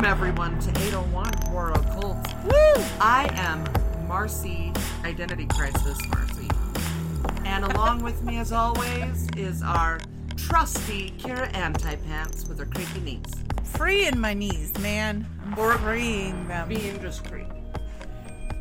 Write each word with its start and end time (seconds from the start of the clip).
Welcome 0.00 0.18
everyone 0.18 0.58
to 0.60 0.70
801 0.70 1.30
Horror 1.48 1.72
Cult. 1.74 2.16
Woo! 2.44 2.82
I 3.02 3.28
am 3.34 4.08
Marcy, 4.08 4.72
Identity 5.04 5.44
Crisis 5.44 5.98
Marcy. 6.08 6.48
And 7.44 7.66
along 7.66 8.02
with 8.02 8.22
me 8.22 8.38
as 8.38 8.50
always 8.50 9.28
is 9.36 9.62
our 9.62 10.00
trusty 10.38 11.10
Kira 11.18 11.54
Antipants 11.54 12.48
with 12.48 12.58
her 12.60 12.64
creaky 12.64 13.00
knees. 13.00 13.26
Freeing 13.62 14.18
my 14.18 14.32
knees, 14.32 14.72
man. 14.78 15.26
I'm 15.44 15.58
Or- 15.58 15.76
freeing 15.76 16.48
them. 16.48 16.70
Being 16.70 16.98
just 17.02 17.22
creepy. 17.30 17.52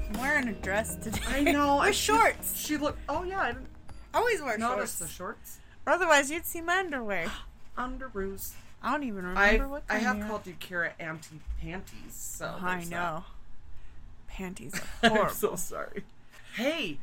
I'm 0.10 0.20
wearing 0.20 0.50
a 0.50 0.54
dress 0.56 0.98
today. 0.98 1.22
I 1.30 1.44
know. 1.44 1.76
With 1.80 1.84
I- 1.88 1.92
she- 1.92 2.12
shorts. 2.12 2.58
She 2.60 2.76
looked. 2.76 3.00
Oh 3.08 3.24
yeah, 3.24 3.40
I 3.40 3.52
didn't 3.54 3.70
always 4.14 4.42
wear 4.42 4.60
shorts. 4.60 4.60
notice 4.60 4.98
shorts. 4.98 5.00
the 5.00 5.08
shorts. 5.08 5.58
Or 5.88 5.94
otherwise, 5.94 6.30
you'd 6.30 6.46
see 6.46 6.60
my 6.60 6.80
underwear. 6.80 7.32
Underoos. 7.78 8.52
I 8.82 8.92
don't 8.92 9.04
even 9.04 9.26
remember 9.26 9.68
what 9.68 9.84
I 9.90 9.98
have 10.00 10.22
called 10.28 10.48
you 10.48 10.56
Kara 10.60 10.92
Anti 11.00 11.40
Panties. 11.62 12.14
So 12.14 12.56
I 12.62 12.76
there's 12.76 12.90
that. 12.90 12.96
know. 12.96 13.24
Panties 14.28 14.74
are 15.04 15.24
I'm 15.28 15.34
so 15.34 15.56
sorry. 15.56 16.04
Hey, 16.56 16.98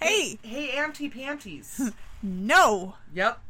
hey, 0.00 0.38
hey, 0.42 0.70
Auntie 0.78 1.08
Panties. 1.08 1.80
no. 2.22 2.94
yep. 3.12 3.40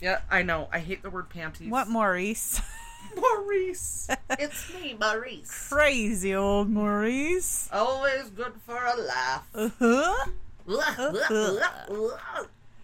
Yeah, 0.00 0.20
I 0.30 0.42
know. 0.42 0.68
I 0.72 0.78
hate 0.78 1.02
the 1.02 1.10
word 1.10 1.28
panties. 1.28 1.70
What, 1.70 1.88
Maurice? 1.88 2.62
Maurice? 3.16 4.08
it's 4.30 4.72
me, 4.72 4.96
Maurice. 4.98 5.68
Crazy 5.68 6.34
old 6.34 6.70
Maurice. 6.70 7.68
Always 7.70 8.30
good 8.30 8.54
for 8.66 8.82
a 8.82 8.96
laugh. 8.96 9.46
Uh-huh. 9.54 10.26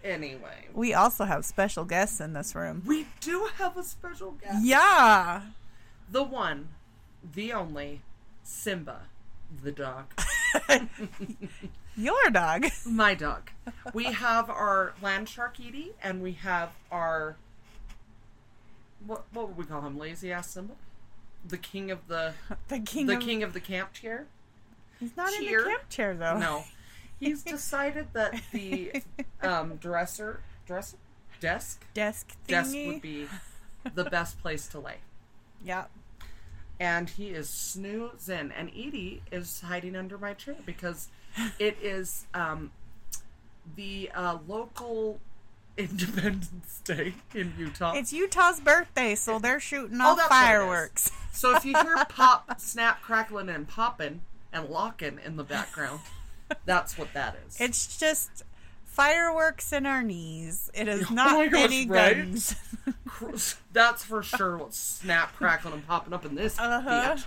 Anyway, 0.07 0.67
We 0.73 0.93
also 0.93 1.25
have 1.25 1.45
special 1.45 1.85
guests 1.85 2.19
in 2.19 2.33
this 2.33 2.55
room. 2.55 2.83
we 2.85 3.07
do 3.21 3.49
have 3.57 3.77
a 3.77 3.83
special 3.83 4.31
guest. 4.31 4.63
Yeah. 4.65 5.41
The 6.09 6.23
one, 6.23 6.69
the 7.33 7.53
only, 7.53 8.01
Simba, 8.43 9.01
the 9.63 9.71
dog. 9.71 10.05
Your 11.95 12.29
dog. 12.31 12.67
My 12.85 13.15
dog. 13.15 13.49
We 13.93 14.05
have 14.05 14.49
our 14.49 14.93
land 15.01 15.27
shark 15.27 15.59
Edie, 15.59 15.93
and 16.01 16.21
we 16.21 16.33
have 16.33 16.69
our 16.91 17.37
what 19.05 19.25
what 19.33 19.47
would 19.49 19.57
we 19.57 19.65
call 19.65 19.81
him? 19.81 19.97
Lazy 19.97 20.31
ass 20.31 20.51
Simba, 20.51 20.73
the 21.47 21.57
king 21.57 21.91
of 21.91 22.07
the 22.07 22.33
The 22.67 22.79
king 22.79 23.07
the 23.07 23.17
of... 23.17 23.21
king 23.21 23.43
of 23.43 23.53
the 23.53 23.59
camp 23.59 23.93
chair. 23.93 24.27
He's 24.99 25.15
not 25.15 25.31
in 25.33 25.45
the 25.45 25.63
camp 25.63 25.89
chair, 25.89 26.15
though. 26.15 26.37
No, 26.37 26.63
he's 27.19 27.43
decided 27.43 28.07
that 28.13 28.39
the 28.51 29.01
um, 29.41 29.75
dresser 29.77 30.41
dresser 30.65 30.97
desk 31.39 31.85
Desk 31.93 32.27
thingy. 32.45 32.47
desk 32.47 32.75
would 32.75 33.01
be 33.01 33.27
the 33.93 34.03
best 34.05 34.39
place 34.41 34.67
to 34.67 34.79
lay. 34.79 34.95
Yeah. 35.63 35.85
and 36.79 37.09
he 37.09 37.29
is 37.29 37.49
snoozing 37.49 38.51
and 38.55 38.69
edie 38.69 39.21
is 39.31 39.61
hiding 39.61 39.95
under 39.95 40.17
my 40.17 40.33
chair 40.33 40.55
because 40.65 41.09
it 41.59 41.77
is 41.81 42.25
um, 42.33 42.71
the 43.75 44.09
uh, 44.13 44.37
local 44.47 45.19
independence 45.77 46.81
day 46.83 47.13
in 47.35 47.53
utah 47.57 47.93
It's 47.95 48.11
Utah's 48.11 48.59
birthday, 48.59 49.13
so 49.15 49.37
they're 49.39 49.59
shooting 49.59 49.99
Oh, 50.01 50.11
off 50.11 50.17
that's 50.17 50.29
what 50.29 50.37
it 50.37 50.43
is. 50.43 50.47
fireworks. 50.49 51.11
so 51.31 51.55
if 51.55 51.63
you 51.65 51.75
hear 51.81 52.03
pop 52.09 52.59
snap 52.59 53.01
crackling 53.01 53.49
and 53.49 53.67
popping 53.67 54.21
and 54.51 54.69
locking 54.69 55.19
in 55.23 55.35
the 55.37 55.43
background 55.43 55.99
that's 56.65 56.97
what 56.97 57.13
that 57.13 57.35
is 57.47 57.59
It's 57.59 57.97
just 57.97 58.43
fireworks 58.85 59.71
in 59.73 59.85
our 59.85 60.01
knees. 60.03 60.71
It 60.73 60.87
is 60.87 61.05
Oh 61.11 61.13
not 61.13 61.33
my 61.33 61.47
gosh, 61.47 61.63
any 61.65 61.87
right? 61.87 62.15
guns. 62.17 62.55
That's 63.73 64.03
for 64.03 64.23
sure 64.23 64.57
what's 64.57 64.77
snap 64.77 65.35
crackling 65.35 65.73
and 65.75 65.87
popping 65.87 66.13
up 66.13 66.25
in 66.25 66.35
this 66.35 66.57
Uh-huh. 66.59 67.15
bitch. 67.15 67.25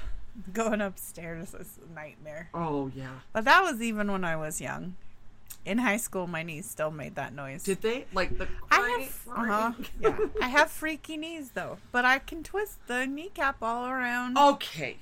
Going 0.53 0.81
upstairs 0.81 1.55
is 1.55 1.79
a 1.89 1.95
nightmare. 1.95 2.49
oh 2.55 2.91
yeah 2.95 3.11
But 3.33 3.45
that 3.45 3.63
was 3.63 3.81
even 3.83 4.11
when 4.11 4.25
I 4.25 4.37
was 4.37 4.61
young. 4.61 4.97
In 5.67 5.77
high 5.79 5.99
school, 5.99 6.27
my 6.27 6.43
knees 6.43 6.69
still 6.69 6.91
made 6.91 7.17
that 7.17 7.35
noise. 7.35 7.65
did 7.65 7.83
they 7.83 8.07
like 8.15 8.39
the 8.39 8.49
I 8.71 9.11
have, 9.27 9.37
uh-huh, 9.37 9.73
yeah, 10.01 10.17
I 10.41 10.49
have 10.49 10.71
freaky 10.71 11.19
knees 11.19 11.51
though, 11.51 11.77
but 11.93 12.05
I 12.07 12.19
can 12.19 12.43
twist 12.43 12.79
the 12.87 13.07
kneecap 13.07 13.57
all 13.63 13.87
around. 13.87 14.39
okay 14.39 14.97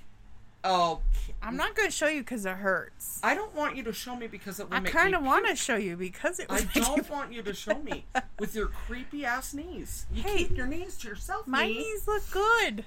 okay 0.64 1.02
I'm 1.40 1.56
not 1.56 1.74
going 1.76 1.88
to 1.88 1.94
show 1.94 2.08
you 2.08 2.20
because 2.22 2.44
it 2.46 2.56
hurts. 2.56 3.20
I 3.22 3.34
don't 3.36 3.54
want 3.54 3.76
you 3.76 3.84
to 3.84 3.92
show 3.92 4.16
me 4.16 4.26
because 4.26 4.58
it 4.58 4.68
will 4.68 4.76
I 4.76 4.80
make 4.80 4.92
kind 4.92 5.12
me 5.12 5.18
of 5.18 5.22
want 5.24 5.46
to 5.46 5.54
show 5.54 5.76
you 5.76 5.96
because 5.96 6.40
it 6.40 6.46
I 6.50 6.62
don't 6.74 7.08
want 7.08 7.32
you 7.32 7.42
to 7.42 7.54
show 7.54 7.78
me 7.78 8.06
with 8.40 8.56
your 8.56 8.66
creepy 8.66 9.24
ass 9.24 9.54
knees. 9.54 10.06
You 10.12 10.22
Hey, 10.22 10.38
keep 10.38 10.56
your 10.56 10.66
knees 10.66 10.96
to 10.98 11.08
yourself. 11.08 11.46
My 11.46 11.66
knee. 11.66 11.78
knees 11.78 12.08
look 12.08 12.28
good. 12.32 12.84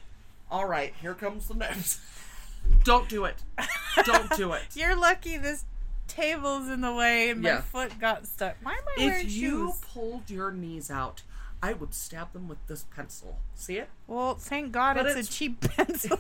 All 0.50 0.68
right, 0.68 0.94
here 1.02 1.14
comes 1.14 1.48
the 1.48 1.54
next. 1.54 2.02
Don't 2.84 3.08
do 3.08 3.24
it. 3.26 3.36
Don't 4.06 4.30
do 4.36 4.52
it. 4.54 4.64
You're 4.76 4.96
lucky 4.96 5.38
this 5.38 5.64
table's 6.08 6.68
in 6.68 6.82
the 6.82 6.94
way 6.94 7.30
and 7.30 7.42
Yeah. 7.42 7.56
my 7.56 7.62
foot 7.62 7.98
got 8.00 8.28
stuck. 8.28 8.58
Why 8.62 8.74
am 8.74 8.80
I 9.00 9.06
wearing 9.06 9.26
If 9.28 9.32
you 9.32 9.74
pulled 9.94 10.30
your 10.30 10.52
knees 10.52 10.92
out, 10.92 11.24
I 11.64 11.72
would 11.74 11.94
stab 11.94 12.34
them 12.34 12.50
with 12.50 12.58
this 12.68 12.84
pencil. 12.96 13.40
See 13.56 13.78
it? 13.78 13.90
Well, 14.08 14.36
thank 14.36 14.74
God 14.74 14.98
it's, 14.98 15.10
it's- 15.12 15.28
a 15.30 15.32
cheap 15.32 15.62
pencil. 15.62 16.20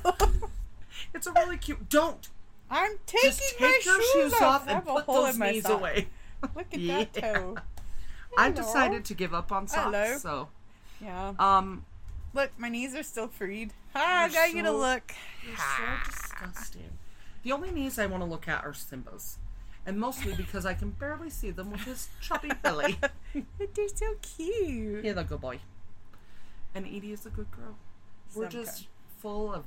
It's 1.13 1.28
a 1.28 1.31
really 1.34 1.57
cute. 1.57 1.90
Don't 1.90 2.29
I'm 2.69 2.91
taking 3.06 3.29
just 3.31 3.57
take 3.57 3.62
my 3.62 3.79
your 3.85 4.02
shoes, 4.13 4.34
off 4.41 4.68
I 4.68 4.72
and 4.74 4.85
put 4.85 5.06
those 5.07 5.38
knees 5.38 5.63
sock. 5.63 5.79
away. 5.79 6.07
Look 6.56 6.68
at 6.74 6.79
Yeah. 6.79 6.97
that 7.00 7.13
toe. 7.13 7.57
Hello. 8.38 8.52
decided 8.53 9.03
to 9.06 9.13
give 9.13 9.34
up 9.34 9.51
on 9.51 9.68
socks. 9.68 9.84
Hello. 9.85 10.18
So, 10.18 10.50
Yeah. 11.01 11.34
um, 11.40 11.85
Look, 12.34 12.51
my 12.57 12.69
knees 12.69 12.96
are 12.96 13.03
still 13.03 13.28
freed. 13.28 13.74
Ah, 13.94 14.22
I 14.22 14.25
You're 14.28 14.34
gotta 14.34 14.53
get 14.53 14.66
a 14.66 14.68
so- 14.69 14.78
look. 14.78 15.12
You're 15.46 15.57
so 15.57 16.09
disgusting. 16.09 16.97
The 17.44 17.51
only 17.51 17.72
knees 17.72 18.00
I 18.00 18.06
want 18.06 18.24
to 18.24 18.30
look 18.30 18.47
at 18.47 18.63
are 18.63 18.74
Simba's. 18.74 19.38
And 19.85 20.00
mostly 20.00 20.34
because 20.35 20.66
I 20.66 20.74
can 20.75 20.91
barely 20.91 21.30
see 21.30 21.51
them 21.51 21.72
with 21.72 21.81
his 21.81 22.07
chubby 22.22 22.51
belly. 22.62 22.97
They're 23.34 23.88
so 23.94 24.16
cute. 24.22 25.03
He's 25.03 25.18
a 25.18 25.24
good 25.25 25.41
boy. 25.41 25.59
And 26.74 26.85
Edie 26.85 27.12
is 27.12 27.25
a 27.25 27.30
good 27.31 27.51
girl. 27.51 27.75
We're 28.34 28.50
Some 28.50 28.62
just 28.62 28.75
kind. 28.75 28.88
full 29.19 29.53
of 29.53 29.66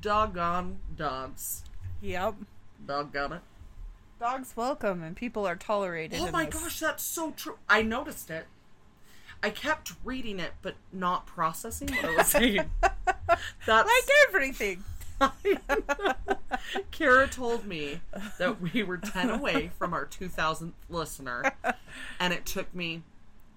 doggone 0.00 0.78
dogs. 0.96 1.62
Yep. 2.02 2.34
Doggone 2.86 3.32
it. 3.34 3.40
Dogs 4.18 4.54
welcome 4.56 5.02
and 5.02 5.14
people 5.16 5.46
are 5.46 5.56
tolerated. 5.56 6.18
Oh 6.20 6.30
my 6.30 6.46
this. 6.46 6.54
gosh, 6.62 6.80
that's 6.80 7.02
so 7.02 7.32
true. 7.32 7.58
I 7.68 7.82
noticed 7.82 8.30
it. 8.30 8.46
I 9.42 9.50
kept 9.50 9.92
reading 10.04 10.40
it, 10.40 10.52
but 10.62 10.74
not 10.92 11.26
processing 11.26 11.88
what 11.90 12.04
I 12.04 12.16
was 12.16 12.26
saying. 12.28 12.70
That's 12.80 13.88
Like 13.88 14.08
everything. 14.28 14.84
Kara 16.90 17.26
told 17.28 17.66
me 17.66 18.00
that 18.38 18.60
we 18.60 18.82
were 18.82 18.96
10 18.98 19.30
away 19.30 19.70
from 19.78 19.92
our 19.94 20.06
2000th 20.06 20.72
listener, 20.88 21.52
and 22.20 22.32
it 22.32 22.44
took 22.46 22.74
me 22.74 23.02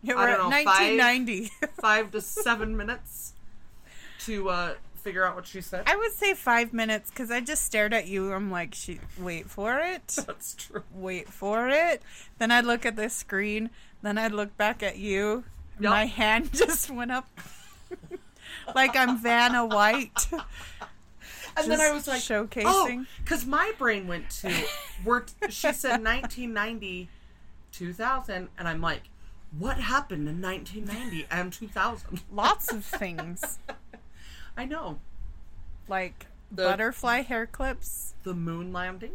Yeah, 0.03 0.15
I 0.17 0.35
don't 0.35 0.49
know, 0.49 0.63
five- 0.63 1.49
five 1.81 2.11
to 2.11 2.21
seven 2.21 2.77
minutes 2.77 3.33
to 4.21 4.49
uh, 4.49 4.73
figure 4.99 5.23
out 5.23 5.35
what 5.35 5.47
she 5.47 5.61
said. 5.61 5.83
I 5.87 5.95
would 5.95 6.11
say 6.11 6.33
five 6.33 6.73
minutes 6.73 7.09
because 7.09 7.31
I 7.31 7.41
just 7.41 7.65
stared 7.65 7.93
at 7.93 8.07
you. 8.07 8.33
I'm 8.33 8.51
like, 8.51 8.75
she, 8.75 8.99
wait 9.17 9.49
for 9.49 9.79
it. 9.79 10.07
That's 10.27 10.55
true. 10.55 10.83
Wait 10.93 11.29
for 11.29 11.69
it. 11.69 12.01
Then 12.37 12.51
I'd 12.51 12.65
look 12.65 12.85
at 12.85 12.95
the 12.95 13.09
screen. 13.09 13.69
Then 14.01 14.17
I'd 14.17 14.31
look 14.31 14.55
back 14.57 14.83
at 14.83 14.97
you. 14.97 15.43
Yup. 15.79 15.91
My 15.91 16.05
hand 16.05 16.51
just 16.53 16.89
went 16.89 17.11
up 17.11 17.27
like 18.75 18.95
I'm 18.95 19.17
Vanna 19.17 19.65
White. 19.65 20.27
And 21.57 21.71
then 21.71 21.81
I 21.81 21.91
was 21.91 22.07
like, 22.07 22.21
showcasing. 22.21 22.63
Oh, 22.65 23.05
because 23.23 23.45
my 23.45 23.73
brain 23.77 24.07
went 24.07 24.29
to, 24.29 24.53
we're, 25.03 25.23
she 25.49 25.73
said 25.73 26.03
1990, 26.03 27.09
2000, 27.71 28.47
and 28.57 28.67
I'm 28.67 28.79
like, 28.79 29.03
what 29.57 29.77
happened 29.77 30.29
in 30.29 30.41
1990 30.41 31.27
and 31.31 31.51
2000? 31.51 32.21
Lots 32.31 32.71
of 32.71 32.85
things 32.85 33.57
I 34.59 34.65
know. 34.65 34.99
like 35.87 36.25
The- 36.51 36.63
butterfly 36.63 37.21
hair 37.21 37.45
clips. 37.47 38.13
The 38.23 38.33
moon 38.33 38.71
landing? 38.73 39.13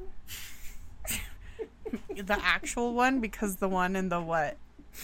The 2.17 2.38
actual 2.43 2.94
one 2.94 3.20
because 3.20 3.56
the 3.56 3.69
one 3.69 3.94
in 3.94 4.08
the 4.08 4.20
what, 4.20 4.56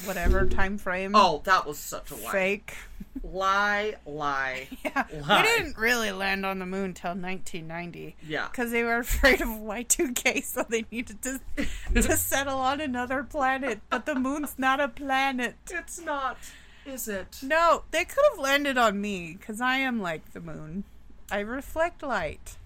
whatever 0.04 0.46
time 0.46 0.76
frame. 0.78 1.12
Oh, 1.14 1.40
that 1.44 1.64
was 1.66 1.78
such 1.78 2.10
a 2.10 2.16
lie. 2.16 2.32
fake. 2.32 2.74
Lie, 3.22 3.96
lie. 4.06 4.66
Yeah, 4.84 5.04
Lie. 5.26 5.42
we 5.42 5.48
didn't 5.48 5.76
really 5.76 6.10
land 6.10 6.44
on 6.46 6.58
the 6.58 6.66
moon 6.66 6.94
till 6.94 7.10
1990. 7.10 8.16
Yeah. 8.26 8.48
because 8.50 8.70
they 8.72 8.82
were 8.82 8.96
afraid 8.98 9.40
of 9.40 9.48
Y2K, 9.48 10.42
so 10.42 10.64
they 10.68 10.84
needed 10.90 11.20
to 11.22 11.40
to 11.94 12.02
settle 12.16 12.58
on 12.58 12.80
another 12.80 13.22
planet. 13.22 13.80
But 13.90 14.06
the 14.06 14.14
moon's 14.16 14.54
not 14.58 14.80
a 14.80 14.88
planet. 14.88 15.56
It's 15.70 16.00
not, 16.00 16.38
is 16.86 17.08
it? 17.08 17.38
No, 17.42 17.84
they 17.90 18.04
could 18.04 18.24
have 18.30 18.38
landed 18.38 18.78
on 18.78 19.00
me 19.00 19.36
because 19.38 19.60
I 19.60 19.76
am 19.78 20.00
like 20.00 20.32
the 20.32 20.40
moon. 20.40 20.84
I 21.30 21.40
reflect 21.40 22.02
light. 22.02 22.56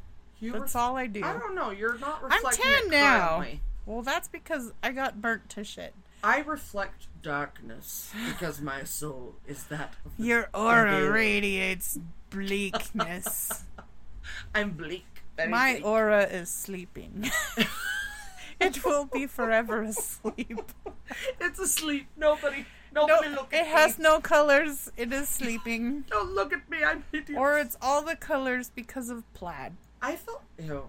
You 0.40 0.52
That's 0.52 0.74
ref- 0.74 0.76
all 0.76 0.96
I 0.96 1.06
do. 1.06 1.22
I 1.24 1.32
don't 1.34 1.54
know. 1.54 1.70
You're 1.70 1.98
not 1.98 2.20
I'm 2.24 2.30
reflecting 2.30 2.64
10 2.64 2.72
it 2.84 2.90
now. 2.90 3.44
Well, 3.86 4.02
that's 4.02 4.28
because 4.28 4.72
I 4.82 4.92
got 4.92 5.20
burnt 5.20 5.48
to 5.50 5.64
shit. 5.64 5.94
I 6.22 6.40
reflect 6.40 7.06
darkness 7.22 8.10
because 8.28 8.60
my 8.60 8.84
soul 8.84 9.34
is 9.46 9.64
that 9.64 9.94
of 10.06 10.16
the 10.16 10.24
Your 10.24 10.48
aura 10.54 11.10
radiates 11.10 11.98
bleakness. 12.30 13.64
I'm 14.54 14.70
bleak. 14.70 15.04
Very 15.36 15.50
My 15.50 15.72
bleak. 15.74 15.84
aura 15.84 16.22
is 16.24 16.48
sleeping. 16.48 17.30
it 18.60 18.84
will 18.84 19.04
be 19.04 19.26
forever 19.26 19.82
asleep. 19.82 20.60
it's 21.40 21.58
asleep. 21.58 22.06
Nobody, 22.16 22.64
No, 22.94 23.06
look 23.06 23.52
at 23.52 23.60
it 23.62 23.66
has 23.66 23.98
me. 23.98 24.04
no 24.04 24.20
colors. 24.20 24.90
It 24.96 25.12
is 25.12 25.28
sleeping. 25.28 26.04
Don't 26.10 26.32
look 26.32 26.52
at 26.52 26.68
me. 26.70 26.84
I'm 26.84 27.04
hideous. 27.12 27.38
Or 27.38 27.58
it's 27.58 27.76
all 27.82 28.02
the 28.02 28.16
colors 28.16 28.70
because 28.74 29.10
of 29.10 29.24
plaid. 29.34 29.72
I 30.00 30.16
felt 30.16 30.42
ew. 30.58 30.88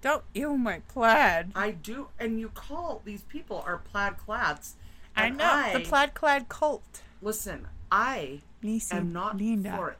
Don't 0.00 0.24
ew 0.34 0.56
my 0.56 0.80
plaid. 0.88 1.52
I 1.54 1.70
do, 1.72 2.08
and 2.18 2.38
you 2.40 2.48
call 2.50 3.02
these 3.04 3.22
people 3.22 3.62
are 3.66 3.78
plaid 3.78 4.16
clads. 4.18 4.74
I 5.16 5.28
know 5.30 5.70
the 5.72 5.80
plaid 5.80 6.14
clad 6.14 6.48
cult. 6.48 7.02
Listen, 7.20 7.66
I 7.90 8.40
Nisi, 8.62 8.94
am 8.94 9.12
not 9.12 9.36
Linda. 9.38 9.74
for 9.76 9.90
it. 9.90 9.98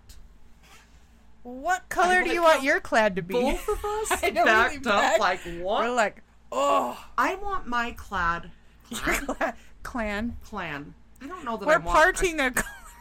What 1.42 1.88
color 1.88 2.22
do 2.22 2.30
you 2.30 2.42
want 2.42 2.62
your 2.62 2.78
clad 2.80 3.16
to 3.16 3.22
be? 3.22 3.34
Both 3.34 3.68
of 3.68 3.84
us 3.84 4.22
I 4.22 4.30
backed 4.30 4.74
really 4.74 4.76
up 4.76 4.82
back. 4.84 5.18
like 5.20 5.40
what? 5.60 5.84
We're 5.84 5.94
like, 5.94 6.22
oh, 6.52 7.04
I 7.16 7.34
want 7.36 7.66
my 7.66 7.92
clad 7.92 8.50
your 8.90 9.54
clan. 9.82 10.36
clan. 10.44 10.94
I 11.22 11.26
don't 11.26 11.44
know 11.44 11.56
that 11.56 11.64
I 11.68 11.76
We're 11.76 11.78
want 11.84 11.96
parting 11.96 12.40
a, 12.40 12.52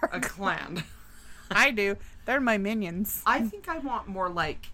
a, 0.03 0.07
a 0.17 0.19
clan. 0.19 0.83
I 1.51 1.71
do. 1.71 1.97
They're 2.25 2.41
my 2.41 2.57
minions. 2.57 3.21
I 3.25 3.41
think 3.41 3.69
I 3.69 3.77
want 3.79 4.07
more 4.07 4.29
like 4.29 4.67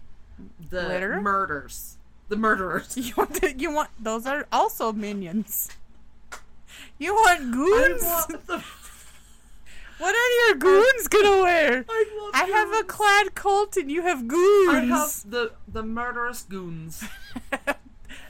the 0.70 0.82
Glitter? 0.82 1.20
murders. 1.20 1.96
The 2.28 2.36
murderers. 2.36 2.96
You 2.96 3.12
want? 3.16 3.40
The, 3.40 3.56
you 3.56 3.70
want? 3.72 3.90
Those 4.00 4.26
are 4.26 4.46
also 4.50 4.92
minions. 4.92 5.68
You 6.98 7.14
want 7.14 7.40
I 7.40 7.50
goons? 7.50 8.02
want 8.02 8.46
the. 8.46 8.64
What 9.98 10.12
are 10.12 10.48
your 10.48 10.56
goons 10.56 11.06
gonna 11.06 11.42
wear? 11.44 11.84
I, 11.88 12.30
I 12.34 12.44
have 12.46 12.72
a 12.72 12.82
clad 12.82 13.36
cult 13.36 13.76
and 13.76 13.88
you 13.90 14.02
have 14.02 14.26
goons. 14.26 14.74
I 14.74 14.80
have 14.86 15.30
the 15.30 15.52
the 15.68 15.84
murderous 15.84 16.42
goons. 16.42 17.04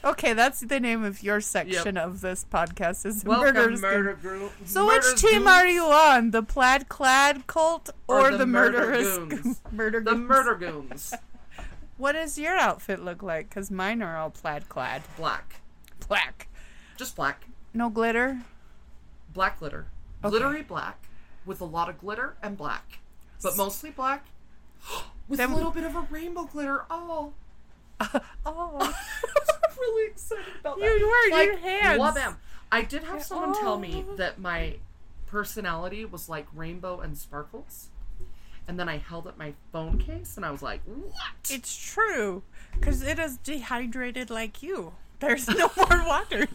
Okay, 0.05 0.33
that's 0.33 0.61
the 0.61 0.79
name 0.81 1.03
of 1.05 1.23
your 1.23 1.41
section 1.41 1.97
of 1.97 2.21
this 2.21 2.45
podcast. 2.51 3.06
Is 3.06 3.25
Welcome, 3.25 3.55
murderers. 3.55 3.81
murder. 3.83 4.51
So 4.65 4.87
which 4.87 5.05
team 5.17 5.47
are 5.49 5.67
you 5.67 5.85
on? 5.85 6.31
The 6.31 6.43
plaid 6.43 6.89
clad 6.89 7.47
cult 7.47 7.91
or, 8.09 8.29
Or 8.29 8.31
the, 8.33 8.39
the 8.39 8.47
murder 8.47 8.79
murderous 8.81 9.19
goons. 9.19 9.61
murder 9.73 10.01
The 10.01 10.11
goons? 10.12 10.29
murder 10.29 10.55
goons. 10.59 11.15
What 11.97 12.12
does 12.12 12.39
your 12.39 12.56
outfit 12.56 13.05
look 13.05 13.23
like? 13.23 13.49
Because 13.49 13.71
mine 13.71 14.03
are 14.03 14.17
all 14.17 14.31
plaid 14.31 14.69
clad. 14.69 15.03
Black. 15.17 15.61
Black. 16.09 16.49
Just 16.97 17.17
black. 17.17 17.45
No 17.73 17.89
glitter. 17.91 18.41
Black 19.33 19.59
glitter. 19.59 19.87
Okay. 20.25 20.31
Glittery 20.31 20.62
black. 20.62 20.99
With 21.47 21.61
a 21.61 21.65
lot 21.65 21.89
of 21.89 21.99
glitter 21.99 22.37
and 22.43 22.56
black. 22.56 22.99
But 23.43 23.56
mostly 23.56 23.91
black. 23.91 24.27
With 25.29 25.39
Then- 25.39 25.51
a 25.53 25.55
little 25.56 25.71
bit 25.71 25.85
of 25.85 25.95
a 25.97 26.01
rainbow 26.11 26.45
glitter. 26.45 26.85
Oh. 26.91 27.33
Oh. 28.47 28.79
I'm 28.81 29.79
really 29.81 30.11
excited 30.11 30.45
about 30.61 30.79
that. 30.79 30.85
You 30.85 31.06
were, 31.09 31.37
like, 31.37 31.47
your 31.47 31.56
hands. 31.59 32.01
Wabam. 32.01 32.37
I 32.71 32.83
did 32.83 33.05
have 33.05 33.23
someone 33.23 33.55
tell 33.59 33.79
me 33.79 34.05
Oh. 34.09 34.17
that 34.17 34.39
my 34.39 34.77
personality 35.27 36.05
was 36.05 36.29
like 36.29 36.47
rainbow 36.55 37.01
and 37.01 37.17
sparkles. 37.17 37.89
And 38.67 38.79
then 38.79 38.89
I 38.89 38.97
held 38.99 39.27
up 39.27 39.37
my 39.37 39.53
phone 39.73 39.99
case 39.99 40.37
and 40.37 40.45
I 40.47 40.51
was 40.51 40.62
like, 40.62 40.81
what? 40.85 41.51
It's 41.51 41.77
true. 41.77 42.43
Because 42.73 43.03
it 43.03 43.19
is 43.19 43.37
dehydrated 43.39 44.31
like 44.31 44.62
you. 44.62 44.95
There's 45.21 45.49
no 45.49 45.71
more 45.77 46.05
water. 46.06 46.47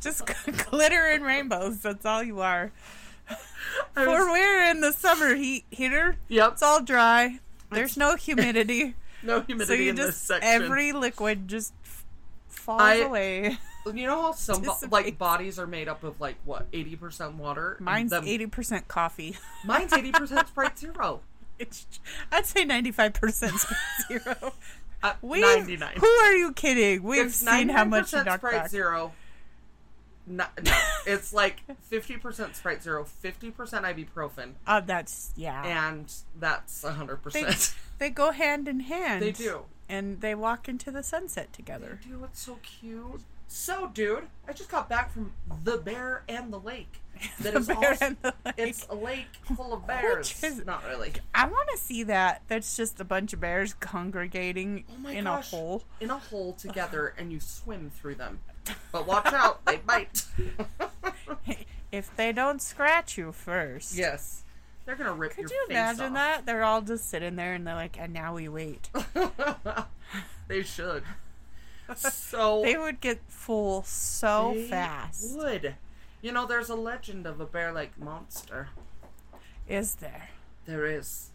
Just 0.00 0.22
glitter 0.70 1.06
and 1.06 1.24
rainbows. 1.24 1.80
That's 1.80 2.06
all 2.06 2.22
you 2.22 2.40
are. 2.40 2.72
For 3.94 4.06
was- 4.08 4.28
we're 4.30 4.64
in 4.70 4.80
the 4.80 4.92
summer 4.92 5.34
heat 5.34 5.64
heater. 5.70 6.16
Yep. 6.28 6.52
It's 6.54 6.62
all 6.62 6.82
dry. 6.82 7.38
There's 7.70 7.96
no 7.96 8.16
humidity. 8.16 8.94
No 9.22 9.38
so 9.40 9.44
humidity 9.46 9.84
you 9.84 9.90
in 9.90 9.96
this 9.96 10.06
just 10.06 10.26
section. 10.26 10.48
every 10.48 10.92
liquid 10.92 11.48
just 11.48 11.72
f- 11.84 12.04
falls 12.48 12.80
I- 12.82 12.94
away. 12.96 13.58
You 13.84 14.06
know 14.06 14.22
how 14.22 14.30
some 14.32 14.62
bo- 14.62 14.76
like 14.92 15.18
bodies 15.18 15.58
are 15.58 15.66
made 15.66 15.88
up 15.88 16.04
of 16.04 16.20
like 16.20 16.36
what 16.44 16.68
eighty 16.72 16.94
percent 16.94 17.34
water. 17.34 17.76
Mine's 17.80 18.12
eighty 18.12 18.46
percent 18.46 18.86
coffee. 18.86 19.36
Mine's 19.64 19.92
eighty 19.92 20.12
percent 20.12 20.46
Sprite 20.46 20.78
Zero. 20.78 21.20
It's, 21.58 21.84
I'd 22.30 22.46
say 22.46 22.64
ninety-five 22.64 23.12
percent 23.14 23.54
Sprite 23.58 24.22
zero. 24.22 24.52
Uh, 25.02 25.14
We 25.20 25.40
ninety 25.40 25.76
nine. 25.76 25.96
Who 25.96 26.06
are 26.06 26.32
you 26.36 26.52
kidding? 26.52 27.02
We've 27.02 27.26
It's 27.26 27.34
seen 27.34 27.68
how 27.70 27.84
much 27.84 28.12
you 28.12 28.20
99% 28.20 28.34
Sprite 28.36 28.52
back. 28.54 28.70
Zero. 28.70 29.12
No, 30.26 30.46
no, 30.62 30.72
it's 31.06 31.32
like 31.32 31.62
fifty 31.82 32.16
percent 32.16 32.54
Sprite 32.54 32.82
Zero, 32.82 33.04
fifty 33.04 33.50
percent 33.50 33.84
ibuprofen, 33.84 34.52
Oh, 34.66 34.80
that's 34.80 35.32
yeah. 35.36 35.64
and 35.90 36.12
that's 36.38 36.82
100%. 36.84 37.74
they 37.98 38.08
go 38.10 38.30
hand 38.30 38.68
in 38.68 38.80
hand. 38.80 39.22
They 39.22 39.32
do. 39.32 39.62
and 39.88 40.20
they 40.20 40.34
walk 40.34 40.68
into 40.68 40.90
the 40.92 41.02
sunset 41.02 41.52
together. 41.52 41.98
Dude, 42.06 42.22
it's 42.22 42.40
so 42.40 42.58
cute. 42.62 43.22
So, 43.48 43.90
dude, 43.92 44.28
I 44.48 44.52
just 44.52 44.70
got 44.70 44.88
back 44.88 45.12
from 45.12 45.32
the 45.64 45.76
bear 45.76 46.22
and 46.28 46.52
the 46.52 46.60
lake. 46.60 47.00
That 47.40 47.52
The 47.54 47.58
is 47.60 47.66
bear 47.66 47.76
also- 47.90 48.04
and 48.06 48.16
the 48.22 48.34
lake. 48.46 48.54
It's 48.56 48.86
a 48.88 48.94
lake 48.94 49.26
full 49.56 49.72
of 49.74 49.86
bears. 49.86 50.42
is- 50.42 50.64
Not 50.64 50.84
really. 50.86 51.12
I 51.34 51.46
want 51.46 51.68
to 51.72 51.78
see 51.78 52.02
that. 52.04 52.42
That's 52.48 52.76
just 52.76 52.98
a 53.00 53.04
bunch 53.04 53.32
of 53.32 53.40
bears 53.40 53.74
congregating 53.74 54.84
Oh 54.90 54.98
my 54.98 55.12
in 55.12 55.24
gosh. 55.24 55.52
a 55.52 55.56
hole. 55.56 55.82
In 56.00 56.10
a 56.10 56.18
hole 56.18 56.52
together, 56.54 57.12
and 57.18 57.30
you 57.32 57.40
swim 57.40 57.90
through 57.90 58.14
them. 58.16 58.40
But 58.92 59.06
watch 59.06 59.32
out, 59.32 59.64
they 59.64 59.76
bite. 59.78 60.24
If 61.92 62.16
they 62.16 62.32
don't 62.32 62.62
scratch 62.62 63.18
you 63.18 63.32
first. 63.32 63.94
yes. 63.94 64.44
They're 64.86 64.96
gonna 64.96 65.12
rip 65.12 65.36
you. 65.36 65.44
Could 65.44 65.50
you 65.52 65.66
imagine 65.68 66.06
off. 66.06 66.14
that? 66.14 66.46
They're 66.46 66.64
all 66.64 66.80
just 66.80 67.08
sitting 67.10 67.36
there 67.36 67.52
and 67.52 67.66
they're 67.66 67.74
like, 67.74 67.98
and 68.00 68.14
now 68.14 68.34
we 68.34 68.48
wait. 68.48 68.88
they 70.48 70.62
should. 70.62 71.02
So 71.94 72.62
They 72.64 72.76
would 72.78 73.00
get 73.02 73.20
full 73.28 73.82
so 73.82 74.52
they 74.54 74.64
fast. 74.64 75.36
Would. 75.36 75.74
You 76.22 76.32
know, 76.32 76.46
there's 76.46 76.70
a 76.70 76.74
legend 76.74 77.26
of 77.26 77.40
a 77.40 77.46
bear-like 77.46 77.98
monster. 77.98 78.70
Is 79.68 79.96
there? 79.96 80.30
There 80.64 80.86
is. 80.86 81.31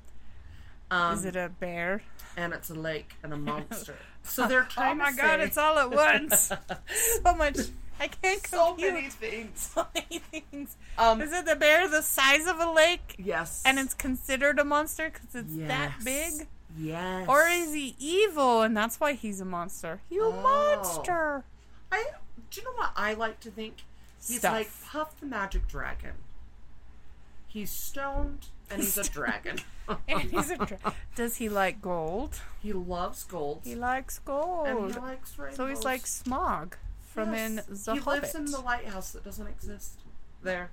Um, 0.89 1.13
Is 1.13 1.25
it 1.25 1.35
a 1.35 1.49
bear? 1.49 2.01
and 2.37 2.53
it's 2.53 2.69
a 2.69 2.75
lake 2.75 3.15
and 3.23 3.33
a 3.33 3.37
monster. 3.51 3.95
So 4.23 4.47
they're 4.47 4.63
trying. 4.63 4.93
Oh 4.93 4.95
my 4.95 5.11
god, 5.11 5.39
say 5.39 5.43
it's 5.45 5.57
all 5.57 5.77
at 5.79 5.89
once. 5.91 6.51
so 7.23 7.35
much. 7.35 7.57
I 7.99 8.07
can't 8.07 8.45
so 8.45 8.67
compute. 8.67 8.93
many 8.93 9.09
things. 9.09 9.71
So 9.75 9.87
many 9.95 10.19
things. 10.19 10.75
Um, 10.99 11.19
Is 11.21 11.33
it 11.33 11.45
the 11.45 11.55
bear 11.55 11.87
the 11.87 12.01
size 12.03 12.45
of 12.45 12.59
a 12.59 12.69
lake? 12.71 13.15
yes. 13.17 13.63
And 13.65 13.79
it's 13.79 13.93
considered 13.95 14.59
a 14.59 14.63
monster 14.63 15.09
because 15.11 15.33
it's 15.33 15.55
that 15.67 15.93
big? 16.05 16.47
Yes. 16.77 17.27
Or 17.27 17.47
is 17.47 17.73
he 17.73 17.95
evil 17.97 18.61
and 18.61 18.77
that's 18.77 18.99
why 18.99 19.13
he's 19.13 19.41
a 19.41 19.45
monster? 19.45 19.99
You 20.11 20.25
Oh. 20.25 20.31
monster! 20.43 21.43
I? 21.91 22.03
Do 22.51 22.61
you 22.61 22.65
know 22.65 22.73
what 22.77 22.91
I 22.95 23.13
like 23.15 23.39
to 23.41 23.49
think? 23.51 23.77
He's 24.25 24.39
Stuff. 24.39 24.53
like 24.53 24.69
Puff 24.85 25.19
the 25.19 25.25
Magic 25.25 25.67
Dragon. 25.67 26.13
He's 27.47 27.71
stoned 27.71 28.47
and 28.69 28.81
he's 28.81 28.97
a 28.97 29.03
dragon. 29.11 29.57
And 30.07 30.21
he's 30.21 30.51
a 30.51 30.57
dra- 30.57 30.93
Does 31.15 31.37
he 31.37 31.47
like 31.49 31.81
gold? 31.81 32.39
he 32.61 32.73
loves 32.73 33.23
gold. 33.23 33.61
He 33.63 33.75
likes 33.75 34.19
gold. 34.19 34.67
and 34.67 34.93
he 34.93 34.99
likes 34.99 35.37
rainbows. 35.39 35.55
So 35.57 35.67
he's 35.67 35.83
like 35.83 36.03
Smaug 36.03 36.73
from 37.05 37.33
in 37.33 37.55
The 37.67 37.93
He 37.93 37.99
Hobbit. 37.99 38.23
lives 38.23 38.35
in 38.35 38.45
the 38.45 38.59
lighthouse 38.59 39.11
that 39.11 39.23
doesn't 39.23 39.47
exist. 39.47 39.99
There. 40.43 40.69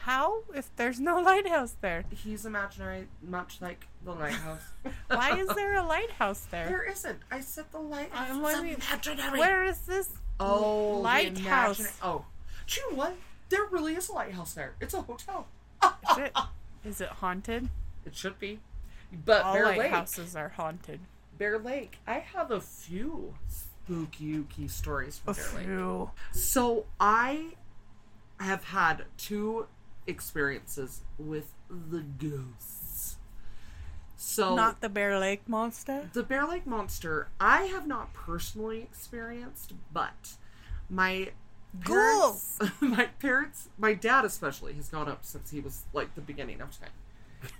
How? 0.00 0.42
If 0.54 0.74
there's 0.76 1.00
no 1.00 1.18
lighthouse 1.20 1.76
there? 1.80 2.04
He's 2.10 2.44
imaginary, 2.44 3.08
much 3.22 3.62
like 3.62 3.86
the 4.04 4.12
lighthouse. 4.12 4.60
Why 5.08 5.38
is 5.38 5.48
there 5.48 5.76
a 5.76 5.82
lighthouse 5.86 6.40
there? 6.50 6.66
There 6.68 6.82
isn't. 6.82 7.20
I 7.30 7.40
said 7.40 7.64
the 7.72 7.78
lighthouse. 7.78 8.28
I'm 8.30 8.42
wondering, 8.42 8.74
imaginary. 8.74 9.38
Where 9.38 9.64
is 9.64 9.78
this 9.80 10.10
Oh, 10.38 10.98
lighthouse? 11.00 11.80
imagina- 11.80 11.92
Oh, 12.02 12.24
do 12.66 12.80
you 12.80 12.90
know 12.90 12.96
what? 12.98 13.14
There 13.48 13.64
really 13.70 13.94
is 13.94 14.08
a 14.10 14.12
lighthouse 14.12 14.52
there. 14.52 14.74
It's 14.80 14.92
a 14.94 15.00
hotel. 15.02 15.46
Is 15.82 16.18
it, 16.18 16.32
is 16.84 17.00
it 17.00 17.08
haunted? 17.08 17.68
It 18.04 18.14
should 18.14 18.38
be. 18.38 18.60
But 19.24 19.44
All 19.44 19.54
Bear 19.54 19.66
Lake. 19.68 19.78
lighthouses 19.78 20.34
are 20.36 20.50
haunted. 20.50 21.00
Bear 21.38 21.58
Lake. 21.58 21.98
I 22.06 22.18
have 22.18 22.50
a 22.50 22.60
few 22.60 23.34
spooky 23.48 24.34
ooky 24.38 24.70
stories 24.70 25.18
from 25.18 25.34
Bear 25.34 25.46
Lake. 25.56 25.66
Phew. 25.66 26.10
So 26.32 26.86
I 27.00 27.54
have 28.40 28.64
had 28.64 29.04
two 29.16 29.66
experiences 30.06 31.02
with 31.18 31.52
the 31.70 32.00
ghosts. 32.18 33.16
So 34.16 34.54
Not 34.54 34.80
the 34.80 34.88
Bear 34.88 35.18
Lake 35.18 35.48
monster. 35.48 36.08
the 36.12 36.22
Bear 36.22 36.46
Lake 36.46 36.66
monster, 36.66 37.28
I 37.38 37.62
have 37.64 37.86
not 37.86 38.12
personally 38.14 38.80
experienced, 38.80 39.72
but 39.92 40.34
my 40.88 41.30
Ghouls. 41.82 42.58
my 42.80 43.06
parents, 43.20 43.68
my 43.78 43.94
dad 43.94 44.24
especially, 44.24 44.74
has 44.74 44.88
gone 44.88 45.08
up 45.08 45.24
since 45.24 45.50
he 45.50 45.60
was 45.60 45.82
like 45.92 46.14
the 46.14 46.20
beginning 46.20 46.60
of 46.60 46.78
time. 46.78 46.90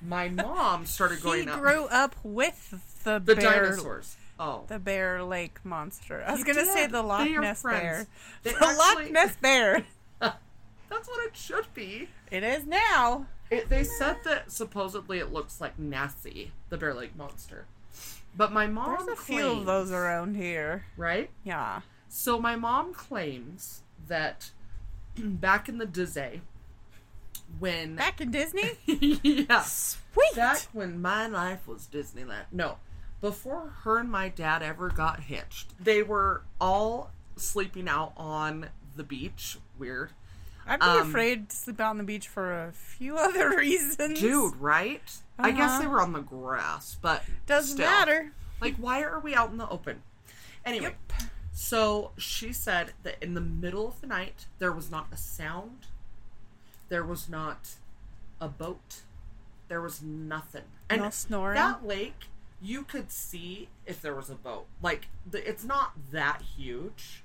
My 0.00 0.28
mom 0.28 0.86
started 0.86 1.16
He 1.18 1.22
going 1.22 1.48
up. 1.48 1.60
grew 1.60 1.84
up 1.86 2.14
with 2.22 3.02
the, 3.04 3.18
the 3.18 3.34
bear, 3.36 3.64
dinosaurs. 3.64 4.16
Oh, 4.38 4.64
the 4.66 4.78
Bear 4.78 5.22
Lake 5.22 5.58
monster. 5.64 6.24
I 6.26 6.32
was 6.32 6.42
He 6.42 6.46
gonna 6.52 6.64
say 6.66 6.86
the 6.86 7.02
Loch 7.02 7.28
Ness 7.28 7.62
friends. 7.62 7.80
bear. 7.82 8.06
They 8.42 8.52
the 8.52 8.76
Loch 8.78 9.10
Ness 9.10 9.36
bear. 9.36 9.84
that's 10.20 11.08
what 11.08 11.26
it 11.26 11.36
should 11.36 11.66
be. 11.74 12.08
It 12.30 12.42
is 12.42 12.66
now. 12.66 13.26
It, 13.50 13.68
they 13.68 13.84
said 13.84 14.16
that 14.24 14.50
supposedly 14.50 15.18
it 15.18 15.32
looks 15.32 15.60
like 15.60 15.78
Nessie, 15.78 16.52
the 16.70 16.76
Bear 16.78 16.94
Lake 16.94 17.14
monster. 17.16 17.66
But 18.36 18.52
my 18.52 18.66
mom 18.66 19.04
There's 19.06 19.18
a 19.18 19.22
few 19.22 19.46
of 19.50 19.66
those 19.66 19.92
around 19.92 20.34
here. 20.36 20.86
right? 20.96 21.30
Yeah. 21.44 21.82
So 22.08 22.40
my 22.40 22.56
mom 22.56 22.92
claims 22.94 23.82
that 24.08 24.50
back 25.18 25.68
in 25.68 25.78
the 25.78 25.86
Disney, 25.86 26.40
when 27.58 27.96
Back 27.96 28.20
in 28.20 28.30
Disney? 28.30 28.70
yeah, 28.86 29.62
Sweet. 29.62 30.34
back 30.34 30.62
when 30.72 31.00
my 31.00 31.26
life 31.26 31.66
was 31.66 31.88
Disneyland. 31.92 32.44
No, 32.52 32.76
before 33.20 33.68
her 33.82 33.98
and 33.98 34.10
my 34.10 34.28
dad 34.28 34.62
ever 34.62 34.88
got 34.88 35.20
hitched, 35.20 35.72
they 35.82 36.02
were 36.02 36.42
all 36.60 37.10
sleeping 37.36 37.88
out 37.88 38.12
on 38.16 38.68
the 38.96 39.04
beach. 39.04 39.58
Weird, 39.78 40.10
I'd 40.66 40.80
be 40.80 40.86
um, 40.86 41.08
afraid 41.08 41.48
to 41.50 41.56
sleep 41.56 41.80
out 41.80 41.90
on 41.90 41.98
the 41.98 42.04
beach 42.04 42.28
for 42.28 42.64
a 42.66 42.72
few 42.72 43.16
other 43.18 43.56
reasons. 43.56 44.20
dude. 44.20 44.56
Right? 44.56 45.02
I 45.38 45.50
guess 45.50 45.70
Uh-huh. 45.70 45.80
they 45.80 45.86
were 45.88 46.00
on 46.00 46.12
the 46.12 46.20
grass, 46.20 46.96
but 47.02 47.22
Doesn't 47.46 47.76
still. 47.76 47.86
matter. 47.86 48.32
Like, 48.60 48.76
why 48.76 49.02
are 49.02 49.18
we 49.20 49.34
out 49.34 49.50
in 49.50 49.58
the 49.58 49.68
open? 49.68 50.02
Anyway, 50.64 50.94
Yep. 51.10 51.22
So 51.54 52.10
she 52.18 52.52
said 52.52 52.92
that 53.04 53.14
in 53.22 53.34
the 53.34 53.40
middle 53.40 53.86
of 53.86 54.00
the 54.00 54.08
night, 54.08 54.46
there 54.58 54.72
was 54.72 54.90
not 54.90 55.06
a 55.12 55.16
sound, 55.16 55.86
there 56.88 57.04
was 57.04 57.28
not 57.28 57.76
a 58.40 58.48
boat, 58.48 59.02
there 59.68 59.80
was 59.80 60.02
nothing. 60.02 60.64
And 60.90 61.02
No 61.02 61.10
snoring? 61.10 61.54
that 61.54 61.86
lake, 61.86 62.24
you 62.60 62.82
could 62.82 63.12
see 63.12 63.68
if 63.86 64.02
there 64.02 64.16
was 64.16 64.28
a 64.28 64.34
boat. 64.34 64.66
Like, 64.82 65.06
it's 65.32 65.62
not 65.62 65.92
that 66.10 66.42
huge. 66.56 67.22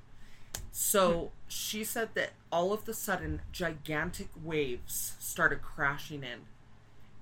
So 0.72 1.12
hmm. 1.12 1.28
she 1.48 1.84
said 1.84 2.10
that 2.14 2.34
all 2.52 2.72
of 2.72 2.86
the 2.86 2.94
sudden, 2.94 3.42
gigantic 3.52 4.30
waves 4.44 5.16
started 5.18 5.64
crashing 5.64 6.24
in 6.24 6.42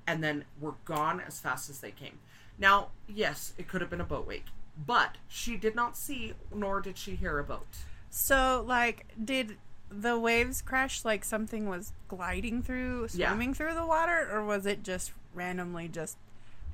and 0.06 0.22
then 0.22 0.44
were 0.60 0.76
gone 0.84 1.22
as 1.22 1.40
fast 1.40 1.70
as 1.70 1.80
they 1.80 1.92
came. 1.92 2.20
Now, 2.60 2.90
yes, 3.08 3.54
it 3.58 3.70
could 3.70 3.80
have 3.80 3.90
been 3.90 4.02
a 4.02 4.06
boat 4.06 4.28
wake, 4.28 4.48
but 4.86 5.16
she 5.28 5.58
did 5.58 5.76
not 5.76 5.98
see 5.98 6.34
nor 6.54 6.82
did 6.82 6.98
she 6.98 7.16
hear 7.16 7.40
a 7.40 7.44
boat. 7.44 7.68
So, 8.10 8.64
like, 8.68 9.06
did 9.24 9.58
the 9.90 10.18
waves 10.20 10.62
crash 10.62 11.06
like 11.06 11.24
something 11.24 11.68
was 11.70 11.94
gliding 12.08 12.62
through, 12.62 13.08
Yeah. 13.14 13.30
swimming 13.30 13.54
through 13.54 13.74
the 13.74 13.86
water, 13.86 14.30
or 14.32 14.44
was 14.44 14.66
it 14.66 14.84
just 14.84 15.12
randomly 15.34 15.88
just 15.88 16.18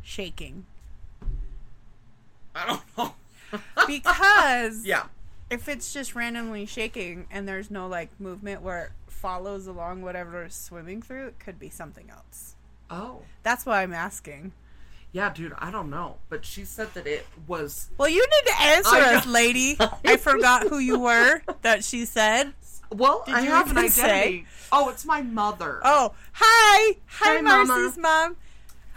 shaking? 0.02 0.66
I 2.56 2.66
don't 2.68 2.82
know. 2.98 3.14
Because 3.88 4.84
yeah. 4.84 5.04
if 5.50 5.68
it's 5.70 5.94
just 5.94 6.16
randomly 6.16 6.66
shaking 6.66 7.28
and 7.30 7.48
there's 7.48 7.70
no 7.70 7.88
like 7.88 8.10
movement 8.20 8.64
where 8.64 8.86
it 8.86 8.92
follows 9.08 9.68
along 9.68 10.02
whatever 10.02 10.44
is 10.46 10.56
swimming 10.56 11.02
through, 11.04 11.28
it 11.28 11.40
could 11.40 11.60
be 11.60 11.70
something 11.70 12.10
else. 12.10 12.56
Oh. 12.90 13.22
That's 13.44 13.64
why 13.66 13.84
I'm 13.84 13.94
asking. 13.94 14.54
Yeah, 15.14 15.32
dude, 15.32 15.54
I 15.60 15.70
don't 15.72 15.90
know. 15.92 16.18
But 16.28 16.44
she 16.44 16.66
said 16.66 16.94
that 16.96 17.06
it 17.08 17.26
was 17.48 17.90
Well, 17.98 18.10
you 18.10 18.20
need 18.26 18.52
to 18.52 18.62
answer 18.62 18.96
I 18.96 19.16
us, 19.16 19.26
lady. 19.28 19.78
I 20.06 20.18
forgot 20.18 20.68
who 20.68 20.80
you 20.80 21.00
were 21.00 21.42
that 21.62 21.84
she 21.86 22.04
said. 22.06 22.54
well, 22.92 23.24
Did 23.26 23.36
I 23.36 23.42
you 23.42 23.50
have 23.52 23.72
an 23.72 23.78
even 23.78 23.90
say? 23.92 24.04
identity. 24.04 24.46
Oh, 24.72 24.90
it's 24.90 25.06
my 25.06 25.22
mother. 25.22 25.80
Oh, 25.84 26.14
hi. 26.34 26.98
Hi, 27.06 27.36
Hi. 27.36 27.42
Marcy's 27.42 27.98
mom. 27.98 28.38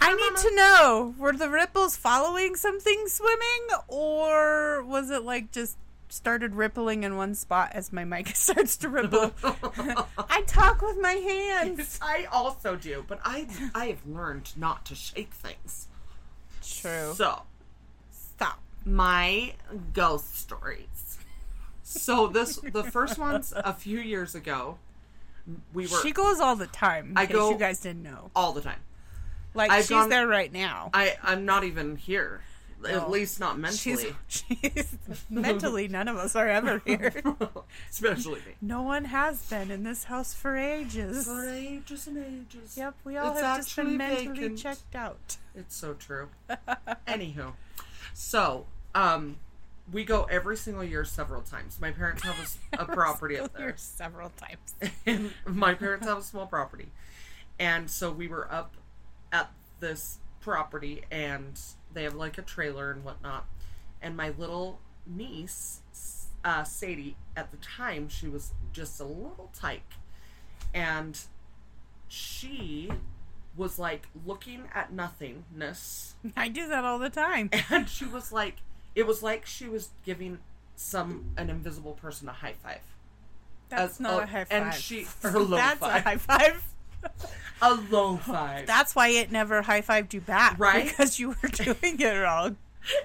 I 0.01 0.15
need 0.15 0.21
Mama. 0.21 0.39
to 0.43 0.55
know 0.57 1.15
were 1.19 1.33
the 1.33 1.49
ripples 1.51 1.97
following 1.97 2.55
something 2.57 3.05
swimming, 3.09 3.67
or 3.89 4.83
was 4.85 5.11
it 5.11 5.23
like 5.23 5.53
just 5.53 5.77
started 6.09 6.55
rippling 6.55 7.03
in 7.03 7.17
one 7.17 7.35
spot 7.35 7.71
as 7.73 7.93
my 7.93 8.05
mic 8.05 8.29
starts 8.37 8.77
to 8.79 8.89
ripple? 8.91 9.33
I 10.19 10.43
talk 10.47 10.81
with 10.83 10.99
my 11.01 11.13
hands. 11.13 11.99
I 12.03 12.27
also 12.31 12.77
do, 12.77 13.05
but 13.09 13.21
I 13.25 13.47
I 13.75 13.87
have 13.87 14.07
learned 14.07 14.53
not 14.57 14.85
to 14.87 14.95
shake 14.95 15.33
things. 15.33 15.89
True. 16.69 17.15
So, 17.15 17.43
Stop. 18.11 18.61
my 18.85 19.55
ghost 19.93 20.37
stories. 20.37 21.19
So 21.83 22.27
this 22.27 22.57
the 22.57 22.83
first 22.85 23.19
one's 23.19 23.53
a 23.57 23.73
few 23.73 23.99
years 24.01 24.35
ago. 24.35 24.79
We 25.73 25.87
were 25.87 26.03
She 26.03 26.11
goes 26.11 26.41
all 26.41 26.57
the 26.57 26.67
time. 26.67 27.13
I 27.17 27.27
go- 27.27 27.51
You 27.51 27.57
guys 27.59 27.79
didn't 27.81 28.03
know. 28.03 28.31
all 28.35 28.53
the 28.53 28.61
time. 28.61 28.81
Like 29.55 29.71
I've 29.71 29.83
she's 29.85 29.91
gone- 29.91 30.09
there 30.09 30.27
right 30.27 30.53
now. 30.53 30.91
I 30.93 31.17
I'm 31.23 31.45
not 31.45 31.63
even 31.65 31.97
here. 31.97 32.43
At 32.89 33.11
least 33.11 33.41
not 33.41 33.59
mentally. 33.59 34.15
She's, 34.29 34.47
she's 34.63 34.97
mentally. 35.31 35.89
None 35.89 36.09
of 36.09 36.17
us 36.17 36.37
are 36.37 36.49
ever 36.49 36.83
here. 36.85 37.13
Especially 37.91 38.41
me. 38.41 38.55
No 38.61 38.83
one 38.83 39.07
has 39.07 39.43
been 39.49 39.71
in 39.71 39.83
this 39.83 40.05
house 40.05 40.35
for 40.35 40.57
ages. 40.57 41.27
For 41.27 41.49
ages 41.49 42.07
and 42.07 42.19
ages. 42.19 42.77
Yep, 42.77 42.95
we 43.05 43.17
all 43.17 43.33
It's 43.33 43.41
have 43.41 43.57
just 43.59 43.77
been 43.77 43.97
mentally 43.97 44.29
vacant. 44.29 44.59
checked 44.59 44.95
out. 44.95 45.37
It's 45.55 45.75
so 45.75 45.95
true. 45.95 46.29
Anywho, 47.09 47.55
so 48.13 48.67
um, 48.95 49.37
we 49.91 50.05
go 50.05 50.25
every 50.25 50.57
single 50.57 50.85
year 50.85 51.05
several 51.05 51.41
times. 51.43 51.79
My 51.81 51.91
parents 51.93 52.23
have 52.25 52.57
a 52.79 52.85
property 52.85 53.39
up 53.39 53.57
there. 53.57 53.75
several 53.77 54.31
times. 54.31 55.31
my 55.47 55.75
parents 55.75 56.07
have 56.07 56.19
a 56.19 56.23
small 56.23 56.47
property, 56.47 56.91
and 57.59 57.89
so 57.91 58.13
we 58.13 58.29
were 58.29 58.53
up 58.53 58.75
at 59.33 59.51
this 59.81 60.19
property, 60.41 61.03
and 61.11 61.59
they 61.93 62.03
have 62.05 62.15
like 62.15 62.39
a 62.39 62.43
trailer 62.43 62.91
and 62.91 63.05
whatnot. 63.05 63.47
And 64.03 64.17
my 64.17 64.31
little 64.37 64.81
niece, 65.07 65.81
uh, 66.45 66.65
Sadie, 66.65 67.17
at 67.37 67.51
the 67.51 67.57
time 67.59 68.09
she 68.09 68.29
was 68.29 68.53
just 68.73 69.01
a 69.01 69.05
little 69.05 69.51
tyke, 69.55 69.95
and 70.75 71.19
she 72.09 72.91
was 73.57 73.79
like 73.79 74.07
looking 74.27 74.65
at 74.75 74.93
nothingness 74.93 76.15
I 76.37 76.49
do 76.49 76.69
that 76.69 76.85
all 76.85 76.99
the 76.99 77.09
time. 77.11 77.51
and 77.71 77.89
she 77.89 78.05
was 78.05 78.31
like 78.33 78.57
it 78.95 79.07
was 79.07 79.23
like 79.23 79.47
she 79.47 79.69
was 79.69 79.91
giving 80.05 80.39
some 80.75 81.27
an 81.37 81.49
invisible 81.51 81.93
person 81.93 82.29
a 82.29 82.33
high 82.33 82.55
five 82.63 82.81
That's 83.71 83.95
As- 83.95 84.01
not 84.01 84.15
oh, 84.15 84.19
a 84.21 84.27
high 84.27 84.45
five. 84.45 84.63
and 84.63 84.75
she- 84.75 85.07
her 85.23 85.39
low 85.39 85.57
That's 85.57 85.81
five. 85.81 86.01
a 86.05 86.09
high 86.09 86.17
five. 86.19 86.63
A 87.63 87.75
low 87.91 88.17
five 88.17 88.67
That's 88.67 88.95
why 88.95 89.09
it 89.09 89.31
never 89.33 89.63
high 89.63 89.81
fived 89.83 90.13
you 90.13 90.21
back. 90.21 90.59
Right? 90.59 90.87
Because 90.89 91.19
you 91.19 91.29
were 91.31 91.49
doing 91.49 92.01
it 92.01 92.07
wrong. 92.19 92.57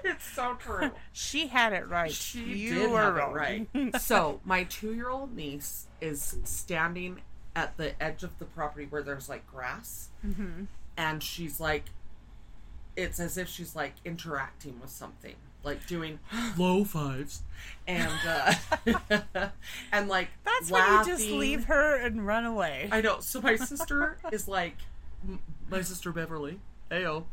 it's 0.04 0.24
so 0.24 0.54
true 0.60 0.90
She 1.12 1.48
had 1.48 1.72
it 1.72 1.88
right. 1.88 2.12
she 2.12 2.40
you 2.42 2.74
did 2.74 2.90
were 2.90 3.12
wrong. 3.12 3.32
right 3.32 3.66
so 4.00 4.40
my 4.44 4.64
two-year-old 4.64 5.34
niece 5.34 5.86
is 6.00 6.36
standing 6.44 7.20
at 7.56 7.76
the 7.76 8.00
edge 8.02 8.22
of 8.22 8.38
the 8.38 8.44
property 8.44 8.86
where 8.88 9.02
there's 9.02 9.28
like 9.28 9.46
grass 9.46 10.08
Mhm. 10.26 10.66
and 10.96 11.22
she's 11.22 11.58
like 11.60 11.86
it's 12.94 13.18
as 13.18 13.36
if 13.36 13.48
she's 13.48 13.74
like 13.74 13.94
interacting 14.04 14.78
with 14.80 14.90
something 14.90 15.34
like 15.64 15.86
doing 15.86 16.18
low 16.58 16.84
fives 16.84 17.42
and 17.86 18.12
uh 18.26 18.54
and 19.92 20.08
like 20.08 20.28
That's 20.44 20.70
when 20.70 20.82
you 20.92 21.04
just 21.04 21.28
leave 21.28 21.64
her 21.64 21.96
and 21.96 22.26
run 22.26 22.44
away. 22.44 22.88
I 22.90 23.00
know. 23.00 23.20
So 23.20 23.40
my 23.40 23.56
sister 23.56 24.18
is 24.30 24.48
like, 24.48 24.76
my 25.68 25.82
sister 25.82 26.12
Beverly. 26.12 26.60
Ayo. 26.90 27.24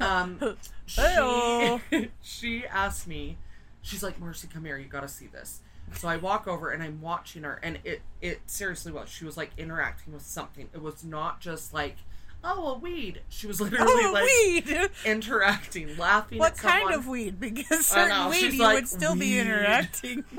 Um, 0.00 0.38
she, 0.86 1.00
Heyo. 1.00 1.80
she 2.22 2.66
asked 2.66 3.06
me, 3.06 3.36
she's 3.82 4.02
like, 4.02 4.18
Marcy, 4.18 4.48
come 4.52 4.64
here. 4.64 4.78
You 4.78 4.86
got 4.86 5.02
to 5.02 5.08
see 5.08 5.26
this. 5.26 5.60
So 5.92 6.08
I 6.08 6.16
walk 6.16 6.48
over 6.48 6.70
and 6.70 6.82
I'm 6.82 7.00
watching 7.02 7.42
her, 7.42 7.60
and 7.62 7.78
it 7.84 8.00
it 8.22 8.40
seriously 8.46 8.90
was. 8.90 9.08
She 9.08 9.24
was 9.24 9.36
like 9.36 9.50
interacting 9.58 10.14
with 10.14 10.22
something. 10.22 10.68
It 10.72 10.80
was 10.80 11.04
not 11.04 11.40
just 11.40 11.74
like, 11.74 11.96
oh, 12.44 12.74
a 12.74 12.78
weed. 12.78 13.20
She 13.28 13.46
was 13.46 13.60
literally 13.60 14.04
oh, 14.04 14.12
like 14.12 14.24
weed! 14.24 14.90
interacting, 15.04 15.96
laughing. 15.96 16.38
What 16.38 16.52
at 16.52 16.58
kind 16.58 16.94
of 16.94 17.08
weed? 17.08 17.40
Because 17.40 17.86
certain 17.86 18.28
weed 18.30 18.36
she's 18.40 18.54
you 18.54 18.62
like, 18.62 18.74
would 18.76 18.88
still 18.88 19.16
be 19.16 19.38
interacting. 19.38 20.24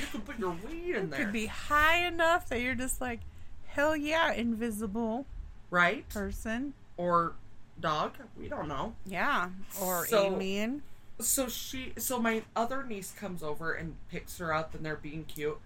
You 0.00 0.06
could 0.10 0.24
put 0.24 0.38
your 0.38 0.56
weed 0.66 0.96
in 0.96 1.10
there, 1.10 1.20
It 1.20 1.24
could 1.24 1.32
be 1.34 1.44
high 1.46 2.06
enough 2.06 2.48
that 2.48 2.62
you're 2.62 2.74
just 2.74 2.98
like, 3.02 3.20
hell 3.66 3.94
yeah, 3.94 4.32
invisible 4.32 5.26
right? 5.70 6.08
person. 6.08 6.72
Or 6.96 7.34
dog. 7.78 8.12
We 8.38 8.48
don't 8.48 8.68
know. 8.68 8.94
Yeah. 9.04 9.50
Or 9.82 10.06
So- 10.06 10.32
alien. 10.34 10.82
so 11.20 11.46
she 11.48 11.92
so 11.98 12.18
my 12.18 12.42
other 12.56 12.84
niece 12.84 13.12
comes 13.12 13.42
over 13.42 13.72
and 13.74 13.96
picks 14.10 14.38
her 14.38 14.54
up 14.54 14.74
and 14.74 14.84
they're 14.84 14.96
being 14.96 15.24
cute 15.24 15.58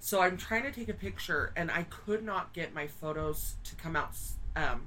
so 0.00 0.22
i'm 0.22 0.36
trying 0.38 0.62
to 0.62 0.70
take 0.70 0.88
a 0.88 0.94
picture 0.94 1.52
and 1.54 1.70
i 1.70 1.82
could 1.82 2.24
not 2.24 2.52
get 2.54 2.72
my 2.72 2.86
photos 2.86 3.56
to 3.64 3.74
come 3.74 3.94
out 3.94 4.12
um 4.56 4.82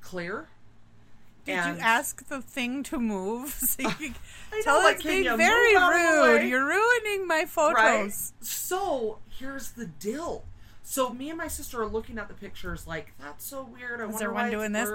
clear 0.00 0.48
Did 1.44 1.52
And- 1.58 1.76
you 1.78 1.82
ask 1.82 2.26
the 2.28 2.40
thing 2.42 2.82
to 2.84 2.98
move? 2.98 3.54
So 3.60 3.82
you 3.98 4.12
tell 4.62 4.82
know, 4.82 4.88
it's 4.88 5.02
being 5.02 5.24
very 5.36 5.72
move 5.74 5.82
out 5.82 5.92
of 5.94 6.26
the 6.26 6.32
rude. 6.40 6.48
You're 6.48 6.66
ruining 6.66 7.26
my 7.26 7.40
right 7.40 7.48
photos. 7.48 8.32
so 8.40 9.18
here's 9.28 9.70
the 9.72 9.86
deal 9.86 10.44
so 10.82 11.10
me 11.10 11.28
and 11.28 11.38
my 11.38 11.46
sister 11.46 11.80
are 11.80 11.86
looking 11.86 12.18
at 12.18 12.26
the 12.28 12.34
pictures 12.34 12.86
like 12.86 13.12
that's 13.20 13.44
so 13.46 13.62
weird 13.62 14.00
i 14.00 14.08
Is 14.08 14.18
there 14.18 14.32
one 14.32 14.50
doing 14.50 14.72
this? 14.72 14.88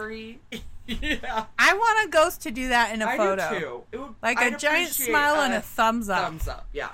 yeah 0.87 1.45
I 1.57 1.73
want 1.73 2.07
a 2.07 2.11
ghost 2.11 2.41
to 2.41 2.51
do 2.51 2.67
that 2.69 2.93
in 2.93 3.01
a 3.01 3.05
i 3.07 3.17
photo. 3.17 3.49
do 3.53 3.59
too 3.59 3.83
it 3.93 3.97
would, 4.01 4.15
Like 4.21 4.37
I'd 4.39 4.53
a 4.53 4.57
giant 4.57 4.91
smile 4.91 5.41
and 5.41 5.53
a 5.53 5.61
thumbs 5.61 6.09
up. 6.09 6.25
thumbs 6.25 6.47
up 6.47 6.67
yeah 6.73 6.89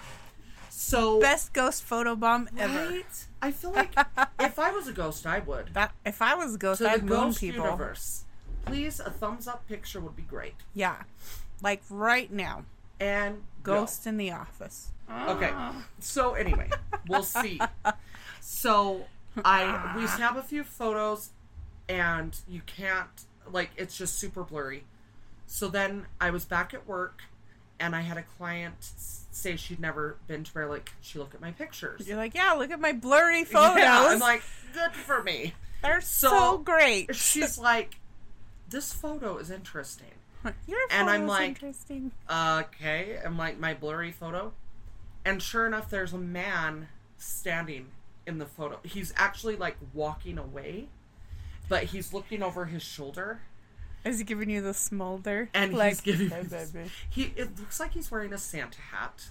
so 0.69 1.19
Best 1.19 1.51
ghost 1.53 1.83
photo 1.83 2.15
bomb 2.15 2.47
ever. 2.57 3.01
I 3.41 3.51
feel 3.51 3.71
like 3.71 3.93
if 4.39 4.59
i 4.59 4.71
was 4.71 4.87
a 4.87 4.93
ghost 4.93 5.25
i 5.25 5.39
would 5.39 5.73
That 5.73 5.93
if 6.05 6.21
I 6.21 6.35
was 6.35 6.55
a 6.55 6.57
ghost, 6.57 6.77
to 6.79 6.83
the 6.85 6.91
I'd 6.91 7.03
moon 7.03 7.09
ghost 7.09 7.39
people. 7.39 7.63
universe. 7.65 8.25
Please, 8.65 8.99
a 8.99 9.09
thumbs 9.09 9.47
up 9.47 9.67
picture 9.67 9.99
would 9.99 10.15
be 10.15 10.21
great. 10.21 10.53
Yeah. 10.75 10.97
Like 11.63 11.81
right 11.89 12.31
now. 12.31 12.65
and 12.99 13.41
go. 13.63 13.79
Ghost 13.81 14.05
in 14.05 14.17
the 14.17 14.31
office. 14.31 14.89
Okay. 15.09 15.51
So 15.99 16.33
anyway, 16.35 16.69
we'll 17.07 17.23
see. 17.23 17.59
So 18.39 19.05
I 19.43 19.93
we 19.97 20.07
snap 20.17 20.37
a 20.37 20.43
few 20.43 20.63
photos 20.63 21.29
and 21.89 22.37
you 22.47 22.61
can't 22.65 23.09
like 23.51 23.71
it's 23.77 23.97
just 23.97 24.19
super 24.19 24.43
blurry. 24.43 24.83
So 25.47 25.67
then 25.67 26.05
I 26.19 26.29
was 26.29 26.45
back 26.45 26.73
at 26.73 26.87
work 26.87 27.23
and 27.81 27.95
I 27.95 28.01
had 28.01 28.17
a 28.17 28.23
client 28.37 28.75
say 28.79 29.55
she'd 29.55 29.79
never 29.79 30.17
been 30.27 30.43
to 30.43 30.53
Bear 30.53 30.69
Lake. 30.69 30.91
She 31.01 31.19
looked 31.19 31.33
at 31.33 31.41
my 31.41 31.51
pictures. 31.51 32.07
You're 32.07 32.17
like, 32.17 32.35
yeah, 32.35 32.53
look 32.53 32.71
at 32.71 32.79
my 32.79 32.93
blurry 32.93 33.43
photos. 33.43 33.77
Yeah, 33.81 34.07
I'm 34.09 34.19
like, 34.19 34.43
good 34.73 34.91
for 34.93 35.23
me. 35.23 35.53
They're 35.81 36.01
so, 36.01 36.29
so- 36.29 36.57
great. 36.59 37.15
She's 37.15 37.57
like, 37.71 37.95
this 38.69 38.93
photo 38.93 39.37
is 39.37 39.49
interesting. 39.51 40.07
Your 40.67 40.79
and 40.89 41.09
I'm 41.09 41.27
like- 41.27 41.49
interesting. 41.49 42.11
Okay, 42.31 43.19
I'm 43.23 43.37
like 43.37 43.59
my 43.59 43.73
blurry 43.73 44.11
photo. 44.11 44.53
And 45.25 45.41
sure 45.41 45.67
enough, 45.67 45.89
there's 45.89 46.13
a 46.13 46.17
man 46.17 46.87
standing 47.17 47.87
in 48.25 48.37
the 48.39 48.45
photo. 48.45 48.79
He's 48.83 49.13
actually 49.17 49.55
like 49.55 49.77
walking 49.93 50.37
away, 50.37 50.87
but 51.69 51.85
he's 51.85 52.11
looking 52.13 52.41
over 52.41 52.65
his 52.65 52.81
shoulder. 52.83 53.41
Is 54.03 54.17
he 54.19 54.23
giving 54.25 54.49
you 54.49 54.61
the 54.61 54.73
smolder? 54.73 55.49
And 55.53 55.73
like, 55.73 55.91
he's 55.91 56.01
giving 56.01 56.29
"Hey, 56.29 56.41
me 56.43 56.47
baby." 56.47 56.91
He 57.09 57.33
it 57.35 57.59
looks 57.59 57.79
like 57.79 57.91
he's 57.93 58.09
wearing 58.09 58.33
a 58.33 58.37
Santa 58.37 58.79
hat. 58.81 59.29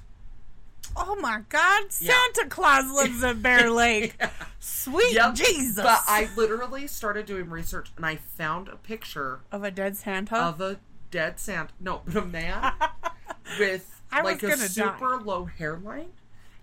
Oh 0.96 1.14
my 1.16 1.42
God! 1.48 1.84
Yeah. 2.00 2.14
Santa 2.34 2.48
Claus 2.48 2.90
lives 2.92 3.22
at 3.22 3.42
Bear 3.42 3.70
Lake. 3.72 4.14
Yeah. 4.18 4.30
Sweet 4.58 5.12
Yep. 5.14 5.34
Jesus! 5.34 5.76
But 5.84 6.00
I 6.06 6.28
literally 6.36 6.86
started 6.86 7.26
doing 7.26 7.48
research 7.50 7.90
and 7.96 8.04
I 8.04 8.16
found 8.16 8.68
a 8.68 8.76
picture 8.76 9.40
of 9.52 9.62
a 9.62 9.70
dead 9.70 9.96
Santa. 9.96 10.36
of 10.36 10.60
a 10.60 10.78
dead 11.10 11.38
Santa. 11.38 11.72
No, 11.80 12.02
but 12.04 12.16
a 12.16 12.24
man 12.24 12.72
with 13.58 14.00
I 14.10 14.22
like 14.22 14.42
a 14.42 14.48
gonna 14.48 14.56
die. 14.56 14.66
super 14.66 15.16
low 15.18 15.44
hairline 15.44 16.10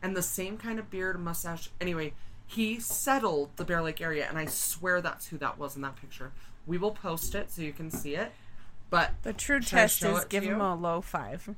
and 0.01 0.15
the 0.15 0.21
same 0.21 0.57
kind 0.57 0.79
of 0.79 0.89
beard 0.89 1.15
and 1.15 1.23
mustache. 1.23 1.69
Anyway, 1.79 2.13
he 2.45 2.79
settled 2.79 3.51
the 3.55 3.63
Bear 3.65 3.81
Lake 3.81 4.01
area, 4.01 4.25
and 4.27 4.37
I 4.37 4.45
swear 4.45 4.99
that's 5.01 5.27
who 5.27 5.37
that 5.37 5.57
was 5.57 5.75
in 5.75 5.81
that 5.83 5.95
picture. 5.95 6.31
We 6.67 6.77
will 6.77 6.91
post 6.91 7.33
it 7.33 7.49
so 7.49 7.61
you 7.63 7.73
can 7.73 7.89
see 7.89 8.15
it. 8.15 8.31
But 8.89 9.11
the 9.23 9.33
true 9.33 9.59
test 9.59 10.03
is 10.03 10.25
give 10.25 10.43
him 10.43 10.61
a 10.61 10.75
low 10.75 11.01
five. 11.01 11.49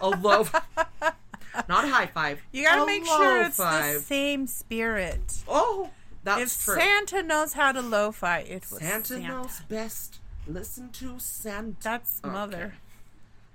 a 0.00 0.08
low, 0.10 0.46
not 1.68 1.84
a 1.84 1.88
high 1.88 2.06
five. 2.06 2.40
You 2.52 2.64
gotta 2.64 2.82
a 2.82 2.86
make 2.86 3.04
sure 3.06 3.42
it's 3.42 3.56
the 3.56 4.00
same 4.00 4.46
spirit. 4.46 5.38
Oh, 5.48 5.90
that's 6.24 6.56
if 6.58 6.64
true. 6.64 6.76
Santa 6.76 7.22
knows 7.22 7.54
how 7.54 7.72
to 7.72 7.80
lo-fi, 7.80 8.40
it 8.40 8.64
was 8.70 8.80
Santa, 8.80 9.06
Santa. 9.06 9.28
knows 9.28 9.60
best. 9.68 10.18
Listen 10.46 10.90
to 10.90 11.18
Santa. 11.18 11.76
That's 11.82 12.20
Okay. 12.24 12.32
mother. 12.32 12.74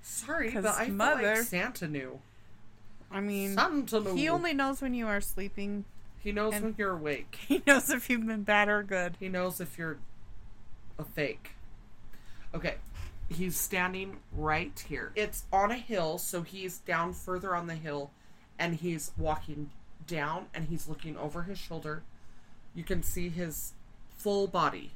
Sorry, 0.02 0.50
but 0.50 0.66
I 0.66 0.86
feel 0.86 0.94
mother- 0.94 1.34
like 1.36 1.44
Santa 1.44 1.88
knew. 1.88 2.20
I 3.10 3.20
mean, 3.20 3.54
Santa 3.54 4.00
knew. 4.00 4.14
he 4.16 4.28
only 4.28 4.52
knows 4.52 4.82
when 4.82 4.92
you 4.94 5.06
are 5.06 5.20
sleeping. 5.20 5.84
he 6.22 6.30
knows 6.32 6.52
when 6.54 6.74
you're 6.76 6.92
awake. 6.92 7.38
He 7.48 7.62
knows 7.66 7.88
if 7.90 8.10
you've 8.10 8.26
been 8.26 8.42
bad 8.42 8.68
or 8.68 8.82
good. 8.82 9.16
He 9.20 9.28
knows 9.28 9.60
if 9.60 9.78
you're 9.78 9.98
a 10.98 11.04
fake. 11.04 11.50
Okay. 12.54 12.74
He's 13.28 13.56
standing 13.56 14.18
right 14.32 14.78
here. 14.88 15.12
It's 15.14 15.44
on 15.52 15.70
a 15.70 15.76
hill, 15.78 16.18
so 16.18 16.42
he's 16.42 16.78
down 16.78 17.14
further 17.14 17.56
on 17.56 17.66
the 17.66 17.74
hill 17.74 18.10
and 18.58 18.74
he's 18.76 19.12
walking 19.16 19.70
down 20.06 20.46
and 20.54 20.66
he's 20.66 20.86
looking 20.88 21.16
over 21.16 21.42
his 21.44 21.58
shoulder. 21.58 22.02
You 22.74 22.84
can 22.84 23.02
see 23.02 23.28
his 23.30 23.72
full 24.16 24.46
body. 24.46 24.92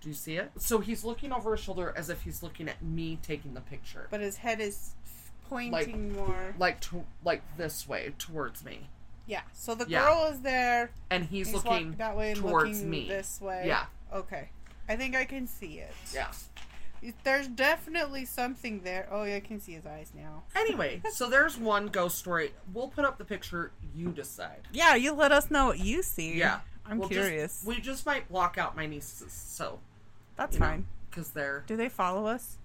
Do 0.00 0.08
you 0.08 0.14
see 0.14 0.36
it? 0.36 0.52
So 0.56 0.78
he's 0.78 1.04
looking 1.04 1.32
over 1.32 1.52
his 1.54 1.60
shoulder 1.60 1.92
as 1.96 2.08
if 2.08 2.22
he's 2.22 2.42
looking 2.42 2.68
at 2.68 2.82
me 2.82 3.18
taking 3.22 3.54
the 3.54 3.60
picture. 3.60 4.06
But 4.10 4.20
his 4.20 4.36
head 4.38 4.60
is 4.60 4.92
pointing 5.48 6.14
more. 6.14 6.54
like 6.58 6.80
to 6.82 7.04
like 7.24 7.42
this 7.56 7.86
way 7.88 8.14
towards 8.18 8.64
me. 8.64 8.88
Yeah. 9.26 9.42
So 9.52 9.74
the 9.74 9.86
Yeah. 9.88 10.04
girl 10.04 10.24
is 10.32 10.40
there. 10.40 10.90
And 11.10 11.24
he's, 11.24 11.48
He's 11.48 11.56
looking 11.64 11.92
that 11.98 12.16
way 12.16 12.30
and 12.32 12.40
towards 12.40 12.78
looking 12.78 12.90
me. 12.90 13.08
this 13.08 13.40
way. 13.40 13.64
Yeah. 13.66 13.84
Okay. 14.12 14.48
I 14.88 14.96
think 14.96 15.14
I 15.16 15.24
can 15.24 15.46
see 15.46 15.78
it. 15.78 15.92
Yeah. 16.14 16.28
There's 17.22 17.46
definitely 17.46 18.24
something 18.24 18.80
there. 18.82 19.06
Oh, 19.10 19.22
yeah, 19.22 19.36
I 19.36 19.40
can 19.40 19.60
see 19.60 19.72
his 19.72 19.86
eyes 19.86 20.10
now. 20.16 20.42
Anyway, 20.56 21.00
so 21.12 21.30
there's 21.30 21.56
one 21.56 21.86
ghost 21.86 22.18
story. 22.18 22.52
We'll 22.74 22.88
put 22.88 23.04
up 23.04 23.18
the 23.18 23.24
picture. 23.24 23.70
You 23.94 24.08
decide. 24.10 24.62
Yeah, 24.72 24.96
you 24.96 25.12
let 25.12 25.30
us 25.30 25.50
know 25.50 25.66
what 25.66 25.78
you 25.78 26.02
see. 26.02 26.34
Yeah, 26.36 26.60
I'm 26.84 26.98
We'll 26.98 27.08
just- 27.08 27.20
curious. 27.20 27.62
we 27.64 27.80
just 27.80 28.04
might 28.04 28.28
block 28.28 28.58
out 28.58 28.76
my 28.76 28.86
nieces, 28.86 29.32
so 29.32 29.78
That's 30.36 30.56
fine. 30.56 30.86
because 31.10 31.30
they're 31.30 31.62
Do 31.68 31.76
they 31.76 31.88
follow 31.88 32.26
us? 32.26 32.56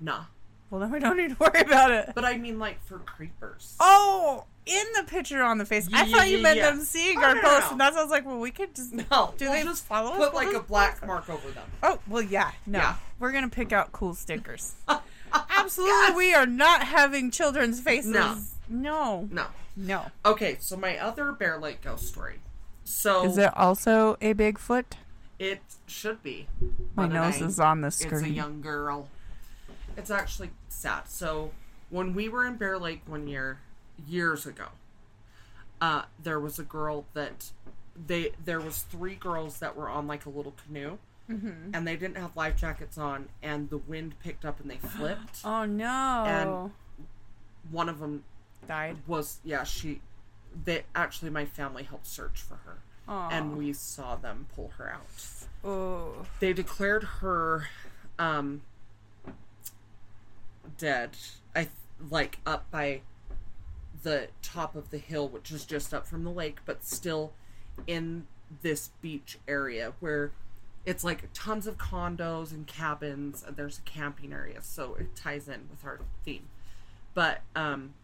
nah. 0.00 0.24
Well, 0.68 0.80
then 0.80 0.90
we 0.90 1.00
don't 1.00 1.18
need 1.18 1.30
to 1.30 1.36
worry 1.38 1.60
about 1.60 1.90
it. 1.90 2.12
But 2.14 2.24
I 2.24 2.38
mean, 2.38 2.58
like 2.58 2.82
for 2.84 2.98
creepers. 2.98 3.76
Oh, 3.78 4.44
in 4.66 4.84
the 4.96 5.02
picture 5.04 5.42
on 5.42 5.58
the 5.58 5.64
face. 5.64 5.88
I 5.92 6.06
thought 6.10 6.28
you 6.28 6.36
yeah, 6.38 6.42
meant 6.42 6.56
yeah. 6.58 6.70
them 6.70 6.80
seeing 6.80 7.18
Oh, 7.18 7.22
our 7.24 7.34
no, 7.34 7.40
post, 7.42 7.60
no. 7.66 7.70
and 7.72 7.80
that's 7.80 7.94
why 7.94 8.00
I 8.00 8.04
was 8.04 8.10
like, 8.10 8.24
well, 8.26 8.38
we 8.38 8.50
could 8.50 8.74
just. 8.74 8.92
No, 8.92 9.34
Do 9.36 9.44
we'll 9.46 9.52
they 9.54 9.62
just 9.64 9.84
follow 9.84 10.10
us? 10.12 10.16
Put 10.18 10.32
We'll 10.34 10.44
like 10.46 10.54
a 10.56 10.60
black 10.60 11.04
mark 11.06 11.28
over 11.28 11.50
them. 11.50 11.68
Oh 11.82 11.98
well, 12.06 12.22
yeah, 12.22 12.52
no, 12.66 12.78
Yeah. 12.78 12.94
we're 13.18 13.32
gonna 13.32 13.48
pick 13.48 13.72
out 13.72 13.92
cool 13.92 14.14
stickers. 14.14 14.74
Absolutely, 15.56 16.14
we 16.16 16.34
are 16.34 16.46
not 16.46 16.82
having 16.82 17.30
children's 17.30 17.80
faces. 17.80 18.10
No. 18.12 18.36
no, 18.68 19.28
No. 19.30 19.46
no. 19.76 20.06
Okay, 20.24 20.56
so 20.60 20.76
my 20.76 20.98
other 20.98 21.32
Bear 21.32 21.58
Lake 21.58 21.80
ghost 21.82 22.06
story. 22.08 22.40
So 22.84 23.24
Is 23.24 23.38
it 23.38 23.56
also 23.56 24.16
a 24.20 24.34
Bigfoot? 24.34 24.84
it 25.38 25.60
should 25.86 26.22
be. 26.22 26.46
My 26.94 27.06
nose 27.08 27.36
ain't. 27.36 27.46
is 27.46 27.58
on 27.60 27.80
the 27.80 27.90
screen. 27.90 28.12
It's 28.14 28.22
a 28.24 28.28
young 28.30 28.60
girl. 28.60 29.08
It's 29.96 30.10
actually 30.10 30.50
sad. 30.68 31.08
So 31.08 31.50
when 31.90 32.14
we 32.14 32.28
were 32.28 32.46
in 32.46 32.56
Bear 32.56 32.78
Lake 32.78 33.02
one 33.06 33.26
year, 33.26 33.58
years 34.08 34.46
ago, 34.46 34.66
uh, 35.80 36.02
there 36.22 36.38
was 36.40 36.58
a 36.58 36.64
girl 36.64 37.04
that 37.14 37.50
they 38.06 38.32
there 38.44 38.60
was 38.60 38.80
three 38.82 39.14
girls 39.14 39.58
that 39.58 39.76
were 39.76 39.88
on 39.88 40.06
like 40.06 40.26
a 40.26 40.30
little 40.30 40.54
canoe, 40.66 40.98
Mm-hmm. 41.30 41.70
and 41.72 41.86
they 41.86 41.96
didn't 41.96 42.16
have 42.16 42.36
life 42.36 42.56
jackets 42.56 42.98
on, 42.98 43.28
and 43.42 43.70
the 43.70 43.78
wind 43.78 44.14
picked 44.22 44.44
up 44.44 44.60
and 44.60 44.70
they 44.70 44.76
flipped. 44.76 45.40
Oh 45.44 45.64
no! 45.64 46.24
And 46.26 46.70
one 47.70 47.88
of 47.88 48.00
them 48.00 48.24
Died. 48.66 48.96
was 49.06 49.38
yeah 49.44 49.64
she. 49.64 50.00
They 50.64 50.82
actually 50.94 51.30
my 51.30 51.44
family 51.46 51.84
helped 51.84 52.06
search 52.06 52.40
for 52.42 52.56
her, 52.66 52.78
Oh. 53.08 53.28
and 53.30 53.56
we 53.56 53.72
saw 53.72 54.16
them 54.16 54.46
pull 54.54 54.72
her 54.78 54.92
out 54.92 55.24
oh. 55.64 56.26
they 56.40 56.52
declared 56.52 57.02
her 57.20 57.68
um 58.18 58.62
dead 60.78 61.10
i 61.56 61.68
like 62.10 62.38
up 62.46 62.70
by 62.70 63.00
the 64.02 64.28
top 64.42 64.74
of 64.74 64.90
the 64.90 64.98
hill 64.98 65.28
which 65.28 65.50
is 65.50 65.64
just 65.64 65.92
up 65.94 66.06
from 66.06 66.24
the 66.24 66.30
lake 66.30 66.58
but 66.66 66.84
still 66.84 67.32
in 67.86 68.26
this 68.62 68.90
beach 69.00 69.38
area 69.48 69.92
where 70.00 70.30
it's 70.84 71.04
like 71.04 71.28
tons 71.32 71.66
of 71.66 71.78
condos 71.78 72.50
and 72.52 72.66
cabins 72.66 73.44
and 73.46 73.56
there's 73.56 73.78
a 73.78 73.82
camping 73.82 74.32
area 74.32 74.58
so 74.62 74.94
it 74.98 75.14
ties 75.14 75.48
in 75.48 75.60
with 75.70 75.84
our 75.84 76.00
theme 76.24 76.48
but 77.14 77.40
um 77.56 77.94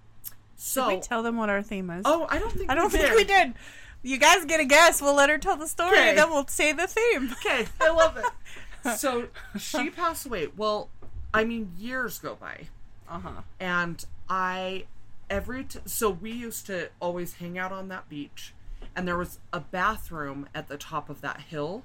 so 0.56 0.88
Did 0.88 0.96
we 0.96 1.00
tell 1.02 1.22
them 1.22 1.36
what 1.36 1.48
our 1.50 1.62
theme 1.62 1.90
is? 1.90 2.02
oh 2.04 2.26
i 2.30 2.38
don't 2.38 2.52
think 2.52 2.70
I 2.70 2.74
don't 2.74 2.92
we 2.92 2.98
think 2.98 3.10
did. 3.10 3.16
we 3.16 3.24
did. 3.24 3.54
You 4.00 4.16
guys 4.16 4.44
get 4.44 4.60
a 4.60 4.64
guess. 4.64 5.02
We'll 5.02 5.16
let 5.16 5.28
her 5.28 5.38
tell 5.38 5.56
the 5.56 5.66
story, 5.66 5.90
Okay. 5.98 6.10
and 6.10 6.18
then 6.18 6.30
we'll 6.30 6.46
say 6.46 6.72
the 6.72 6.86
theme. 6.86 7.34
Okay, 7.44 7.66
I 7.80 7.90
love 7.90 8.16
it. 8.16 8.96
so 8.96 9.26
she 9.58 9.90
passed 9.90 10.24
away. 10.24 10.46
Well, 10.56 10.88
I 11.34 11.42
mean, 11.42 11.72
years 11.76 12.20
go 12.20 12.36
by, 12.36 12.68
Uh 13.08 13.18
huh. 13.18 13.30
and 13.58 14.06
I 14.28 14.84
every 15.30 15.64
t- 15.64 15.78
so 15.86 16.10
we 16.10 16.30
used 16.32 16.66
to 16.66 16.88
always 17.00 17.34
hang 17.34 17.58
out 17.58 17.72
on 17.72 17.88
that 17.88 18.08
beach, 18.08 18.54
and 18.96 19.06
there 19.06 19.16
was 19.16 19.38
a 19.52 19.60
bathroom 19.60 20.48
at 20.54 20.68
the 20.68 20.76
top 20.76 21.08
of 21.10 21.20
that 21.20 21.40
hill 21.42 21.82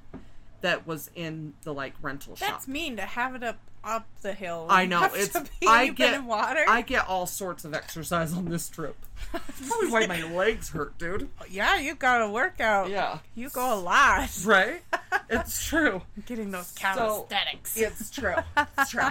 that 0.62 0.88
was 0.88 1.10
in 1.16 1.54
the 1.64 1.74
like 1.74 1.94
rental 2.02 2.36
shop. 2.36 2.48
That's 2.50 2.68
mean 2.68 2.96
to 2.98 3.04
have 3.04 3.36
it 3.36 3.44
up 3.44 3.58
up 3.84 4.08
the 4.22 4.32
hill. 4.32 4.66
I 4.70 4.86
know 4.86 5.10
it's 5.14 5.36
I 5.68 5.90
get 5.90 6.24
water. 6.24 6.64
I 6.70 6.82
get 6.84 7.06
all 7.10 7.26
sorts 7.26 7.66
of 7.66 7.74
exercise 7.74 8.32
on 8.32 8.46
this 8.46 8.70
trip. 8.70 8.96
Probably 9.32 9.90
why 9.92 10.08
my 10.08 10.24
legs 10.34 10.70
hurt, 10.70 10.98
dude. 10.98 11.30
yeah, 11.50 11.78
you 11.80 11.94
got 11.96 12.20
to 12.20 12.30
workout. 12.30 12.90
Yeah, 12.90 13.20
You 13.36 13.50
go 13.50 13.74
a 13.74 13.80
lot. 13.80 14.30
right. 14.46 14.82
It's 15.30 15.66
true. 15.66 16.02
Getting 16.26 16.52
those 16.52 16.68
So, 16.68 16.80
calisthenics. 17.28 17.78
It's 17.78 18.10
true. 18.12 18.36
It's 18.78 18.90
true. 18.92 19.04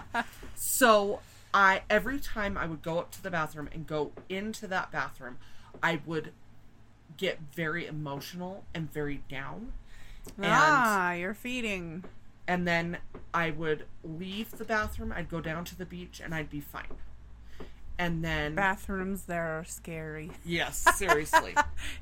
so 0.54 1.20
I 1.54 1.82
every 1.90 2.18
time 2.18 2.56
I 2.56 2.66
would 2.66 2.82
go 2.82 2.98
up 2.98 3.10
to 3.12 3.22
the 3.22 3.30
bathroom 3.30 3.68
and 3.72 3.86
go 3.86 4.12
into 4.28 4.66
that 4.68 4.90
bathroom, 4.90 5.38
I 5.82 6.00
would 6.06 6.32
get 7.16 7.38
very 7.54 7.86
emotional 7.86 8.64
and 8.74 8.90
very 8.92 9.22
down. 9.28 9.72
And 10.36 10.46
ah, 10.48 11.12
you're 11.12 11.34
feeding. 11.34 12.04
and 12.48 12.66
then 12.66 12.98
I 13.34 13.50
would 13.50 13.86
leave 14.04 14.52
the 14.52 14.64
bathroom, 14.64 15.12
I'd 15.14 15.28
go 15.28 15.40
down 15.40 15.64
to 15.66 15.76
the 15.76 15.84
beach 15.86 16.20
and 16.24 16.34
I'd 16.34 16.48
be 16.50 16.60
fine. 16.60 16.96
And 17.98 18.24
then 18.24 18.54
Bathrooms 18.54 19.24
there 19.24 19.58
are 19.58 19.64
scary. 19.64 20.30
Yes, 20.44 20.78
seriously. 20.96 21.54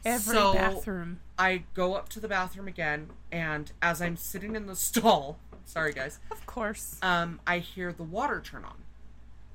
Every 0.05 0.35
So- 0.35 0.55
bathroom. 0.55 1.21
I 1.39 1.65
go 1.75 1.95
up 1.95 2.09
to 2.11 2.21
the 2.21 2.29
bathroom 2.29 2.69
again 2.69 3.11
and 3.33 3.73
as 3.83 4.01
I'm 4.01 4.17
sitting 4.17 4.55
in 4.55 4.67
the 4.67 4.77
stall, 4.77 5.39
sorry 5.65 5.93
guys, 5.93 6.21
Of 6.31 6.47
course. 6.47 6.99
um, 7.03 7.41
I 7.47 7.59
hear 7.59 7.93
the 7.93 8.03
water 8.05 8.41
turn 8.41 8.65
on. 8.65 8.77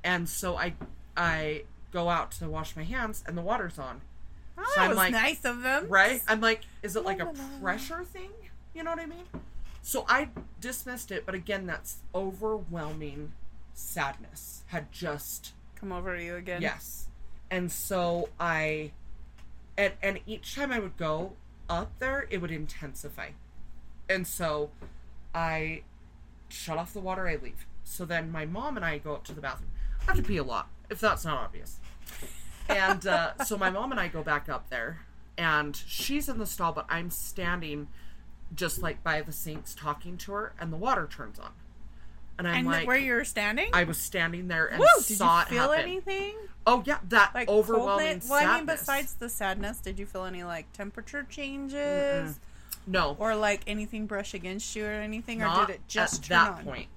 And 0.06 0.30
so 0.30 0.56
I 0.56 0.76
I 1.18 1.64
go 1.92 2.08
out 2.10 2.32
to 2.34 2.48
wash 2.50 2.76
my 2.78 2.84
hands 2.84 3.24
and 3.28 3.38
the 3.38 3.42
water's 3.42 3.78
on. 3.80 4.02
Oh, 4.58 4.64
So 4.76 4.80
that 4.82 4.88
was 4.90 4.98
like- 4.98 5.12
nice 5.12 5.44
of 5.44 5.62
them. 5.64 5.88
Right? 5.90 6.22
I'm 6.28 6.40
like, 6.40 6.62
is 6.84 6.96
it 6.96 7.04
like 7.04 7.20
a 7.20 7.34
pressure 7.62 8.04
thing? 8.06 8.30
You 8.74 8.84
know 8.84 8.92
what 8.92 9.00
I 9.00 9.06
mean? 9.06 9.26
So 9.82 10.06
I 10.10 10.30
dismissed 10.62 11.12
it, 11.12 11.26
but 11.26 11.36
again, 11.36 11.66
that's 11.66 11.98
overwhelming 12.14 13.34
sadness 13.74 14.64
had 14.68 14.92
just 14.92 15.54
Come 15.76 15.92
over 15.92 16.18
you 16.20 16.36
again. 16.36 16.62
yes. 16.62 17.08
And 17.52 17.72
so 17.72 18.30
I 18.40 18.92
and 19.78 19.94
and 20.02 20.20
each 20.26 20.56
time 20.56 20.72
I 20.72 20.80
would 20.80 20.98
go 20.98 21.34
up 21.70 21.92
there, 22.00 22.28
it 22.30 22.40
would 22.42 22.52
intensify. 22.52 23.30
And 24.10 24.26
so 24.28 24.70
I 25.34 25.82
shut 26.50 26.78
off 26.78 26.94
the 26.94 27.00
water, 27.00 27.28
I 27.28 27.36
leave. 27.38 27.66
So 27.84 28.06
then 28.06 28.32
my 28.32 28.46
mom 28.46 28.78
and 28.78 28.86
I 28.86 28.98
go 28.98 29.14
up 29.14 29.24
to 29.26 29.34
the 29.34 29.42
bathroom. 29.42 29.72
I 30.08 30.12
have 30.12 30.18
to 30.18 30.24
pee 30.24 30.38
a 30.38 30.44
lot, 30.44 30.68
if 30.90 31.00
that's 31.00 31.26
not 31.26 31.38
obvious. 31.40 31.78
And 32.70 33.06
uh, 33.06 33.44
so 33.44 33.58
my 33.58 33.70
mom 33.70 33.92
and 33.92 34.00
I 34.00 34.08
go 34.08 34.24
back 34.24 34.50
up 34.50 34.70
there, 34.70 35.02
and 35.38 35.76
she's 35.76 36.30
in 36.30 36.38
the 36.38 36.46
stall, 36.46 36.74
but 36.74 36.86
I'm 36.90 37.10
standing 37.10 37.88
just 38.56 38.82
like 38.82 39.04
by 39.04 39.22
the 39.22 39.32
sinks 39.32 39.74
talking 39.76 40.18
to 40.18 40.32
her, 40.34 40.54
and 40.60 40.72
the 40.72 40.78
water 40.78 41.08
turns 41.12 41.40
on. 41.40 41.52
And 42.38 42.48
I'm 42.48 42.56
And 42.58 42.68
like, 42.68 42.88
where 42.88 42.98
you 42.98 43.14
were 43.14 43.24
standing? 43.24 43.70
I 43.72 43.86
was 43.86 43.98
standing 43.98 44.50
there 44.50 44.66
and 44.68 44.80
Woo! 44.80 44.86
Did 45.08 45.18
saw 45.18 45.38
you 45.38 45.42
it 45.44 45.48
feel 45.50 45.62
happen. 45.72 45.80
anything? 45.80 46.36
Oh 46.68 46.84
yeah, 46.86 46.98
that 47.10 47.34
Like 47.34 47.48
overwhelming 47.48 48.06
coldness? 48.20 48.30
Well, 48.30 48.46
I 48.48 48.58
mean, 48.58 48.66
besides 48.66 49.14
the 49.14 49.30
sadness, 49.30 49.78
did 49.80 49.98
you 50.00 50.06
feel 50.06 50.26
any 50.26 50.44
like 50.44 50.72
temperature 50.74 51.24
changes 51.30 52.40
no, 52.88 53.16
or 53.20 53.36
like 53.36 53.62
anything 53.68 54.06
brush 54.06 54.34
against 54.34 54.76
you 54.76 54.86
or 54.86 54.90
anything, 54.92 55.42
or 55.42 55.66
did 55.66 55.76
it 55.76 55.82
just 55.88 56.24
at 56.24 56.30
that 56.30 56.52
on? 56.52 56.64
point. 56.66 56.88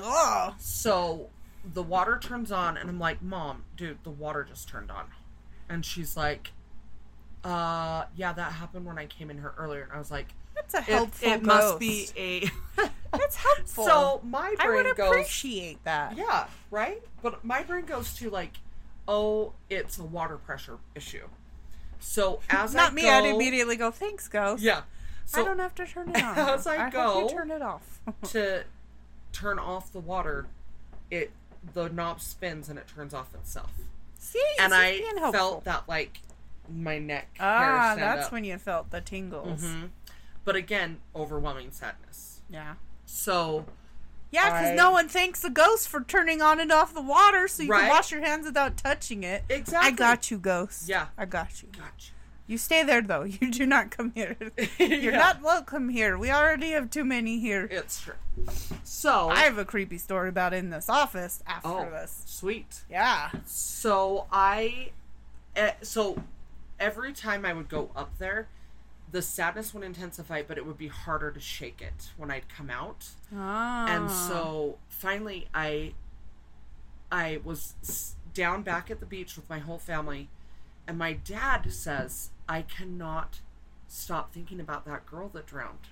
Oh, 0.00 0.54
So 0.58 1.28
the 1.64 1.82
water 1.82 2.18
turns 2.22 2.50
on, 2.52 2.76
and 2.76 2.88
I'm 2.88 2.98
like, 2.98 3.20
"Mom, 3.22 3.64
dude, 3.76 3.98
the 4.04 4.10
water 4.10 4.44
just 4.44 4.68
turned 4.68 4.90
on," 4.90 5.06
and 5.68 5.84
she's 5.84 6.16
like, 6.16 6.52
"Uh, 7.44 8.04
yeah, 8.16 8.32
that 8.32 8.52
happened 8.52 8.86
when 8.86 8.98
I 8.98 9.06
came 9.06 9.30
in 9.30 9.38
here 9.38 9.54
earlier." 9.58 9.82
And 9.82 9.92
I 9.92 9.98
was 9.98 10.10
like, 10.10 10.28
that's 10.54 10.74
a 10.74 10.78
"It, 10.78 10.84
helpful. 10.84 11.28
it 11.32 11.42
must 11.42 11.60
ghost. 11.78 11.80
be 11.80 12.08
a." 12.16 12.50
That's 13.10 13.36
helpful. 13.36 13.86
so 13.86 14.20
my 14.22 14.54
I 14.60 14.66
brain 14.66 14.84
would 14.84 14.94
goes, 14.96 15.08
appreciate 15.10 15.82
that. 15.84 16.16
"Yeah, 16.16 16.46
right," 16.70 17.02
but 17.22 17.42
my 17.44 17.62
brain 17.62 17.86
goes 17.86 18.12
to 18.16 18.28
like, 18.28 18.52
"Oh, 19.06 19.52
it's 19.70 19.98
a 19.98 20.04
water 20.04 20.36
pressure 20.36 20.76
issue." 20.94 21.26
So 22.00 22.40
as 22.50 22.74
Not 22.74 22.92
I 22.92 22.94
me. 22.94 23.02
go, 23.02 23.08
I'd 23.08 23.24
immediately 23.24 23.76
go. 23.76 23.90
Thanks, 23.90 24.28
ghost. 24.28 24.62
yeah. 24.62 24.82
So 25.24 25.40
I 25.40 25.44
don't 25.44 25.58
have 25.58 25.74
to 25.76 25.86
turn 25.86 26.10
it 26.10 26.22
on. 26.22 26.38
as 26.38 26.66
I 26.66 26.76
hope 26.84 26.92
go- 26.92 27.22
you 27.22 27.28
turn 27.34 27.50
it 27.50 27.62
off. 27.62 28.00
to 28.30 28.64
turn 29.32 29.58
off 29.58 29.90
the 29.90 30.00
water, 30.00 30.46
it 31.10 31.30
the 31.72 31.88
knob 31.88 32.20
spins 32.20 32.68
and 32.68 32.78
it 32.78 32.86
turns 32.88 33.12
off 33.14 33.34
itself. 33.34 33.70
See, 34.18 34.42
and 34.58 34.72
I 34.74 35.00
felt 35.32 35.64
that 35.64 35.88
like 35.88 36.20
my 36.68 36.98
neck 36.98 37.28
Ah, 37.40 37.94
that's 37.96 38.26
up. 38.26 38.32
when 38.32 38.44
you 38.44 38.58
felt 38.58 38.90
the 38.90 39.00
tingles. 39.00 39.62
Mhm. 39.62 39.90
But 40.44 40.56
again, 40.56 41.00
overwhelming 41.14 41.70
sadness. 41.72 42.40
Yeah. 42.50 42.74
So 43.06 43.66
Yeah, 44.30 44.50
because 44.60 44.76
no 44.76 44.90
one 44.90 45.08
thanks 45.08 45.40
the 45.40 45.48
ghost 45.50 45.88
for 45.88 46.02
turning 46.02 46.42
on 46.42 46.60
and 46.60 46.70
off 46.70 46.92
the 46.92 47.00
water 47.00 47.48
so 47.48 47.62
you 47.62 47.70
Right. 47.70 47.80
can 47.82 47.88
wash 47.88 48.10
your 48.12 48.20
hands 48.22 48.44
without 48.44 48.76
touching 48.76 49.22
it. 49.24 49.44
exactly, 49.48 49.88
I 49.88 49.90
got 49.92 50.30
you, 50.30 50.38
ghost. 50.38 50.86
Yeah. 50.88 51.06
I 51.16 51.24
got 51.24 51.62
you. 51.62 51.68
Gotcha. 51.72 52.10
You 52.10 52.17
stay 52.56 52.82
there, 52.82 53.02
though. 53.02 53.22
You 53.40 53.50
do 53.50 53.66
not 53.66 53.90
come 53.90 54.12
here. 54.14 54.36
You're 54.78 55.12
Yeah. 55.12 55.18
not 55.18 55.42
welcome 55.42 55.90
here. 55.90 56.16
We 56.16 56.30
already 56.30 56.70
have 56.70 56.88
too 56.88 57.04
many 57.04 57.38
here. 57.40 57.68
It's 57.70 58.00
true. 58.00 58.14
So 58.84 59.28
I 59.28 59.40
have 59.40 59.58
a 59.58 59.64
creepy 59.66 59.98
story 59.98 60.30
about 60.30 60.54
in 60.54 60.70
this 60.70 60.88
office 60.88 61.42
after 61.46 61.68
oh 61.68 61.90
this. 61.90 62.22
sweet. 62.24 62.80
Yeah. 62.90 63.30
So 63.44 64.26
I, 64.32 64.90
eh, 65.56 65.72
so 65.82 66.22
every 66.80 67.12
time 67.12 67.44
I 67.44 67.52
would 67.52 67.68
go 67.68 67.90
up 67.94 68.16
there, 68.18 68.48
the 69.10 69.20
sadness 69.22 69.74
would 69.74 69.82
intensify, 69.84 70.42
but 70.46 70.56
it 70.58 70.64
would 70.66 70.78
be 70.78 70.88
harder 70.88 71.30
to 71.30 71.40
shake 71.40 71.80
it 71.82 72.10
when 72.16 72.30
I'd 72.30 72.48
come 72.48 72.70
out. 72.70 73.08
Ah. 73.36 73.86
and 73.88 74.10
so 74.10 74.78
finally 74.88 75.48
i 75.54 75.92
i 77.12 77.38
was 77.44 78.14
down 78.34 78.62
back 78.62 78.90
at 78.90 79.00
the 79.00 79.06
beach 79.06 79.36
with 79.36 79.48
my 79.48 79.58
whole 79.58 79.78
family 79.78 80.28
and 80.86 80.96
my 80.98 81.12
dad 81.12 81.70
says 81.72 82.30
i 82.48 82.62
cannot 82.62 83.40
stop 83.88 84.32
thinking 84.32 84.60
about 84.60 84.84
that 84.84 85.06
girl 85.06 85.28
that 85.30 85.46
drowned. 85.46 85.88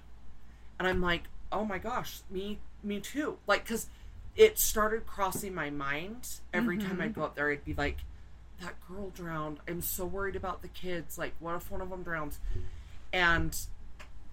And 0.79 0.87
i'm 0.87 1.01
like 1.01 1.25
oh 1.51 1.65
my 1.65 1.79
gosh 1.79 2.21
me 2.31 2.59
me 2.83 3.01
too. 3.01 3.39
Like 3.47 3.65
because 3.65 3.89
it 4.37 4.59
started 4.59 5.07
crossing 5.07 5.55
my 5.55 5.71
mind 5.71 6.29
every 6.53 6.77
time 6.79 7.01
i'd 7.01 7.15
go 7.15 7.23
up 7.23 7.35
there 7.35 7.51
i'd 7.51 7.65
be 7.65 7.75
like 7.75 7.99
that 8.61 8.75
girl 8.89 9.11
drowned. 9.11 9.59
I'm 9.69 9.83
so 9.83 10.07
worried 10.07 10.37
about 10.37 10.63
the 10.63 10.69
kids. 10.69 11.19
Like 11.19 11.35
what 11.41 11.55
if 11.57 11.71
one 11.71 11.81
of 11.81 11.91
them 11.91 12.03
drowns? 12.03 12.39
And 13.13 13.57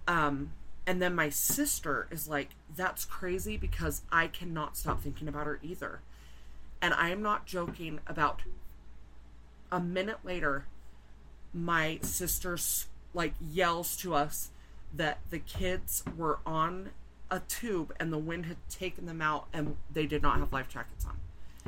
um 0.06 0.52
and 0.86 1.00
then 1.00 1.14
my 1.14 1.30
sister 1.30 2.06
is 2.10 2.28
like 2.28 2.50
that's 2.76 3.04
crazy 3.04 3.56
because 3.56 4.02
i 4.12 4.26
cannot 4.26 4.76
stop 4.76 5.02
thinking 5.02 5.28
about 5.28 5.46
her 5.46 5.58
either. 5.62 6.00
And 6.80 6.94
i 6.94 7.10
am 7.10 7.22
not 7.22 7.46
joking 7.46 8.00
about 8.06 8.42
a 9.72 9.80
minute 9.80 10.18
later 10.24 10.66
my 11.54 11.98
sister 12.02 12.58
like 13.14 13.32
yells 13.40 13.96
to 13.98 14.12
us 14.14 14.50
that 14.92 15.18
the 15.30 15.38
kids 15.38 16.02
were 16.16 16.38
on 16.44 16.90
a 17.30 17.40
tube 17.40 17.94
and 17.98 18.12
the 18.12 18.18
wind 18.18 18.46
had 18.46 18.56
taken 18.68 19.06
them 19.06 19.22
out 19.22 19.46
and 19.52 19.76
they 19.92 20.04
did 20.06 20.20
not 20.22 20.38
have 20.38 20.52
life 20.52 20.68
jackets 20.68 21.06
on. 21.06 21.16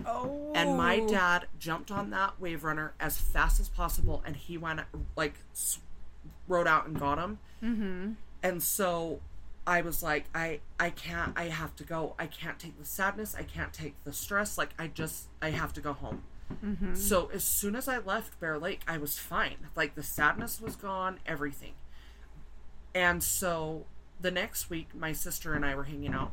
Oh. 0.05 0.53
and 0.55 0.77
my 0.77 1.01
dad 1.01 1.47
jumped 1.59 1.91
on 1.91 2.11
that 2.11 2.39
wave 2.39 2.65
runner 2.65 2.93
as 3.01 3.17
fast 3.17 3.59
as 3.61 3.69
possible 3.71 4.23
and 4.27 4.37
he 4.37 4.59
went 4.59 4.81
like 5.17 5.35
rode 6.49 6.67
out 6.67 6.87
and 6.87 6.99
got 7.01 7.19
him 7.19 7.39
Mm-hmm. 7.65 8.13
and 8.43 8.63
so 8.63 9.21
i 9.67 9.81
was 9.81 10.03
like 10.03 10.27
i 10.35 10.61
i 10.79 10.91
can't 10.91 11.33
i 11.37 11.45
have 11.45 11.75
to 11.77 11.85
go. 11.85 12.15
I 12.19 12.27
can't 12.27 12.59
take 12.59 12.79
the 12.79 12.85
sadness. 12.85 13.35
I 13.35 13.43
can't 13.45 13.73
take 13.73 13.95
the 14.05 14.13
stress. 14.13 14.59
Like 14.59 14.71
i 14.79 14.87
just 14.89 15.29
i 15.41 15.49
have 15.51 15.73
to 15.73 15.81
go 15.81 15.95
home 15.95 16.23
Mm-hmm. 16.65 16.95
so 16.95 17.29
as 17.35 17.43
soon 17.43 17.75
as 17.75 17.89
i 17.89 17.99
left 17.99 18.39
bear 18.39 18.57
lake 18.59 18.81
i 18.87 18.99
was 18.99 19.19
fine 19.19 19.57
like 19.75 19.95
the 19.97 20.03
sadness 20.03 20.61
was 20.61 20.77
gone 20.77 21.19
everything 21.27 21.73
and 22.95 23.23
so 23.23 23.85
the 24.21 24.31
next 24.31 24.71
week 24.71 24.89
my 24.95 25.13
sister 25.13 25.55
and 25.55 25.65
i 25.65 25.75
were 25.75 25.85
hanging 25.85 26.15
out 26.15 26.31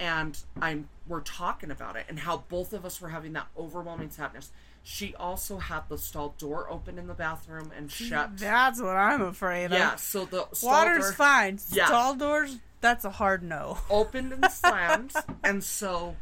and 0.00 0.40
i'm 0.60 0.88
we're 1.06 1.20
talking 1.20 1.70
about 1.70 1.94
it 1.96 2.04
and 2.08 2.18
how 2.20 2.38
both 2.48 2.72
of 2.72 2.84
us 2.84 3.00
were 3.00 3.10
having 3.10 3.32
that 3.34 3.46
overwhelming 3.56 4.10
sadness 4.10 4.50
she 4.82 5.14
also 5.14 5.58
had 5.58 5.82
the 5.88 5.98
stall 5.98 6.34
door 6.38 6.68
open 6.70 6.98
in 6.98 7.06
the 7.06 7.14
bathroom 7.14 7.72
and 7.76 7.90
shut 7.90 8.36
That's 8.38 8.80
what 8.80 8.94
I'm 8.96 9.22
afraid 9.22 9.66
of. 9.66 9.72
yeah 9.72 9.96
so 9.96 10.24
the 10.24 10.46
stall 10.52 10.70
Water's 10.70 11.04
door 11.04 11.12
fine. 11.12 11.58
Yeah. 11.72 11.86
Stall 11.86 12.14
doors, 12.14 12.58
that's 12.80 13.04
a 13.04 13.10
hard 13.10 13.42
no. 13.42 13.78
opened 13.90 14.32
and 14.32 14.50
slammed 14.50 15.12
and 15.44 15.62
so 15.64 16.16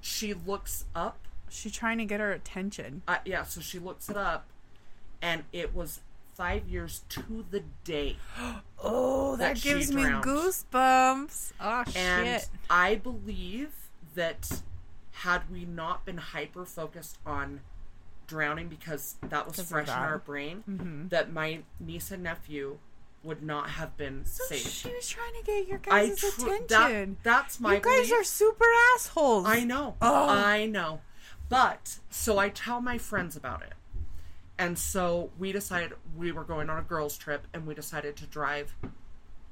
she 0.00 0.32
looks 0.34 0.84
up 0.94 1.18
She's 1.50 1.72
trying 1.72 1.98
to 1.98 2.04
get 2.04 2.20
her 2.20 2.32
attention. 2.32 3.02
uh, 3.08 3.16
yeah 3.24 3.42
so 3.44 3.60
she 3.60 3.78
looks 3.78 4.08
it 4.08 4.16
up 4.16 4.46
and 5.20 5.44
it 5.52 5.74
was 5.74 6.00
five 6.34 6.66
years 6.68 7.02
to 7.10 7.44
the 7.50 7.62
day 7.84 8.16
Oh, 8.82 9.36
that, 9.36 9.56
That 9.56 9.62
gives 9.62 9.92
me 9.92 10.02
goosebumps. 10.04 11.52
Oh 11.60 11.84
and 11.94 12.46
i 12.70 12.94
believe 12.94 13.72
that 14.14 14.62
had 15.12 15.50
we 15.50 15.64
not 15.66 16.04
been 16.06 16.16
hyper 16.16 16.64
focused 16.64 17.18
on 17.26 17.60
drowning 18.26 18.68
because 18.68 19.16
that 19.28 19.46
was 19.46 19.60
fresh 19.60 19.88
in 19.88 19.92
our 19.94 20.18
brain 20.18 20.62
Mhm. 20.68 21.10
that 21.10 21.32
my 21.32 21.60
niece 21.78 22.10
and 22.10 22.22
nephew 22.22 22.78
would 23.22 23.42
not 23.42 23.70
have 23.70 23.96
been 23.98 24.24
So 24.24 24.44
saved 24.46 24.66
she 24.68 24.88
was 24.94 25.06
trying 25.08 25.34
to 25.38 25.42
get 25.44 25.68
your 25.68 25.78
guys' 25.78 26.18
tr- 26.18 26.26
attention. 26.46 27.18
that, 27.22 27.22
that's 27.22 27.60
my 27.60 27.74
you 27.74 27.80
guys 27.80 28.08
belief. 28.08 28.12
are 28.22 28.24
super 28.24 28.64
assholes. 28.94 29.44
I 29.46 29.62
know. 29.64 29.96
Oh. 30.00 30.26
I 30.30 30.64
know. 30.64 31.02
But 31.50 31.98
so 32.08 32.38
I 32.38 32.48
tell 32.48 32.80
my 32.80 32.96
friends 32.96 33.36
about 33.36 33.60
it. 33.62 33.74
And 34.58 34.78
so 34.78 35.30
we 35.38 35.52
decided 35.52 35.92
we 36.16 36.32
were 36.32 36.44
going 36.44 36.70
on 36.70 36.78
a 36.78 36.82
girls 36.82 37.18
trip 37.18 37.46
and 37.52 37.66
we 37.66 37.74
decided 37.74 38.16
to 38.16 38.26
drive 38.26 38.74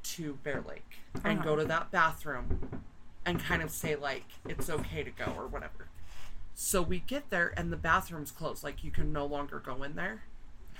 to 0.04 0.38
Bear 0.42 0.62
Lake 0.66 1.00
and 1.24 1.40
Uh-huh. 1.40 1.48
go 1.50 1.56
to 1.56 1.64
that 1.66 1.90
bathroom 1.90 2.80
and 3.26 3.38
kind 3.42 3.60
of 3.62 3.70
say 3.70 3.94
like 3.96 4.24
it's 4.48 4.70
okay 4.70 5.02
to 5.02 5.10
go 5.10 5.32
or 5.36 5.46
whatever. 5.46 5.88
So 6.54 6.80
we 6.82 7.00
get 7.00 7.30
there 7.30 7.52
and 7.56 7.72
the 7.72 7.76
bathroom's 7.76 8.30
closed 8.30 8.62
like 8.64 8.82
you 8.84 8.90
can 8.90 9.12
no 9.12 9.26
longer 9.26 9.58
go 9.58 9.82
in 9.82 9.96
there. 9.96 10.22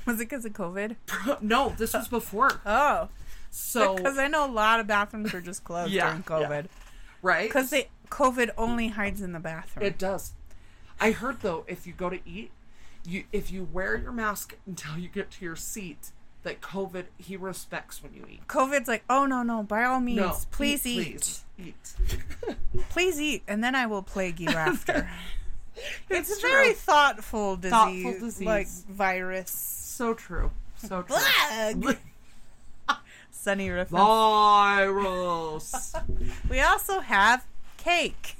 Was 0.07 0.17
it 0.21 0.29
because 0.31 0.45
of 0.45 0.53
COVID? 0.53 0.97
no, 1.43 1.75
this 1.77 1.93
was 1.95 2.09
before. 2.09 2.61
Oh, 2.67 3.09
So 3.51 3.95
because 3.97 4.19
I 4.19 4.29
know 4.29 4.47
a 4.47 4.51
lot 4.53 4.79
of 4.81 4.87
bathrooms 4.87 5.35
are 5.35 5.41
just 5.41 5.65
closed 5.65 5.91
Yeah, 5.93 6.07
during 6.09 6.23
COVID. 6.23 6.67
right? 7.23 7.49
Because 7.49 7.71
they 7.71 7.89
COVID 8.11 8.51
only 8.57 8.89
hides 8.89 9.21
in 9.21 9.33
the 9.33 9.41
bathroom. 9.41 9.85
It 9.87 9.99
does. 9.99 10.35
I 11.01 11.13
heard 11.13 11.41
though, 11.41 11.65
if 11.67 11.87
you 11.87 11.93
go 11.93 12.11
to 12.11 12.19
eat, 12.27 12.51
you 13.05 13.25
if 13.33 13.51
you 13.51 13.69
wear 13.73 13.97
your 13.97 14.13
mask 14.13 14.57
until 14.67 14.99
you 14.99 15.09
get 15.09 15.31
to 15.33 15.45
your 15.45 15.57
seat, 15.57 16.11
that 16.43 16.61
COVID 16.61 17.05
he 17.19 17.37
respects 17.37 18.03
when 18.03 18.15
you 18.15 18.25
eat. 18.29 18.47
COVID's 18.49 18.89
like, 18.89 19.05
oh 19.09 19.27
no 19.27 19.43
no, 19.43 19.63
by 19.63 19.85
all 19.85 20.01
means, 20.01 20.19
No, 20.19 20.37
please 20.51 20.87
eat, 20.87 21.41
eat, 21.57 21.57
Please 21.57 21.75
eat. 22.49 22.57
please 22.91 23.21
eat, 23.21 23.43
and 23.47 23.63
then 23.63 23.75
I 23.75 23.87
will 23.87 24.03
plague 24.03 24.41
you 24.41 24.49
after. 24.57 25.09
It's, 26.11 26.37
a 26.37 26.41
very 26.41 26.73
thoughtful 26.73 27.57
disease, 27.57 27.71
Thoughtful 27.71 28.13
disease. 28.21 28.47
like 28.47 28.69
virus. 28.69 29.51
So 29.51 30.15
true. 30.15 30.51
So 30.77 31.03
true. 31.83 31.95
Sunny 33.31 33.69
Riffin. 33.69 33.91
Virus. 33.91 35.95
We 36.51 36.61
also 36.61 37.01
have 37.01 37.47
cake. 37.77 38.37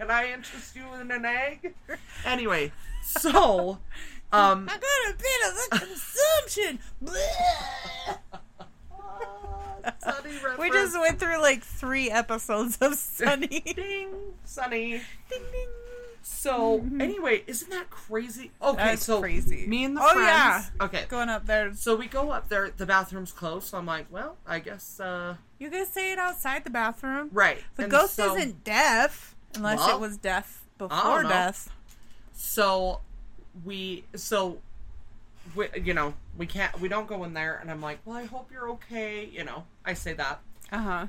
Can 0.00 0.10
I 0.10 0.32
interest 0.32 0.74
you 0.74 0.84
in 1.00 1.10
an 1.10 1.24
egg? 1.26 1.74
Anyway, 2.24 2.72
so 3.02 3.78
um 4.32 4.68
I 4.70 4.78
got 4.78 5.08
a 5.08 5.14
bit 5.18 5.40
of 5.48 5.54
a 5.72 5.78
consumption. 5.86 6.78
Sunny 10.02 10.30
we 10.58 10.70
just 10.70 10.98
went 10.98 11.18
through 11.18 11.40
like 11.40 11.62
three 11.62 12.10
episodes 12.10 12.76
of 12.80 12.94
Sunny. 12.94 13.60
ding 13.60 14.08
Sunny. 14.44 15.00
ding 15.30 15.42
ding. 15.52 15.68
So 16.22 16.84
anyway, 17.00 17.42
isn't 17.46 17.70
that 17.70 17.88
crazy? 17.90 18.50
Okay, 18.62 18.76
That's 18.84 19.04
so 19.04 19.20
crazy. 19.20 19.66
me 19.66 19.84
and 19.84 19.96
the 19.96 20.02
Oh, 20.02 20.12
friends. 20.12 20.26
yeah. 20.28 20.62
Okay. 20.82 21.04
Going 21.08 21.28
up 21.30 21.46
there. 21.46 21.72
So 21.74 21.96
we 21.96 22.06
go 22.06 22.30
up 22.30 22.48
there, 22.50 22.70
the 22.76 22.84
bathroom's 22.86 23.32
closed, 23.32 23.68
so 23.68 23.78
I'm 23.78 23.86
like, 23.86 24.06
well, 24.10 24.36
I 24.46 24.58
guess 24.58 25.00
uh 25.00 25.36
You 25.58 25.70
guys 25.70 25.88
say 25.88 26.12
it 26.12 26.18
outside 26.18 26.64
the 26.64 26.70
bathroom. 26.70 27.30
right. 27.32 27.62
The 27.76 27.84
And 27.84 27.90
ghost 27.92 28.16
so- 28.16 28.36
isn't 28.36 28.64
deaf 28.64 29.29
unless 29.54 29.78
Well, 29.78 29.96
it 29.96 30.00
was 30.00 30.16
death 30.16 30.64
before 30.78 31.22
death. 31.24 31.70
So 32.32 33.00
we 33.64 34.04
so 34.14 34.58
we, 35.54 35.68
you 35.82 35.94
know, 35.94 36.14
we 36.36 36.46
can't 36.46 36.80
we 36.80 36.88
don't 36.88 37.06
go 37.06 37.24
in 37.24 37.34
there 37.34 37.58
and 37.60 37.70
I'm 37.70 37.80
like, 37.82 37.98
"Well, 38.04 38.16
I 38.16 38.24
hope 38.24 38.50
you're 38.52 38.68
okay," 38.70 39.24
you 39.24 39.44
know. 39.44 39.64
I 39.84 39.94
say 39.94 40.12
that. 40.14 40.40
Uh 40.72 40.78
huh. 40.78 41.06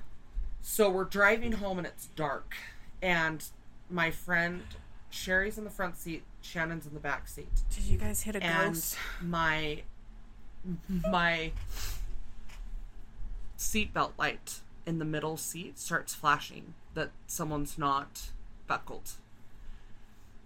So 0.62 0.90
we're 0.90 1.06
driving 1.06 1.54
home 1.54 1.78
and 1.78 1.88
it's 1.88 2.08
dark. 2.08 2.56
And 3.02 3.44
my 3.90 4.12
friend 4.12 4.62
Sherry's 5.10 5.58
in 5.58 5.64
the 5.64 5.70
front 5.70 5.98
seat, 5.98 6.24
Shannon's 6.42 6.86
in 6.86 6.94
the 6.94 7.00
back 7.00 7.28
seat. 7.28 7.50
Did 7.74 7.84
you 7.84 7.98
guys 7.98 8.22
hit 8.24 8.36
a 8.36 8.44
And 8.44 8.74
ghost? 8.74 8.98
my 9.22 9.82
my 10.90 11.52
seatbelt 13.58 14.12
light 14.18 14.60
in 14.86 15.00
the 15.00 15.06
middle 15.06 15.38
seat 15.38 15.78
starts 15.80 16.14
flashing 16.14 16.74
that 16.94 17.12
someone's 17.28 17.78
not 17.78 18.30
buckled. 18.68 19.12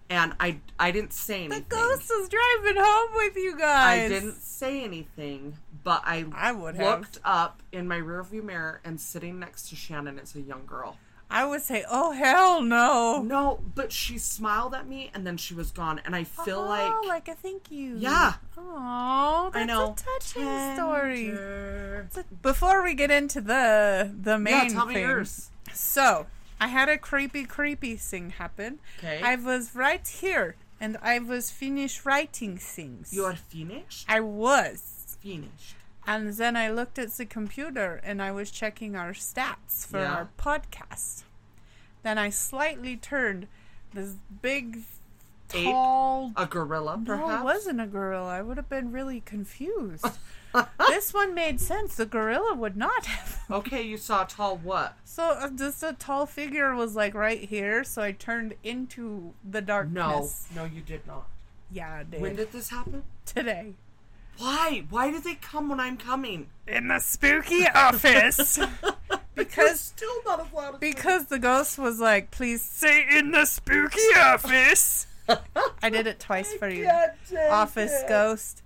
And 0.09 0.33
I 0.39 0.59
I 0.79 0.91
didn't 0.91 1.13
say 1.13 1.45
anything. 1.45 1.65
The 1.67 1.75
ghost 1.75 2.11
is 2.11 2.29
driving 2.29 2.81
home 2.81 3.09
with 3.15 3.35
you 3.35 3.57
guys. 3.57 4.01
I 4.01 4.07
didn't 4.07 4.41
say 4.41 4.83
anything, 4.83 5.57
but 5.83 6.03
I 6.05 6.25
I 6.33 6.51
would 6.51 6.75
have. 6.75 6.99
looked 6.99 7.19
up 7.23 7.63
in 7.71 7.87
my 7.87 7.99
rearview 7.99 8.43
mirror 8.43 8.81
and 8.83 9.01
sitting 9.01 9.39
next 9.39 9.69
to 9.69 9.75
Shannon 9.75 10.19
is 10.19 10.35
a 10.35 10.41
young 10.41 10.65
girl. 10.67 10.97
I 11.29 11.43
would 11.43 11.61
say, 11.61 11.83
oh 11.89 12.11
hell 12.11 12.61
no. 12.61 13.23
No, 13.23 13.59
but 13.73 13.91
she 13.91 14.19
smiled 14.19 14.75
at 14.75 14.87
me 14.87 15.09
and 15.13 15.25
then 15.25 15.37
she 15.37 15.55
was 15.55 15.71
gone, 15.71 15.99
and 16.05 16.15
I 16.15 16.23
feel 16.23 16.59
oh, 16.59 16.67
like 16.67 17.07
like 17.07 17.27
a 17.27 17.33
thank 17.33 17.71
you. 17.71 17.95
Yeah. 17.97 18.33
Oh, 18.55 19.49
that's 19.51 19.63
I 19.63 19.65
know. 19.65 19.93
a 19.93 19.95
touching 19.95 20.75
story. 20.75 21.25
Tender. 21.25 22.07
So, 22.11 22.23
Before 22.43 22.83
we 22.83 22.93
get 22.93 23.09
into 23.09 23.41
the 23.41 24.13
the 24.21 24.37
main 24.37 24.53
Yeah, 24.53 24.67
tell 24.69 24.85
me 24.85 24.99
yours. 24.99 25.49
So 25.75 26.27
I 26.59 26.67
had 26.67 26.89
a 26.89 26.97
creepy, 26.97 27.45
creepy 27.45 27.95
thing 27.95 28.31
happen. 28.31 28.79
Okay, 28.99 29.21
I 29.23 29.35
was 29.35 29.75
right 29.75 30.07
here, 30.07 30.55
and 30.79 30.97
I 31.01 31.19
was 31.19 31.51
finished 31.51 32.05
writing 32.05 32.57
things. 32.57 33.13
you 33.13 33.25
are 33.25 33.35
finished. 33.35 34.05
I 34.09 34.19
was. 34.21 35.17
Finished. 35.21 35.75
And 36.07 36.33
then 36.33 36.55
I 36.55 36.69
looked 36.69 36.99
at 36.99 37.11
the 37.13 37.25
computer 37.25 37.99
and 38.03 38.21
I 38.21 38.31
was 38.31 38.51
checking 38.51 38.95
our 38.95 39.11
stats 39.13 39.87
for 39.87 39.97
Yeah. 39.99 40.13
our 40.13 40.29
podcast. 40.37 41.23
Then 42.03 42.19
I 42.19 42.29
slightly 42.29 42.95
turned 42.95 43.47
this 43.91 44.15
big, 44.41 44.83
Ape? 45.53 45.65
tall. 45.65 46.31
A 46.37 46.45
gorilla, 46.45 47.01
No, 47.03 47.35
it 47.39 47.43
wasn't 47.43 47.81
a 47.81 47.87
gorilla. 47.87 48.27
I 48.29 48.43
would 48.43 48.57
have 48.57 48.69
been 48.69 48.91
really 48.91 49.21
confused. 49.21 50.05
this 50.87 51.13
one 51.13 51.33
made 51.33 51.59
sense. 51.59 51.95
The 51.95 52.05
gorilla 52.05 52.53
would 52.55 52.77
not 52.77 53.05
have. 53.05 53.41
okay, 53.51 53.81
you 53.81 53.97
saw 53.97 54.23
a 54.23 54.27
tall 54.27 54.57
what? 54.57 54.97
So 55.03 55.23
uh, 55.23 55.49
just 55.49 55.83
a 55.83 55.93
tall 55.93 56.25
figure 56.25 56.75
was 56.75 56.95
like 56.95 57.13
right 57.13 57.41
here. 57.41 57.83
So 57.83 58.01
I 58.01 58.11
turned 58.11 58.55
into 58.63 59.33
the 59.49 59.61
darkness. 59.61 60.47
no, 60.55 60.63
no, 60.63 60.69
you 60.73 60.81
did 60.81 61.05
not. 61.07 61.27
Yeah, 61.71 61.93
I 61.93 62.03
did. 62.03 62.21
When 62.21 62.35
did 62.35 62.51
this 62.51 62.69
happen? 62.69 63.03
Today. 63.25 63.73
Why? 64.37 64.83
Why 64.89 65.11
do 65.11 65.19
they 65.19 65.35
come 65.35 65.69
when 65.69 65.79
I'm 65.79 65.97
coming? 65.97 66.47
In 66.67 66.89
the 66.89 66.99
spooky 66.99 67.67
office. 67.67 68.59
because 69.35 69.79
still 69.79 70.23
not 70.25 70.39
as 70.39 70.53
loud 70.53 70.79
Because 70.79 71.25
the 71.27 71.39
ghost 71.39 71.77
was 71.77 71.99
like, 71.99 72.31
please 72.31 72.61
say 72.61 73.05
in 73.17 73.31
the 73.31 73.45
spooky 73.45 74.13
office. 74.17 75.07
I 75.81 75.89
did 75.89 76.07
it 76.07 76.19
twice 76.19 76.53
for 76.53 76.69
you. 76.69 76.89
Office 77.49 78.03
ghost. 78.07 78.61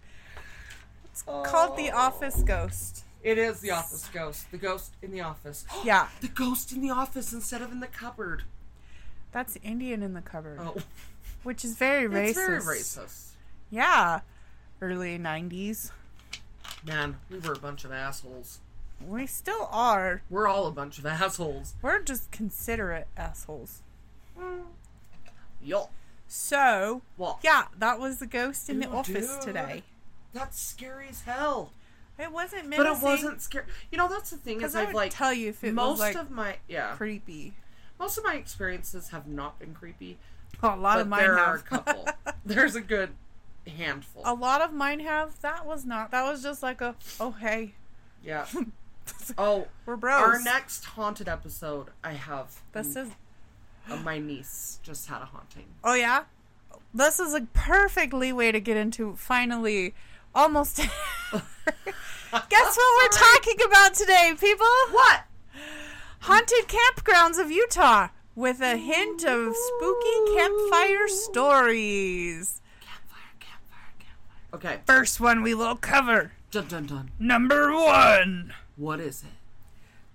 Called 1.30 1.78
the 1.78 1.92
oh. 1.92 1.98
office 1.98 2.42
ghost. 2.44 3.06
It 3.22 3.38
is 3.38 3.60
the 3.60 3.72
office 3.72 4.10
ghost. 4.14 4.50
The 4.52 4.58
ghost 4.58 4.94
in 5.02 5.12
the 5.12 5.22
office. 5.22 5.66
Yeah, 5.84 6.08
The 6.22 6.28
ghost 6.28 6.72
in 6.72 6.82
the 6.82 6.90
office 6.90 7.34
instead 7.34 7.62
of 7.62 7.72
in 7.72 7.80
the 7.80 7.88
cupboard. 7.88 8.44
that's 9.32 9.58
Indian 9.64 10.02
in 10.02 10.14
the 10.14 10.22
cupboard, 10.22 10.60
Oh, 10.62 10.78
which 11.44 11.64
is 11.64 11.76
very 11.76 12.08
racist. 12.08 12.30
it's 12.30 12.38
very 12.38 12.60
racist. 12.62 13.26
Yeah, 13.70 14.22
early 14.82 15.20
90s. 15.20 15.92
Man, 16.86 17.18
we 17.30 17.40
were 17.40 17.54
a 17.54 17.60
bunch 17.60 17.84
of 17.86 17.92
assholes. 17.92 18.60
We 19.06 19.28
still 19.28 19.68
are. 19.72 20.22
We're 20.30 20.48
all 20.48 20.68
a 20.68 20.72
bunch 20.72 20.98
of 20.98 21.06
assholes. 21.06 21.76
We're 21.82 22.02
just 22.02 22.32
considerate 22.32 23.08
assholes. 23.16 23.82
Mm. 24.40 24.64
Yo. 25.62 25.90
So, 26.28 27.02
Well, 27.18 27.40
yeah, 27.44 27.66
that 27.78 28.00
was 28.00 28.20
the 28.20 28.28
ghost 28.28 28.70
in 28.70 28.80
the 28.80 28.90
office 28.90 29.38
today. 29.38 29.84
That's 30.34 30.60
scary 30.60 31.08
as 31.10 31.22
hell. 31.22 31.72
It 32.18 32.32
wasn't 32.32 32.70
But 32.76 32.86
it 32.86 33.02
wasn't 33.02 33.42
scary. 33.42 33.66
You 33.92 33.98
know, 33.98 34.08
that's 34.10 34.30
the 34.32 34.38
thing 34.38 34.62
is 34.62 34.76
I 34.76 34.82
I've 34.82 34.88
would 34.88 34.96
like 34.96 35.12
tell 35.14 35.34
you 35.34 35.50
if 35.50 35.64
it 35.64 35.74
most 35.74 35.92
was 35.92 36.00
like 36.00 36.16
of 36.16 36.30
my 36.30 36.58
yeah 36.68 36.94
creepy. 36.96 37.54
most 38.00 38.18
of 38.18 38.24
my 38.26 38.36
experiences 38.36 39.10
have 39.10 39.28
not 39.28 39.58
been 39.60 39.74
creepy. 39.74 40.18
Oh, 40.62 40.76
a 40.76 40.76
lot 40.76 41.00
of 41.00 41.08
mine 41.08 41.22
there 41.22 41.38
have. 41.38 41.48
are 41.48 41.56
a 41.56 41.62
couple. 41.62 42.08
There's 42.46 42.76
a 42.76 42.82
good 42.82 43.12
handful. 43.66 44.22
A 44.26 44.34
lot 44.34 44.62
of 44.62 44.74
mine 44.74 45.00
have. 45.00 45.40
That 45.42 45.66
was 45.66 45.86
not. 45.86 46.12
That 46.12 46.24
was 46.30 46.44
just 46.44 46.62
like 46.62 46.82
a. 46.82 46.96
Oh 47.20 47.32
hey, 47.32 47.74
Yeah. 48.24 48.46
Oh, 49.40 49.68
we're 49.88 49.96
bros. 49.96 50.22
our 50.22 50.40
next 50.44 50.86
haunted 50.86 51.28
episode, 51.28 51.88
I 52.04 52.12
have 52.14 52.62
This 52.74 52.96
is. 52.96 53.10
my 54.04 54.20
niece 54.20 54.80
just 54.84 55.08
had 55.08 55.22
a 55.24 55.26
haunting. 55.26 55.66
Oh 55.84 55.96
yeah. 55.96 56.26
This 56.94 57.20
is 57.20 57.34
a 57.34 57.42
perfect 57.54 58.14
leeway 58.14 58.52
to 58.52 58.60
get 58.60 58.78
into. 58.78 59.16
Finally, 59.16 59.96
almost. 60.34 60.78
Guess 61.32 62.78
what 62.78 63.12
we're 63.12 63.18
talking 63.18 63.66
about 63.66 63.94
today, 63.96 64.34
people? 64.40 64.68
What? 64.92 65.24
Haunted 66.22 66.68
campgrounds 66.68 67.40
of 67.40 67.50
Utah 67.50 68.10
with 68.36 68.62
a 68.62 68.78
hint 68.78 69.24
of 69.26 69.56
spooky 69.56 70.36
campfire 70.36 71.08
stories. 71.08 72.62
Campfire, 72.82 73.34
campfire, 73.40 73.94
campfire. 74.00 74.50
Okay. 74.54 74.82
First 74.86 75.20
one 75.20 75.42
we 75.42 75.54
will 75.54 75.76
cover. 75.76 76.34
Dun 76.52 76.68
dun 76.68 76.86
dun. 76.86 77.12
Number 77.20 77.74
one 77.74 78.54
What 78.76 79.00
is 79.00 79.24
it? 79.24 79.30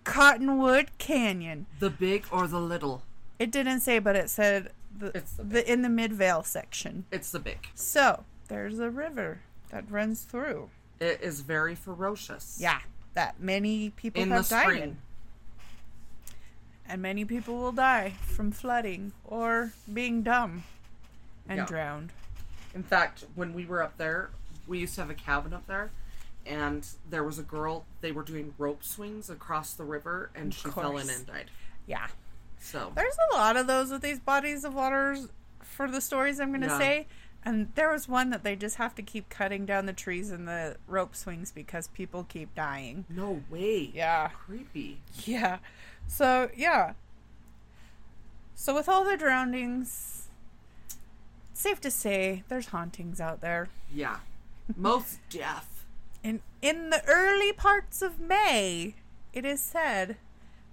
Cottonwood 0.05 0.97
Canyon. 0.99 1.67
The 1.79 1.91
big 1.91 2.27
or 2.31 2.47
the 2.47 2.61
little? 2.61 3.03
It 3.39 3.51
didn't 3.51 3.81
say, 3.81 3.99
but 3.99 4.15
it 4.17 4.31
said 4.31 4.71
the, 4.97 5.07
It's 5.17 5.33
the 5.33 5.45
the 5.45 5.73
in 5.73 5.83
the 5.83 5.89
Midvale 5.89 6.43
section. 6.43 7.07
It's 7.11 7.31
the 7.31 7.41
big. 7.41 7.69
So 7.75 8.25
there's 8.49 8.79
a 8.79 8.91
river 8.91 9.41
that 9.75 9.91
runs 9.91 10.23
through. 10.23 10.71
It 11.01 11.21
is 11.21 11.41
very 11.41 11.75
ferocious. 11.75 12.59
Yeah, 12.61 12.79
that 13.15 13.41
many 13.41 13.91
people 13.91 14.23
In 14.23 14.29
the 14.29 14.37
have 14.37 14.49
died 14.49 14.63
spring. 14.63 14.83
in, 14.83 14.97
and 16.89 17.03
many 17.03 17.25
people 17.25 17.57
will 17.59 17.73
die 17.73 18.11
from 18.23 18.53
flooding 18.53 19.13
or 19.25 19.73
being 19.93 20.23
dumb 20.23 20.63
and 21.49 21.59
Yeah. 21.59 21.67
drowned. 21.67 22.13
In 22.73 22.85
fact, 22.85 23.25
when 23.35 23.53
we 23.53 23.67
were 23.67 23.83
up 23.83 23.97
there, 23.99 24.31
we 24.69 24.79
used 24.79 24.95
to 24.95 25.01
have 25.01 25.11
a 25.11 25.15
cabin 25.15 25.53
up 25.53 25.67
there, 25.67 25.91
and 26.47 26.87
there 27.11 27.25
was 27.25 27.41
a 27.41 27.43
girl. 27.43 27.85
They 28.01 28.13
were 28.13 28.23
doing 28.23 28.55
rope 28.57 28.85
swings 28.85 29.29
across 29.29 29.75
the 29.75 29.85
river, 29.85 30.31
and 30.37 30.53
Of 30.53 30.59
she 30.59 30.71
fell 30.71 30.97
in 30.99 31.11
and 31.11 31.27
died. 31.27 31.51
Yeah, 31.87 32.07
So 32.61 32.93
there's 32.95 33.17
a 33.33 33.35
lot 33.35 33.57
of 33.57 33.67
those 33.67 33.91
with 33.91 34.03
these 34.03 34.21
bodies 34.21 34.65
of 34.65 34.73
waters 34.73 35.29
for 35.63 35.91
the 35.91 36.01
stories 36.01 36.39
I'm 36.41 36.51
going 36.51 36.61
to 36.63 36.69
Yeah. 36.69 36.79
say. 36.79 37.07
And 37.45 37.69
there 37.75 37.91
was 37.93 38.09
one 38.09 38.31
that 38.31 38.43
they 38.43 38.57
just 38.57 38.77
have 38.77 38.95
to 38.95 39.03
keep 39.03 39.29
cutting 39.29 39.67
down 39.67 39.85
the 39.87 39.93
trees 39.93 40.31
and 40.31 40.49
the 40.49 40.77
rope 40.89 41.15
swings 41.15 41.53
because 41.53 41.89
people 41.89 42.25
keep 42.29 42.55
dying. 42.55 43.05
no 43.09 43.43
way. 43.51 43.91
Yeah. 43.95 44.29
Creepy. 44.47 45.01
Yeah. 45.25 45.59
So, 46.07 46.51
yeah. 46.57 46.95
So, 48.55 48.75
with 48.75 48.89
all 48.89 49.05
the 49.05 49.17
drownings, 49.17 50.29
safe 51.53 51.81
to 51.83 51.91
say 51.91 52.45
there's 52.49 52.69
hauntings 52.69 53.21
out 53.21 53.41
there. 53.41 53.69
Yeah. 53.93 54.19
Most 54.77 55.19
death. 55.29 55.85
In, 56.23 56.41
in 56.63 56.89
the 56.91 57.05
early 57.07 57.53
parts 57.53 58.01
of 58.01 58.19
May, 58.19 58.95
it 59.35 59.45
is 59.45 59.61
said 59.61 60.17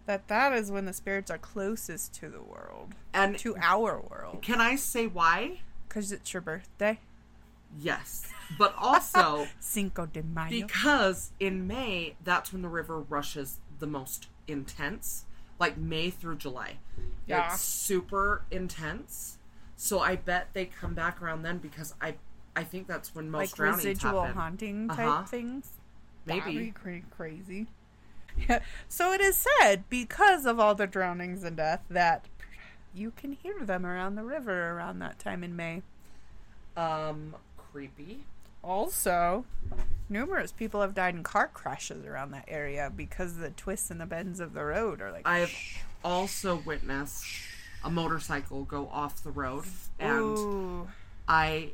that 0.05 0.29
that 0.29 0.53
is 0.53 0.71
when 0.71 0.86
the 0.86 0.93
spirits 0.93 1.29
are 1.29 1.38
closest 1.38 2.13
to 2.15 2.29
the 2.29 2.41
world, 2.41 2.95
And 3.13 3.38
to 3.39 3.57
our 3.57 3.99
world, 3.99 4.41
can 4.41 4.62
I 4.62 4.75
say 4.77 5.07
why? 5.07 5.60
Because 5.91 6.12
it's 6.13 6.34
your 6.34 6.41
birthday. 6.41 6.99
Yes. 7.77 8.27
But 8.58 8.73
also 8.77 9.47
Cinco 9.60 10.06
de 10.06 10.23
Mayo. 10.23 10.49
because 10.49 11.32
in 11.39 11.67
May, 11.67 12.15
that's 12.23 12.54
when 12.54 12.62
the 12.62 12.69
river 12.69 12.99
rushes 12.99 13.60
the 13.80 13.88
most 13.88 14.27
intense, 14.47 15.25
like 15.60 15.77
May 15.77 16.10
through 16.10 16.38
July. 16.38 16.75
Yeah. 17.27 17.54
It's 17.54 17.62
super 17.62 18.43
intense. 18.51 19.38
So 19.75 19.99
I 19.99 20.15
bet 20.15 20.49
they 20.54 20.65
come 20.65 20.93
back 20.93 21.21
around 21.21 21.43
then 21.43 21.58
because 21.58 21.93
I 22.01 22.15
I 22.56 22.63
think 22.63 22.88
that's 22.88 23.15
when 23.15 23.30
most 23.32 23.51
like 23.51 23.56
drownings 23.56 23.86
residual 23.86 24.21
happen. 24.23 24.36
haunting 24.38 24.88
type 24.89 24.99
Uh-huh. 24.99 25.23
things. 25.25 25.69
That'd 26.25 26.45
be 26.45 26.54
Maybe. 26.56 26.71
cra- 26.71 27.01
crazy. 27.12 27.67
Yeah. 28.47 28.60
So 28.88 29.12
it 29.12 29.19
is 29.19 29.45
said 29.60 29.84
because 29.89 30.45
of 30.45 30.58
all 30.58 30.73
the 30.73 30.88
drownings 30.88 31.43
and 31.43 31.58
death 31.58 31.82
that 31.89 32.25
you 32.93 33.12
can 33.12 33.32
hear 33.32 33.63
them 33.63 33.86
around 33.86 34.15
the 34.15 34.23
river 34.23 34.71
around 34.71 34.99
that 34.99 35.19
time 35.19 35.43
in 35.43 35.56
May. 35.56 35.82
Um 36.75 37.36
creepy. 37.71 38.25
Also, 38.63 39.45
numerous 40.10 40.51
people 40.51 40.82
have 40.82 40.93
died 40.93 41.15
in 41.15 41.23
car 41.23 41.49
crashes 41.51 42.06
around 42.06 42.32
that 42.32 42.45
area 42.47 42.91
because 42.95 43.38
the 43.38 43.49
twists 43.51 43.89
and 43.89 43.99
the 43.99 44.06
bends 44.06 44.39
of 44.39 44.54
the 44.54 44.63
road 44.63 45.01
are 45.01 45.12
like. 45.12 45.27
I 45.27 45.39
have 45.39 45.54
also 46.04 46.62
witnessed 46.65 47.25
a 47.84 47.89
motorcycle 47.89 48.63
go 48.65 48.88
off 48.91 49.23
the 49.23 49.32
road 49.32 49.65
and 49.99 50.38
Ooh. 50.38 50.88
I 51.27 51.71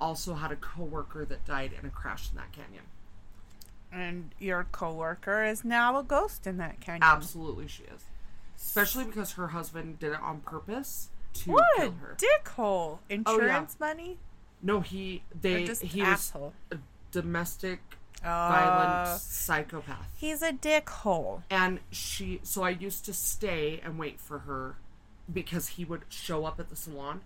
also 0.00 0.34
had 0.34 0.52
a 0.52 0.56
coworker 0.56 1.24
that 1.24 1.44
died 1.44 1.72
in 1.78 1.86
a 1.86 1.90
crash 1.90 2.30
in 2.30 2.36
that 2.36 2.52
canyon. 2.52 2.84
And 3.92 4.32
your 4.38 4.66
coworker 4.70 5.44
is 5.44 5.64
now 5.64 5.98
a 5.98 6.02
ghost 6.02 6.46
in 6.46 6.58
that 6.58 6.80
canyon. 6.80 7.02
Absolutely 7.02 7.68
she 7.68 7.84
is. 7.84 8.04
Especially 8.64 9.04
because 9.04 9.32
her 9.32 9.48
husband 9.48 9.98
did 9.98 10.12
it 10.12 10.20
on 10.20 10.40
purpose 10.40 11.08
to 11.34 11.52
What 11.52 11.64
kill 11.76 11.92
her. 11.92 12.16
dickhole! 12.18 12.98
Insurance 13.08 13.76
money? 13.78 14.18
No, 14.62 14.80
he 14.80 15.22
they 15.38 15.64
just 15.64 15.82
he 15.82 16.00
was 16.00 16.08
asshole? 16.08 16.52
a 16.72 16.76
domestic 17.12 17.80
Uh, 18.22 18.26
violent 18.26 19.20
psychopath. 19.20 20.08
He's 20.16 20.40
a 20.42 20.52
dickhole. 20.52 21.42
And 21.50 21.80
she 21.90 22.40
so 22.42 22.62
I 22.62 22.70
used 22.70 23.04
to 23.04 23.12
stay 23.12 23.80
and 23.84 23.98
wait 23.98 24.18
for 24.18 24.40
her 24.40 24.76
because 25.32 25.68
he 25.68 25.84
would 25.84 26.02
show 26.08 26.44
up 26.46 26.58
at 26.58 26.68
the 26.70 26.76
salon 26.76 27.20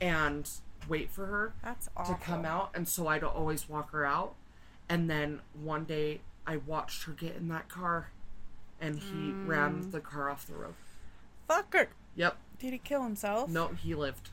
and 0.00 0.48
wait 0.88 1.10
for 1.10 1.26
her 1.26 1.52
That's 1.62 1.88
awful. 1.96 2.14
to 2.14 2.20
come 2.20 2.44
out 2.44 2.70
and 2.74 2.86
so 2.86 3.08
I'd 3.08 3.24
always 3.24 3.68
walk 3.68 3.90
her 3.92 4.04
out. 4.04 4.34
And 4.88 5.08
then 5.10 5.40
one 5.54 5.84
day 5.84 6.20
I 6.46 6.58
watched 6.58 7.04
her 7.04 7.12
get 7.12 7.34
in 7.36 7.48
that 7.48 7.68
car 7.68 8.10
and 8.80 8.98
he 8.98 9.30
Mm. 9.32 9.46
ran 9.46 9.90
the 9.90 10.00
car 10.00 10.30
off 10.30 10.46
the 10.46 10.54
road. 10.54 10.74
Fucker. 11.48 11.88
Yep. 12.14 12.36
Did 12.58 12.72
he 12.72 12.78
kill 12.78 13.02
himself? 13.02 13.48
No, 13.50 13.68
he 13.68 13.94
lived. 13.94 14.30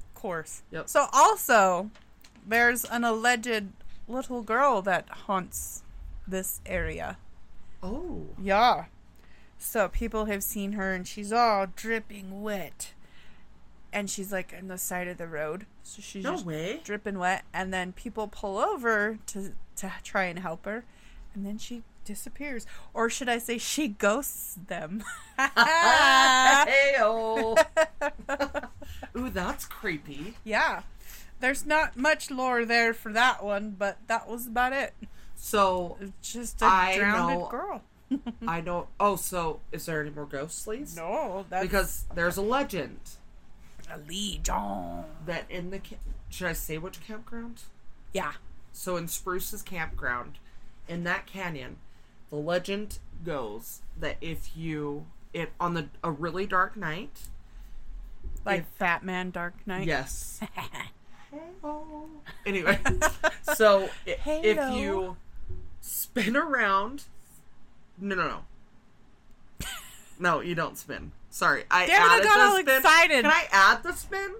Of 0.00 0.14
course. 0.14 0.62
Yep. 0.70 0.88
So 0.88 1.06
also, 1.12 1.90
there's 2.46 2.84
an 2.84 3.04
alleged 3.04 3.66
little 4.08 4.42
girl 4.42 4.82
that 4.82 5.08
haunts 5.10 5.82
this 6.26 6.60
area. 6.66 7.18
Oh. 7.82 8.26
Yeah. 8.40 8.86
So 9.58 9.88
people 9.88 10.24
have 10.26 10.42
seen 10.42 10.72
her 10.72 10.92
and 10.92 11.06
she's 11.06 11.32
all 11.32 11.66
dripping 11.66 12.42
wet. 12.42 12.92
And 13.92 14.08
she's 14.10 14.32
like 14.32 14.54
on 14.58 14.68
the 14.68 14.78
side 14.78 15.06
of 15.06 15.18
the 15.18 15.28
road. 15.28 15.66
So 15.82 16.00
she's 16.00 16.24
No 16.24 16.32
just 16.32 16.46
way. 16.46 16.80
dripping 16.82 17.18
wet 17.18 17.44
and 17.52 17.72
then 17.72 17.92
people 17.92 18.26
pull 18.28 18.58
over 18.58 19.18
to 19.26 19.52
to 19.76 19.92
try 20.02 20.24
and 20.24 20.38
help 20.38 20.64
her 20.66 20.84
and 21.34 21.44
then 21.46 21.58
she 21.58 21.82
disappears. 22.04 22.66
Or 22.94 23.10
should 23.10 23.28
I 23.28 23.38
say 23.38 23.58
she 23.58 23.88
ghosts 23.88 24.56
them? 24.68 25.02
Heyo. 25.38 27.56
Ooh, 29.16 29.30
that's 29.30 29.64
creepy. 29.66 30.34
yeah. 30.44 30.82
There's 31.40 31.66
not 31.66 31.96
much 31.96 32.30
lore 32.30 32.64
there 32.64 32.94
for 32.94 33.12
that 33.12 33.42
one, 33.44 33.74
but 33.76 33.98
that 34.06 34.28
was 34.28 34.46
about 34.46 34.72
it. 34.72 34.94
So 35.34 35.96
It's 36.00 36.32
just 36.32 36.62
a 36.62 36.66
I 36.66 36.96
drowned 36.98 37.40
know- 37.40 37.48
girl. 37.48 37.82
I 38.46 38.60
don't. 38.60 38.86
Oh, 39.00 39.16
so 39.16 39.60
is 39.72 39.86
there 39.86 40.00
any 40.02 40.10
more 40.10 40.26
ghostlies? 40.26 40.94
No, 40.96 41.46
Because 41.62 42.04
there's 42.14 42.36
a 42.36 42.42
legend 42.42 43.00
a 43.92 43.98
legion. 43.98 45.04
that 45.26 45.44
in 45.50 45.70
the 45.70 45.80
should 46.28 46.46
I 46.46 46.52
say 46.52 46.78
which 46.78 47.04
campground? 47.04 47.62
Yeah. 48.12 48.32
So 48.72 48.96
in 48.96 49.08
Spruce's 49.08 49.62
campground, 49.62 50.38
in 50.88 51.04
that 51.04 51.26
canyon, 51.26 51.76
the 52.32 52.38
legend 52.38 52.98
goes 53.24 53.82
that 54.00 54.16
if 54.22 54.56
you 54.56 55.04
it 55.34 55.52
on 55.60 55.74
the 55.74 55.86
a 56.02 56.10
really 56.10 56.46
dark 56.46 56.76
night, 56.76 57.28
Like 58.44 58.60
If- 58.62 58.66
Fat 58.78 59.04
Man 59.04 59.30
Dark 59.30 59.54
night 59.66 59.86
yes. 59.86 60.40
anyway, 62.46 62.80
so 63.54 63.90
if 64.06 64.74
you 64.74 65.16
spin 65.82 66.34
around, 66.36 67.04
no, 67.98 68.14
no, 68.16 68.28
no, 69.60 69.66
no, 70.18 70.40
you 70.40 70.54
don't 70.54 70.78
spin. 70.78 71.12
Sorry, 71.28 71.64
I 71.70 71.86
Damn 71.86 72.02
it, 72.02 72.04
I 72.04 72.14
added 72.16 72.24
got 72.24 72.36
the 72.36 72.42
all 72.44 72.60
spin. 72.60 72.76
excited. 72.78 73.22
Can 73.24 73.30
I 73.30 73.46
add 73.52 73.82
the 73.82 73.92
spin? 73.92 74.34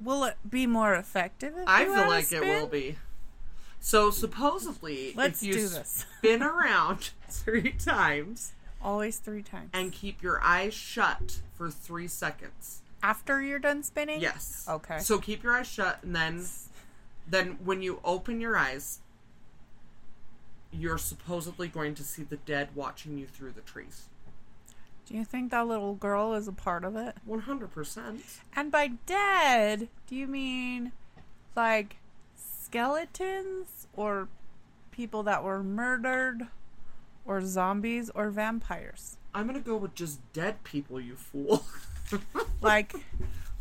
Will 0.00 0.24
it 0.24 0.36
be 0.48 0.66
more 0.66 0.94
effective 0.94 1.54
I 1.66 1.84
feel 1.84 2.08
like 2.08 2.32
it 2.32 2.40
will 2.40 2.66
be. 2.66 2.96
So 3.78 4.10
supposedly, 4.10 5.12
Let's 5.14 5.42
if 5.42 5.48
you 5.48 5.68
spin 5.84 6.42
around 6.42 7.10
three 7.30 7.72
times 7.72 8.52
Always 8.82 9.18
three 9.18 9.42
times. 9.42 9.70
and 9.72 9.92
keep 9.92 10.22
your 10.22 10.40
eyes 10.42 10.74
shut 10.74 11.40
for 11.54 11.70
three 11.70 12.08
seconds. 12.08 12.82
After 13.02 13.42
you're 13.42 13.58
done 13.58 13.82
spinning? 13.82 14.20
Yes. 14.20 14.66
Okay. 14.68 14.98
So 14.98 15.18
keep 15.18 15.42
your 15.42 15.54
eyes 15.54 15.66
shut, 15.66 15.98
and 16.02 16.14
then, 16.14 16.44
then 17.28 17.58
when 17.64 17.82
you 17.82 18.00
open 18.04 18.40
your 18.40 18.56
eyes, 18.56 19.00
you're 20.72 20.98
supposedly 20.98 21.68
going 21.68 21.94
to 21.94 22.02
see 22.02 22.22
the 22.22 22.36
dead 22.36 22.68
watching 22.74 23.18
you 23.18 23.26
through 23.26 23.52
the 23.52 23.60
trees. 23.60 24.06
Do 25.06 25.14
you 25.14 25.24
think 25.24 25.52
that 25.52 25.66
little 25.68 25.94
girl 25.94 26.34
is 26.34 26.48
a 26.48 26.52
part 26.52 26.84
of 26.84 26.96
it? 26.96 27.14
One 27.24 27.40
hundred 27.40 27.72
percent. 27.72 28.22
And 28.54 28.72
by 28.72 28.88
dead, 29.06 29.88
do 30.08 30.16
you 30.16 30.26
mean 30.26 30.92
like 31.54 31.96
skeletons 32.34 33.86
or 33.94 34.28
people 34.90 35.22
that 35.22 35.44
were 35.44 35.62
murdered 35.62 36.48
or 37.26 37.44
zombies 37.44 38.10
or 38.14 38.30
vampires? 38.30 39.16
I'm 39.34 39.46
gonna 39.46 39.60
go 39.60 39.76
with 39.76 39.94
just 39.94 40.20
dead 40.32 40.62
people, 40.64 41.00
you 41.00 41.16
fool. 41.16 41.64
Like, 42.62 42.94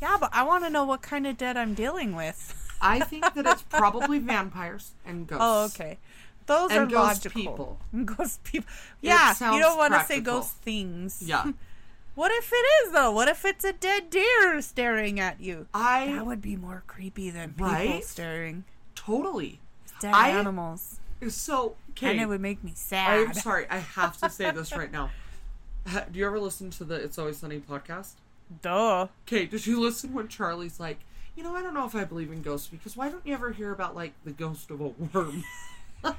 yeah, 0.01 0.17
but 0.19 0.30
I 0.34 0.43
want 0.43 0.63
to 0.65 0.69
know 0.69 0.86
what 0.86 1.01
kind 1.01 1.25
of 1.28 1.36
dead 1.38 1.58
I'm 1.58 1.73
dealing 1.73 2.15
with. 2.15 2.54
I 2.82 2.99
think 2.99 3.34
that 3.34 3.45
it's 3.45 3.62
probably 3.69 4.19
vampires 4.19 4.91
and 5.06 5.25
ghosts. 5.28 5.41
Oh, 5.43 5.65
okay. 5.65 5.97
Those 6.45 6.69
And 6.71 6.80
are 6.82 6.86
ghost 6.86 7.25
logical. 7.25 7.41
people. 7.41 7.80
Ghost 8.06 8.43
people. 8.43 8.69
Yeah, 9.01 9.34
you 9.51 9.60
don't 9.60 9.78
want 9.78 9.93
to 9.95 10.04
say 10.06 10.19
ghost 10.19 10.54
things. 10.58 11.23
Yeah. 11.25 11.51
What 12.13 12.32
if 12.32 12.51
it 12.54 12.65
is 12.86 12.93
though? 12.93 13.12
What 13.12 13.28
if 13.28 13.43
it's 13.45 13.65
a 13.65 13.73
dead 13.73 14.10
deer 14.12 14.62
staring 14.62 15.19
at 15.19 15.41
you? 15.41 15.65
I 15.73 16.06
That 16.13 16.25
would 16.28 16.41
be 16.43 16.56
more 16.56 16.84
creepy 16.86 17.32
than 17.32 17.49
people 17.54 17.65
Right? 17.67 18.04
staring. 18.06 18.63
totally. 18.93 19.60
Dead 19.99 20.13
I- 20.13 20.30
animals. 20.30 20.99
So, 21.30 21.75
okay. 21.91 22.12
And 22.12 22.21
it 22.21 22.28
would 22.28 22.41
make 22.41 22.63
me 22.63 22.74
sad. 22.76 23.28
I'm 23.28 23.34
sorry. 23.34 23.66
I 23.70 23.78
have 23.78 24.18
to 24.18 24.30
say 24.30 24.51
this 24.51 24.72
right 24.78 24.91
now. 24.91 25.09
Do 26.11 26.20
you 26.20 26.26
ever 26.26 26.39
listen 26.39 26.70
to 26.72 26.84
the 26.84 26.95
It's 26.95 27.18
Always 27.18 27.38
Sunny 27.38 27.59
podcast? 27.59 28.13
Duh. 28.61 29.07
Okay, 29.28 29.45
did 29.45 29.66
you 29.66 29.80
listen 29.80 30.13
when 30.13 30.28
Charlie's 30.28 30.80
like, 30.80 30.99
you 31.36 31.43
know, 31.43 31.55
I 31.55 31.61
don't 31.61 31.74
know 31.74 31.86
if 31.86 31.95
I 31.95 32.03
believe 32.05 32.32
in 32.32 32.41
ghosts 32.41 32.68
because 32.68 32.95
why 32.97 33.09
don't 33.09 33.26
you 33.26 33.34
ever 33.34 33.51
hear 33.51 33.72
about 33.72 33.95
like 33.95 34.13
the 34.24 34.32
ghost 34.32 34.70
of 34.72 34.82
a 34.82 34.88
worm? 34.89 35.43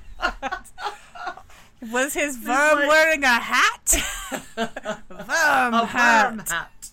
Was 1.92 2.14
his 2.14 2.36
worm 2.38 2.78
like- 2.78 2.88
wearing 2.88 3.22
a 3.24 3.38
hat? 3.38 3.94
worm 4.56 5.74
a 5.74 5.86
hat. 5.86 6.30
worm 6.30 6.38
hat. 6.46 6.90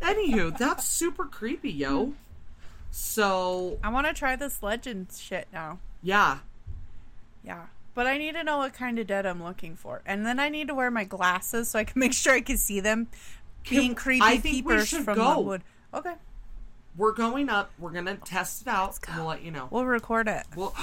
Anywho, 0.00 0.56
that's 0.56 0.84
super 0.84 1.24
creepy, 1.24 1.70
yo. 1.70 2.06
Hmm. 2.06 2.12
So 2.90 3.78
I 3.82 3.88
want 3.88 4.06
to 4.06 4.12
try 4.12 4.36
this 4.36 4.62
legend 4.62 5.08
shit 5.16 5.48
now. 5.52 5.78
yeah, 6.02 6.38
Yeah. 7.44 7.66
But 7.94 8.06
I 8.06 8.16
need 8.16 8.32
to 8.34 8.42
know 8.44 8.58
what 8.58 8.72
kind 8.72 8.98
of 8.98 9.06
dead 9.06 9.26
I'm 9.26 9.42
looking 9.42 9.76
for. 9.76 10.00
And 10.06 10.24
then 10.24 10.40
I 10.40 10.48
need 10.48 10.68
to 10.68 10.74
wear 10.74 10.90
my 10.90 11.04
glasses 11.04 11.68
so 11.68 11.78
I 11.78 11.84
can 11.84 12.00
make 12.00 12.12
sure 12.14 12.32
I 12.34 12.40
can 12.40 12.56
see 12.56 12.80
them 12.80 13.08
being 13.68 13.88
Can- 13.90 13.94
creepy 13.96 14.22
I 14.24 14.36
think 14.38 14.66
we 14.66 14.72
peepers 14.72 14.88
should 14.88 15.04
from 15.04 15.16
go. 15.16 15.34
the 15.34 15.40
wood. 15.40 15.62
Okay. 15.94 16.14
we're 16.96 17.12
going 17.12 17.48
up. 17.50 17.70
We're 17.78 17.90
gonna 17.90 18.16
test 18.16 18.62
it 18.62 18.68
out. 18.68 18.98
We'll 19.14 19.26
let 19.26 19.42
you 19.42 19.50
know. 19.50 19.68
We'll 19.70 19.84
record 19.84 20.26
it. 20.28 20.44
We'll 20.56 20.74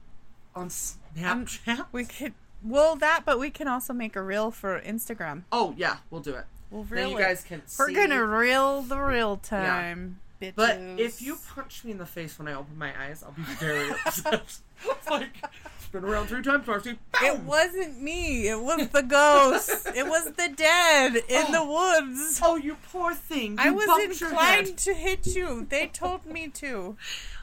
on 0.54 0.68
Snapchat. 0.68 1.86
We 1.92 2.04
could 2.04 2.34
well 2.64 2.94
that, 2.96 3.22
but 3.26 3.40
we 3.40 3.50
can 3.50 3.66
also 3.66 3.92
make 3.92 4.14
a 4.14 4.22
reel 4.22 4.50
for 4.52 4.80
Instagram. 4.80 5.42
oh 5.50 5.74
yeah, 5.76 5.96
we'll 6.10 6.20
do 6.20 6.34
it. 6.34 6.44
We'll 6.70 6.84
Then 6.84 6.98
reel 6.98 7.10
you 7.10 7.18
it. 7.18 7.22
guys 7.22 7.42
can. 7.42 7.60
We're 7.78 7.88
see. 7.88 7.94
gonna 7.94 8.24
reel 8.24 8.82
the 8.82 9.00
real 9.00 9.36
time. 9.36 10.20
Bitches. 10.40 10.54
But 10.54 10.78
if 11.00 11.20
you 11.20 11.38
punch 11.54 11.84
me 11.84 11.90
in 11.92 11.98
the 11.98 12.06
face 12.06 12.38
when 12.38 12.46
I 12.48 12.54
open 12.54 12.78
my 12.78 12.92
eyes, 13.04 13.22
I'll 13.24 13.32
be 13.32 13.42
very 13.42 13.90
upset. 14.06 14.58
like, 15.10 15.44
Spin 15.92 16.04
around 16.06 16.28
three 16.28 16.40
times, 16.42 16.66
Marcy. 16.66 16.98
It 17.22 17.40
wasn't 17.40 18.00
me. 18.00 18.48
It 18.48 18.58
was 18.58 18.88
the 18.88 19.02
ghost. 19.02 19.88
it 19.94 20.06
was 20.06 20.24
the 20.24 20.48
dead 20.48 21.16
in 21.16 21.52
the 21.52 21.60
oh. 21.60 22.00
woods. 22.00 22.40
Oh, 22.42 22.56
you 22.56 22.78
poor 22.90 23.12
thing. 23.12 23.56
I 23.58 23.68
was 23.68 23.86
inclined 24.02 24.78
to 24.78 24.94
hit 24.94 25.26
you. 25.26 25.66
They 25.68 25.88
told 25.88 26.24
me 26.24 26.48
to. 26.48 26.96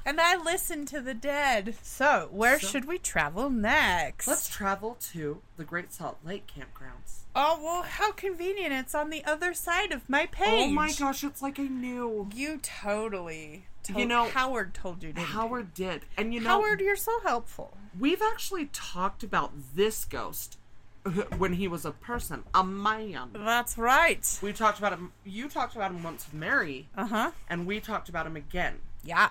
And 0.04 0.20
I 0.20 0.36
listened 0.36 0.88
to 0.88 1.00
the 1.00 1.14
dead. 1.14 1.76
So, 1.84 2.28
where 2.32 2.60
So- 2.60 2.70
should 2.70 2.86
we 2.86 2.98
travel 2.98 3.52
next? 3.52 4.28
Let's 4.28 4.50
travel 4.50 4.98
to 5.12 5.44
the 5.58 5.64
Great 5.64 5.94
Salt 5.94 6.18
Lake 6.26 6.48
campgrounds. 6.48 7.26
Oh, 7.36 7.60
well, 7.62 7.84
how 7.84 8.14
convenient. 8.14 8.74
It's 8.74 8.96
on 8.96 9.12
the 9.12 9.24
other 9.26 9.54
side 9.54 9.92
of 9.92 10.10
my 10.10 10.26
page. 10.26 10.70
Oh 10.70 10.72
my 10.72 10.92
gosh, 10.92 11.24
it's 11.24 11.44
like 11.44 11.60
I 11.60 11.68
knew. 11.68 12.28
You 12.34 12.58
totally. 12.58 13.68
You 13.96 14.06
know- 14.06 14.30
Howard 14.30 14.74
told 14.74 15.02
you, 15.04 15.10
didn't 15.14 15.28
he? 15.28 15.34
Howard 15.34 15.74
did. 15.74 16.06
And 16.18 16.34
you 16.34 16.40
know, 16.42 16.50
Howard, 16.50 16.82
you're 16.82 16.96
so 16.96 17.20
helpful. 17.22 17.78
we've 18.00 18.22
actually 18.22 18.66
talked 18.74 19.24
about 19.24 19.52
this 19.76 20.06
ghost 20.06 20.58
when 21.38 21.54
he 21.54 21.68
was 21.68 21.86
a 21.86 21.92
person, 21.92 22.44
a 22.54 22.64
man. 22.64 23.30
That's 23.34 23.78
right. 23.78 24.40
We 24.42 24.54
talked 24.54 24.80
about 24.80 24.94
him. 24.94 25.14
You 25.24 25.48
talked 25.50 25.76
about 25.76 25.92
him 25.92 26.04
once 26.04 26.26
with 26.26 26.34
Mary, 26.40 26.90
Uh 26.96 27.06
huh. 27.08 27.32
and 27.50 27.66
we 27.66 27.80
talked 27.80 28.10
about 28.10 28.26
him 28.28 28.36
again. 28.36 28.80
Yeah. 29.04 29.30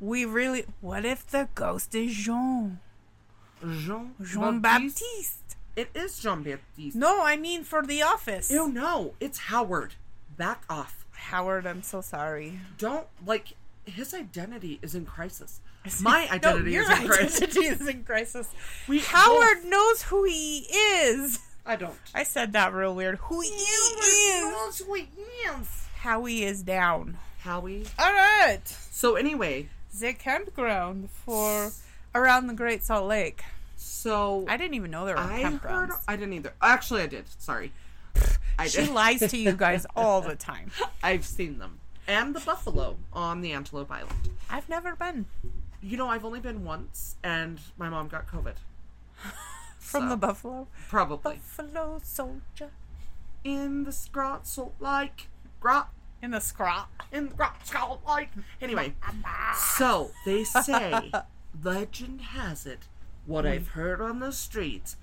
We 0.00 0.24
really. 0.24 0.64
What 0.80 1.04
if 1.04 1.26
the 1.26 1.48
ghost 1.54 1.94
is 1.94 2.12
Jean? 2.14 2.80
Jean, 3.62 4.14
Jean 4.22 4.60
Baptiste? 4.60 5.56
It 5.76 5.90
is 5.94 6.18
Jean 6.18 6.42
Baptiste. 6.42 6.96
No, 6.96 7.22
I 7.24 7.36
mean 7.36 7.64
for 7.64 7.82
the 7.86 8.02
office. 8.02 8.50
Ew, 8.50 8.68
no, 8.68 9.14
it's 9.20 9.38
Howard. 9.38 9.94
Back 10.36 10.64
off. 10.68 11.06
Howard, 11.12 11.66
I'm 11.66 11.82
so 11.82 12.00
sorry. 12.00 12.58
Don't 12.76 13.06
like 13.24 13.54
his 13.86 14.14
identity 14.14 14.78
is 14.82 14.94
in 14.94 15.04
crisis. 15.06 15.60
My 16.00 16.28
identity 16.30 16.74
no, 16.76 16.80
is 16.82 16.90
in 17.00 17.06
crisis. 17.08 17.42
identity 17.42 17.66
is 17.66 17.88
in 17.88 18.04
crisis. 18.04 18.48
We 18.88 19.00
Howard 19.00 19.58
both- 19.62 19.70
knows 19.70 20.02
who 20.02 20.24
he 20.24 20.66
is. 20.70 21.38
I 21.66 21.76
don't. 21.76 21.94
I 22.14 22.24
said 22.24 22.52
that 22.52 22.74
real 22.74 22.94
weird. 22.94 23.16
Who 23.18 23.40
he 23.40 23.48
is. 23.48 24.42
knows 24.52 24.78
who 24.78 24.94
he 24.94 25.02
is. 25.02 25.86
How 25.96 26.24
he 26.24 26.44
is 26.44 26.62
down. 26.62 27.16
Howie. 27.40 27.84
All 27.98 28.12
right. 28.12 28.60
So 28.90 29.16
anyway, 29.16 29.68
The 29.98 30.12
campground 30.12 31.08
for 31.10 31.70
around 32.14 32.46
the 32.48 32.54
Great 32.54 32.84
Salt 32.84 33.06
Lake. 33.06 33.42
so 33.76 34.44
I 34.48 34.56
didn't 34.58 34.74
even 34.74 34.90
know 34.90 35.04
there 35.06 35.14
were 35.16 35.20
I 35.22 35.42
campgrounds. 35.42 35.88
heard. 35.88 35.90
I 36.08 36.16
didn't 36.16 36.34
either. 36.34 36.52
Actually, 36.60 37.02
I 37.02 37.06
did. 37.06 37.24
Sorry. 37.38 37.72
I 38.58 38.66
She 38.68 38.82
did. 38.82 38.90
lies 38.90 39.20
to 39.30 39.36
you 39.36 39.52
guys 39.52 39.86
all 39.96 40.20
the 40.20 40.36
time. 40.36 40.70
I've 41.02 41.24
seen 41.24 41.58
them 41.58 41.78
and 42.06 42.34
the 42.34 42.40
buffalo 42.40 42.96
on 43.12 43.40
the 43.40 43.52
Antelope 43.52 43.90
Island. 43.90 44.30
I've 44.50 44.68
never 44.68 44.94
been 44.94 45.26
You 45.82 45.96
know, 45.96 46.08
I've 46.08 46.24
only 46.24 46.40
been 46.40 46.64
once, 46.64 47.16
and 47.22 47.60
my 47.78 47.88
mom 47.88 48.08
got 48.08 48.26
COVID. 48.26 48.54
from 49.78 50.02
So, 50.04 50.08
the 50.08 50.16
buffalo. 50.16 50.68
Probably 50.88 51.36
Buffalo 51.36 52.00
soldier 52.02 52.70
in 53.42 53.84
the 53.84 53.92
Scrot 53.92 54.46
Salt 54.46 54.74
Lake. 54.80 55.28
Grot 55.60 55.90
in 56.22 56.30
the 56.30 56.40
scrot. 56.40 56.88
in 57.12 57.28
the 57.28 57.34
Grot 57.34 57.66
Salt 57.66 58.00
Lake. 58.08 58.30
Anyway, 58.62 58.94
so 59.56 60.10
they 60.24 60.42
say, 60.44 61.12
legend 61.62 62.20
has 62.22 62.64
it, 62.66 62.80
what 63.26 63.44
I've 63.46 63.68
heard 63.68 64.00
on 64.00 64.20
the 64.20 64.32
streets, 64.32 64.96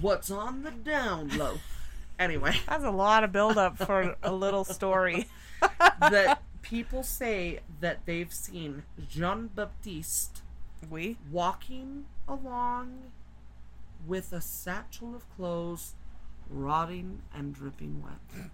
what's 0.00 0.30
on 0.32 0.64
the 0.64 0.72
down 0.72 1.36
low. 1.38 1.58
Anyway, 2.18 2.56
That's 2.66 2.84
a 2.84 2.90
lot 2.90 3.24
of 3.24 3.32
buildup 3.32 3.76
for 3.78 4.16
a 4.22 4.32
little 4.32 4.64
story. 4.64 5.28
that 6.00 6.42
people 6.62 7.02
say 7.02 7.60
that 7.80 8.06
they've 8.06 8.32
seen 8.32 8.84
Jean 9.08 9.48
Baptiste 9.48 10.42
We? 10.90 11.18
walking 11.30 12.06
along 12.26 13.12
with 14.06 14.32
a 14.32 14.40
satchel 14.40 15.14
of 15.14 15.28
clothes 15.36 15.94
rotting 16.50 17.22
and 17.34 17.54
dripping 17.54 18.02
wet. 18.02 18.50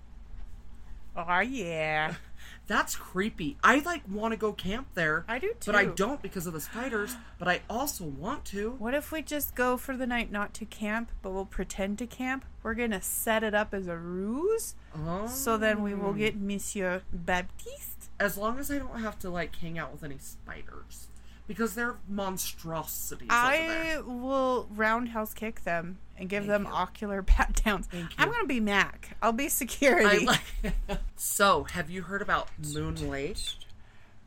Oh 1.16 1.40
yeah. 1.40 2.14
That's 2.66 2.94
creepy. 2.94 3.56
I 3.64 3.80
like 3.80 4.02
want 4.08 4.32
to 4.32 4.36
go 4.36 4.52
camp 4.52 4.88
there. 4.94 5.24
I 5.28 5.40
do 5.40 5.48
too. 5.58 5.72
But 5.72 5.74
I 5.74 5.86
don't 5.86 6.22
because 6.22 6.46
of 6.46 6.52
the 6.52 6.60
spiders, 6.60 7.16
but 7.36 7.48
I 7.48 7.62
also 7.68 8.04
want 8.04 8.44
to. 8.46 8.76
What 8.78 8.94
if 8.94 9.10
we 9.10 9.22
just 9.22 9.56
go 9.56 9.76
for 9.76 9.96
the 9.96 10.06
night 10.06 10.30
not 10.30 10.54
to 10.54 10.64
camp, 10.64 11.10
but 11.20 11.32
we'll 11.32 11.46
pretend 11.46 11.98
to 11.98 12.06
camp? 12.06 12.44
We're 12.62 12.74
gonna 12.74 13.02
set 13.02 13.42
it 13.42 13.54
up 13.54 13.74
as 13.74 13.88
a 13.88 13.96
ruse, 13.96 14.76
Oh. 14.94 15.26
so 15.26 15.56
then 15.58 15.82
we 15.82 15.94
will 15.94 16.10
oh. 16.10 16.12
get 16.14 16.36
Monsieur 16.36 17.02
Baptiste. 17.12 18.08
as 18.20 18.36
long 18.36 18.58
as 18.58 18.70
I 18.70 18.78
don't 18.78 19.00
have 19.00 19.18
to 19.20 19.30
like 19.30 19.56
hang 19.56 19.76
out 19.78 19.92
with 19.92 20.04
any 20.04 20.18
spiders. 20.18 21.08
Because 21.50 21.74
they're 21.74 21.96
monstrosities 22.08 23.26
I 23.28 24.00
will 24.06 24.68
roundhouse 24.72 25.34
kick 25.34 25.64
them 25.64 25.98
and 26.16 26.28
give 26.28 26.44
Thank 26.44 26.52
them 26.52 26.64
you. 26.66 26.70
ocular 26.72 27.22
pat 27.24 27.60
downs. 27.64 27.88
I'm 28.16 28.30
gonna 28.30 28.46
be 28.46 28.60
Mac. 28.60 29.16
I'll 29.20 29.32
be 29.32 29.48
security. 29.48 30.26
like 30.26 30.40
So, 31.16 31.64
have 31.64 31.90
you 31.90 32.02
heard 32.02 32.22
about 32.22 32.50
Moon 32.72 33.10
Lake? 33.10 33.36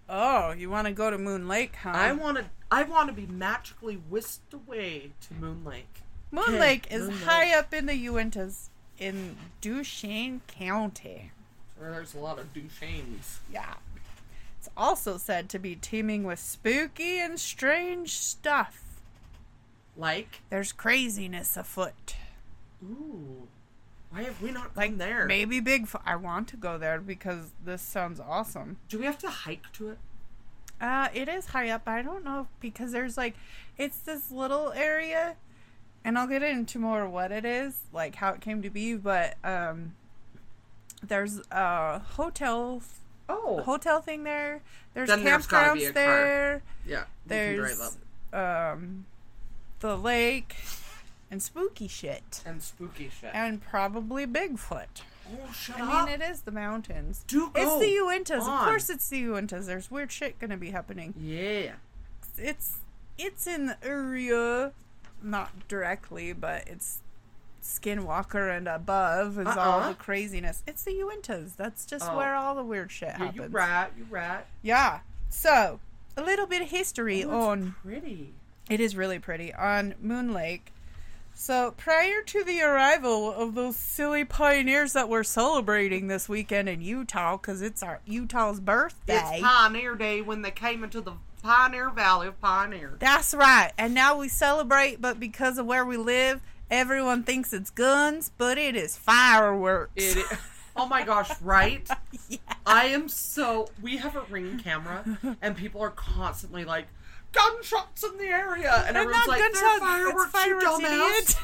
oh, 0.09 0.51
you 0.51 0.69
want 0.69 0.87
to 0.87 0.91
go 0.93 1.09
to 1.09 1.17
Moon 1.17 1.47
Lake, 1.47 1.77
huh? 1.81 1.91
I 1.93 2.11
want 2.11 2.39
to 2.39 2.45
I 2.69 2.83
want 2.83 3.07
to 3.07 3.13
be 3.13 3.25
magically 3.25 3.95
whisked 3.95 4.53
away 4.53 5.11
to 5.21 5.33
Moon 5.33 5.63
Lake. 5.63 6.01
Moon 6.29 6.59
Lake 6.59 6.91
is 6.91 7.03
Moon 7.07 7.17
high 7.19 7.45
Lake. 7.45 7.55
up 7.55 7.73
in 7.73 7.85
the 7.85 8.05
Uintas 8.07 8.67
in 8.99 9.37
Duchesne 9.61 10.41
County. 10.47 11.31
Where 11.77 11.91
there's 11.91 12.13
a 12.15 12.19
lot 12.19 12.37
of 12.37 12.53
Duchesnes. 12.53 13.37
Yeah. 13.49 13.75
It's 14.63 14.69
also 14.77 15.17
said 15.17 15.49
to 15.49 15.59
be 15.59 15.75
teeming 15.75 16.23
with 16.23 16.39
spooky 16.39 17.19
and 17.19 17.37
strange 17.37 18.11
stuff. 18.11 18.81
Like, 19.97 20.39
There's 20.49 20.71
craziness 20.71 21.57
afoot. 21.57 22.15
ooh, 22.81 23.49
why 24.09 24.23
have 24.23 24.41
we 24.41 24.51
not 24.51 24.71
Like 24.77 24.91
gone 24.91 24.97
there? 24.99 25.25
maybe 25.25 25.59
Bigfoot. 25.59 25.99
I 26.05 26.15
want 26.15 26.47
to 26.47 26.55
go 26.55 26.77
there 26.77 27.01
because 27.01 27.51
this 27.65 27.81
sounds 27.81 28.21
awesome. 28.21 28.77
Do 28.87 28.99
we 28.99 29.03
have 29.05 29.17
to 29.17 29.29
hike 29.29 29.69
to 29.73 29.89
it? 29.89 29.97
Uh, 30.79 31.09
it 31.13 31.27
is 31.27 31.47
high 31.47 31.69
up. 31.69 31.81
I 31.85 32.01
don't 32.01 32.23
know 32.23 32.47
because 32.61 32.93
there's 32.93 33.17
like, 33.17 33.35
it's 33.77 33.97
this 33.97 34.31
little 34.31 34.71
area, 34.71 35.35
and 36.05 36.17
I'll 36.17 36.25
get 36.27 36.41
into 36.41 36.79
more 36.79 37.09
what 37.09 37.33
it 37.33 37.43
is, 37.43 37.81
like 37.91 38.15
how 38.15 38.29
it 38.29 38.39
came 38.39 38.61
to 38.61 38.69
be. 38.69 38.93
But 38.95 39.35
um, 39.43 39.95
there's 41.05 41.41
a 41.51 41.99
hotel 41.99 42.81
Oh, 43.29 43.61
hotel 43.63 44.01
thing 44.01 44.23
there. 44.23 44.61
There's 44.93 45.07
Then 45.09 45.23
there's 45.23 45.47
gotta 45.47 45.69
campgrounds 45.79 45.83
car. 45.85 45.91
there. 45.93 46.61
yeah. 46.85 47.03
There's 47.25 47.97
um, 48.31 49.05
the 49.79 49.95
lake 49.97 50.55
and 51.31 51.41
spooky 51.41 51.87
shit, 51.87 52.41
and 52.45 52.61
spooky 52.61 53.09
shit. 53.09 53.31
and 53.33 53.61
probably 53.61 54.25
Bigfoot. 54.27 54.87
oh, 55.31 55.51
shut 55.53 55.79
I 55.81 56.01
up! 56.01 56.09
mean, 56.09 56.21
it 56.21 56.23
is 56.23 56.41
the 56.41 56.51
mountains. 56.51 57.23
Do 57.27 57.51
It's 57.55 57.79
the 57.79 57.95
Uintas. 57.97 58.41
Of 58.41 58.65
course, 58.65 58.89
it's 58.89 59.07
the 59.09 59.23
Uintas. 59.23 59.65
There's 59.65 59.89
weird 59.89 60.11
shit 60.11 60.37
gonna 60.39 60.57
be 60.57 60.71
happening. 60.71 61.13
yeah. 61.19 61.73
It's 62.37 62.77
it's 63.17 63.45
in 63.47 63.67
the 63.67 63.77
area, 63.83 64.71
not 65.21 65.67
directly, 65.67 66.33
but 66.33 66.67
it's 66.67 66.99
Skinwalker 67.63 68.55
and 68.55 68.67
above 68.67 69.39
is 69.39 69.47
all 69.47 69.79
Uh-uh. 69.79 69.89
the 69.89 69.95
craziness. 69.95 70.61
It's 70.67 70.83
the 70.83 70.91
Uintas. 70.91 71.55
That's 71.55 71.85
just 71.85 72.05
Oh. 72.09 72.17
where 72.17 72.35
all 72.35 72.55
the 72.55 72.63
weird 72.63 72.91
shit 72.91 73.09
Yeah, 73.09 73.17
happens. 73.25 73.35
you 73.35 73.47
rat, 73.47 73.91
you 73.97 74.05
rat. 74.09 74.47
Yeah. 74.61 74.99
So, 75.29 75.79
a 76.17 76.21
little 76.21 76.45
bit 76.45 76.61
of 76.61 76.69
history 76.69 77.23
Oh, 77.23 77.49
on 77.49 77.61
it's 77.67 77.75
pretty. 77.83 78.33
it 78.69 78.79
is 78.79 78.95
really 78.95 79.17
pretty 79.17 79.53
on 79.53 79.95
Moon 80.01 80.33
Lake. 80.33 80.71
So, 81.35 81.71
prior 81.71 82.21
to 82.21 82.43
the 82.43 82.61
arrival 82.61 83.33
of 83.33 83.55
those 83.55 83.75
silly 83.75 84.23
pioneers 84.23 84.93
that 84.93 85.09
we're 85.09 85.23
celebrating 85.23 86.07
this 86.07 86.29
weekend 86.29 86.69
in 86.69 86.81
Utah, 86.81 87.37
because 87.37 87.61
it's 87.63 87.81
our 87.81 88.01
Utah's 88.05 88.59
birthday. 88.59 89.37
It's 89.37 89.41
Pioneer 89.43 89.95
Day 89.95 90.21
when 90.21 90.43
they 90.43 90.51
came 90.51 90.83
into 90.83 91.01
the 91.01 91.13
Pioneer 91.41 91.89
Valley 91.89 92.27
of 92.27 92.39
Pioneers. 92.39 92.99
That's 92.99 93.33
right. 93.33 93.71
And 93.77 93.93
now 93.95 94.17
we 94.19 94.27
celebrate, 94.29 95.01
but 95.01 95.19
because 95.19 95.57
of 95.57 95.65
where 95.65 95.83
we 95.83 95.97
live, 95.97 96.39
everyone 96.73 97.23
thinks 97.23 97.53
it's 97.53 97.69
guns, 97.69 98.31
but 98.37 98.57
it 98.57 98.75
is 98.75 98.97
fireworks. 98.97 99.91
It, 99.95 100.17
i- 100.31 100.37
oh 100.75 100.87
my 100.87 101.03
gosh, 101.03 101.29
right? 101.41 101.87
Yeah. 102.27 102.37
I 102.65 102.85
am 102.85 103.07
so. 103.07 103.67
We 103.81 103.97
have 103.97 104.15
a 104.15 104.21
ring 104.29 104.59
camera, 104.59 105.03
and 105.41 105.55
people 105.55 105.81
are 105.81 105.91
constantly 105.91 106.65
like, 106.65 106.87
gunshots 107.31 108.03
in 108.03 108.17
the 108.17 108.25
area, 108.25 108.83
and 108.87 108.95
They're 108.95 109.03
everyone's 109.03 109.27
not 109.27 109.27
like, 109.27 109.39
gunshots, 109.53 109.79
they're 109.79 110.09
it's 110.09 110.25
fireworks, 110.31 110.63
you 110.65 110.87
dumbass. 110.87 111.35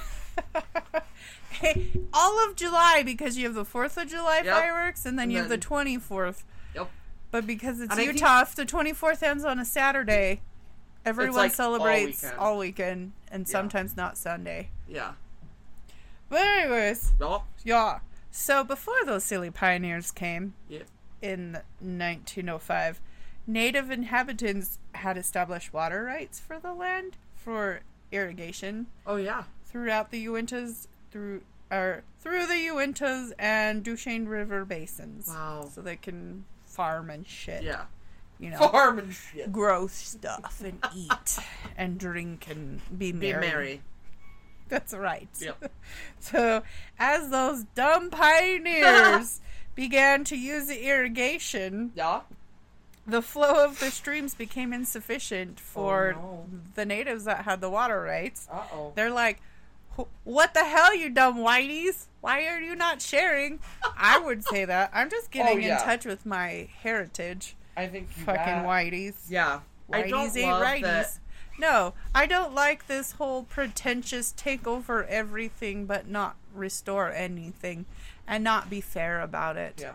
idiot. 0.56 1.04
hey, 1.52 1.88
all 2.14 2.46
of 2.50 2.56
July 2.56 3.04
because 3.06 3.38
you 3.38 3.46
have 3.46 3.56
the 3.56 3.66
Fourth 3.66 3.98
of 3.98 4.08
July 4.08 4.42
Yep. 4.44 4.54
fireworks, 4.56 5.06
and 5.06 5.18
then 5.18 5.24
And 5.24 5.32
you 5.34 5.38
have 5.40 5.50
the 5.50 5.58
twenty 5.58 5.98
fourth. 5.98 6.44
Yep. 6.76 6.90
But 7.32 7.46
because 7.46 7.80
it's 7.82 7.92
And 7.92 8.00
think- 8.00 8.14
Utah, 8.14 8.42
if 8.42 8.56
the 8.56 8.66
twenty 8.66 8.94
fourth 8.94 9.22
ends 9.22 9.44
on 9.44 9.60
a 9.60 9.66
Saturday, 9.66 10.42
everyone 11.06 11.36
like 11.36 11.52
all 11.52 11.56
celebrates 11.56 12.24
weekend. 12.24 12.40
all 12.40 12.58
weekend, 12.58 13.12
and 13.32 13.46
Yeah. 13.48 13.52
sometimes 13.52 13.98
not 13.98 14.18
Sunday. 14.18 14.70
Yeah. 14.90 15.14
But 16.30 16.42
anyways, 16.42 17.14
Oh, 17.22 17.44
yeah. 17.64 18.00
So 18.32 18.64
before 18.64 19.04
those 19.06 19.24
silly 19.24 19.50
pioneers 19.52 20.12
came, 20.12 20.54
yeah. 20.68 20.84
in 21.22 21.54
1905, 21.80 23.02
native 23.48 23.90
inhabitants 23.92 24.78
had 24.94 25.18
established 25.18 25.74
water 25.74 26.04
rights 26.04 26.40
for 26.40 26.60
the 26.60 26.74
land 26.74 27.18
for 27.36 27.82
irrigation 28.12 28.88
Oh 29.08 29.16
yeah. 29.16 29.44
throughout 29.66 30.12
the 30.12 30.24
Uintas 30.26 30.88
through 31.12 31.42
or 31.72 32.04
through 32.20 32.48
the 32.48 32.54
Uintas 32.68 33.32
and 33.38 33.84
Duchesne 33.84 34.28
River 34.28 34.66
basins. 34.66 35.28
Wow. 35.28 35.70
So 35.74 35.82
they 35.82 35.96
can 35.96 36.46
farm 36.66 37.10
and 37.10 37.28
shit. 37.28 37.64
Yeah. 37.64 37.84
You 38.40 38.52
know. 38.52 38.58
Farm 38.58 39.00
and 39.00 39.14
shit. 39.14 39.52
grow 39.52 39.88
stuff 39.88 40.62
and 40.64 40.80
eat 40.96 41.40
and 41.78 41.98
drink 42.00 42.48
and 42.50 42.80
be 42.98 43.12
Be 43.12 43.32
merry. 43.32 43.48
merry. 43.48 43.82
That's 44.70 44.94
right. 44.94 45.28
Yep. 45.40 45.72
So, 46.22 46.64
as 47.00 47.30
those 47.30 47.64
dumb 47.76 48.10
pioneers 48.10 49.40
began 49.76 50.24
to 50.26 50.36
use 50.38 50.68
the 50.68 50.86
irrigation, 50.88 51.92
Yeah. 51.96 52.22
the 53.08 53.22
flow 53.22 53.64
of 53.66 53.80
the 53.80 53.90
streams 53.90 54.36
became 54.36 54.74
insufficient 54.74 55.60
for 55.60 56.14
Oh, 56.18 56.22
no. 56.22 56.46
the 56.76 56.86
natives 56.86 57.24
that 57.24 57.46
had 57.46 57.62
the 57.62 57.70
water 57.70 58.02
rights. 58.02 58.48
Uh 58.52 58.64
oh. 58.74 58.92
They're 58.96 59.10
like, 59.12 59.42
"What 60.24 60.54
the 60.54 60.66
hell, 60.66 60.94
you 60.96 61.10
dumb 61.10 61.38
whiteys? 61.38 62.06
Why 62.22 62.46
are 62.48 62.60
you 62.60 62.76
not 62.76 63.02
sharing?" 63.02 63.60
I 63.98 64.20
would 64.20 64.44
say 64.44 64.66
that. 64.66 64.92
I'm 64.94 65.10
just 65.10 65.32
getting 65.32 65.58
Oh, 65.58 65.60
yeah. 65.62 65.80
in 65.80 65.84
touch 65.86 66.06
with 66.06 66.26
my 66.26 66.68
heritage. 66.84 67.56
I 67.78 67.88
think 67.88 68.10
you 68.18 68.24
Fucking 68.26 68.44
bet. 68.44 68.66
whiteys. 68.66 69.16
Yeah. 69.30 69.62
I 69.92 70.04
Whiteys 70.04 70.10
don't 70.10 70.38
ain't 70.38 70.52
love 70.52 70.64
righties. 70.64 70.82
that. 70.82 71.20
No, 71.60 71.94
I 72.16 72.26
don't 72.26 72.56
like 72.56 72.88
this 72.88 73.14
whole 73.14 73.44
pretentious 73.44 74.32
take 74.32 74.66
over 74.66 75.04
everything 75.06 75.86
but 75.86 76.08
not 76.08 76.38
restore 76.54 77.12
anything 77.12 77.86
and 78.26 78.44
not 78.44 78.70
be 78.70 78.80
fair 78.80 79.20
about 79.20 79.58
it. 79.58 79.80
Yeah. 79.82 79.92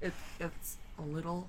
It, 0.00 0.12
it's 0.38 0.76
a 0.98 1.02
little 1.02 1.48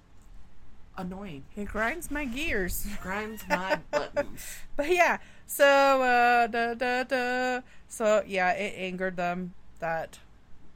annoying. 0.98 1.44
It 1.56 1.66
grinds 1.66 2.10
my 2.10 2.26
gears. 2.26 2.88
Grinds 3.02 3.44
my 3.50 3.80
buttons. 3.92 4.58
But 4.76 4.90
yeah, 4.90 5.20
so 5.46 6.02
uh 6.02 6.48
da 6.48 6.74
da 6.74 7.04
da 7.04 7.62
so 7.88 8.24
yeah, 8.26 8.52
it 8.52 8.74
angered 8.76 9.18
them 9.18 9.54
that 9.80 10.20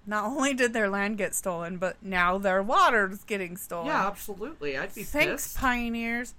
not 0.06 0.26
only 0.26 0.54
did 0.54 0.74
their 0.74 0.90
land 0.90 1.18
get 1.18 1.34
stolen, 1.34 1.78
but 1.78 1.98
now 2.02 2.38
their 2.38 2.62
water's 2.62 3.24
getting 3.24 3.58
stolen. 3.58 3.88
Yeah, 3.88 4.08
absolutely. 4.08 4.78
I'd 4.78 4.94
be 4.94 5.04
Thanks, 5.04 5.48
pissed. 5.48 5.58
pioneers. 5.58 6.34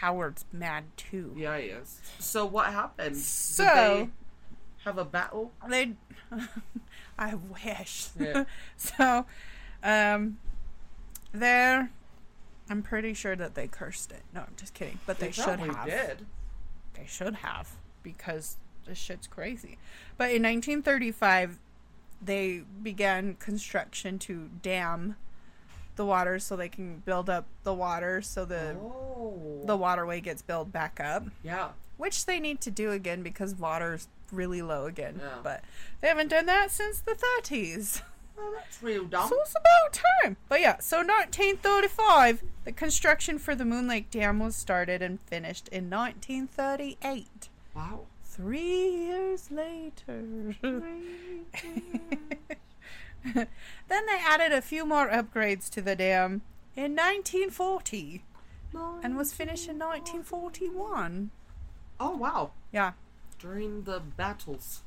Howard's 0.00 0.46
mad 0.50 0.84
too. 0.96 1.34
Yeah, 1.36 1.58
he 1.58 1.66
is. 1.66 2.00
So 2.18 2.46
what 2.46 2.66
happened? 2.66 3.16
So- 3.16 3.64
Did 3.64 3.74
they 4.06 4.10
have 4.84 4.96
a 4.98 5.04
battle? 5.04 5.52
They, 5.68 5.92
I 7.18 7.34
wish. 7.34 8.08
Yeah. 8.18 8.44
so, 8.76 9.26
um, 9.82 10.38
there, 11.32 11.90
I'm 12.70 12.82
pretty 12.82 13.12
sure 13.12 13.36
that 13.36 13.54
they 13.54 13.68
cursed 13.68 14.10
it. 14.10 14.22
No, 14.34 14.40
I'm 14.40 14.54
just 14.56 14.72
kidding. 14.72 14.98
But 15.06 15.18
they, 15.18 15.32
should 15.32 15.60
have. 15.60 15.84
did. 15.86 16.26
They 16.94 17.04
should 17.06 17.34
have 17.36 17.72
because 18.02 18.56
this 18.86 18.96
shit's 18.96 19.26
crazy. 19.26 19.76
But 20.16 20.30
in 20.30 20.42
1935, 20.42 21.58
they 22.22 22.62
began 22.82 23.34
construction 23.34 24.18
to 24.20 24.48
dam 24.62 25.16
the 26.00 26.06
water 26.06 26.38
so 26.38 26.56
they 26.56 26.68
can 26.68 27.02
build 27.04 27.28
up 27.28 27.44
the 27.62 27.74
water 27.74 28.22
so 28.22 28.46
the 28.46 28.74
oh. 28.80 29.60
the 29.66 29.76
waterway 29.76 30.18
gets 30.18 30.40
built 30.40 30.72
back 30.72 30.98
up 30.98 31.24
yeah. 31.42 31.68
which 31.98 32.24
they 32.24 32.40
need 32.40 32.58
to 32.58 32.70
do 32.70 32.90
again 32.90 33.22
because 33.22 33.54
water's 33.54 34.08
really 34.32 34.62
low 34.62 34.86
again. 34.86 35.20
Yeah. 35.20 35.38
But 35.42 35.62
they 36.00 36.08
haven't 36.08 36.28
done 36.28 36.46
that 36.46 36.70
since 36.70 37.00
the 37.00 37.16
30s. 37.42 38.02
Well, 38.36 38.52
that's 38.56 38.82
real 38.82 39.04
dumb. 39.04 39.28
So 39.28 39.40
it's 39.40 39.52
about 39.52 40.02
time. 40.22 40.36
But 40.48 40.60
yeah, 40.60 40.78
so 40.78 40.98
1935, 40.98 42.42
the 42.64 42.72
construction 42.72 43.38
for 43.38 43.54
the 43.54 43.64
Moon 43.64 43.86
Lake 43.86 44.10
Dam 44.10 44.38
was 44.38 44.56
started 44.56 45.02
and 45.02 45.20
finished 45.20 45.68
in 45.68 45.90
1938. 45.90 47.48
wow. 47.74 48.00
Three 48.24 48.88
years 48.88 49.50
later. 49.50 50.54
then 53.34 53.46
they 53.88 54.18
added 54.26 54.52
a 54.52 54.62
few 54.62 54.84
more 54.86 55.08
upgrades 55.08 55.68
to 55.70 55.82
the 55.82 55.94
dam 55.96 56.42
in 56.76 56.94
1940 56.96 58.24
and 59.02 59.16
was 59.16 59.32
finished 59.32 59.68
in 59.68 59.78
1941. 59.78 61.30
Oh 61.98 62.16
wow. 62.16 62.52
Yeah. 62.72 62.92
During 63.38 63.82
the 63.84 64.00
battles, 64.00 64.82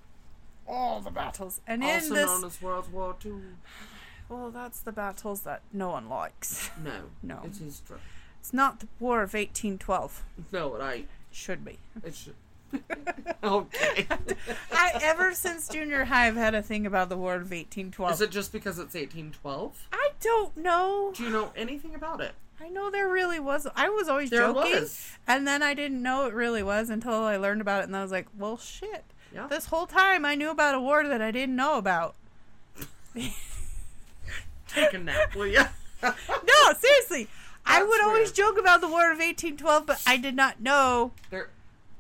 All 0.68 1.02
the 1.02 1.12
battles. 1.12 1.62
And 1.68 1.84
also 1.84 2.08
in 2.08 2.14
this 2.14 2.26
known 2.28 2.46
as 2.46 2.62
World 2.62 2.92
War 2.92 3.16
Two. 3.20 3.42
Well, 4.30 4.52
that's 4.52 4.80
the 4.80 4.92
battles 4.92 5.42
that 5.42 5.62
no 5.74 5.90
one 5.90 6.08
likes. 6.10 6.70
No. 6.84 6.92
No. 7.22 7.42
It 7.44 7.60
is 7.62 7.82
true. 7.86 7.98
It's 8.40 8.54
not 8.54 8.80
the 8.80 8.88
War 9.00 9.18
of 9.24 9.34
1812. 9.34 10.24
No, 10.52 10.76
it 10.76 10.84
ain't. 10.94 11.10
Should 11.32 11.64
be. 11.66 11.80
It 12.04 12.16
should. 12.16 12.36
okay. 13.44 14.08
I 14.72 15.00
ever 15.02 15.34
since 15.34 15.68
junior 15.68 16.06
high 16.06 16.28
I've 16.28 16.36
had 16.36 16.56
a 16.56 16.62
thing 16.62 16.86
about 16.86 17.10
the 17.10 17.18
War 17.18 17.36
of 17.36 17.42
1812. 17.52 18.12
Is 18.14 18.22
it 18.22 18.32
just 18.32 18.52
because 18.52 18.80
it's 18.80 18.94
1812? 18.96 19.88
I 19.92 20.10
don't 20.22 20.56
know. 20.58 21.12
Do 21.16 21.24
you 21.24 21.30
know 21.30 21.52
anything 21.56 21.94
about 21.96 22.22
it? 22.22 22.34
I 22.62 22.70
know 22.70 22.90
there 22.90 23.10
really 23.10 23.40
was. 23.40 23.68
I 23.76 23.90
was 23.90 24.08
always 24.08 24.30
There 24.30 24.42
joking, 24.42 24.72
was. 24.72 25.12
and 25.28 25.46
then 25.48 25.62
I 25.62 25.74
didn't 25.74 26.02
know 26.02 26.26
it 26.28 26.34
really 26.34 26.64
was 26.64 26.90
until 26.90 27.14
I 27.14 27.36
learned 27.36 27.60
about 27.62 27.82
it, 27.82 27.88
and 27.88 27.96
I 27.96 28.02
was 28.02 28.12
like, 28.12 28.28
"Well, 28.38 28.58
shit." 28.58 29.04
Yeah. 29.34 29.48
This 29.48 29.66
whole 29.66 29.88
time 29.88 30.24
I 30.26 30.36
knew 30.36 30.50
about 30.50 30.76
a 30.76 30.80
war 30.80 31.06
that 31.06 31.22
I 31.22 31.32
didn't 31.32 31.56
know 31.56 31.78
about. 31.78 32.16
Take 34.68 34.94
a 34.94 34.98
nap, 35.00 35.36
will 35.36 35.48
ya? 35.48 35.68
No, 36.04 36.74
seriously. 36.78 37.28
I 37.66 37.80
That's 37.80 37.88
would 37.90 38.02
always 38.02 38.28
weird. 38.28 38.36
joke 38.36 38.58
about 38.60 38.82
the 38.82 38.88
War 38.88 39.12
of 39.12 39.20
1812, 39.20 39.86
but 39.86 40.02
I 40.06 40.18
did 40.18 40.36
not 40.36 40.60
know 40.62 41.12
There. 41.30 41.50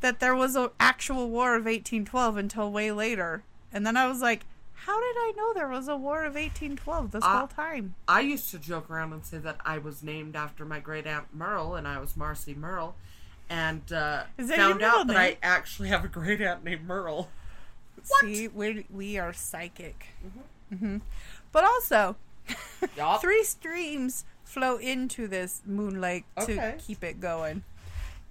That 0.03 0.19
there 0.19 0.35
was 0.35 0.55
an 0.55 0.67
actual 0.79 1.29
War 1.29 1.55
of 1.55 1.63
1812 1.63 2.35
until 2.37 2.71
way 2.71 2.91
later. 2.91 3.43
And 3.71 3.87
then 3.87 3.95
I 3.97 4.05
was 4.07 4.21
like, 4.21 4.45
how 4.73 4.99
did 4.99 5.15
I 5.17 5.31
know 5.37 5.53
there 5.53 5.69
was 5.69 5.87
a 5.87 5.95
War 5.95 6.25
of 6.25 6.33
1812 6.35 7.11
this 7.11 7.23
whole 7.25 7.47
time? 7.47 7.95
I 8.07 8.19
used 8.19 8.51
to 8.51 8.59
joke 8.59 8.89
around 8.91 9.13
and 9.13 9.25
say 9.25 9.37
that 9.37 9.57
I 9.65 9.77
was 9.77 10.03
named 10.03 10.35
after 10.35 10.65
my 10.65 10.79
great 10.81 11.07
aunt 11.07 11.33
Merle, 11.33 11.75
and 11.75 11.87
I 11.87 11.99
was 11.99 12.17
Marcy 12.17 12.53
Merle, 12.53 12.95
and 13.49 13.81
uh, 13.93 14.23
Is 14.37 14.49
that 14.49 14.57
your 14.57 14.67
found 14.71 14.81
out 14.83 15.07
that? 15.07 15.15
I 15.15 15.37
actually 15.41 15.87
have 15.87 16.03
a 16.03 16.09
great 16.09 16.41
aunt 16.41 16.65
named 16.65 16.85
Merle. 16.85 17.29
See, 18.03 18.49
we 18.49 18.85
we 18.91 19.17
are 19.17 19.31
psychic. 19.31 20.07
hmm 20.69 20.97
But 21.53 21.63
also, 21.63 22.17
Yup. 22.97 23.21
three 23.21 23.43
streams 23.45 24.25
flow 24.43 24.75
into 24.77 25.27
this 25.29 25.61
moon 25.65 26.01
lake 26.01 26.25
to 26.35 26.43
Okay. 26.43 26.75
keep 26.85 27.03
it 27.05 27.21
going. 27.21 27.63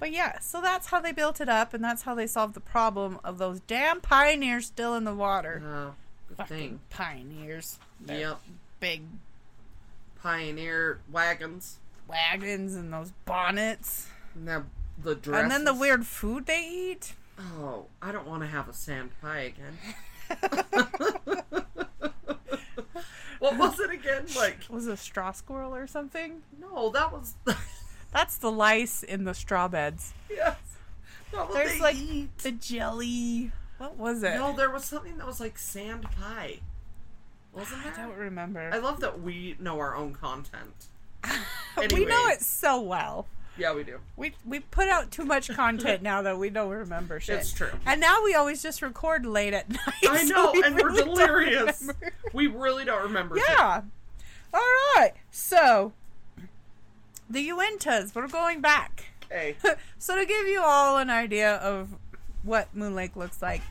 But 0.03 0.11
yeah, 0.11 0.40
so 0.40 0.61
that's 0.61 0.88
how 0.88 0.98
they 0.98 1.12
built 1.12 1.40
it 1.40 1.48
up, 1.48 1.72
and 1.72 1.84
that's 1.84 2.03
how 2.03 2.16
they 2.16 2.26
solved 2.26 2.55
the 2.55 2.61
problem 2.61 3.20
of 3.22 3.38
those 3.38 3.61
damn 3.61 4.00
pioneers 4.00 4.66
still 4.66 4.96
in 4.96 5.05
the 5.05 5.14
water. 5.14 5.62
Oh, 5.64 5.94
Fucking 6.38 6.57
thing. 6.57 6.80
pioneers. 6.90 7.78
They're 8.00 8.18
Yep. 8.18 8.40
Big 8.80 9.03
Pioneer 10.20 10.98
wagons. 11.09 11.78
wagons 12.09 12.74
and 12.74 12.92
those 12.92 13.12
bonnets. 13.26 14.09
And 14.34 14.48
the, 14.48 14.64
the 15.00 15.14
dresses. 15.14 15.40
And 15.44 15.53
then 15.53 15.64
the 15.64 15.72
weird 15.72 16.05
food 16.05 16.46
they 16.46 16.66
eat. 16.68 17.12
Oh, 17.38 17.84
I 18.03 18.11
don't 18.11 18.26
want 18.26 18.42
to 18.42 18.48
have 18.48 18.68
a 18.68 18.72
sand 18.72 19.11
pie 19.20 19.53
again. 19.55 19.78
what 23.38 23.57
was 23.57 23.78
it 23.78 23.90
again? 23.90 24.24
Like, 24.36 24.64
Was 24.68 24.88
it 24.88 24.94
a 24.94 24.96
straw 24.96 25.30
squirrel 25.30 25.72
or 25.76 25.86
something? 25.86 26.42
no, 26.61 26.90
that 26.90 27.12
was. 27.12 27.36
That's 28.12 28.36
the 28.36 28.52
lice 28.52 29.02
in 29.02 29.24
the 29.24 29.34
straw 29.34 29.68
beds. 29.68 30.12
yes. 30.30 30.56
There's 31.52 31.72
they 31.72 31.80
like 31.80 31.96
eat. 31.96 32.36
the 32.38 32.52
jelly. 32.52 33.52
What 33.78 33.96
was 33.96 34.22
it? 34.22 34.34
No, 34.34 34.54
there 34.54 34.70
was 34.70 34.84
something 34.84 35.16
that 35.18 35.26
was 35.26 35.40
like 35.40 35.58
sand 35.58 36.02
pie. 36.02 36.60
Wasn't 37.54 37.84
I 37.84 37.90
don't 37.96 38.16
remember. 38.16 38.70
I 38.72 38.78
love 38.78 39.00
that 39.00 39.20
we 39.20 39.56
know 39.58 39.78
our 39.78 39.96
own 39.96 40.14
content. 40.14 40.88
we 41.92 42.04
know 42.04 42.28
it 42.28 42.40
so 42.42 42.80
well. 42.80 43.26
Yeah, 43.58 43.74
we 43.74 43.84
do. 43.84 43.98
We 44.16 44.34
we 44.46 44.60
put 44.60 44.88
out 44.88 45.10
too 45.10 45.24
much 45.24 45.50
content 45.50 46.02
now 46.02 46.22
that 46.22 46.38
we 46.38 46.48
don't 46.48 46.70
remember 46.70 47.20
shit. 47.20 47.38
It's 47.40 47.52
true. 47.52 47.70
And 47.84 48.00
now 48.00 48.22
we 48.24 48.34
always 48.34 48.62
just 48.62 48.80
record 48.80 49.26
late 49.26 49.52
at 49.52 49.68
night. 49.70 49.80
I 50.08 50.24
so 50.24 50.34
know, 50.34 50.52
we 50.52 50.62
and 50.62 50.76
really 50.76 51.02
we're 51.02 51.04
delirious. 51.04 51.90
We 52.32 52.46
really 52.46 52.84
don't 52.86 53.02
remember. 53.02 53.36
shit. 53.36 53.44
Yeah. 53.48 53.82
All 54.54 54.60
right. 54.96 55.12
So 55.30 55.92
the 57.29 57.49
Uintas. 57.49 58.14
We're 58.14 58.29
going 58.29 58.61
back. 58.61 59.07
Okay. 59.25 59.57
so 59.99 60.16
to 60.16 60.27
give 60.27 60.47
you 60.47 60.61
all 60.62 60.99
an 60.99 61.11
idea 61.11 61.57
of 61.57 61.95
what 62.43 62.75
Moon 62.75 62.95
Lake 62.95 63.16
looks 63.16 63.41
like 63.41 63.62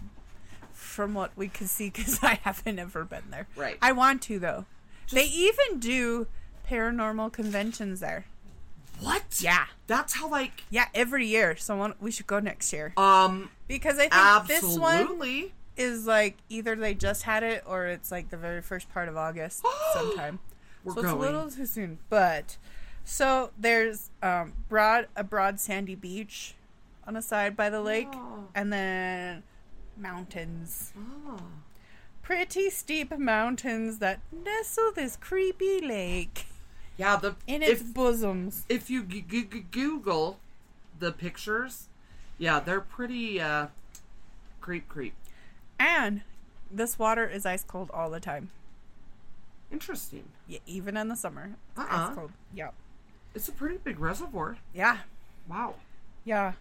from 0.74 1.14
what 1.14 1.32
we 1.36 1.48
can 1.48 1.68
see, 1.68 1.90
because 1.90 2.20
I 2.24 2.36
haven't 2.44 2.80
ever 2.80 3.04
been 3.06 3.24
there. 3.30 3.48
Right. 3.56 3.78
I 3.82 3.92
want 3.92 4.22
to 4.24 4.40
though. 4.40 4.66
they 5.12 5.26
even 5.26 5.80
do 5.80 6.28
paranormal 6.70 7.32
conventions 7.32 8.00
there. 8.00 8.26
What? 9.00 9.24
Yeah. 9.40 9.66
That's 9.88 10.14
how 10.14 10.30
like 10.30 10.64
Yeah, 10.70 10.86
every 10.94 11.26
year. 11.28 11.56
So 11.58 11.76
one, 11.76 11.94
we 12.00 12.12
should 12.12 12.28
go 12.28 12.40
next 12.40 12.72
year 12.72 12.94
um 12.98 13.50
because 13.68 13.98
I 14.00 14.08
think 14.40 14.48
this 14.48 14.78
one 14.78 15.52
is 15.78 16.06
like 16.06 16.38
either 16.50 16.76
they 16.76 16.94
just 16.94 17.24
had 17.24 17.44
it 17.44 17.64
or 17.66 17.88
it's 17.88 18.12
like 18.12 18.30
the 18.30 18.38
very 18.38 18.62
first 18.62 18.90
part 18.94 19.10
of 19.10 19.18
August 19.18 19.64
sometime. 19.94 20.40
We're 20.84 20.94
so 20.94 21.02
going. 21.02 21.16
it's 21.16 21.16
a 21.16 21.20
little 21.20 21.50
too 21.52 21.66
soon. 21.66 22.00
But 22.10 22.58
so 23.12 23.52
there's 23.60 24.10
um 24.24 24.54
broad 24.70 25.08
a 25.18 25.24
broad 25.24 25.60
sandy 25.60 25.96
beach 25.96 26.56
on 27.06 27.18
a 27.18 27.22
side 27.22 27.58
by 27.58 27.70
the 27.70 27.82
lake, 27.82 28.08
Oh. 28.14 28.48
and 28.56 28.72
then 28.72 29.44
mountains. 29.98 30.94
Oh. 30.98 31.42
Pretty 32.22 32.70
steep 32.70 33.18
mountains 33.18 33.98
that 33.98 34.20
nestle 34.32 34.92
this 34.96 35.18
creepy 35.18 35.82
lake 35.82 36.46
Yeah, 36.98 37.18
the 37.18 37.36
in 37.48 37.62
its 37.64 37.82
if 37.82 37.94
bosoms. 37.94 38.66
if 38.70 38.90
you 38.90 39.04
g- 39.04 39.26
g- 39.28 39.44
g- 39.44 39.66
Google 39.72 40.40
the 41.00 41.12
pictures, 41.12 41.90
yeah, 42.38 42.60
they're 42.62 42.80
pretty 42.80 43.42
uh, 43.42 43.68
creep 44.62 44.88
creep. 44.88 45.14
And 45.80 46.22
this 46.72 46.98
water 47.00 47.28
is 47.28 47.46
ice 47.46 47.64
cold 47.64 47.90
all 47.94 48.10
the 48.10 48.20
time. 48.22 48.52
Interesting. 49.72 50.26
Yeah, 50.48 50.60
even 50.66 50.96
in 50.96 51.08
the 51.10 51.16
summer. 51.16 51.56
It's 51.76 51.80
Uh-uh. 51.80 52.08
ice 52.10 52.16
cold. 52.16 52.32
Yeah. 52.54 52.70
It's 53.34 53.48
a 53.48 53.52
pretty 53.52 53.78
big 53.78 54.00
reservoir. 54.00 54.58
Yeah. 54.74 54.98
Wow. 55.48 55.76
Yeah. 56.26 56.54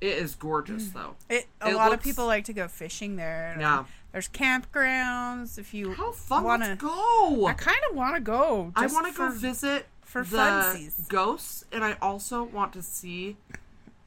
It 0.00 0.18
is 0.18 0.34
gorgeous 0.34 0.88
mm. 0.88 0.92
though. 0.94 1.14
It 1.28 1.46
a 1.60 1.70
It 1.70 1.74
lot 1.74 1.90
looks- 1.90 2.00
of 2.00 2.04
people 2.04 2.26
like 2.26 2.44
to 2.44 2.52
go 2.52 2.68
fishing 2.68 3.16
there. 3.16 3.56
Yeah. 3.58 3.84
There's 4.12 4.28
campgrounds 4.28 5.58
if 5.58 5.74
you 5.74 5.92
How 5.92 6.12
fun! 6.12 6.44
wanna 6.44 6.76
go. 6.76 7.46
I 7.46 7.52
kind 7.52 7.78
of 7.90 7.96
want 7.96 8.14
to 8.14 8.20
go. 8.20 8.72
I 8.74 8.86
want 8.86 9.06
to 9.06 9.12
go 9.12 9.30
visit 9.30 9.86
for 10.02 10.22
the 10.24 10.38
funsies. 10.38 11.08
ghosts, 11.08 11.64
and 11.70 11.84
I 11.84 11.96
also 12.00 12.42
want 12.42 12.72
to 12.72 12.82
see 12.82 13.36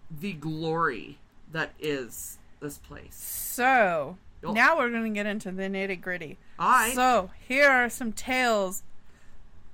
the 0.10 0.34
glory 0.34 1.20
that 1.52 1.74
is 1.80 2.40
this 2.60 2.78
place. 2.80 3.16
So 3.16 4.18
Yup. 4.42 4.54
now 4.56 4.78
we're 4.78 4.90
gonna 4.90 5.10
get 5.12 5.28
into 5.28 5.52
the 5.52 5.64
nitty 5.64 6.02
gritty. 6.02 6.40
I 6.58 6.94
So 6.94 7.30
here 7.48 7.70
are 7.70 7.90
some 7.90 8.12
tales 8.12 8.82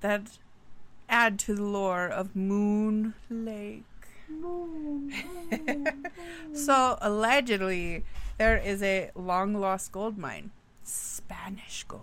that 0.02 0.38
add 1.10 1.40
to 1.40 1.54
the 1.56 1.64
lore 1.64 2.08
of 2.08 2.36
Moon 2.36 3.14
Lake. 3.30 3.84
Moon. 4.30 5.14
So 6.54 6.98
allegedly, 7.02 8.04
there 8.38 8.58
is 8.58 8.82
a 8.84 9.12
long 9.16 9.54
lost 9.54 9.92
gold 9.92 10.18
mine, 10.18 10.52
Spanish 10.84 11.84
gold. 11.88 12.02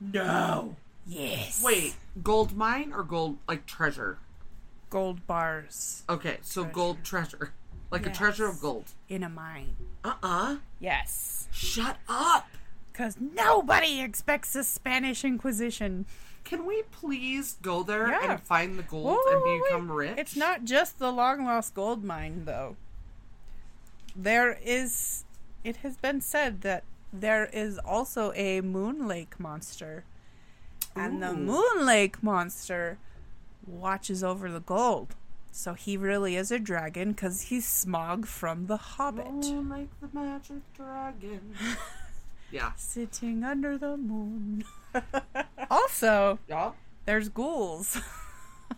no. 0.00 0.76
Yes. 1.06 1.62
Wait, 1.64 1.94
gold 2.22 2.54
mine 2.56 2.92
or 2.92 3.02
gold 3.02 3.38
like 3.48 3.64
treasure? 3.66 4.18
gold 4.90 5.26
bars 5.26 6.02
Okay, 6.08 6.38
so 6.42 6.62
Treasure. 6.62 6.72
gold 6.74 7.04
treasure, 7.04 7.52
like 7.90 8.06
a 8.06 8.10
treasure 8.10 8.46
of 8.46 8.60
gold. 8.60 8.84
in 9.08 9.22
a 9.22 9.28
mine. 9.28 9.74
Uh 10.04 10.14
uh 10.22 10.56
Yes. 10.80 11.48
Shut 11.50 11.96
up. 12.08 12.46
Because 12.92 13.16
nobody 13.18 14.00
expects 14.00 14.52
the 14.52 14.64
Spanish 14.64 15.24
Inquisition. 15.24 16.04
Can 16.48 16.64
we 16.66 16.82
please 16.90 17.56
go 17.60 17.82
there 17.82 18.08
Yeah. 18.08 18.32
and 18.32 18.40
find 18.42 18.78
the 18.78 18.82
gold 18.82 19.04
Whoa, 19.04 19.32
and 19.32 19.40
whoa, 19.42 19.52
wait. 19.52 19.62
become 19.64 19.92
rich? 19.92 20.14
It's 20.18 20.34
not 20.36 20.64
just 20.64 20.98
the 20.98 21.12
long 21.12 21.44
lost 21.44 21.74
gold 21.74 22.02
mine, 22.02 22.46
though. 22.46 22.76
There 24.16 24.58
is. 24.64 25.24
It 25.62 25.76
has 25.78 25.96
been 25.98 26.20
said 26.22 26.62
that 26.62 26.84
there 27.12 27.46
is 27.52 27.78
also 27.78 28.32
a 28.34 28.60
Moon 28.62 29.06
Lake 29.06 29.38
monster. 29.38 30.04
And 30.96 31.22
the 31.22 31.34
Moon 31.34 31.84
Lake 31.86 32.22
monster 32.22 32.98
watches 33.66 34.24
over 34.24 34.50
the 34.50 34.60
gold. 34.60 35.14
So 35.52 35.74
he 35.74 35.96
really 35.96 36.34
is 36.36 36.50
a 36.50 36.58
dragon 36.58 37.12
because 37.12 37.42
he's 37.42 37.66
Smaug 37.66 38.26
from 38.26 38.66
The 38.66 38.76
Hobbit. 38.76 39.26
Oh, 39.28 39.66
like 39.68 39.88
the 40.00 40.08
magic 40.18 40.62
dragon. 40.74 41.54
yeah. 42.50 42.72
Sitting 42.76 43.44
under 43.44 43.76
the 43.78 43.96
moon. 43.96 44.64
also, 45.70 46.38
Yeah. 46.48 46.72
there's 47.04 47.28
ghouls. 47.28 48.00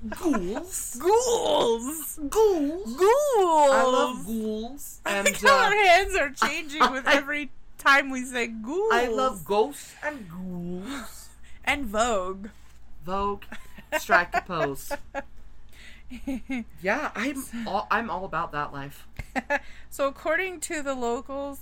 Ghouls. 0.08 0.96
ghouls! 1.00 2.18
Ghouls. 2.28 2.96
Ghouls! 2.96 3.70
I 3.72 3.82
love 3.84 4.26
ghouls. 4.26 5.00
I 5.04 5.10
And 5.16 5.26
think 5.28 5.44
our 5.44 5.72
uh, 5.72 5.76
hands 5.76 6.14
are 6.16 6.30
changing 6.30 6.80
with 6.92 7.06
every 7.06 7.50
time 7.78 8.10
we 8.10 8.24
say 8.24 8.46
ghouls. 8.46 8.92
I 8.92 9.06
love 9.08 9.44
ghosts 9.44 9.94
and 10.04 10.28
ghouls. 10.30 11.28
and 11.64 11.86
Vogue. 11.86 12.48
Vogue, 13.04 13.44
strike 13.98 14.34
a 14.34 14.42
pose. 14.42 14.92
Yeah, 16.82 17.10
I'm 17.14 17.44
all, 17.66 17.86
I'm 17.90 18.10
all 18.10 18.24
about 18.24 18.52
that 18.52 18.72
life. 18.72 19.06
so, 19.90 20.06
according 20.08 20.60
to 20.60 20.82
the 20.82 20.94
locals, 20.94 21.60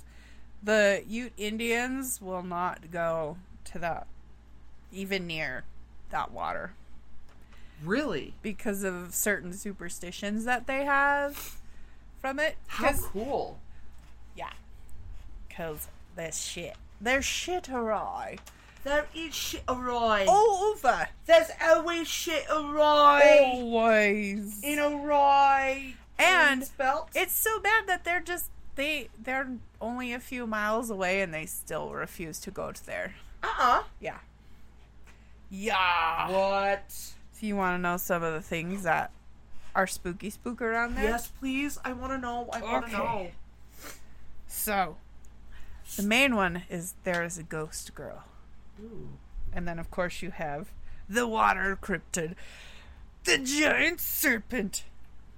the 0.63 1.03
Ute 1.07 1.33
Indians 1.37 2.21
will 2.21 2.43
not 2.43 2.91
go 2.91 3.37
to 3.65 3.79
that, 3.79 4.07
even 4.91 5.27
near 5.27 5.63
that 6.09 6.31
water, 6.31 6.73
Really? 7.83 8.33
because 8.41 8.83
of 8.83 9.13
certain 9.13 9.53
superstitions 9.53 10.45
that 10.45 10.67
they 10.67 10.83
have 10.85 11.57
from 12.21 12.39
it. 12.39 12.57
How 12.67 12.91
cool. 12.93 13.59
yeah, 14.35 14.51
because 15.47 15.87
there's 16.15 16.39
shit. 16.41 16.75
There's 17.01 17.23
shit 17.23 17.69
awry 17.69 18.39
There 18.83 19.05
is 19.15 19.33
shit 19.33 19.63
awry. 19.69 20.25
all 20.27 20.71
over. 20.73 21.07
There's 21.25 21.49
always 21.63 22.07
shit 22.09 22.45
awry. 22.51 23.39
Always. 23.53 24.59
In 24.63 24.79
awry. 24.79 25.93
And. 26.17 26.69
It's 27.15 27.31
so 27.33 27.59
bad 27.61 27.87
that 27.87 28.03
they're 28.03 28.19
just 28.19 28.49
they 28.79 29.09
they're 29.21 29.49
only 29.81 30.13
a 30.13 30.19
few 30.19 30.47
miles 30.47 30.89
away 30.89 31.21
and 31.21 31.33
they 31.33 31.45
still 31.45 31.91
refuse 31.91 32.39
to 32.39 32.49
go 32.51 32.71
to 32.71 32.85
there. 32.85 33.15
uh-uh. 33.43 33.83
Yeah. 33.99 34.17
Yeah. 35.49 36.29
What? 36.29 36.89
So 36.89 37.45
you 37.45 37.55
want 37.57 37.77
to 37.77 37.81
know 37.81 37.97
some 37.97 38.23
of 38.23 38.33
the 38.33 38.41
things 38.41 38.83
that 38.83 39.11
are 39.75 39.85
spooky 39.87 40.29
spook 40.29 40.61
around 40.61 40.95
there? 40.95 41.03
Yes, 41.05 41.27
please. 41.27 41.77
I 41.83 41.93
want 41.93 42.13
to 42.13 42.17
know. 42.17 42.49
I 42.53 42.61
want 42.61 42.87
to 42.89 42.95
Okay. 42.95 43.03
know. 43.03 43.27
So 44.47 44.95
the 45.97 46.03
main 46.03 46.35
one 46.35 46.63
is 46.69 46.93
there 47.03 47.23
is 47.23 47.37
a 47.37 47.43
ghost 47.43 47.93
girl. 47.95 48.23
Ooh. 48.81 49.09
And 49.53 49.67
then 49.67 49.77
of 49.79 49.91
course 49.91 50.21
you 50.21 50.31
have 50.31 50.69
the 51.09 51.27
water 51.27 51.77
cryptid, 51.81 52.35
the 53.25 53.39
giant 53.39 53.99
serpent, 53.99 54.83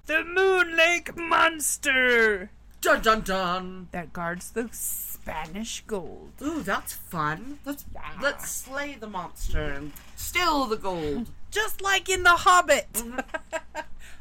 the 0.06 0.22
moon 0.24 0.76
lake 0.76 1.16
monster 1.16 2.50
Dun 2.82 3.00
dun 3.00 3.20
dun. 3.22 3.88
that 3.92 4.12
guards 4.12 4.50
the 4.50 4.68
Spanish 4.72 5.82
gold. 5.86 6.32
Ooh, 6.42 6.62
that's 6.62 6.92
fun. 6.92 7.60
Let's 7.64 7.84
Yeah. 7.94 8.00
let's 8.20 8.50
slay 8.50 8.96
the 8.98 9.06
monster 9.06 9.72
and 9.72 9.92
steal 10.16 10.66
the 10.66 10.76
gold. 10.76 11.28
Just 11.52 11.80
like 11.80 12.08
in 12.08 12.22
The 12.24 12.30
Hobbit. 12.30 12.92
Mm-hmm. 12.94 13.80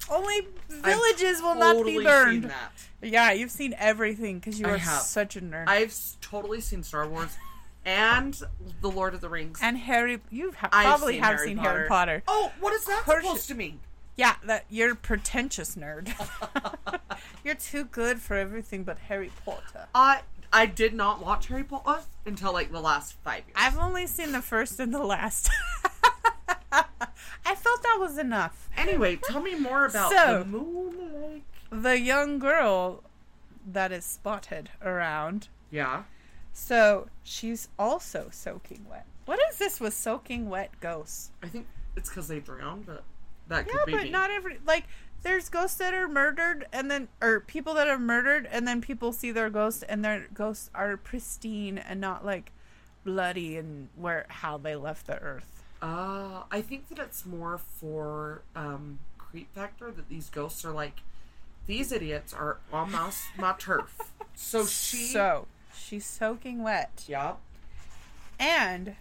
Only 0.12 0.48
villages 0.70 1.42
will 1.42 1.56
not 1.56 1.84
be 1.86 2.04
burned. 2.04 2.42
Seen 2.44 2.50
that. 2.50 2.72
Yeah, 3.02 3.32
you've 3.32 3.52
seen 3.52 3.74
everything 3.78 4.40
because 4.40 4.60
you 4.60 4.68
I 4.68 4.72
are 4.72 4.78
have. 4.78 5.02
such 5.02 5.36
a 5.38 5.42
nerd. 5.42 5.68
I've 5.68 5.96
totally 6.22 6.60
seen 6.62 6.84
Star 6.84 7.08
Wars 7.08 7.36
and 7.86 8.40
The 8.82 8.90
Lord 8.92 9.14
of 9.16 9.22
the 9.22 9.30
Rings. 9.30 9.60
and 9.62 9.78
Harry, 9.78 10.20
you 10.30 10.52
ha- 10.52 10.70
I've 10.72 10.86
probably 10.86 11.14
seen 11.14 11.24
have 11.24 11.36
Harry 11.38 11.48
seen 11.48 11.58
Potter. 11.58 11.70
Harry 11.78 11.88
Potter. 11.88 12.24
oh, 12.28 12.52
what 12.60 12.74
is 12.74 12.86
that 12.86 13.06
supposed 13.06 13.48
to 13.48 13.56
mean? 13.56 13.80
Yeah, 14.18 14.36
that 14.46 14.66
you're 14.70 14.92
a 14.92 14.96
pretentious 14.96 15.76
nerd. 15.76 16.12
you're 17.44 17.56
too 17.56 17.86
good 17.86 18.20
for 18.20 18.36
everything 18.36 18.84
but 18.84 18.98
Harry 19.00 19.32
Potter. 19.46 19.88
I 19.96 20.22
I 20.54 20.66
did 20.66 20.94
not 20.94 21.24
watch 21.24 21.48
Harry 21.48 21.64
Potter 21.64 22.02
until 22.26 22.54
like 22.54 22.72
the 22.72 22.82
last 22.82 23.14
five 23.24 23.44
years. 23.48 23.56
I've 23.56 23.78
only 23.78 24.06
seen 24.08 24.32
the 24.34 24.42
first 24.42 24.80
and 24.80 24.94
the 24.94 25.04
last. 25.04 25.50
I 26.72 27.56
felt 27.56 27.84
that 27.84 27.98
was 28.00 28.18
enough. 28.18 28.70
Anyway, 28.78 29.18
tell 29.18 29.42
me 29.42 29.56
more 29.56 29.86
about 29.86 30.12
So- 30.12 30.40
the 30.40 30.46
Moon 30.46 31.22
Lake. 31.22 31.44
The 31.72 32.00
young 32.00 32.38
girl 32.40 33.02
that 33.66 33.92
is 33.94 34.04
spotted 34.04 34.70
around. 34.82 35.48
Yeah. 35.70 36.04
So 36.52 37.08
she's 37.24 37.70
also 37.80 38.28
soaking 38.32 38.86
wet. 38.90 39.06
What 39.26 39.40
is 39.50 39.58
this 39.58 39.80
with 39.80 39.94
soaking 39.94 40.50
wet 40.50 40.72
ghosts? 40.82 41.32
I 41.42 41.48
think 41.48 41.68
it's 41.96 42.10
because 42.10 42.28
they 42.28 42.40
drowned, 42.40 42.86
but 42.86 43.04
that 43.52 43.68
could 43.68 43.76
Yeah, 43.80 43.86
be 43.86 43.92
but 43.94 44.04
me. 44.04 44.10
not 44.10 44.32
every 44.32 44.58
like. 44.66 44.86
There's 45.24 45.50
ghosts 45.50 45.78
that 45.78 45.94
are 45.94 46.08
murdered, 46.08 46.66
and 46.74 46.90
then 46.90 47.08
or 47.22 47.42
people 47.42 47.76
that 47.76 47.88
are 47.88 48.00
murdered, 48.00 48.48
and 48.52 48.68
then 48.68 48.82
people 48.82 49.12
see 49.14 49.32
their 49.32 49.52
ghosts, 49.52 49.84
and 49.84 50.04
their 50.04 50.28
ghosts 50.34 50.72
are 50.74 50.98
pristine 50.98 51.78
and 51.78 52.02
not 52.02 52.26
like 52.26 52.52
bloody 53.04 53.56
and 53.58 53.90
where 53.96 54.26
how 54.30 54.58
they 54.58 54.76
left 54.76 55.06
the 55.06 55.20
earth. 55.20 55.62
Uh, 55.80 56.42
I 56.52 56.62
think 56.62 56.90
that 56.90 56.98
it's 56.98 57.24
more 57.26 57.60
for 57.60 58.42
um, 58.56 58.98
creep 59.20 59.54
factor 59.54 59.92
that 59.92 60.10
these 60.10 60.30
ghosts 60.30 60.66
are 60.66 60.72
like, 60.72 61.02
these 61.68 61.92
idiots 61.92 62.34
are 62.34 62.58
on 62.74 62.92
my, 62.92 63.12
my 63.38 63.54
turf. 63.60 63.96
So 64.34 64.66
she. 64.66 64.98
So 65.06 65.46
she's 65.76 66.06
soaking 66.06 66.64
wet, 66.64 67.06
Yeah. 67.08 67.34
and 68.40 68.96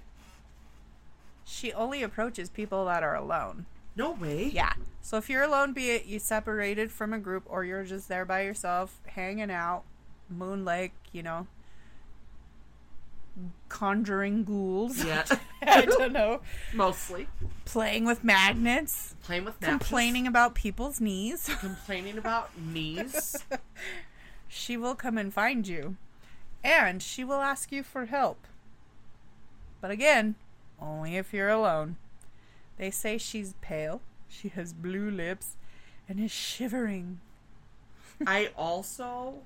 she 1.45 1.73
only 1.73 2.03
approaches 2.03 2.49
people 2.51 2.85
that 2.87 3.03
are 3.03 3.15
alone. 3.15 3.67
No 4.01 4.13
way. 4.13 4.45
Yeah. 4.53 4.73
So 5.03 5.17
if 5.19 5.29
you're 5.29 5.43
alone, 5.43 5.73
be 5.75 5.91
it 5.91 6.07
you 6.07 6.19
separated 6.19 6.91
from 6.91 7.13
a 7.13 7.19
group 7.19 7.45
or 7.47 7.65
you're 7.65 7.85
just 7.85 8.09
there 8.09 8.25
by 8.25 8.43
yourself, 8.43 8.99
hanging 9.07 9.51
out, 9.51 9.83
Moon 10.29 10.65
Lake, 10.65 10.93
you 11.13 11.23
know, 11.23 11.47
conjuring 13.69 14.45
ghouls. 14.45 15.05
Yeah. 15.05 15.25
I 15.63 15.85
don't 15.85 16.13
know. 16.13 16.41
Mostly. 16.75 17.29
Playing 17.65 18.05
with 18.07 18.25
magnets, 18.25 19.15
Playing 19.23 19.45
with 19.45 19.61
matches. 19.61 19.79
complaining 19.79 20.27
about 20.27 20.55
people's 20.55 21.01
knees. 21.01 21.51
Complaining 21.61 22.17
about 22.19 22.59
knees. 22.59 23.37
she 24.49 24.77
will 24.77 24.95
come 24.95 25.19
and 25.19 25.33
find 25.33 25.69
you, 25.69 25.97
and 26.65 27.03
she 27.03 27.23
will 27.23 27.41
ask 27.41 27.71
you 27.71 27.83
for 27.83 28.07
help. 28.07 28.47
But 29.81 29.91
again, 29.91 30.35
only 30.81 31.17
if 31.17 31.33
you're 31.35 31.49
alone. 31.51 31.97
They 32.81 32.91
say 32.91 33.19
she's 33.19 33.53
pale, 33.61 34.01
she 34.27 34.49
has 34.49 34.73
blue 34.73 35.11
lips, 35.11 35.57
and 36.09 36.19
is 36.19 36.31
shivering. 36.31 37.21
I 38.27 38.49
also 38.57 39.43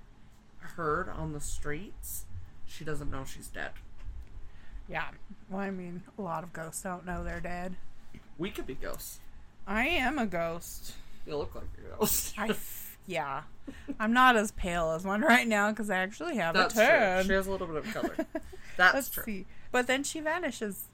heard 0.61 1.09
on 1.09 1.33
the 1.33 1.41
streets 1.41 2.27
she 2.65 2.85
doesn't 2.85 3.11
know 3.11 3.25
she's 3.25 3.49
dead. 3.49 3.73
Yeah. 4.89 5.09
Well, 5.51 5.61
I 5.63 5.71
mean, 5.73 6.05
a 6.17 6.23
lot 6.23 6.45
of 6.45 6.53
ghosts 6.53 6.83
don't 6.83 7.05
know 7.05 7.25
they're 7.25 7.41
dead. 7.41 7.75
We 8.39 8.51
could 8.51 8.69
be 8.69 8.75
ghosts. 8.75 9.19
I 9.67 9.89
am 9.89 10.17
a 10.17 10.27
ghost. 10.27 10.95
You 11.27 11.37
look 11.37 11.57
like 11.57 11.65
a 11.79 11.97
ghost. 11.99 12.35
I, 12.39 12.51
f- 12.51 12.99
yeah. 13.05 13.43
I'm 13.99 14.13
not 14.13 14.37
as 14.37 14.53
pale 14.53 14.93
as 14.93 15.05
one 15.05 15.23
right 15.23 15.49
now 15.49 15.71
because 15.71 15.91
I 15.91 15.97
actually 15.97 16.37
have 16.37 16.55
That's 16.55 16.75
a 16.75 16.77
tan. 16.79 17.17
true. 17.25 17.29
She 17.31 17.33
has 17.35 17.47
a 17.49 17.51
little 17.51 17.67
bit 17.67 17.79
of 17.79 17.93
color. 17.93 18.15
That's 18.77 18.95
Let's 18.95 19.09
true. 19.11 19.25
see. 19.25 19.47
But 19.73 19.89
then 19.89 20.05
she 20.05 20.21
vanishes 20.21 20.85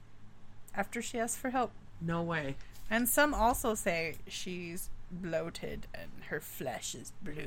after 0.73 1.03
she 1.03 1.19
asks 1.19 1.37
for 1.39 1.51
help. 1.51 1.71
No 2.01 2.21
way. 2.21 2.55
And 2.89 3.07
some 3.07 3.33
also 3.33 3.75
say 3.75 4.15
she's 4.27 4.89
bloated 5.11 5.87
and 5.93 6.09
her 6.29 6.39
flesh 6.41 6.95
is 6.95 7.11
blue. 7.21 7.43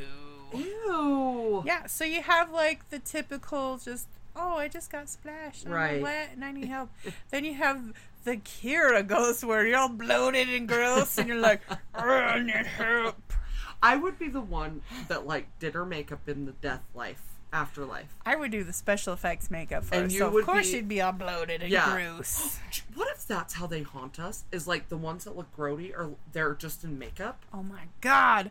Ew. 0.54 1.62
Yeah, 1.66 1.86
so 1.86 2.04
you 2.04 2.22
have 2.22 2.50
like 2.50 2.88
the 2.90 2.98
typical 2.98 3.78
just, 3.78 4.06
oh, 4.36 4.56
I 4.56 4.68
just 4.68 4.90
got 4.90 5.08
splashed. 5.08 5.64
and 5.64 5.74
I'm 5.74 6.00
wet 6.00 6.30
and 6.32 6.44
I 6.44 6.52
need 6.52 6.68
help. 6.68 6.90
then 7.30 7.44
you 7.44 7.54
have 7.54 7.92
the 8.24 8.36
Kira 8.38 9.06
ghost 9.06 9.44
where 9.44 9.66
you're 9.66 9.78
all 9.78 9.88
bloated 9.88 10.48
and 10.48 10.66
gross 10.68 11.18
and 11.18 11.28
you're 11.28 11.40
like, 11.40 11.60
"Oh, 11.94 12.08
I 12.08 12.40
need 12.42 12.66
help. 12.66 13.32
I 13.82 13.96
would 13.96 14.18
be 14.18 14.28
the 14.28 14.40
one 14.40 14.80
that 15.08 15.26
like 15.26 15.46
did 15.58 15.74
her 15.74 15.84
makeup 15.84 16.26
in 16.26 16.46
the 16.46 16.52
death 16.52 16.82
life, 16.94 17.22
afterlife. 17.54 18.14
I 18.26 18.36
would 18.36 18.50
do 18.50 18.64
the 18.64 18.72
special 18.72 19.12
effects 19.14 19.50
makeup 19.50 19.84
for 19.84 19.94
And 19.94 20.12
you 20.12 20.18
so 20.18 20.36
of 20.38 20.44
course 20.44 20.66
be- 20.66 20.72
she'd 20.72 20.88
be 20.88 21.00
all 21.00 21.12
bloated 21.12 21.62
and 21.62 21.70
Yeah. 21.70 21.92
gross. 21.94 22.58
What 22.94 23.08
if 23.14 23.26
that's 23.26 23.54
how 23.54 23.66
they 23.66 23.82
haunt 23.82 24.18
us? 24.20 24.44
Is 24.52 24.66
like 24.68 24.88
the 24.88 24.96
ones 24.96 25.24
that 25.24 25.36
look 25.36 25.54
grody 25.56 25.92
or 25.96 26.10
they're 26.32 26.54
just 26.54 26.84
in 26.84 26.98
makeup? 26.98 27.44
Oh 27.52 27.62
my 27.62 27.84
god. 28.00 28.50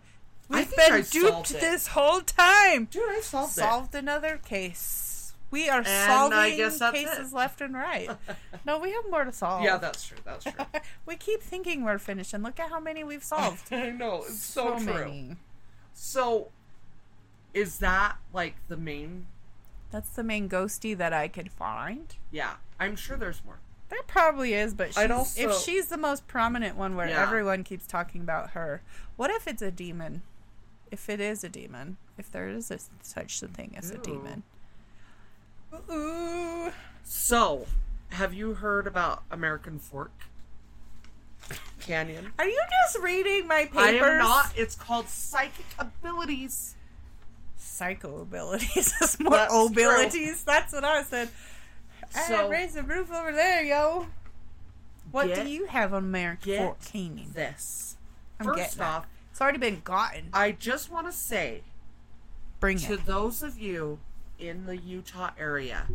We've 0.50 0.68
think 0.68 0.92
I 0.92 1.02
been 1.02 1.06
duped 1.10 1.50
this 1.50 1.88
whole 1.88 2.22
time. 2.22 2.86
Dude, 2.86 3.04
I 3.10 3.22
solved, 3.22 3.54
solved 3.54 3.96
another 3.96 4.38
case. 4.44 5.34
We 5.52 5.70
are 5.70 5.84
I 5.86 6.08
solving 6.08 6.58
cases 6.94 7.32
it. 7.32 7.36
left 7.36 7.62
and 7.62 7.74
right. 7.76 8.10
no, 8.66 8.80
we 8.80 8.92
have 8.92 9.04
more 9.10 9.24
to 9.24 9.32
solve. 9.32 9.64
Yeah, 9.64 9.78
that's 9.78 10.06
true. 10.06 10.18
That's 10.26 10.44
true. 10.46 10.54
we 11.06 11.16
keep 11.16 11.42
thinking 11.44 11.84
we're 11.84 12.00
finished, 12.00 12.34
and 12.34 12.44
look 12.44 12.60
at 12.60 12.70
how 12.70 12.80
many 12.80 13.04
we've 13.04 13.24
solved. 13.24 13.72
I 13.74 13.92
know 13.92 14.24
it's 14.24 14.42
so, 14.44 14.78
true. 14.80 14.94
many. 14.94 15.36
So, 15.94 16.50
is 17.54 17.80
that 17.80 18.18
like 18.34 18.56
the 18.68 18.78
main? 18.78 19.28
That's 19.92 20.10
the 20.10 20.24
main 20.24 20.50
ghosty 20.50 20.98
that 20.98 21.14
I 21.14 21.28
could 21.28 21.52
find. 21.52 22.16
Yeah, 22.32 22.54
I'm 22.80 22.96
sure 22.96 23.16
there's 23.18 23.44
more. 23.46 23.60
There 23.90 24.02
probably 24.08 24.54
is, 24.56 24.74
but 24.74 24.94
she's, 24.96 25.12
also- 25.12 25.40
if 25.50 25.58
she's 25.60 25.88
the 25.88 25.98
most 25.98 26.28
prominent 26.28 26.76
one 26.78 26.96
where 26.96 27.08
Yeah. 27.10 27.22
everyone 27.22 27.64
keeps 27.64 27.86
talking 27.86 28.22
about 28.22 28.52
her, 28.52 28.82
what 29.18 29.30
if 29.30 29.48
it's 29.48 29.62
a 29.62 29.70
demon? 29.70 30.24
If 30.90 31.10
it 31.10 31.20
is 31.20 31.44
a 31.44 31.50
demon, 31.50 31.98
if 32.18 32.32
there 32.32 32.48
is 32.50 32.72
a, 32.72 32.80
such 33.04 33.42
a 33.44 33.48
thing 33.48 33.74
as 33.78 33.92
a 33.92 33.98
demon. 34.00 34.44
Ooh. 35.92 36.72
So, 37.04 37.66
have 38.10 38.34
you 38.34 38.54
heard 38.56 38.88
about 38.88 39.24
American 39.32 39.78
Fork 39.80 40.12
Canyon? 41.80 42.32
Are 42.40 42.48
you 42.48 42.62
just 42.84 43.04
reading 43.04 43.48
my 43.48 43.66
papers? 43.66 43.78
I 43.80 43.90
am 43.92 44.18
not. 44.20 44.54
It's 44.56 44.76
called 44.76 45.08
Psychic 45.10 45.66
Abilities. 45.80 46.76
Psycho 47.74 48.22
abilities. 48.22 48.94
It's 49.02 49.20
more 49.20 49.32
That's 49.32 49.52
true. 49.52 49.66
abilities. 49.66 50.44
That's 50.44 50.74
what 50.74 50.84
I 50.84 51.04
said. 51.04 51.30
I 52.16 52.22
So- 52.28 52.50
raised 52.50 52.76
the 52.76 52.84
roof 52.84 53.12
over 53.12 53.32
there, 53.32 53.64
yo. 53.64 54.08
What 55.12 55.34
do 55.34 55.48
you 55.48 55.66
have 55.66 55.94
on 55.94 56.12
Fork 56.12 56.40
Canyon? 56.86 57.32
This. 57.34 57.98
I'm 58.40 58.46
First 58.48 58.58
getting 58.58 58.82
off, 58.82 59.04
it. 59.04 59.10
It's 59.32 59.42
already 59.42 59.58
been 59.58 59.82
gotten. 59.84 60.30
I 60.34 60.52
just 60.52 60.92
want 60.92 61.08
to 61.08 61.12
say 61.12 61.64
Bring 62.60 62.78
to 62.80 62.94
it. 62.94 63.06
those 63.06 63.42
of 63.44 63.58
you 63.60 64.00
in 64.40 64.66
the 64.66 64.78
Utah 64.78 65.32
area 65.40 65.88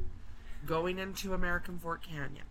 going 0.66 0.99
into 0.99 1.33
American 1.35 1.79
Fork 1.79 2.03
Canyon, 2.05 2.45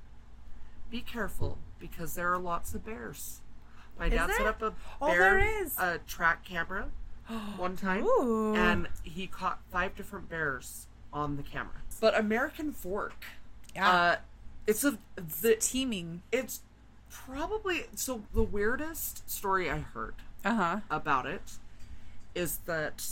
be 0.90 1.02
careful 1.02 1.58
because 1.80 2.16
there 2.16 2.32
are 2.34 2.38
lots 2.40 2.74
of 2.74 2.86
bears. 2.86 3.42
My 4.00 4.06
Is 4.08 4.14
dad 4.14 4.30
set 4.32 4.46
up 4.48 4.62
a 4.62 4.74
Oh, 5.02 5.08
bear 5.08 5.20
there 5.20 5.64
is. 5.64 5.78
a 5.78 6.00
track 6.08 6.44
camera 6.46 6.88
one 7.58 7.76
time, 7.76 8.04
Ooh. 8.04 8.56
and 8.56 8.88
he 9.04 9.28
caught 9.28 9.60
five 9.72 9.96
different 9.96 10.30
bears 10.30 10.88
on 11.14 11.38
the 11.38 11.44
camera. 11.44 11.74
But 12.00 12.18
American 12.18 12.72
Fork, 12.72 13.26
Yeah. 13.76 13.90
uh, 13.92 14.16
it's 14.66 14.84
a 14.84 14.98
the 15.16 15.56
Teeming. 15.56 16.22
it's 16.32 16.62
probably 17.10 17.86
so 17.96 18.22
the 18.34 18.44
weirdest 18.44 19.30
story 19.30 19.70
I 19.72 19.80
heard 19.80 20.16
Uh 20.46 20.56
huh. 20.56 20.80
about 20.90 21.26
it 21.26 21.54
is 22.36 22.58
that 22.66 23.04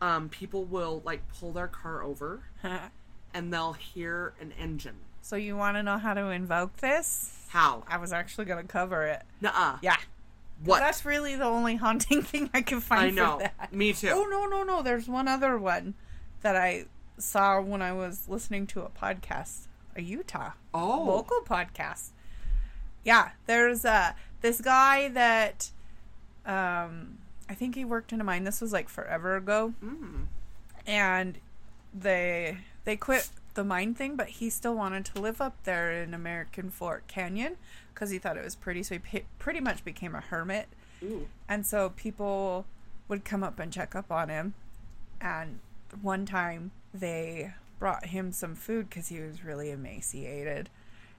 um, 0.00 0.28
people 0.28 0.64
will 0.64 1.02
like 1.04 1.22
pull 1.38 1.52
their 1.52 1.68
car 1.68 2.02
over 2.02 2.40
and 3.34 3.52
they'll 3.52 3.74
hear 3.74 4.32
an 4.40 4.52
engine. 4.58 4.96
so 5.22 5.36
you 5.36 5.56
want 5.56 5.76
to 5.76 5.82
know 5.82 5.98
how 5.98 6.14
to 6.14 6.28
invoke 6.30 6.76
this? 6.78 7.46
How? 7.50 7.84
I 7.88 7.98
was 7.98 8.12
actually 8.12 8.46
going 8.46 8.66
to 8.66 8.70
cover 8.72 9.04
it. 9.04 9.22
Nuh-uh. 9.40 9.78
Yeah. 9.82 9.96
What? 10.64 10.80
That's 10.80 11.04
really 11.04 11.36
the 11.36 11.44
only 11.44 11.76
haunting 11.76 12.22
thing 12.30 12.50
I 12.52 12.62
can 12.62 12.80
find 12.80 13.02
I 13.02 13.10
know. 13.10 13.40
Me 13.72 13.92
too. 13.92 14.10
Oh 14.12 14.24
no 14.24 14.46
no 14.46 14.62
no! 14.62 14.82
There's 14.82 15.08
one 15.08 15.28
other 15.28 15.56
one 15.58 15.94
that 16.42 16.56
I 16.56 16.86
saw 17.18 17.60
when 17.60 17.82
I 17.82 17.92
was 17.92 18.28
listening 18.28 18.66
to 18.68 18.82
a 18.82 18.88
podcast, 18.88 19.66
a 19.96 20.02
Utah 20.02 20.52
Oh. 20.74 21.04
local 21.04 21.40
podcast. 21.44 22.10
Yeah, 23.04 23.30
there's 23.46 23.84
uh 23.84 24.12
this 24.40 24.60
guy 24.60 25.08
that 25.08 25.70
um 26.46 27.18
I 27.48 27.54
think 27.54 27.74
he 27.74 27.84
worked 27.84 28.12
in 28.12 28.20
a 28.20 28.24
mine. 28.24 28.44
This 28.44 28.60
was 28.60 28.72
like 28.72 28.88
forever 28.88 29.36
ago, 29.36 29.74
Mm. 29.82 30.26
and 30.86 31.38
they 31.94 32.58
they 32.84 32.96
quit 32.96 33.30
the 33.54 33.64
mine 33.64 33.94
thing, 33.94 34.16
but 34.16 34.28
he 34.28 34.50
still 34.50 34.74
wanted 34.74 35.04
to 35.06 35.20
live 35.20 35.40
up 35.40 35.56
there 35.64 35.90
in 36.02 36.14
American 36.14 36.70
Fork 36.70 37.06
Canyon 37.08 37.56
because 37.98 38.10
he 38.10 38.18
thought 38.18 38.36
it 38.36 38.44
was 38.44 38.54
pretty. 38.54 38.84
So 38.84 38.94
he 38.94 38.98
pe- 39.00 39.24
pretty 39.40 39.58
much 39.58 39.84
became 39.84 40.14
a 40.14 40.20
hermit 40.20 40.68
Ooh. 41.02 41.26
and 41.48 41.66
so 41.66 41.90
people 41.90 42.64
would 43.08 43.24
come 43.24 43.42
up 43.42 43.58
and 43.58 43.72
check 43.72 43.96
up 43.96 44.12
on 44.12 44.28
him. 44.28 44.54
And 45.20 45.58
one 46.00 46.24
time 46.24 46.70
they 46.94 47.54
brought 47.80 48.06
him 48.06 48.30
some 48.30 48.54
food 48.54 48.88
because 48.88 49.08
he 49.08 49.20
was 49.20 49.44
really 49.44 49.70
emaciated 49.70 50.70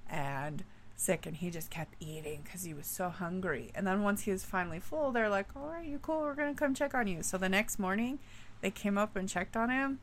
and 0.10 0.64
sick, 0.96 1.26
and 1.26 1.36
he 1.36 1.50
just 1.50 1.70
kept 1.70 1.96
eating 2.00 2.42
because 2.44 2.64
he 2.64 2.74
was 2.74 2.88
so 2.88 3.10
hungry. 3.10 3.72
And 3.76 3.86
then 3.86 4.02
once 4.02 4.22
he 4.22 4.32
was 4.32 4.46
finally 4.46 4.80
full, 4.80 5.12
they're 5.12 5.30
like, 5.30 5.48
"All 5.56 5.68
right, 5.68 5.86
you 5.86 6.00
cool? 6.00 6.22
We're 6.22 6.34
gonna 6.34 6.56
come 6.56 6.74
check 6.74 6.94
on 6.94 7.08
you." 7.08 7.24
So 7.24 7.38
the 7.38 7.50
next 7.50 7.78
morning, 7.78 8.20
they 8.62 8.72
came 8.72 8.98
up 8.98 9.16
and 9.16 9.28
checked 9.28 9.56
on 9.56 9.70
him, 9.70 10.00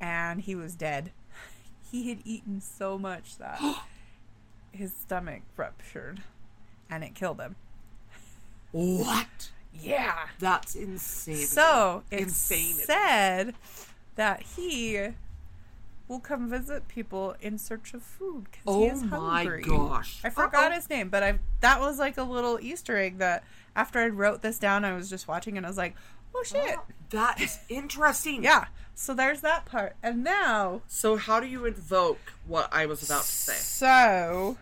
and 0.00 0.40
he 0.40 0.54
was 0.54 0.74
dead. 0.74 1.12
He 1.88 2.08
had 2.08 2.18
eaten 2.24 2.60
so 2.60 2.98
much 2.98 3.38
that 3.38 3.60
his 4.76 4.92
stomach 4.94 5.42
ruptured, 5.56 6.22
and 6.90 7.02
it 7.04 7.14
killed 7.14 7.40
him. 7.40 7.56
What? 8.72 9.50
Yeah. 9.72 10.14
That's 10.38 10.74
insane. 10.74 11.36
So 11.46 12.02
it's 12.10 12.22
insane. 12.50 12.74
said 12.74 13.54
that 14.16 14.42
he 14.42 15.08
will 16.08 16.20
come 16.20 16.48
visit 16.48 16.86
people 16.88 17.34
in 17.40 17.58
search 17.58 17.92
of 17.92 18.02
food 18.02 18.44
because 18.44 18.62
oh 18.66 18.80
he 18.82 18.86
is 18.86 19.02
hungry. 19.02 19.64
Oh 19.68 19.70
my 19.78 19.88
gosh. 19.88 20.20
I 20.24 20.30
forgot 20.30 20.66
Uh-oh. 20.70 20.74
his 20.76 20.88
name, 20.90 21.08
but 21.08 21.22
I 21.22 21.38
that 21.60 21.80
was 21.80 21.98
like 21.98 22.16
a 22.16 22.22
little 22.22 22.58
Easter 22.60 22.96
egg 22.96 23.18
that 23.18 23.44
after 23.74 23.98
I 23.98 24.08
wrote 24.08 24.42
this 24.42 24.58
down, 24.58 24.84
I 24.84 24.94
was 24.94 25.10
just 25.10 25.26
watching 25.28 25.56
and 25.56 25.66
I 25.66 25.68
was 25.68 25.76
like, 25.78 25.94
oh 26.34 26.42
shit, 26.44 26.78
That 27.10 27.40
is 27.40 27.58
interesting. 27.68 28.42
yeah. 28.44 28.66
So 28.94 29.12
there's 29.12 29.42
that 29.42 29.66
part, 29.66 29.94
and 30.02 30.24
now 30.24 30.80
So 30.86 31.16
how 31.16 31.38
do 31.40 31.46
you 31.46 31.66
invoke 31.66 32.32
what 32.46 32.68
I 32.72 32.86
was 32.86 33.02
about 33.02 33.22
to 33.24 33.30
say? 33.30 33.52
So, 33.52 34.56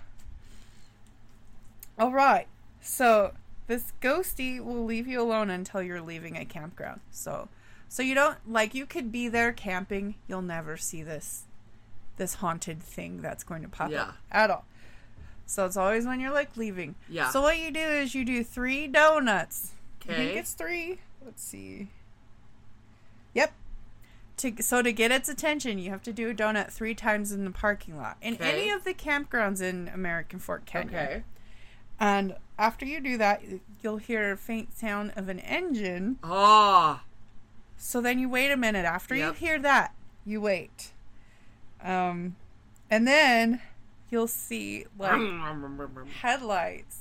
all 1.99 2.13
right. 2.13 2.47
So 2.81 3.33
this 3.67 3.93
ghosty 4.03 4.63
will 4.63 4.85
leave 4.85 5.07
you 5.07 5.21
alone 5.21 5.51
until 5.51 5.83
you're 5.83 6.01
leaving 6.03 6.37
a 6.37 6.45
campground. 6.45 7.01
So, 7.11 7.49
so 7.89 8.03
you 8.03 8.15
don't 8.15 8.39
like 8.51 8.75
you 8.75 8.87
could 8.87 9.11
be 9.13 9.29
there 9.29 9.53
camping. 9.53 10.17
You'll 10.29 10.43
never 10.43 10.77
see 10.77 11.03
this 11.03 11.45
this 12.17 12.35
haunted 12.35 12.81
thing 12.83 13.21
that's 13.23 13.43
going 13.43 13.63
to 13.63 13.69
pop 13.69 13.91
Yeah. 13.91 14.03
up 14.03 14.15
at 14.31 14.51
all. 14.51 14.65
So 15.47 15.67
it's 15.67 15.77
always 15.77 16.07
when 16.07 16.21
you're 16.21 16.33
like 16.33 16.57
leaving. 16.57 16.95
Yeah. 17.09 17.31
So 17.31 17.43
what 17.43 17.59
you 17.59 17.71
do 17.71 17.81
is 17.81 18.15
you 18.15 18.25
do 18.25 18.45
three 18.45 18.87
donuts. 18.87 19.73
I 20.03 20.07
think 20.07 20.19
Okay. 20.31 20.39
it's 20.39 20.53
three. 20.53 20.99
Let's 21.25 21.43
see. 21.43 21.89
Yep. 23.35 23.53
To, 24.39 24.63
so 24.63 24.83
to 24.83 24.93
get 24.93 25.11
its 25.11 25.29
attention, 25.29 25.79
you 25.79 25.91
have 25.91 26.03
to 26.03 26.13
do 26.13 26.31
a 26.31 26.35
donut 26.35 26.71
three 26.71 26.95
times 26.95 27.33
in 27.33 27.45
the 27.45 27.51
parking 27.51 27.97
lot 27.97 28.17
in 28.21 28.35
Okay. 28.35 28.51
any 28.51 28.71
of 28.71 28.85
the 28.85 28.95
campgrounds 28.95 29.61
in 29.63 29.89
American 29.89 30.39
Fork 30.39 30.65
Canyon. 30.67 30.95
Okay. 30.95 31.23
And 32.01 32.37
after 32.59 32.85
you 32.85 33.01
do 33.01 33.17
that, 33.19 33.43
you'll 33.83 33.97
hear 33.99 34.33
a 34.33 34.37
faint 34.37 34.77
sound 34.77 35.13
of 35.17 35.29
an 35.29 35.39
engine, 35.41 36.19
Ah. 36.23 37.03
So 37.77 38.01
then 38.01 38.19
you 38.19 38.29
wait 38.29 38.51
a 38.51 38.57
minute. 38.57 38.85
After 38.85 39.15
you 39.15 39.33
hear 39.33 39.59
that, 39.59 39.95
you 40.25 40.41
wait. 40.41 40.93
Um, 41.83 42.37
and 42.91 43.07
then 43.07 43.61
you'll 44.11 44.27
see 44.29 44.87
like 44.99 45.21
headlights, 46.23 47.01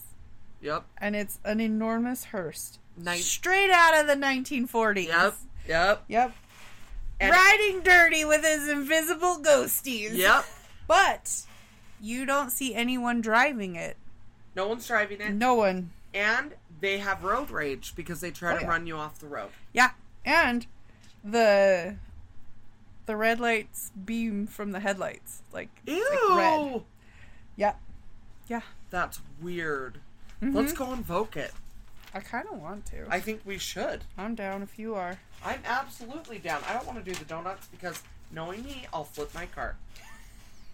yep. 0.62 0.84
and 0.98 1.16
it's 1.16 1.40
an 1.46 1.62
enormous 1.62 2.26
hearse, 2.26 2.80
Night. 2.98 3.20
straight 3.22 3.72
out 3.72 3.98
of 3.98 4.08
the 4.08 4.16
1940s. 4.16 5.08
Yep. 5.08 5.36
Yep. 5.68 6.04
Yep. 6.10 6.34
And- 7.22 7.32
Riding 7.32 7.82
dirty 7.82 8.26
with 8.26 8.44
his 8.44 8.68
invisible 8.68 9.38
ghosties. 9.42 10.16
Yep. 10.16 10.46
But 10.86 11.44
you 12.02 12.26
don't 12.26 12.52
see 12.52 12.76
anyone 12.76 13.22
driving 13.22 13.78
it. 13.78 13.96
No 14.56 14.68
one's 14.68 14.88
driving 14.88 15.22
it. 15.22 15.34
No 15.34 15.54
one. 15.56 15.92
And 16.14 16.54
they 16.80 17.00
have 17.00 17.24
road 17.24 17.50
rage 17.50 17.94
because 17.96 18.22
they 18.22 18.32
try 18.32 18.54
Oh, 18.54 18.58
to 18.58 18.64
yeah. 18.64 18.70
run 18.70 18.86
you 18.88 18.98
off 18.98 19.20
the 19.20 19.28
road. 19.28 19.50
Yeah, 19.72 19.92
and 20.26 20.68
the 21.24 21.96
the 23.06 23.16
red 23.16 23.40
lights 23.40 23.92
beam 24.06 24.48
from 24.48 24.72
the 24.72 24.80
headlights, 24.80 25.42
like 25.52 25.70
Ew. 25.86 26.08
like 26.30 26.38
red. 26.38 26.82
Yeah, 27.56 27.74
yeah. 28.48 28.62
That's 28.90 29.20
weird. 29.42 30.00
Mhm. 30.42 30.54
Let's 30.54 30.74
go 30.74 30.94
invoke 30.94 31.36
it. 31.36 31.52
I 32.14 32.20
kind 32.20 32.48
of 32.52 32.62
want 32.62 32.86
to. 32.88 33.06
I 33.10 33.20
think 33.20 33.42
we 33.44 33.58
should. 33.58 34.04
I'm 34.18 34.36
down 34.36 34.62
if 34.62 34.78
you 34.78 34.94
are. 34.94 35.18
I'm 35.44 35.62
absolutely 35.66 36.38
down. 36.38 36.62
I 36.68 36.74
don't 36.74 36.86
want 36.86 37.04
to 37.04 37.12
do 37.12 37.18
the 37.18 37.26
donuts 37.26 37.68
because 37.68 38.04
knowing 38.32 38.64
me, 38.64 38.86
I'll 38.94 39.04
flip 39.04 39.34
my 39.34 39.48
cart. 39.48 39.76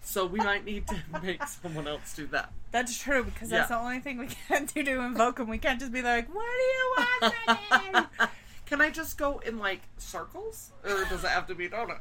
So 0.02 0.26
we 0.26 0.38
might 0.38 0.64
need 0.64 0.86
to 0.88 0.96
make 1.22 1.44
someone 1.46 1.86
else 1.86 2.14
do 2.14 2.26
that. 2.28 2.52
That's 2.72 2.98
true 2.98 3.24
because 3.24 3.48
that's 3.50 3.70
Yeah. 3.70 3.76
the 3.78 3.82
only 3.82 4.00
thing 4.00 4.18
we 4.18 4.28
can 4.48 4.66
do 4.66 4.82
to 4.82 5.00
invoke 5.00 5.38
him. 5.38 5.48
We 5.48 5.58
can't 5.58 5.78
just 5.80 5.92
be 5.92 6.02
like, 6.02 6.28
"What 6.34 6.44
do 6.46 6.62
you 6.62 6.94
want 6.96 7.34
from 7.44 8.02
me?" 8.02 8.28
Can 8.66 8.80
I 8.80 8.90
just 8.90 9.18
go 9.18 9.40
in 9.40 9.58
like 9.58 9.80
circles, 9.98 10.70
or 10.84 11.04
does 11.06 11.24
it 11.24 11.28
have 11.30 11.46
to 11.48 11.54
be 11.54 11.68
donuts? 11.68 12.00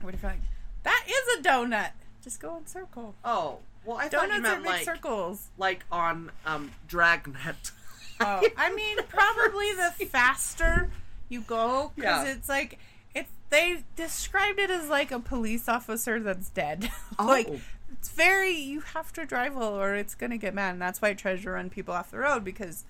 what 0.00 0.14
if 0.14 0.22
you're 0.22 0.30
like, 0.30 0.40
"That 0.84 1.04
is 1.08 1.38
a 1.40 1.42
donut." 1.48 1.90
Just 2.22 2.40
go 2.40 2.56
in 2.56 2.66
circle. 2.66 3.14
Oh, 3.24 3.58
well, 3.84 3.96
I 3.96 4.08
thought 4.08 4.28
you 4.28 4.34
Donuts 4.34 4.38
are 4.38 4.42
meant 4.42 4.62
big 4.62 4.72
like 4.72 4.84
circles. 4.84 5.48
like 5.58 5.84
on 5.90 6.30
um 6.46 6.70
Dragnet. 6.88 7.72
Oh, 8.20 8.46
I 8.56 8.72
mean, 8.74 8.98
probably 9.08 9.72
the 9.72 10.06
faster 10.06 10.90
you 11.28 11.40
go, 11.40 11.90
because 11.96 12.26
Yeah. 12.26 12.32
it's 12.34 12.48
like 12.48 12.78
it's. 13.14 13.30
They 13.50 13.84
described 13.96 14.58
it 14.60 14.70
as 14.70 14.88
like 14.88 15.10
a 15.10 15.18
police 15.18 15.68
officer 15.68 16.20
that's 16.20 16.48
dead. 16.50 16.90
Oh. 17.18 17.26
like 17.26 17.48
it's 17.92 18.08
very. 18.10 18.52
You 18.52 18.80
have 18.80 19.12
to 19.14 19.26
drive 19.26 19.54
well, 19.56 19.78
or 19.78 19.94
it's 19.94 20.14
gonna 20.14 20.38
get 20.38 20.54
mad, 20.54 20.72
and 20.72 20.80
that's 20.82 21.02
why 21.02 21.12
to 21.14 21.50
run 21.50 21.68
people 21.68 21.92
off 21.92 22.10
the 22.12 22.18
road 22.18 22.44
because 22.44 22.84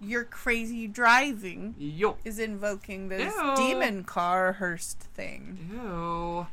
your 0.00 0.24
crazy 0.24 0.86
driving 0.88 1.74
Yo. 1.78 2.16
is 2.24 2.38
invoking 2.38 3.08
this 3.08 3.32
Ew. 3.34 3.54
demon 3.56 4.04
car 4.04 4.54
hearse 4.54 4.94
thing. 5.14 5.70
Ew. 5.72 6.46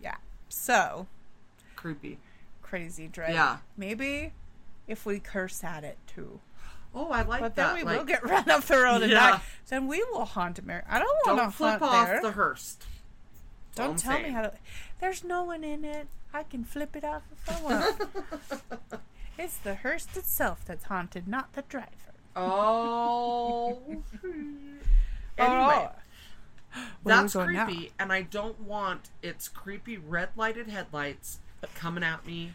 Yeah. 0.00 0.16
So 0.48 1.06
Creepy. 1.76 2.18
crazy 2.62 3.08
driving. 3.08 3.34
Yeah. 3.34 3.58
Maybe 3.76 4.32
if 4.86 5.04
we 5.04 5.18
curse 5.20 5.62
at 5.64 5.84
it 5.84 5.98
too. 6.06 6.40
Oh, 6.94 7.10
I 7.10 7.22
like 7.22 7.40
But 7.40 7.54
that. 7.54 7.66
then 7.68 7.74
we 7.76 7.82
like, 7.84 7.98
will 7.98 8.04
get 8.04 8.24
run 8.28 8.50
off 8.50 8.66
the 8.68 8.78
road 8.78 9.02
and 9.02 9.12
Yeah. 9.12 9.30
die. 9.32 9.40
Then 9.68 9.86
we 9.86 10.02
will 10.12 10.24
haunt 10.24 10.58
America. 10.58 10.88
I 10.90 10.98
don't 10.98 11.36
want 11.36 11.50
to 11.50 11.56
flip 11.56 11.82
off 11.82 12.06
there. 12.08 12.20
the 12.22 12.32
hearse. 12.32 12.76
Don't 13.76 13.98
tell 13.98 14.20
me 14.20 14.30
how 14.30 14.42
to. 14.42 14.52
There's 15.00 15.22
no 15.24 15.44
one 15.44 15.62
in 15.64 15.84
it. 15.84 16.08
I 16.34 16.42
can 16.42 16.64
flip 16.64 16.96
it 16.96 17.04
off 17.04 17.22
if 17.32 17.48
I 17.56 17.62
want. 17.62 18.02
it's 19.38 19.56
the 19.58 19.74
hearse 19.76 20.06
itself 20.16 20.64
that's 20.64 20.84
haunted, 20.84 21.26
not 21.28 21.52
the 21.54 21.62
driver. 21.62 21.86
oh. 22.36 23.78
anyway, 24.24 24.68
Oh. 25.38 25.90
Where 27.02 27.16
are 27.16 27.22
we 27.22 27.22
that's 27.22 27.34
going 27.34 27.52
now? 27.54 27.64
creepy, 27.64 27.92
and 27.98 28.12
I 28.12 28.22
don't 28.22 28.60
want 28.60 29.10
its 29.22 29.48
creepy 29.48 29.96
red 29.98 30.28
lighted 30.36 30.68
headlights 30.68 31.40
coming 31.74 32.04
at 32.04 32.24
me. 32.26 32.52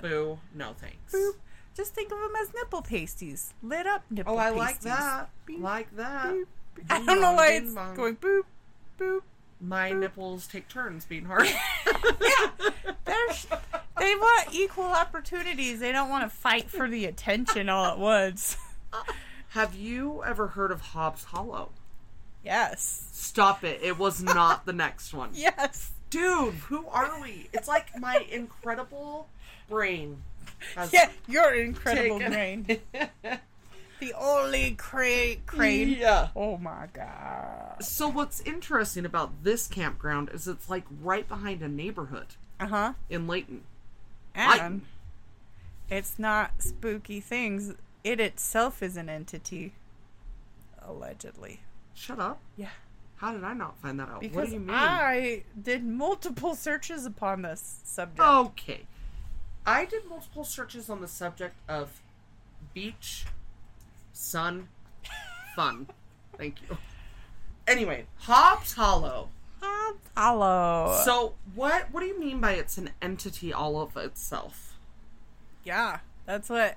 Boo. 0.00 0.38
No 0.54 0.72
thanks. 0.74 1.14
Boop. 1.14 1.32
Just 1.78 1.94
think 1.94 2.10
of 2.10 2.18
them 2.18 2.32
as 2.42 2.52
nipple 2.52 2.82
pasties, 2.82 3.54
lit 3.62 3.86
up 3.86 4.02
nipple. 4.10 4.34
Oh, 4.34 4.36
I 4.36 4.50
like 4.50 4.80
that. 4.80 5.30
Beep, 5.46 5.60
Like 5.60 5.94
that. 5.96 6.26
boop. 6.26 6.44
I 6.90 7.04
don't 7.04 7.20
know 7.20 7.34
why 7.34 7.52
it's 7.52 7.72
dong. 7.72 7.94
going 7.94 8.16
boop, 8.16 8.42
boop. 8.98 9.20
My 9.60 9.92
nipples 9.92 10.48
take 10.48 10.66
turns 10.68 11.04
being 11.04 11.24
hard. 11.26 11.46
yeah, 11.46 12.50
there's 13.04 13.46
they 13.96 14.14
want 14.16 14.48
equal 14.52 14.86
opportunities. 14.86 15.78
They 15.78 15.92
don't 15.92 16.08
want 16.10 16.24
to 16.24 16.28
fight 16.36 16.68
for 16.68 16.88
the 16.88 17.04
attention 17.04 17.68
all 17.68 17.84
at 17.86 17.98
once. 17.98 18.56
Have 19.50 19.76
you 19.76 20.24
ever 20.24 20.48
heard 20.48 20.72
of 20.72 20.80
Hobbs 20.80 21.24
Hollow? 21.24 21.70
Yes. 22.44 23.08
Stop 23.12 23.62
it. 23.62 23.80
It 23.84 23.98
was 23.98 24.20
not 24.20 24.66
the 24.66 24.72
next 24.72 25.14
one. 25.14 25.30
Yes. 25.34 25.92
Dude, 26.10 26.54
who 26.54 26.86
are 26.88 27.20
we? 27.20 27.50
It's 27.52 27.68
like 27.68 27.96
my 28.00 28.24
incredible 28.32 29.28
brain. 29.68 30.22
Yeah, 30.92 31.10
your 31.26 31.54
incredible 31.54 32.18
taken- 32.18 32.32
brain. 32.32 32.80
The 34.00 34.14
only 34.14 34.76
cra- 34.76 35.34
crane. 35.44 35.88
Yeah. 35.88 36.28
Oh 36.36 36.56
my 36.56 36.86
god. 36.92 37.82
So 37.82 38.06
what's 38.06 38.40
interesting 38.42 39.04
about 39.04 39.42
this 39.42 39.66
campground 39.66 40.30
is 40.32 40.46
it's 40.46 40.70
like 40.70 40.84
right 41.02 41.26
behind 41.26 41.62
a 41.62 41.68
neighborhood 41.68 42.36
Uh 42.60 42.66
huh. 42.68 42.92
in 43.10 43.26
Layton. 43.26 43.62
And 44.36 44.82
it's 45.90 46.16
not 46.16 46.62
spooky 46.62 47.18
things. 47.18 47.74
It 48.04 48.20
itself 48.20 48.84
is 48.84 48.96
an 48.96 49.08
entity. 49.08 49.72
Allegedly. 50.86 51.60
Shut 51.94 52.20
up. 52.20 52.38
Yeah. 52.56 52.68
How 53.16 53.32
did 53.32 53.42
I 53.42 53.52
not 53.52 53.78
find 53.78 53.98
that 53.98 54.08
out? 54.08 54.12
what 54.14 54.20
Because 54.20 54.48
do 54.50 54.54
you 54.54 54.60
mean? 54.60 54.70
I 54.70 55.42
did 55.60 55.84
multiple 55.84 56.54
searches 56.54 57.04
upon 57.04 57.42
this 57.42 57.80
subject. 57.82 58.20
Okay. 58.20 58.82
I 59.68 59.84
did 59.84 60.06
multiple 60.08 60.44
searches 60.44 60.88
on 60.88 61.00
the 61.02 61.08
subject 61.08 61.56
of 61.68 62.00
beach, 62.72 63.26
sun, 64.14 64.68
fun. 65.54 65.88
Thank 66.38 66.56
you. 66.68 66.78
Anyway, 67.66 68.06
Hobbs 68.20 68.72
Hollow. 68.72 69.28
Hollow. 70.16 71.00
So 71.04 71.34
what 71.54 71.92
what 71.92 72.00
do 72.00 72.06
you 72.06 72.18
mean 72.18 72.40
by 72.40 72.52
it's 72.52 72.78
an 72.78 72.90
entity 73.02 73.52
all 73.52 73.80
of 73.80 73.96
itself? 73.96 74.76
yeah, 75.64 75.98
that's 76.24 76.48
what 76.48 76.76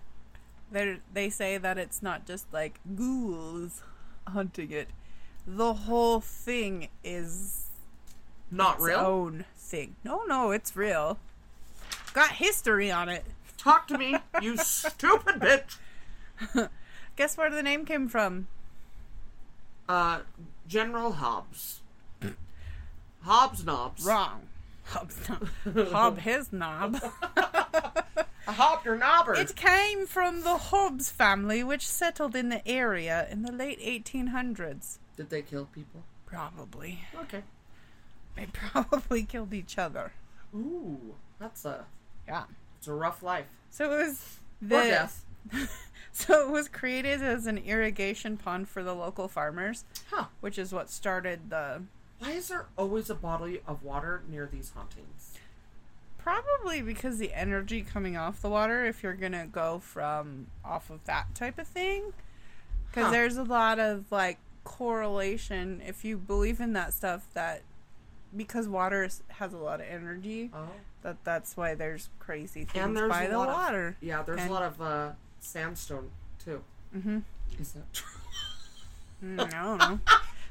they 0.71 0.97
they 1.13 1.29
say 1.29 1.57
that 1.57 1.77
it's 1.77 2.01
not 2.03 2.25
just 2.27 2.45
like 2.51 2.79
ghouls 2.95 3.83
hunting 4.27 4.71
it. 4.71 4.89
The 5.47 5.73
whole 5.73 6.19
thing 6.19 6.89
is 7.03 7.67
Not 8.51 8.75
its 8.75 8.83
real? 8.83 8.99
own 8.99 9.45
thing. 9.55 9.95
No, 10.03 10.23
no, 10.25 10.51
it's 10.51 10.75
real. 10.75 11.19
Got 12.14 12.32
history 12.32 12.91
on 12.91 13.09
it. 13.09 13.24
Talk 13.57 13.88
to 13.88 13.97
me, 13.97 14.16
you 14.41 14.57
stupid 14.57 15.36
bitch. 15.36 15.78
Guess 17.16 17.38
where 17.38 17.49
the 17.49 17.64
name 17.64 17.86
came 17.86 18.07
from? 18.07 18.47
Uh 19.88 20.22
General 20.68 21.12
Hobbs. 21.14 21.82
Hobbs 23.22 23.64
knobs. 23.66 24.03
Wrong. 24.05 24.47
Hob, 24.86 25.12
Hob 25.91 26.18
his 26.20 26.51
knob. 26.51 26.99
A 28.47 28.53
hob 28.53 28.84
your 28.84 28.97
knobber. 28.97 29.38
It 29.38 29.55
came 29.55 30.07
from 30.07 30.41
the 30.41 30.57
Hobbs 30.57 31.12
family, 31.12 31.64
which 31.64 31.88
settled 31.88 32.36
in 32.36 32.49
the 32.49 32.68
area 32.68 33.28
in 33.30 33.43
the 33.43 33.51
late 33.51 33.80
1800s. 33.80 34.97
Did 35.16 35.30
they 35.30 35.43
kill 35.43 35.66
people? 35.66 36.03
Probably. 36.26 37.01
Okay. 37.16 37.43
They 38.36 38.47
probably 38.51 39.24
killed 39.24 39.53
each 39.53 39.78
other. 39.78 40.14
Ooh, 40.55 41.16
that's 41.39 41.64
a 41.66 41.86
Yeah. 42.32 42.43
it's 42.77 42.88
a 42.88 42.93
rough 42.93 43.21
life. 43.21 43.45
So 43.69 43.91
it 43.91 44.05
was 44.07 44.39
the 44.61 44.79
Or 44.79 44.84
death. 44.86 45.25
so 46.11 46.41
it 46.47 46.49
was 46.51 46.67
created 46.67 47.21
as 47.21 47.45
an 47.45 47.57
irrigation 47.59 48.38
pond 48.38 48.67
for 48.69 48.84
the 48.84 48.93
local 48.95 49.27
farmers, 49.27 49.84
Huh. 50.09 50.25
which 50.39 50.57
is 50.57 50.73
what 50.73 50.89
started 50.89 51.49
the 51.49 51.84
Why 52.19 52.32
is 52.32 52.47
there 52.47 52.67
always 52.77 53.09
a 53.09 53.15
bottle 53.15 53.53
of 53.67 53.84
water 53.84 54.21
near 54.29 54.47
these 54.51 54.71
hauntings? 54.75 55.34
probably 56.17 56.84
because 56.84 57.17
the 57.17 57.34
energy 57.34 57.82
coming 57.82 58.15
off 58.15 58.41
the 58.43 58.49
water 58.49 58.86
if 58.86 59.01
you're 59.01 59.15
going 59.15 59.32
to 59.32 59.47
go 59.51 59.79
from 59.79 60.45
off 60.63 60.91
of 60.91 61.03
that 61.05 61.34
type 61.34 61.57
of 61.57 61.65
thing 61.67 62.13
cuz 62.93 63.05
Huh. 63.05 63.09
there's 63.11 63.38
a 63.38 63.43
lot 63.43 63.79
of 63.79 64.11
like 64.11 64.38
correlation 64.63 65.82
if 65.84 66.05
you 66.05 66.17
believe 66.17 66.59
in 66.61 66.73
that 66.73 66.93
stuff 66.93 67.27
that 67.34 67.63
because 68.38 68.67
water 68.67 69.09
has 69.29 69.53
a 69.53 69.57
lot 69.57 69.82
of 69.82 69.88
energy 69.88 70.51
Oh. 70.53 70.69
That 71.03 71.17
that's 71.23 71.55
why 71.57 71.73
there's 71.75 72.09
crazy 72.19 72.63
things 72.65 72.83
And 72.85 72.95
there's 72.97 73.09
by 73.09 73.27
the 73.27 73.37
lot 73.37 73.49
of- 73.49 73.55
water. 73.55 73.97
Yeah, 74.01 74.21
there's 74.23 74.39
And- 74.41 74.49
a 74.49 74.53
lot 74.53 74.63
of 74.63 74.81
uh, 74.81 75.09
sandstone 75.39 76.09
too. 76.43 76.63
Mm-hmm. 76.95 77.19
Is 77.59 77.71
that 77.73 77.93
true? 77.93 78.19
Mm, 79.23 79.39
I 79.53 79.63
don't 79.63 79.77
know. 79.79 79.99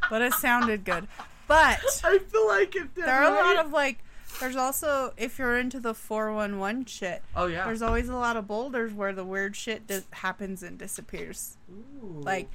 but 0.08 0.22
it 0.22 0.32
sounded 0.34 0.84
good. 0.84 1.06
But 1.46 1.80
I 2.04 2.18
feel 2.18 2.46
like 2.46 2.74
it 2.76 2.94
did. 2.94 3.04
there 3.04 3.22
are 3.24 3.32
a 3.32 3.36
lot 3.54 3.64
of 3.64 3.72
like 3.72 3.98
there's 4.38 4.56
also 4.56 5.12
if 5.16 5.38
you're 5.38 5.58
into 5.58 5.80
the 5.80 5.92
411 5.92 6.84
shit 6.86 7.22
Oh 7.34 7.46
yeah. 7.46 7.64
there's 7.64 7.82
always 7.82 8.08
a 8.08 8.14
lot 8.14 8.36
of 8.36 8.46
boulders 8.46 8.92
where 8.92 9.12
the 9.12 9.24
weird 9.24 9.56
shit 9.56 9.86
dis- 9.88 10.04
happens 10.12 10.62
and 10.62 10.78
disappears 10.78 11.56
Ooh. 11.70 12.20
like 12.22 12.48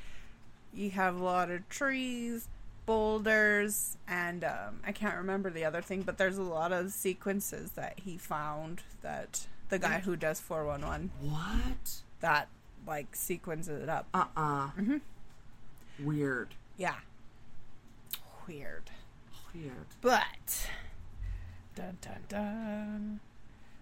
you 0.74 0.90
have 0.92 1.20
a 1.20 1.24
lot 1.24 1.52
of 1.52 1.68
trees 1.68 2.48
boulders, 2.86 3.98
and 4.08 4.44
um, 4.44 4.80
I 4.86 4.92
can't 4.92 5.16
remember 5.18 5.50
the 5.50 5.66
other 5.66 5.82
thing, 5.82 6.02
but 6.04 6.18
there's 6.18 6.38
a 6.38 6.44
lot 6.44 6.72
of 6.72 6.92
sequences 6.92 7.72
that 7.72 8.00
he 8.04 8.18
found 8.18 8.82
that 9.02 9.48
the 9.70 9.80
guy 9.80 10.00
who 10.00 10.16
does 10.16 10.40
411 10.40 11.12
What? 11.22 12.02
that 12.22 12.48
like 12.88 13.16
sequences 13.16 13.82
it 13.82 13.90
up. 13.90 14.08
Uh 14.14 14.26
uh 14.38 14.70
Mhm. 14.78 15.02
Weird. 16.00 16.54
Yeah. 16.78 16.96
Weird. 18.48 18.92
Weird. 19.54 19.88
But 20.02 20.70
dun 21.76 21.98
dun 22.02 22.20
dun. 22.30 23.20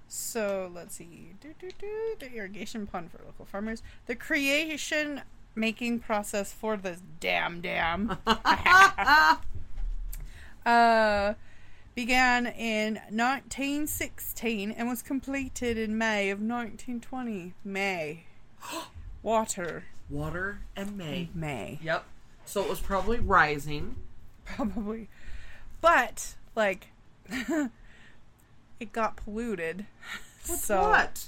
So 0.08 0.72
let's 0.74 0.96
see. 0.96 1.30
Do, 1.42 1.54
do, 1.60 1.70
do. 1.80 2.16
The 2.20 2.32
irrigation 2.34 2.86
pond 2.88 3.12
for 3.12 3.20
local 3.26 3.46
farmers. 3.46 3.82
The 4.06 4.16
creation 4.16 5.22
making 5.56 6.00
process 6.00 6.52
for 6.52 6.78
this 6.78 7.02
damn 7.20 7.62
dam 7.62 8.18
uh, 10.66 11.34
began 11.96 12.48
in 12.48 12.96
1916 12.96 14.72
and 14.72 14.88
was 14.88 15.02
completed 15.02 15.78
in 15.78 15.98
May 15.98 16.30
of 16.30 16.40
1920. 16.40 17.54
May. 17.64 18.26
Water. 19.24 19.86
Water 20.10 20.60
and 20.76 20.98
May. 20.98 21.30
May. 21.34 21.80
Yep. 21.84 22.06
So 22.46 22.62
it 22.62 22.70
was 22.70 22.80
probably 22.80 23.20
rising. 23.20 23.96
Probably. 24.46 25.08
But, 25.82 26.36
like, 26.56 26.88
it 27.30 28.92
got 28.92 29.16
polluted. 29.16 29.86
With 30.48 30.60
so, 30.60 30.82
what? 30.82 31.26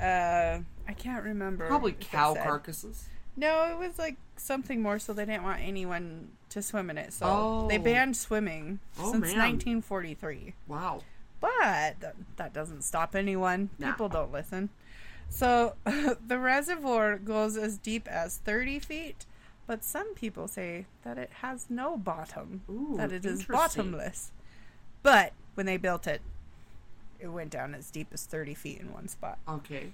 Uh, 0.00 0.60
I 0.86 0.92
can't 0.96 1.24
remember. 1.24 1.68
Probably 1.68 1.92
cow 1.92 2.34
carcasses. 2.34 3.08
No, 3.36 3.64
it 3.70 3.78
was 3.78 3.98
like 3.98 4.16
something 4.36 4.82
more, 4.82 4.98
so 4.98 5.12
they 5.12 5.24
didn't 5.24 5.42
want 5.44 5.60
anyone 5.62 6.28
to 6.50 6.60
swim 6.62 6.90
in 6.90 6.98
it. 6.98 7.12
So 7.12 7.66
they 7.68 7.78
Oh. 7.78 7.82
banned 7.82 8.16
swimming 8.16 8.78
Oh, 8.98 9.12
since 9.12 9.26
man. 9.34 9.38
1943. 9.38 10.54
Wow. 10.68 11.02
But 11.40 12.00
th- 12.00 12.12
that 12.36 12.52
doesn't 12.52 12.82
stop 12.82 13.14
anyone. 13.16 13.70
Nah. 13.78 13.90
People 13.92 14.08
don't 14.08 14.30
listen. 14.32 14.68
So 15.30 15.74
the 15.84 16.38
reservoir 16.38 17.16
goes 17.16 17.56
as 17.56 17.78
deep 17.78 18.06
as 18.06 18.36
30 18.38 18.78
feet, 18.78 19.24
but 19.66 19.82
some 19.82 20.14
people 20.14 20.46
say 20.46 20.84
that 21.04 21.16
it 21.16 21.30
has 21.40 21.66
no 21.70 21.96
bottom, 21.96 22.62
Ooh, 22.68 22.94
that 22.98 23.12
it 23.12 23.24
is 23.24 23.44
bottomless. 23.46 24.30
But 25.02 25.32
when 25.54 25.64
they 25.66 25.78
built 25.78 26.06
it, 26.06 26.20
it 27.18 27.28
went 27.28 27.50
down 27.50 27.74
as 27.74 27.90
deep 27.90 28.08
as 28.12 28.24
30 28.26 28.52
feet 28.54 28.78
in 28.80 28.92
one 28.92 29.08
spot. 29.08 29.38
Okay. 29.48 29.92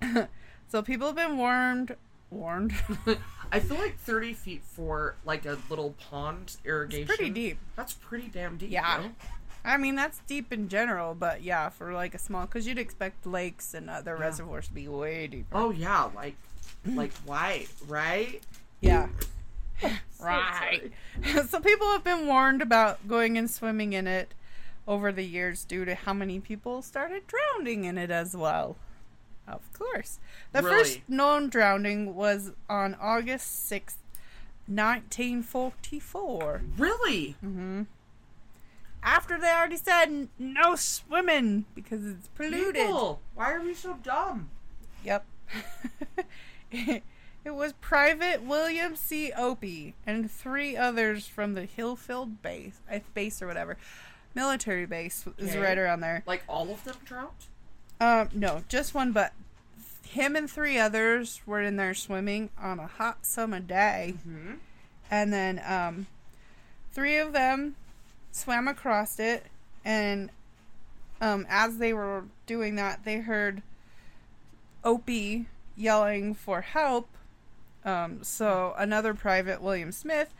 So 0.68 0.82
people 0.82 1.06
have 1.06 1.14
been 1.16 1.36
warned, 1.38 1.94
warned. 2.30 2.72
I 3.52 3.60
feel 3.60 3.76
like 3.78 3.96
30 3.98 4.32
feet 4.34 4.62
for 4.64 5.16
like 5.24 5.46
a 5.46 5.58
little 5.70 5.94
pond 6.10 6.56
irrigation. 6.64 7.06
pretty 7.06 7.30
deep. 7.30 7.58
That's 7.76 7.92
pretty 7.94 8.28
damn 8.28 8.56
deep. 8.56 8.70
Yeah. 8.70 9.04
I 9.64 9.76
mean, 9.76 9.96
that's 9.96 10.20
deep 10.28 10.52
in 10.52 10.68
general, 10.68 11.14
but 11.14 11.42
yeah, 11.42 11.68
for 11.70 11.92
like 11.92 12.14
a 12.14 12.18
small, 12.18 12.46
because 12.46 12.66
you'd 12.66 12.78
expect 12.78 13.26
lakes 13.26 13.74
and 13.74 13.90
other 13.90 14.16
Yeah. 14.18 14.24
reservoirs 14.26 14.68
to 14.68 14.74
be 14.74 14.86
way 14.88 15.26
deeper. 15.26 15.56
Oh 15.56 15.70
yeah, 15.70 16.08
like 16.14 16.36
like 16.86 17.12
why, 17.24 17.66
right? 17.88 18.42
yeah. 18.80 19.08
Right. 20.18 20.92
so 21.48 21.60
people 21.60 21.88
have 21.92 22.02
been 22.02 22.26
warned 22.26 22.62
about 22.62 23.06
going 23.06 23.36
and 23.36 23.50
swimming 23.50 23.92
in 23.92 24.06
it 24.06 24.32
over 24.88 25.12
the 25.12 25.24
years 25.24 25.64
due 25.64 25.84
to 25.84 25.94
how 25.94 26.14
many 26.14 26.40
people 26.40 26.80
started 26.80 27.24
drowning 27.26 27.84
in 27.84 27.98
it 27.98 28.10
as 28.10 28.34
well. 28.34 28.76
Of 29.48 29.60
course. 29.72 30.18
The 30.52 30.62
first 30.62 30.90
Really? 30.94 31.02
known 31.08 31.48
drowning 31.48 32.14
was 32.14 32.52
on 32.68 32.96
August 33.00 33.70
6th, 33.70 33.94
1944. 34.66 36.62
Really? 36.76 37.36
hmm 37.40 37.82
After 39.02 39.38
they 39.38 39.50
already 39.52 39.76
said 39.76 40.28
no 40.38 40.74
swimming 40.74 41.64
because 41.74 42.04
it's 42.04 42.28
polluted. 42.28 42.74
People, 42.86 43.20
why 43.34 43.52
are 43.52 43.60
we 43.60 43.74
so 43.74 43.94
dumb? 44.02 44.50
Yep. 45.04 45.24
it 46.72 47.02
was 47.44 47.72
Private 47.74 48.42
William 48.42 48.96
C. 48.96 49.30
Opie 49.32 49.94
and 50.04 50.28
three 50.30 50.76
others 50.76 51.26
from 51.28 51.54
the 51.54 51.66
Hillfield 51.68 52.42
base, 52.42 52.80
base 53.14 53.40
or 53.40 53.46
whatever, 53.46 53.76
military 54.34 54.86
base 54.86 55.24
is 55.38 55.50
Okay. 55.50 55.60
right 55.60 55.78
around 55.78 56.00
there. 56.00 56.24
Like 56.26 56.42
all 56.48 56.70
of 56.70 56.82
them 56.84 56.96
drowned? 57.04 57.30
Um, 58.00 58.28
no, 58.34 58.62
just 58.68 58.94
one, 58.94 59.12
but 59.12 59.32
him 60.06 60.36
and 60.36 60.50
three 60.50 60.78
others 60.78 61.40
were 61.46 61.60
in 61.62 61.76
there 61.76 61.94
swimming 61.94 62.50
on 62.60 62.78
a 62.78 62.86
hot 62.86 63.24
summer 63.26 63.60
day, 63.60 64.14
Hmm. 64.22 64.54
and 65.10 65.32
then 65.32 65.60
um, 65.66 66.06
three 66.92 67.16
of 67.18 67.32
them 67.32 67.74
swam 68.32 68.68
across 68.68 69.18
it, 69.18 69.46
and 69.84 70.30
um, 71.20 71.46
as 71.48 71.78
they 71.78 71.92
were 71.92 72.24
doing 72.46 72.76
that, 72.76 73.04
they 73.04 73.18
heard 73.20 73.62
Opie 74.84 75.46
yelling 75.76 76.34
for 76.34 76.60
help. 76.60 77.08
Um, 77.84 78.22
so 78.22 78.74
another 78.76 79.14
private, 79.14 79.62
William 79.62 79.92
Smith, 79.92 80.34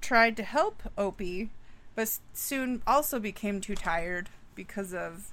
tried 0.00 0.36
to 0.36 0.42
help 0.42 0.82
Opie, 0.96 1.50
but 1.94 2.18
soon 2.32 2.82
also 2.86 3.18
became 3.18 3.60
too 3.60 3.74
tired 3.74 4.28
because 4.54 4.92
of 4.94 5.31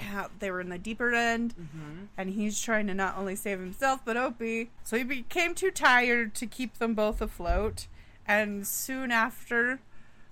how 0.00 0.28
they 0.38 0.50
were 0.50 0.60
in 0.60 0.68
the 0.68 0.78
deeper 0.78 1.14
end, 1.14 1.54
Mm-hmm. 1.60 2.04
and 2.16 2.30
he's 2.30 2.60
trying 2.60 2.86
to 2.88 2.94
not 2.94 3.16
only 3.18 3.36
save 3.36 3.58
himself 3.60 4.00
but 4.04 4.16
Opie. 4.16 4.70
So 4.84 4.96
he 4.96 5.04
became 5.04 5.54
too 5.54 5.70
tired 5.70 6.34
to 6.36 6.46
keep 6.46 6.78
them 6.78 6.94
both 6.94 7.20
afloat, 7.20 7.86
and 8.26 8.66
soon 8.66 9.10
after 9.10 9.80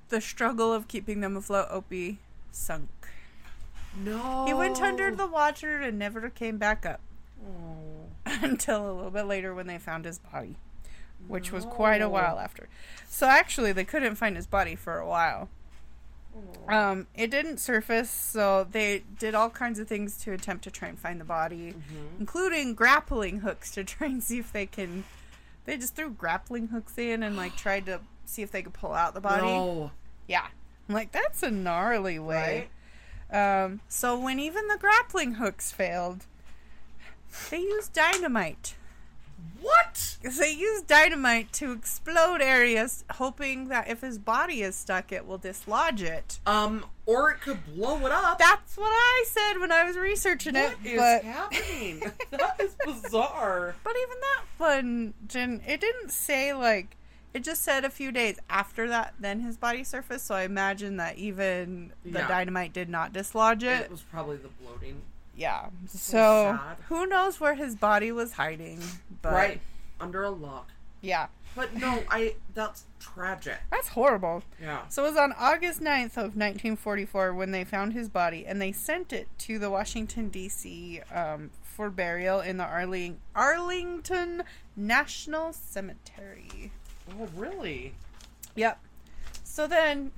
the 0.08 0.20
struggle 0.20 0.72
of 0.72 0.88
keeping 0.88 1.20
them 1.20 1.36
afloat, 1.36 1.66
Opie 1.70 2.18
sunk. 2.50 2.88
No. 3.96 4.44
He 4.46 4.54
went 4.54 4.80
under 4.80 5.10
the 5.14 5.26
water 5.26 5.80
and 5.80 5.98
never 5.98 6.28
came 6.30 6.56
back 6.58 6.86
up 6.86 7.00
Oh. 7.44 8.06
until 8.42 8.90
a 8.90 8.92
little 8.92 9.10
bit 9.10 9.24
later 9.26 9.54
when 9.54 9.66
they 9.66 9.78
found 9.78 10.04
his 10.04 10.18
body, 10.18 10.56
which 11.26 11.50
was 11.52 11.64
quite 11.64 12.02
a 12.02 12.08
while 12.08 12.38
after. 12.38 12.68
So 13.08 13.26
actually, 13.26 13.72
they 13.72 13.84
couldn't 13.84 14.14
find 14.16 14.36
his 14.36 14.46
body 14.46 14.74
for 14.76 14.98
a 14.98 15.06
while. 15.06 15.48
Um, 16.68 17.06
it 17.14 17.30
didn't 17.30 17.58
surface, 17.58 18.10
so 18.10 18.66
they 18.70 19.02
did 19.18 19.34
all 19.34 19.50
kinds 19.50 19.78
of 19.78 19.88
things 19.88 20.18
to 20.18 20.32
attempt 20.32 20.64
to 20.64 20.70
try 20.70 20.88
and 20.88 20.98
find 20.98 21.20
the 21.20 21.24
body, 21.24 21.72
Mhm. 21.72 22.20
including 22.20 22.74
grappling 22.74 23.40
hooks 23.40 23.70
to 23.72 23.84
try 23.84 24.06
and 24.08 24.22
see 24.22 24.38
if 24.38 24.52
they 24.52 24.66
can. 24.66 25.04
They 25.64 25.76
just 25.76 25.94
threw 25.96 26.10
grappling 26.10 26.68
hooks 26.68 26.96
in 26.98 27.22
and 27.22 27.36
like 27.36 27.56
tried 27.56 27.86
to 27.86 28.00
see 28.24 28.42
if 28.42 28.50
they 28.50 28.62
could 28.62 28.74
pull 28.74 28.92
out 28.92 29.14
the 29.14 29.20
body. 29.20 29.46
No. 29.46 29.90
Yeah, 30.26 30.46
I'm 30.88 30.94
like 30.94 31.12
that's 31.12 31.42
a 31.42 31.50
gnarly 31.50 32.18
way. 32.18 32.68
Right? 33.30 33.64
Um, 33.64 33.80
so 33.88 34.18
when 34.18 34.38
even 34.38 34.68
the 34.68 34.76
grappling 34.78 35.34
hooks 35.34 35.72
failed, 35.72 36.26
they 37.50 37.58
used 37.58 37.92
dynamite. 37.94 38.74
What? 39.60 40.16
They 40.22 40.52
use 40.52 40.82
dynamite 40.82 41.52
to 41.54 41.72
explode 41.72 42.40
areas, 42.40 43.04
hoping 43.12 43.68
that 43.68 43.88
if 43.88 44.00
his 44.00 44.18
body 44.18 44.62
is 44.62 44.76
stuck, 44.76 45.10
it 45.12 45.26
will 45.26 45.38
dislodge 45.38 46.02
it. 46.02 46.38
Um, 46.46 46.84
or 47.06 47.30
it 47.30 47.40
could 47.40 47.58
blow 47.74 48.04
it 48.06 48.12
up. 48.12 48.38
That's 48.38 48.76
what 48.76 48.90
I 48.90 49.24
said 49.26 49.58
when 49.60 49.72
I 49.72 49.84
was 49.84 49.96
researching 49.96 50.54
What 50.54 50.76
it. 50.84 50.88
is 50.92 50.98
but 50.98 51.24
happening? 51.24 52.00
that 52.30 52.56
is 52.60 52.74
bizarre. 52.84 53.74
but 53.84 53.94
even 53.96 54.16
that 54.20 54.44
one, 54.58 55.14
Jen, 55.26 55.60
it 55.66 55.80
didn't 55.80 56.10
say 56.10 56.52
like 56.52 56.96
it 57.34 57.44
just 57.44 57.62
said 57.62 57.84
a 57.84 57.90
few 57.90 58.10
days 58.10 58.38
after 58.48 58.88
that, 58.88 59.14
then 59.20 59.40
his 59.40 59.56
body 59.56 59.84
surfaced. 59.84 60.26
So 60.26 60.34
I 60.34 60.42
imagine 60.42 60.96
that 60.96 61.18
even 61.18 61.92
the 62.04 62.20
Yeah. 62.20 62.28
dynamite 62.28 62.72
did 62.72 62.88
not 62.88 63.12
dislodge 63.12 63.62
It 63.62 63.82
it. 63.82 63.90
was 63.90 64.00
probably 64.02 64.36
the 64.38 64.48
bloating. 64.48 65.02
Yeah. 65.38 65.68
So 65.86 66.58
sad. 66.58 66.76
who 66.88 67.06
knows 67.06 67.38
where 67.40 67.54
his 67.54 67.76
body 67.76 68.10
was 68.12 68.32
hiding? 68.32 68.80
But 69.22 69.32
right. 69.32 69.60
Under 70.00 70.24
a 70.24 70.30
lock. 70.30 70.70
Yeah, 71.00 71.28
But 71.54 71.74
no, 71.74 72.02
I 72.10 72.34
that's 72.54 72.84
tragic. 72.98 73.58
that's 73.70 73.88
horrible. 73.88 74.42
Yeah. 74.60 74.88
So 74.88 75.04
it 75.04 75.10
was 75.10 75.16
on 75.16 75.32
August 75.38 75.80
9th 75.80 76.16
of 76.16 76.34
1944 76.34 77.32
when 77.34 77.52
they 77.52 77.62
found 77.62 77.92
his 77.92 78.08
body 78.08 78.44
and 78.46 78.60
they 78.60 78.72
sent 78.72 79.12
it 79.12 79.28
to 79.38 79.58
the 79.60 79.70
Washington 79.70 80.28
D.C. 80.28 81.00
Um, 81.14 81.50
for 81.62 81.88
burial 81.88 82.40
in 82.40 82.56
the 82.56 82.64
Arling- 82.64 83.18
Arlington 83.36 84.42
National 84.76 85.52
Cemetery. 85.52 86.72
Oh 87.12 87.28
really? 87.36 87.94
Yep. 88.56 88.80
So 89.44 89.68
then 89.68 90.10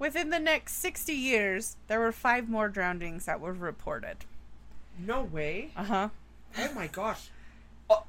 within 0.00 0.30
the 0.30 0.40
next 0.40 0.74
60 0.78 1.12
years 1.12 1.76
there 1.86 2.00
were 2.00 2.10
five 2.12 2.48
more 2.48 2.68
drownings 2.68 3.26
that 3.26 3.40
were 3.40 3.52
reported. 3.52 4.16
No 4.98 5.22
way. 5.22 5.70
Uh-huh. 5.76 6.08
Oh 6.58 6.72
my 6.74 6.86
gosh. 6.86 7.28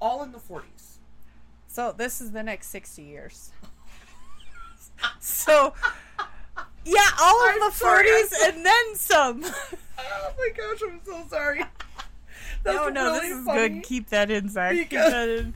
All 0.02 0.24
in 0.24 0.32
the 0.32 0.40
forties. 0.40 1.00
So 1.68 1.92
this 1.92 2.22
is 2.22 2.32
the 2.32 2.44
next 2.44 2.68
60 2.70 3.02
years. 3.04 3.52
So 5.20 5.74
yeah, 6.86 7.00
all 7.20 7.50
of 7.50 7.56
the 7.60 7.72
sorry, 7.78 8.08
40s 8.08 8.28
so- 8.28 8.50
and 8.50 8.66
then 8.66 8.96
some. 8.96 9.46
Oh 9.98 10.34
my 10.38 10.50
gosh, 10.56 10.82
I'm 10.86 11.00
so 11.06 11.26
sorry. 11.30 11.60
That's 12.64 12.76
no, 12.78 12.90
no, 12.90 13.06
really 13.14 13.30
this 13.30 13.38
is 13.40 13.46
good. 13.46 13.84
Keep 13.84 14.10
that 14.10 14.30
in, 14.30 14.50
Zach. 14.50 14.74
Keep 14.74 14.90
that 14.92 15.30
in. 15.30 15.54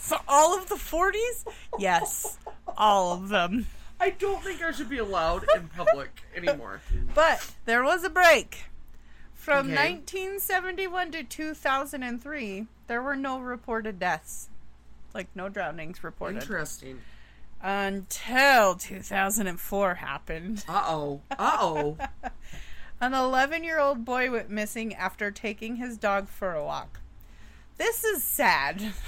So 0.00 0.16
all 0.26 0.58
of 0.58 0.68
the 0.68 0.74
40s? 0.74 1.46
Yes, 1.78 2.38
all 2.76 3.12
of 3.12 3.28
them. 3.28 3.66
I 4.00 4.10
don't 4.10 4.42
think 4.42 4.62
I 4.62 4.72
should 4.72 4.88
be 4.88 4.98
allowed 4.98 5.44
in 5.56 5.68
public 5.68 6.10
anymore. 6.34 6.80
But 7.14 7.52
there 7.66 7.84
was 7.84 8.02
a 8.04 8.10
break. 8.10 8.64
From 9.48 9.72
Okay. 9.72 9.94
1971 9.94 11.10
to 11.12 11.24
2003, 11.24 12.66
there 12.86 13.00
were 13.00 13.16
no 13.16 13.40
reported 13.40 13.98
deaths. 13.98 14.50
Like, 15.14 15.28
no 15.34 15.48
drownings 15.48 16.04
reported. 16.04 16.42
Interesting. 16.42 17.00
Until 17.62 18.74
2004 18.74 19.94
happened. 19.94 20.66
Uh 20.68 20.84
oh. 20.86 21.22
Uh 21.30 21.56
oh. 21.60 21.96
An 23.00 23.14
11 23.14 23.64
year 23.64 23.80
old 23.80 24.04
boy 24.04 24.30
went 24.30 24.50
missing 24.50 24.94
after 24.94 25.30
taking 25.30 25.76
his 25.76 25.96
dog 25.96 26.28
for 26.28 26.52
a 26.52 26.62
walk. 26.62 27.00
This 27.78 28.04
is 28.04 28.22
sad. 28.22 28.92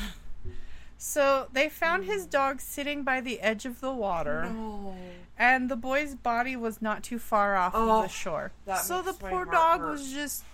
So, 1.02 1.48
they 1.50 1.70
found 1.70 2.04
his 2.04 2.26
dog 2.26 2.60
sitting 2.60 3.04
by 3.04 3.22
the 3.22 3.40
edge 3.40 3.64
of 3.64 3.80
the 3.80 3.90
water. 3.90 4.44
No. 4.44 4.94
And 5.40 5.70
the 5.70 5.76
boy's 5.76 6.14
body 6.14 6.54
was 6.54 6.82
not 6.82 7.02
too 7.02 7.18
far 7.18 7.56
off 7.56 7.72
Oh, 7.74 7.80
of 7.80 7.86
the 7.86 8.04
oh, 8.04 8.08
shore. 8.08 8.52
So 8.82 9.00
the 9.00 9.14
poor 9.14 9.46
dog 9.46 9.80
hurt. 9.80 9.90
was 9.92 10.12
just 10.12 10.44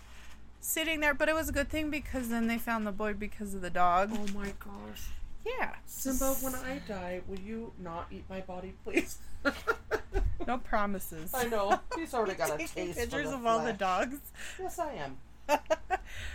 sitting 0.61 1.01
there, 1.01 1.12
but 1.12 1.28
it 1.28 1.34
was 1.34 1.49
a 1.49 1.53
good 1.53 1.68
thing 1.68 1.91
because 1.91 2.28
then 2.28 2.47
they 2.47 2.57
found 2.57 2.87
the 2.87 2.93
boy 2.93 3.12
because 3.12 3.53
of 3.53 3.62
the 3.62 3.68
dog. 3.70 4.11
Oh 4.14 4.26
my 4.32 4.53
gosh. 4.61 5.09
Yeah. 5.45 5.74
Simba, 5.87 6.34
when 6.41 6.55
I 6.55 6.80
die, 6.89 7.20
will 7.26 7.39
you 7.41 7.72
not 7.80 8.07
eat 8.12 8.24
my 8.30 8.41
body, 8.41 8.74
please? 8.84 9.18
No 10.47 10.59
promises. 10.59 11.32
I 11.34 11.45
know. 11.49 11.80
He's 11.97 12.14
already 12.14 12.34
got 12.39 12.55
a 12.55 12.59
taste 12.59 12.74
pictures 12.97 13.30
of 13.30 13.45
all 13.45 13.64
the 13.64 13.72
dogs. 13.72 14.18
Yes, 14.59 14.78
I 14.78 14.93
am. 14.95 15.18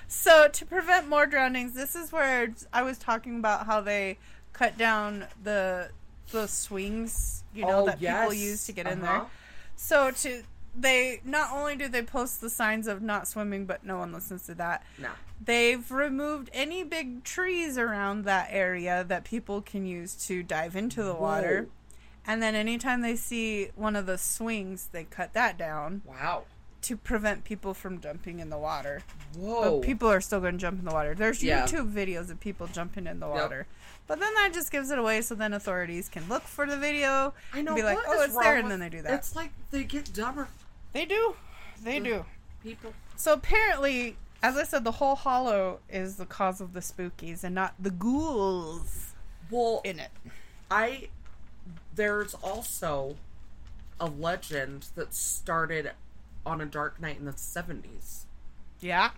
So 0.08 0.48
to 0.50 0.66
prevent 0.66 1.08
more 1.08 1.26
drownings, 1.26 1.74
this 1.74 1.96
is 1.96 2.12
where 2.12 2.54
I 2.74 2.84
was 2.84 2.98
talking 2.98 3.38
about 3.40 3.66
how 3.66 3.80
they 3.82 4.18
cut 4.54 4.78
down 4.78 5.26
the 5.42 5.90
the 6.32 6.48
swings, 6.48 7.44
you 7.54 7.66
know, 7.66 7.82
Oh, 7.82 7.86
that 7.86 8.00
people 8.00 8.34
use 8.34 8.66
to 8.66 8.72
get 8.72 8.88
in 8.88 9.02
Uh-huh. 9.04 9.20
there. 9.20 9.28
So 9.76 10.12
to 10.12 10.44
they 10.74 11.20
not 11.26 11.52
only 11.52 11.76
do 11.76 11.90
they 11.90 12.02
post 12.02 12.40
the 12.40 12.50
signs 12.50 12.88
of 12.88 13.02
not 13.02 13.28
swimming, 13.28 13.66
but 13.66 13.84
no 13.84 13.98
one 13.98 14.14
listens 14.14 14.44
to 14.44 14.56
that. 14.56 14.84
No. 14.98 15.10
They've 15.44 15.92
removed 15.92 16.50
any 16.54 16.84
big 16.86 17.26
trees 17.26 17.78
around 17.78 18.24
that 18.24 18.48
area 18.52 19.04
that 19.06 19.26
people 19.26 19.62
can 19.62 19.86
use 19.86 20.16
to 20.28 20.44
dive 20.44 20.78
into 20.78 21.04
the 21.04 21.14
water. 21.14 21.64
Whoa. 21.64 21.72
And 22.26 22.42
then 22.42 22.56
anytime 22.56 23.02
they 23.02 23.18
see 23.18 23.72
one 23.76 23.98
of 23.98 24.06
the 24.06 24.18
swings, 24.18 24.88
they 24.94 25.04
cut 25.04 25.34
that 25.34 25.58
down 25.58 26.04
Wow. 26.06 26.44
To 26.84 26.98
prevent 26.98 27.44
people 27.44 27.74
from 27.74 28.02
jumping 28.02 28.40
in 28.40 28.50
the 28.50 28.58
water. 28.58 29.04
Whoa. 29.38 29.80
But 29.80 29.86
people 29.86 30.10
are 30.10 30.22
still 30.22 30.40
going 30.40 30.54
to 30.54 30.58
jump 30.60 30.80
in 30.80 30.86
the 30.86 30.92
water. 30.92 31.14
There's 31.16 31.44
Yeah. 31.44 31.66
YouTube 31.66 31.92
videos 31.94 32.30
of 32.32 32.40
people 32.40 32.68
jumping 32.68 33.08
in 33.08 33.20
the 33.20 33.28
water. 33.28 33.68
But 34.08 34.20
then 34.20 34.34
that 34.36 34.52
just 34.54 34.72
gives 34.72 34.90
it 34.92 34.98
away 34.98 35.22
so 35.22 35.36
then 35.36 35.54
authorities 35.54 36.10
can 36.10 36.28
look 36.28 36.44
for 36.44 36.66
the 36.66 36.78
video. 36.78 37.34
I 37.54 37.62
know. 37.62 37.76
be 37.76 37.84
like, 37.84 38.00
"Oh, 38.06 38.22
it's 38.24 38.36
there," 38.38 38.58
and 38.58 38.70
then 38.70 38.80
they 38.80 38.90
do 38.90 39.02
that. 39.04 39.14
It's 39.14 39.36
like 39.36 39.52
they 39.70 39.84
get 39.84 40.12
dumber 40.14 40.48
They 40.92 41.06
do. 41.06 41.36
They 41.82 41.98
Ugh. 41.98 42.04
do. 42.04 42.26
people. 42.64 42.94
So 43.16 43.34
apparently, 43.34 44.18
as 44.44 44.58
I 44.58 44.64
said, 44.64 44.84
the 44.84 44.94
whole 44.94 45.16
hollow 45.16 45.80
is 45.90 46.18
the 46.18 46.26
cause 46.26 46.60
of 46.62 46.74
the 46.74 46.80
spookies 46.82 47.44
and 47.44 47.56
not 47.56 47.74
the 47.80 47.92
ghouls 47.92 49.14
Well, 49.50 49.82
in 49.84 50.00
it. 50.00 50.12
I 50.70 51.10
there's 51.96 52.34
also 52.36 53.18
a 54.00 54.08
legend 54.08 54.88
that 54.96 55.14
started 55.14 55.92
on 56.46 56.62
a 56.62 56.66
dark 56.66 57.00
night 57.00 57.18
in 57.18 57.26
the 57.26 57.32
70s 57.34 58.26
Yeah. 58.80 59.12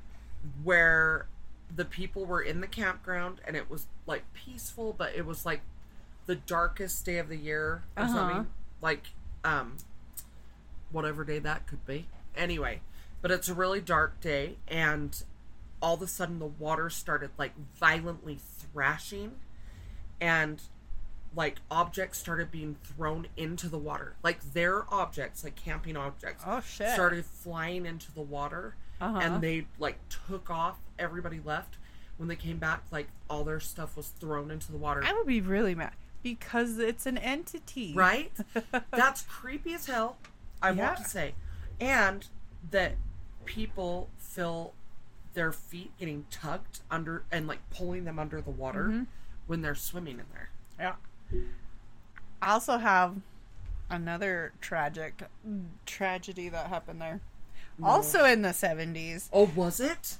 where 0.63 1.27
the 1.75 1.85
people 1.85 2.25
were 2.25 2.41
in 2.41 2.61
the 2.61 2.67
campground 2.67 3.39
and 3.47 3.55
it 3.55 3.69
was 3.69 3.87
like 4.05 4.23
peaceful 4.33 4.93
but 4.97 5.13
it 5.15 5.25
was 5.25 5.45
like 5.45 5.61
the 6.25 6.35
darkest 6.35 7.05
day 7.05 7.17
of 7.17 7.29
the 7.29 7.37
year 7.37 7.83
or 7.97 8.03
Uh-huh. 8.03 8.13
something 8.13 8.47
like 8.81 9.07
um 9.43 9.77
whatever 10.91 11.23
day 11.23 11.39
that 11.39 11.65
could 11.67 11.85
be 11.85 12.07
anyway 12.35 12.81
but 13.21 13.31
it's 13.31 13.47
a 13.47 13.53
really 13.53 13.81
dark 13.81 14.19
day 14.21 14.57
and 14.67 15.23
all 15.81 15.95
of 15.95 16.01
a 16.01 16.07
sudden 16.07 16.39
the 16.39 16.45
water 16.45 16.89
started 16.89 17.29
like 17.37 17.53
violently 17.79 18.37
thrashing 18.71 19.31
and 20.21 20.61
like 21.35 21.57
objects 21.71 22.17
started 22.19 22.51
being 22.51 22.75
thrown 22.83 23.27
into 23.37 23.67
the 23.67 23.77
water 23.77 24.15
like 24.23 24.39
their 24.53 24.85
objects 24.93 25.43
like 25.43 25.55
camping 25.55 25.97
objects 25.97 26.43
Oh 26.45 26.61
shit. 26.61 26.89
started 26.89 27.25
flying 27.25 27.85
into 27.85 28.13
the 28.13 28.21
water 28.21 28.75
Uh-huh. 29.01 29.19
and 29.21 29.41
they 29.41 29.65
like 29.79 29.97
took 30.09 30.49
off 30.51 30.77
everybody 30.99 31.39
left 31.43 31.77
when 32.17 32.27
they 32.29 32.35
came 32.35 32.57
back 32.57 32.83
like 32.91 33.07
all 33.29 33.43
their 33.43 33.59
stuff 33.59 33.97
was 33.97 34.09
thrown 34.09 34.51
into 34.51 34.71
the 34.71 34.77
water 34.77 35.03
I 35.05 35.13
would 35.13 35.25
be 35.27 35.41
really 35.41 35.73
mad 35.75 35.93
because 36.21 36.77
it's 36.77 37.05
an 37.05 37.17
entity. 37.17 37.93
right 37.95 38.31
that's 38.91 39.23
creepy 39.23 39.73
as 39.73 39.87
hell 39.87 40.17
i 40.61 40.69
Yeah. 40.69 40.85
want 40.87 40.97
to 40.99 41.05
say 41.05 41.33
and 41.81 42.27
that 42.71 42.93
people 43.45 44.09
feel 44.19 44.73
their 45.33 45.51
feet 45.51 45.91
getting 45.97 46.25
tugged 46.29 46.81
under 46.91 47.23
and 47.31 47.47
like 47.47 47.59
pulling 47.71 48.05
them 48.05 48.19
under 48.19 48.39
the 48.39 48.51
water 48.51 48.83
Mm-hmm. 48.85 49.03
when 49.47 49.61
they're 49.63 49.73
swimming 49.75 50.19
in 50.19 50.25
there 50.31 50.49
Yeah. 50.79 50.93
I 52.41 52.51
also 52.51 52.77
have 52.77 53.15
another 53.89 54.53
tragic 54.61 55.23
tragedy 55.85 56.49
that 56.49 56.67
happened 56.67 57.01
there. 57.01 57.21
Also 57.81 58.25
in 58.25 58.41
the 58.41 58.49
70s. 58.49 59.29
oh 59.33 59.49
was 59.55 59.79
it 59.79 60.17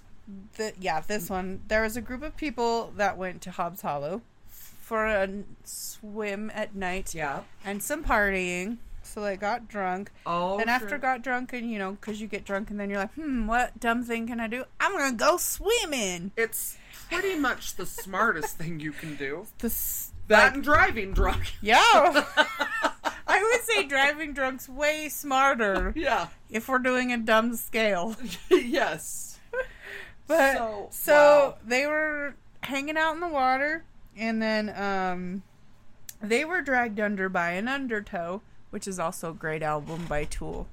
The, 0.58 0.74
yeah, 0.80 1.02
this 1.02 1.30
one. 1.30 1.62
There 1.68 1.82
was 1.82 1.96
a 1.98 2.02
group 2.02 2.24
of 2.24 2.36
people 2.38 2.94
that 2.98 3.18
went 3.18 3.42
to 3.44 3.52
Hobbs 3.52 3.82
Hollow 3.82 4.22
for 4.50 5.06
a 5.06 5.28
swim 5.64 6.52
at 6.54 6.76
night 6.76 7.14
yeah 7.16 7.42
and 7.64 7.82
some 7.82 8.04
partying. 8.04 8.78
So 9.06 9.22
they 9.22 9.36
got 9.36 9.68
drunk. 9.68 10.12
oh 10.26 10.60
and 10.60 10.70
after 10.70 10.98
got 10.98 11.22
drunk, 11.22 11.52
and 11.52 11.70
you 11.70 11.78
know, 11.78 11.92
because 11.92 12.22
you 12.22 12.28
get 12.28 12.46
drunk 12.46 12.72
and 12.72 12.80
then 12.80 12.90
you're 12.90 13.00
like, 13.00 13.14
hmm, 13.16 13.48
what 13.48 13.78
dumb 13.80 14.04
thing 14.04 14.28
can 14.28 14.40
I 14.40 14.48
do? 14.48 14.64
I'm 14.80 14.94
going 14.94 15.12
to 15.12 15.18
go 15.18 15.36
swimming. 15.38 16.32
it's 16.38 16.78
pretty 17.12 17.38
much 17.38 17.76
the 17.76 17.86
smartest 17.86 18.58
thing 18.60 18.80
you 18.80 18.94
can 18.94 19.16
do 19.16 19.46
This, 19.60 20.13
that 20.34 20.44
like, 20.46 20.54
and 20.56 20.64
driving 20.64 21.14
drunk 21.14 21.54
yeah. 21.62 21.80
I 23.28 23.42
would 23.42 23.64
say 23.64 23.84
driving 23.88 24.34
drunk's 24.34 24.68
way 24.70 25.10
smarter 25.10 25.94
yeah 25.96 26.28
if 26.50 26.68
we're 26.68 26.80
doing 26.80 27.12
a 27.12 27.18
dumb 27.18 27.56
scale. 27.56 28.16
yes 28.52 29.40
But 30.28 30.58
So, 30.58 30.88
so, 30.92 31.14
wow. 31.14 31.58
they 31.66 31.86
were 31.86 32.36
hanging 32.62 32.98
out 32.98 33.14
in 33.14 33.20
the 33.20 33.28
water, 33.28 33.84
and 34.16 34.42
then 34.42 34.70
um, 34.76 35.44
they 36.22 36.46
were 36.46 36.62
dragged 36.62 37.00
under 37.00 37.28
by 37.30 37.52
an 37.52 37.68
undertow, 37.68 38.42
which 38.70 38.88
is 38.88 39.00
also 39.00 39.32
a 39.32 39.34
great 39.34 39.62
album 39.62 40.06
by 40.06 40.24
Tool. 40.24 40.68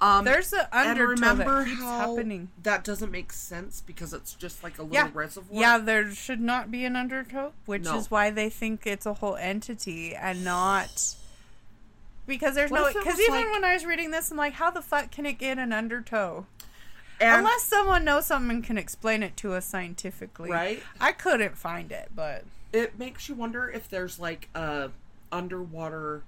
Um 0.00 0.24
There's 0.24 0.52
an 0.52 0.66
undertow 0.72 1.04
remember 1.10 1.60
that 1.64 1.68
keeps 1.68 1.80
how 1.80 2.14
happening. 2.14 2.48
that 2.62 2.84
doesn't 2.84 3.10
make 3.10 3.32
sense 3.32 3.80
because 3.80 4.12
it's 4.12 4.34
just 4.34 4.62
like 4.62 4.78
a 4.78 4.82
little 4.82 4.94
Yeah. 4.94 5.10
reservoir 5.14 5.60
Yeah, 5.60 5.78
there 5.78 6.10
should 6.12 6.40
not 6.40 6.70
be 6.70 6.84
an 6.84 6.96
undertow, 6.96 7.52
which 7.66 7.84
No. 7.84 7.96
is 7.98 8.10
why 8.10 8.30
they 8.30 8.50
think 8.50 8.86
it's 8.86 9.06
a 9.06 9.14
whole 9.14 9.36
entity 9.36 10.14
and 10.14 10.44
not 10.44 11.14
because 12.26 12.54
there's 12.54 12.70
What 12.70 12.94
no 12.94 13.00
because 13.02 13.20
even 13.20 13.34
like- 13.34 13.50
when 13.52 13.64
I 13.64 13.74
was 13.74 13.84
reading 13.84 14.10
this, 14.10 14.30
I'm 14.30 14.36
like, 14.36 14.54
how 14.54 14.70
the 14.70 14.82
fuck 14.82 15.10
can 15.10 15.26
it 15.26 15.34
get 15.34 15.58
an 15.58 15.72
undertow? 15.72 16.46
Unless 17.20 17.62
someone 17.62 18.04
knows 18.04 18.26
something 18.26 18.56
and 18.56 18.64
can 18.64 18.76
explain 18.76 19.22
it 19.22 19.36
to 19.38 19.52
us 19.54 19.64
scientifically, 19.64 20.50
Right. 20.50 20.82
I 21.00 21.12
couldn't 21.12 21.56
find 21.56 21.92
it, 21.92 22.10
but 22.14 22.44
it 22.72 22.98
makes 22.98 23.28
you 23.28 23.34
wonder 23.36 23.68
if 23.70 23.88
there's 23.88 24.18
like 24.18 24.48
a 24.54 24.90
underwater 25.30 26.22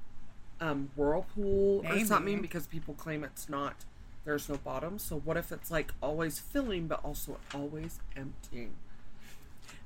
um 0.60 0.90
whirlpool 0.96 1.80
or 1.84 1.90
Maybe. 1.94 2.04
something 2.04 2.40
because 2.40 2.66
people 2.66 2.94
claim 2.94 3.22
it's 3.24 3.48
not 3.48 3.74
there's 4.24 4.48
no 4.48 4.56
bottom 4.56 4.98
so 4.98 5.16
what 5.18 5.36
if 5.36 5.52
it's 5.52 5.70
like 5.70 5.92
always 6.02 6.38
filling 6.38 6.86
but 6.86 7.04
also 7.04 7.38
always 7.54 8.00
emptying 8.16 8.72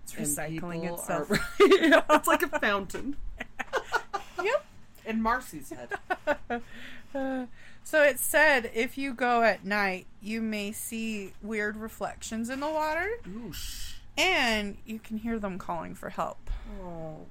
it's 0.05 0.15
recycling 0.15 0.85
itself. 0.93 1.31
are- 1.31 1.39
Yeah, 1.61 2.03
it's 2.11 2.29
like 2.29 2.43
a 2.43 2.59
fountain 2.61 3.17
yep. 4.43 4.65
in 5.05 5.21
marcy's 5.23 5.71
head 5.71 6.63
Uh, 7.13 7.47
so 7.83 8.03
it 8.05 8.21
said 8.21 8.71
if 8.73 8.97
you 8.97 9.13
go 9.13 9.43
at 9.43 9.65
night, 9.65 10.07
you 10.23 10.41
may 10.41 10.71
see 10.71 11.33
weird 11.43 11.77
reflections 11.77 12.49
in 12.49 12.61
the 12.61 12.69
water, 12.69 13.09
Oosh. 13.27 13.95
and 14.17 14.77
you 14.87 15.01
can 15.01 15.19
hear 15.19 15.41
them 15.41 15.59
calling 15.59 15.97
for 15.97 16.11
help. 16.11 16.51
oh 16.81 17.27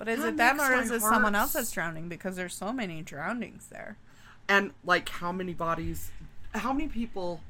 But 0.00 0.08
is 0.08 0.20
That 0.22 0.28
it 0.30 0.36
them 0.38 0.60
or 0.60 0.72
is 0.72 0.90
it 0.90 1.02
someone 1.02 1.34
else 1.34 1.52
that's 1.52 1.70
drowning? 1.70 2.08
Because 2.08 2.34
there's 2.34 2.54
so 2.54 2.72
many 2.72 3.02
drownings 3.02 3.66
there. 3.70 3.96
and 4.48 4.72
like 4.84 5.08
how 5.10 5.30
many 5.30 5.52
bodies 5.54 6.10
how 6.54 6.72
many 6.72 6.88
people 6.88 7.40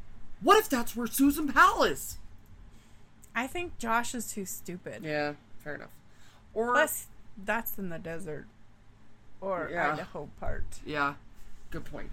what 0.42 0.58
if 0.58 0.68
that's 0.68 0.94
where 0.96 1.06
susan 1.06 1.46
powell 1.48 1.84
is 1.84 2.18
I 3.34 3.46
think 3.46 3.78
Josh 3.78 4.14
is 4.14 4.30
too 4.32 4.44
stupid. 4.44 5.02
yeah 5.04 5.34
fair 5.64 5.76
enough 5.76 5.94
or 6.52 6.72
Plus, 6.72 7.06
that's 7.42 7.78
in 7.78 7.88
the 7.88 7.98
desert 7.98 8.46
or 9.40 9.70
Yeah. 9.72 9.92
Idaho 9.94 10.28
part. 10.40 10.64
yeah 10.84 11.14
good 11.70 11.84
point 11.86 12.10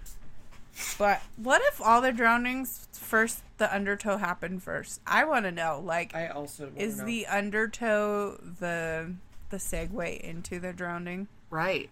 But 0.96 1.20
what 1.36 1.60
if 1.72 1.82
all 1.82 2.00
the 2.00 2.12
drownings 2.12 2.86
first, 2.92 3.42
the 3.58 3.74
undertow 3.74 4.16
happened 4.18 4.62
first? 4.62 5.00
I 5.06 5.24
want 5.24 5.44
to 5.44 5.50
know. 5.50 5.82
Like, 5.84 6.14
i 6.14 6.28
also 6.28 6.70
is 6.76 6.98
know. 6.98 7.04
the 7.04 7.26
undertow 7.26 8.36
the 8.60 9.12
the 9.50 9.56
segue 9.58 10.20
into 10.20 10.58
the 10.58 10.72
drowning? 10.72 11.28
right 11.50 11.88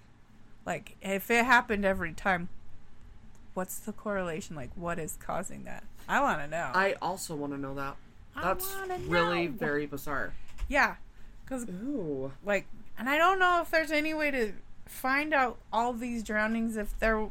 Like, 0.66 0.96
if 1.00 1.30
it 1.30 1.44
happened 1.44 1.84
every 1.84 2.12
time, 2.12 2.48
what's 3.54 3.78
the 3.78 3.92
correlation? 3.92 4.56
Like, 4.56 4.70
what 4.74 4.98
is 4.98 5.16
causing 5.16 5.64
that? 5.64 5.84
I 6.08 6.20
want 6.20 6.40
to 6.40 6.46
know. 6.48 6.70
I 6.74 6.94
also 7.00 7.34
want 7.34 7.52
to 7.52 7.58
know 7.58 7.74
that. 7.74 7.96
That's 8.40 8.76
really 9.06 9.46
know. 9.48 9.52
very 9.56 9.86
bizarre. 9.86 10.34
yeah, 10.68 10.96
because 11.44 11.66
like, 12.44 12.66
and 12.98 13.08
I 13.08 13.16
don't 13.16 13.38
know 13.38 13.60
if 13.62 13.70
there's 13.70 13.90
any 13.92 14.12
way 14.14 14.30
to 14.30 14.52
find 14.86 15.32
out 15.32 15.56
all 15.72 15.92
these 15.92 16.22
drownings 16.22 16.76
if 16.76 16.98
there 16.98 17.28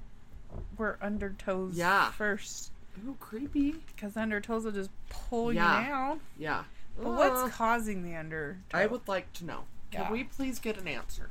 were 0.78 0.98
undertows 1.04 1.72
Yeah. 1.74 2.12
first, 2.12 2.72
Ooh, 3.08 3.16
creepy. 3.20 3.74
because 3.96 4.14
undertows 4.14 4.64
will 4.64 4.72
just 4.72 4.90
pull 5.10 5.54
Yeah. 5.54 5.82
you 5.82 5.88
down. 5.88 6.20
Yeah. 6.38 6.64
But 6.98 7.10
Uh, 7.10 7.14
what's 7.18 7.56
causing 7.56 8.04
the 8.04 8.16
undertow? 8.16 8.58
I 8.74 8.86
would 8.88 9.08
like 9.08 9.32
to 9.34 9.46
know. 9.46 9.66
Can 9.92 10.02
Yeah. 10.04 10.12
we 10.12 10.24
please 10.24 10.60
get 10.60 10.78
an 10.78 10.88
answer? 10.88 11.30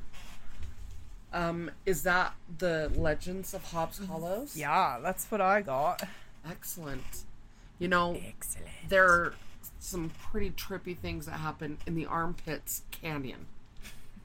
Um, 1.32 1.70
is 1.84 2.02
that 2.04 2.34
the 2.58 2.90
Legends 2.94 3.54
of 3.54 3.64
Hobbs 3.70 4.04
Hollows? 4.06 4.56
Yeah, 4.56 4.98
that's 5.02 5.28
what 5.30 5.40
I 5.40 5.62
got. 5.62 6.02
Excellent. 6.48 7.24
You 7.78 7.88
know, 7.88 8.14
Excellent. 8.24 8.68
there 8.88 9.06
are 9.06 9.34
some 9.80 10.10
pretty 10.30 10.50
trippy 10.50 10.96
things 10.96 11.26
that 11.26 11.32
happen 11.40 11.78
in 11.86 11.94
the 11.96 12.06
Armpits 12.06 12.82
Canyon. 12.92 13.46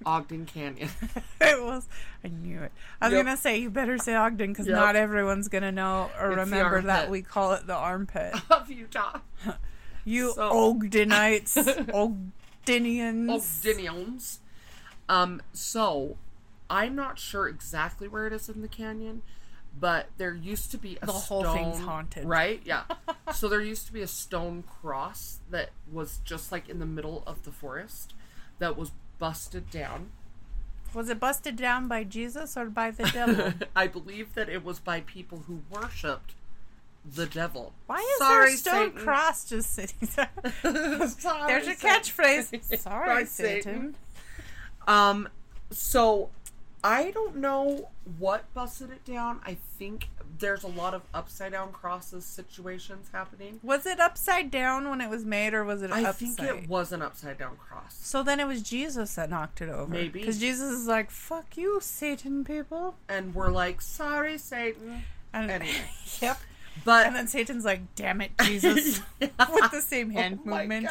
Ogden 0.05 0.45
Canyon. 0.45 0.89
it 1.41 1.61
was. 1.61 1.87
I 2.23 2.27
knew 2.29 2.61
it. 2.61 2.71
I 3.01 3.07
was 3.07 3.13
Yep. 3.15 3.25
gonna 3.25 3.37
say 3.37 3.57
you 3.57 3.69
better 3.69 3.97
say 3.97 4.15
Ogden 4.15 4.53
because 4.53 4.67
Yep. 4.67 4.75
not 4.75 4.95
everyone's 4.95 5.49
gonna 5.49 5.71
know 5.73 6.09
or 6.19 6.31
It's 6.31 6.37
remember 6.39 6.81
that 6.83 7.09
we 7.09 7.21
call 7.21 7.51
it 7.53 7.65
the 7.67 7.75
armpit. 7.75 8.33
of 8.51 8.69
Utah. 8.69 9.19
You 10.05 10.31
So- 10.33 10.73
Ogdenites, 10.73 11.53
Ogdenians. 12.69 13.27
Ogdenians. 13.29 14.37
Um, 15.07 15.41
so 15.53 16.17
I'm 16.69 16.95
not 16.95 17.17
sure 17.19 17.47
exactly 17.47 18.07
where 18.07 18.27
it 18.27 18.33
is 18.33 18.47
in 18.49 18.61
the 18.61 18.67
canyon, 18.67 19.21
but 19.79 20.07
there 20.17 20.33
used 20.33 20.71
to 20.71 20.77
be 20.77 20.97
a 21.01 21.05
The 21.05 21.11
whole 21.11 21.41
stone, 21.43 21.55
thing's 21.55 21.79
haunted. 21.79 22.25
right? 22.25 22.61
Yeah. 22.63 22.83
so 23.33 23.47
there 23.47 23.61
used 23.61 23.87
to 23.87 23.93
be 23.93 24.01
a 24.01 24.07
stone 24.07 24.63
cross 24.81 25.39
that 25.49 25.69
was 25.91 26.19
just 26.23 26.51
like 26.51 26.69
in 26.69 26.79
the 26.79 26.85
middle 26.85 27.23
of 27.25 27.43
the 27.43 27.51
forest 27.51 28.13
that 28.59 28.77
was 28.77 28.91
busted 29.17 29.69
down. 29.71 30.11
Was 30.93 31.09
it 31.09 31.19
busted 31.19 31.55
down 31.55 31.87
by 31.87 32.03
Jesus 32.03 32.57
or 32.57 32.65
by 32.65 32.89
the 32.91 33.03
devil? 33.03 33.53
I 33.75 33.87
believe 33.87 34.33
that 34.33 34.49
it 34.49 34.63
was 34.63 34.79
by 34.79 35.01
people 35.01 35.43
who 35.47 35.61
worshipped 35.69 36.33
the 37.05 37.25
devil. 37.25 37.73
Why 37.87 37.97
is 37.97 38.17
Sorry, 38.19 38.47
there 38.49 38.57
stone 38.57 38.89
Satan. 38.91 39.03
cross 39.05 39.45
just 39.45 39.73
sitting 39.73 40.09
there? 40.15 40.29
Sorry, 41.09 41.47
There's 41.47 41.65
your 41.67 41.75
catchphrase. 41.75 42.63
Sorry, 42.79 42.79
Sorry, 42.79 43.25
Satan. 43.25 43.95
Um, 44.87 45.29
so 45.71 46.29
I 46.83 47.11
don't 47.11 47.37
know 47.37 47.89
what 48.17 48.51
busted 48.53 48.91
it 48.91 49.05
down. 49.05 49.39
I 49.45 49.57
think 49.77 50.09
there's 50.39 50.63
a 50.63 50.67
lot 50.67 50.93
of 50.93 51.01
upside 51.13 51.51
down 51.51 51.71
crosses 51.71 52.23
situations 52.25 53.09
happening. 53.11 53.59
Was 53.63 53.85
it 53.85 53.99
upside 53.99 54.49
down 54.51 54.89
when 54.89 55.01
it 55.01 55.09
was 55.09 55.25
made, 55.25 55.53
or 55.53 55.63
was 55.65 55.81
it 55.81 55.91
I 55.91 56.03
upside? 56.03 56.15
think 56.15 56.39
it 56.39 56.69
was 56.69 56.91
an 56.91 57.01
upside 57.01 57.37
down 57.37 57.57
cross. 57.57 57.97
So 58.01 58.23
then 58.23 58.39
it 58.39 58.47
was 58.47 58.61
Jesus 58.61 59.15
that 59.15 59.29
knocked 59.29 59.61
it 59.61 59.69
over. 59.69 59.91
Maybe. 59.91 60.19
Because 60.19 60.39
Jesus 60.39 60.71
is 60.71 60.87
like, 60.87 61.11
fuck 61.11 61.57
you, 61.57 61.79
Satan 61.81 62.43
people. 62.45 62.95
And 63.09 63.35
we're 63.35 63.51
like, 63.51 63.81
sorry, 63.81 64.37
Satan. 64.37 65.03
And, 65.33 65.51
Anyway. 65.51 65.75
yep. 66.21 66.39
But 66.85 67.07
And 67.07 67.15
then 67.15 67.27
Satan's 67.27 67.65
like, 67.65 67.81
damn 67.95 68.21
it, 68.21 68.31
Jesus. 68.43 68.99
With 69.19 69.71
the 69.71 69.81
same 69.81 70.09
hand 70.11 70.39
oh 70.45 70.49
movement. 70.49 70.87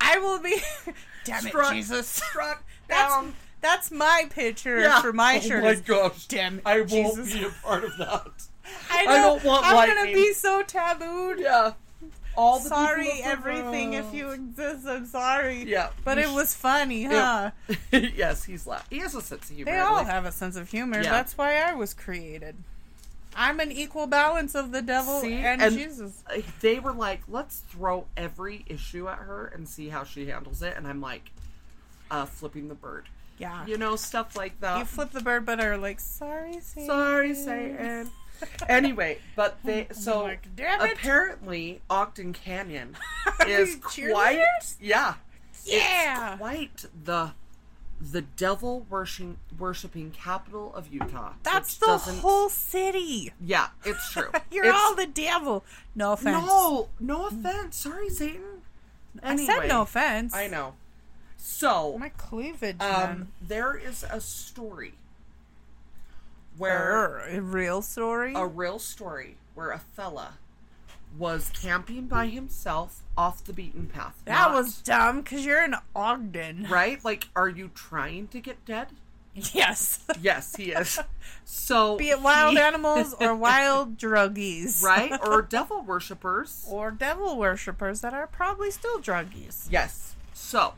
I 0.00 0.18
will 0.18 0.38
be. 0.38 0.56
damn 1.24 1.46
it, 1.46 1.54
Jesus. 1.70 2.06
Struck 2.06 2.64
That's, 2.88 3.12
down. 3.14 3.34
that's 3.60 3.90
my 3.90 4.26
picture 4.30 4.80
Yeah. 4.80 5.00
for 5.00 5.12
my 5.12 5.36
oh 5.42 5.46
shirt. 5.46 5.64
my 5.64 5.74
gosh. 5.74 6.26
Damn 6.26 6.58
it, 6.58 6.62
I 6.66 6.78
won't 6.78 6.88
Jesus. 6.90 7.32
be 7.32 7.44
a 7.44 7.50
part 7.64 7.84
of 7.84 7.96
that. 7.98 8.30
I, 8.90 9.06
I 9.08 9.16
don't 9.18 9.42
want 9.44 9.66
I'm 9.66 9.88
gonna 9.88 10.12
be 10.12 10.32
so 10.32 10.62
tabooed. 10.62 11.40
Yeah. 11.40 11.72
All 12.34 12.58
the 12.60 12.68
sorry, 12.68 13.20
everything. 13.22 13.92
If 13.92 14.14
you 14.14 14.30
exist, 14.30 14.86
I'm 14.86 15.04
sorry. 15.04 15.64
Yeah. 15.64 15.90
But 16.04 16.16
it 16.16 16.30
was 16.30 16.54
funny, 16.54 17.04
huh? 17.04 17.50
Yes, 17.90 18.44
he's 18.44 18.66
la- 18.66 18.80
He 18.88 19.00
has 19.00 19.14
a 19.14 19.20
sense 19.20 19.50
of 19.50 19.56
humor. 19.56 19.70
They 19.70 19.78
all 19.78 20.02
have 20.04 20.24
a 20.24 20.32
sense 20.32 20.56
of 20.56 20.70
humor. 20.70 21.02
Yeah. 21.02 21.10
That's 21.10 21.36
why 21.36 21.56
I 21.56 21.74
was 21.74 21.92
created. 21.92 22.56
I'm 23.34 23.60
an 23.60 23.72
equal 23.72 24.06
balance 24.06 24.54
of 24.54 24.72
the 24.72 24.82
devil 24.82 25.20
See? 25.20 25.34
and, 25.34 25.62
And- 25.62 25.76
Jesus. 25.76 26.22
They 26.60 26.78
were 26.78 26.92
like, 26.92 27.22
let's 27.28 27.60
throw 27.60 28.06
every 28.16 28.64
issue 28.68 29.08
at 29.08 29.18
her 29.18 29.46
and 29.54 29.68
see 29.68 29.88
how 29.88 30.04
she 30.04 30.26
handles 30.26 30.62
it. 30.62 30.74
And 30.76 30.86
I'm 30.86 31.00
like, 31.00 31.30
uh, 32.10 32.26
flipping 32.26 32.68
the 32.68 32.74
bird. 32.74 33.08
Yeah. 33.38 33.64
You 33.66 33.78
know, 33.78 33.96
stuff 33.96 34.36
like 34.36 34.60
that. 34.60 34.78
You 34.78 34.84
flip 34.84 35.10
the 35.12 35.20
bird, 35.22 35.46
but 35.46 35.60
are 35.60 35.76
like, 35.78 35.98
sorry, 36.00 36.60
Satan. 36.60 36.86
Sorry, 36.86 37.34
Satan. 37.34 38.10
anyway, 38.68 39.18
but 39.36 39.56
they 39.64 39.86
so 39.92 40.24
like, 40.24 40.46
apparently 40.80 41.80
Ogden 41.88 42.32
Canyon 42.32 42.96
is 43.46 43.76
quite 43.76 44.44
yeah 44.80 45.14
Yeah. 45.64 46.32
it's 46.32 46.38
quite 46.40 46.84
the 47.04 47.32
the 48.10 48.22
devil 48.22 48.84
worshiping 48.90 49.36
worshiping 49.58 50.10
capital 50.10 50.74
of 50.74 50.92
Utah. 50.92 51.34
That's 51.44 51.76
the 51.76 51.98
whole 51.98 52.48
city. 52.48 53.32
Yeah, 53.40 53.68
it's 53.84 54.10
true. 54.10 54.30
You're 54.50 54.64
It's- 54.64 54.80
all 54.82 54.94
the 54.96 55.06
devil. 55.06 55.64
No 55.94 56.12
offense. 56.12 56.44
no, 56.44 56.88
no 56.98 57.26
offense. 57.26 57.76
Sorry, 57.76 58.08
Satan. 58.08 58.42
I 59.22 59.36
said 59.36 59.68
no 59.68 59.82
offense. 59.82 60.34
I 60.34 60.48
know. 60.48 60.74
So, 61.36 61.98
My 61.98 62.08
cleavage, 62.10 62.80
um, 62.80 63.28
there 63.40 63.76
is 63.76 64.04
a 64.10 64.20
story 64.20 64.94
where 66.56 66.78
Err, 67.28 67.36
a 67.36 67.40
real 67.40 67.82
story. 67.82 68.32
a 68.34 68.46
real 68.46 68.78
story 68.78 69.36
where 69.54 69.70
a 69.70 69.78
fella 69.78 70.34
was 71.18 71.50
camping 71.50 72.06
by 72.06 72.26
himself 72.28 73.02
off 73.16 73.44
the 73.44 73.52
beaten 73.52 73.86
path. 73.86 74.20
that 74.24 74.32
Not- 74.48 74.54
was 74.54 74.80
dumb 74.82 75.20
because 75.22 75.44
you're 75.44 75.62
in 75.64 75.74
Ogden. 75.94 76.66
right. 76.70 77.04
Like, 77.04 77.28
are 77.36 77.48
you 77.48 77.70
trying 77.74 78.28
to 78.28 78.40
get 78.40 78.64
dead? 78.64 78.88
Yes. 79.34 80.04
Yes, 80.20 80.56
he 80.56 80.72
is. 80.72 80.98
So 81.44 81.96
Be 81.96 82.10
it 82.10 82.20
wild 82.22 82.52
he- 82.54 82.60
animals 82.62 83.14
or 83.20 83.34
wild 83.34 83.98
druggies. 83.98 84.82
right, 84.82 85.12
or 85.26 85.42
devil 85.58 85.82
worshippers. 85.82 86.64
Or 86.68 86.90
devil 86.90 87.36
worshippers 87.36 88.00
that 88.02 88.14
are 88.14 88.26
probably 88.26 88.70
still 88.70 88.98
druggies. 89.00 89.66
Yes. 89.70 90.14
So 90.34 90.74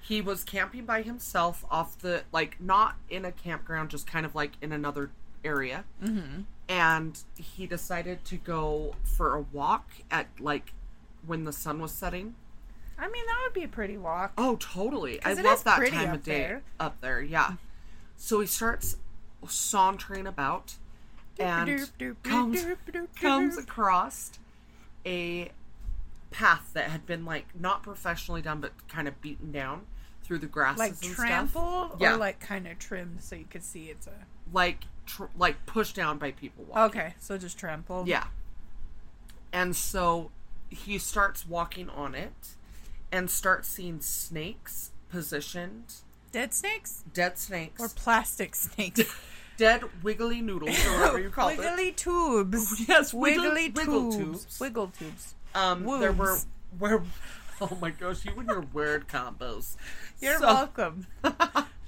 he 0.00 0.20
was 0.20 0.42
camping 0.44 0.84
by 0.86 1.02
himself 1.02 1.64
off 1.70 1.98
the 1.98 2.22
like 2.32 2.56
not 2.60 2.96
in 3.10 3.24
a 3.24 3.32
campground, 3.32 3.90
just 3.90 4.06
kind 4.06 4.24
of 4.24 4.34
like 4.34 4.52
in 4.62 4.72
another 4.72 5.10
area. 5.44 5.84
Mm-hmm. 6.02 6.42
And 6.70 7.18
he 7.36 7.66
decided 7.66 8.24
to 8.26 8.36
go 8.36 8.94
for 9.02 9.34
a 9.34 9.40
walk 9.40 9.90
at 10.10 10.28
like 10.38 10.72
when 11.26 11.44
the 11.44 11.52
sun 11.52 11.80
was 11.80 11.90
setting. 11.92 12.36
I 12.96 13.08
mean, 13.08 13.26
that 13.26 13.40
would 13.44 13.54
be 13.54 13.64
a 13.64 13.68
pretty 13.68 13.96
walk. 13.96 14.32
Oh, 14.38 14.56
totally! 14.56 15.22
I 15.24 15.32
love 15.32 15.64
that 15.64 15.90
time 15.90 16.14
of 16.14 16.22
day 16.22 16.38
there. 16.38 16.62
up 16.78 17.00
there. 17.00 17.20
Yeah. 17.20 17.54
So 18.16 18.40
he 18.40 18.46
starts 18.46 18.96
sauntering 19.48 20.26
about 20.26 20.74
and 21.38 21.90
comes 22.22 22.64
comes 23.20 23.58
across 23.58 24.32
a 25.06 25.50
path 26.30 26.70
that 26.74 26.90
had 26.90 27.06
been 27.06 27.24
like 27.24 27.46
not 27.58 27.82
professionally 27.82 28.42
done, 28.42 28.60
but 28.60 28.72
kind 28.88 29.08
of 29.08 29.20
beaten 29.20 29.50
down 29.50 29.86
through 30.22 30.38
the 30.38 30.46
grasses 30.46 30.78
like 30.78 30.92
and 31.02 31.14
trampled 31.14 31.88
stuff. 31.88 32.00
Yeah, 32.00 32.14
or 32.14 32.16
like 32.18 32.40
kind 32.40 32.66
of 32.68 32.78
trimmed 32.78 33.22
so 33.22 33.34
you 33.34 33.46
could 33.48 33.64
see 33.64 33.86
it's 33.86 34.06
a. 34.06 34.12
like 34.52 34.84
tr- 35.10 35.24
like 35.36 35.66
pushed 35.66 35.96
down 35.96 36.18
by 36.18 36.30
people 36.32 36.64
walking. 36.68 37.00
Okay, 37.00 37.14
so 37.18 37.36
just 37.38 37.58
trampled. 37.58 38.06
Yeah. 38.08 38.24
And 39.52 39.74
so 39.74 40.30
he 40.68 40.98
starts 40.98 41.46
walking 41.46 41.88
on 41.90 42.14
it 42.14 42.50
and 43.10 43.30
starts 43.30 43.68
seeing 43.68 44.00
snakes 44.00 44.90
positioned, 45.10 45.94
Dead 46.32 46.54
snakes 46.54 47.02
dead 47.12 47.36
snakes, 47.38 47.82
or 47.82 47.88
plastic 47.88 48.54
snakes. 48.54 49.00
dead 49.56 49.82
wiggly 50.02 50.40
noodles 50.40 50.78
or 50.86 50.92
whatever 50.92 51.18
you 51.18 51.30
call 51.30 51.48
it. 51.48 51.58
wiggly 51.58 51.90
tubes. 51.92 52.84
Yes, 52.88 53.12
wiggly 53.12 53.68
wiggle 53.68 54.12
tubes. 54.12 54.44
tubes. 54.44 54.60
Wiggle 54.60 54.92
tubes. 54.96 55.34
Um, 55.54 55.84
there 56.00 56.12
were 56.12 56.38
where. 56.78 57.02
Oh 57.62 57.76
my 57.78 57.90
gosh, 57.90 58.24
you 58.24 58.32
and 58.38 58.48
your 58.48 58.64
weird 58.72 59.06
combos. 59.06 59.76
You're 60.18 60.38
So- 60.38 60.46
welcome. 60.46 61.06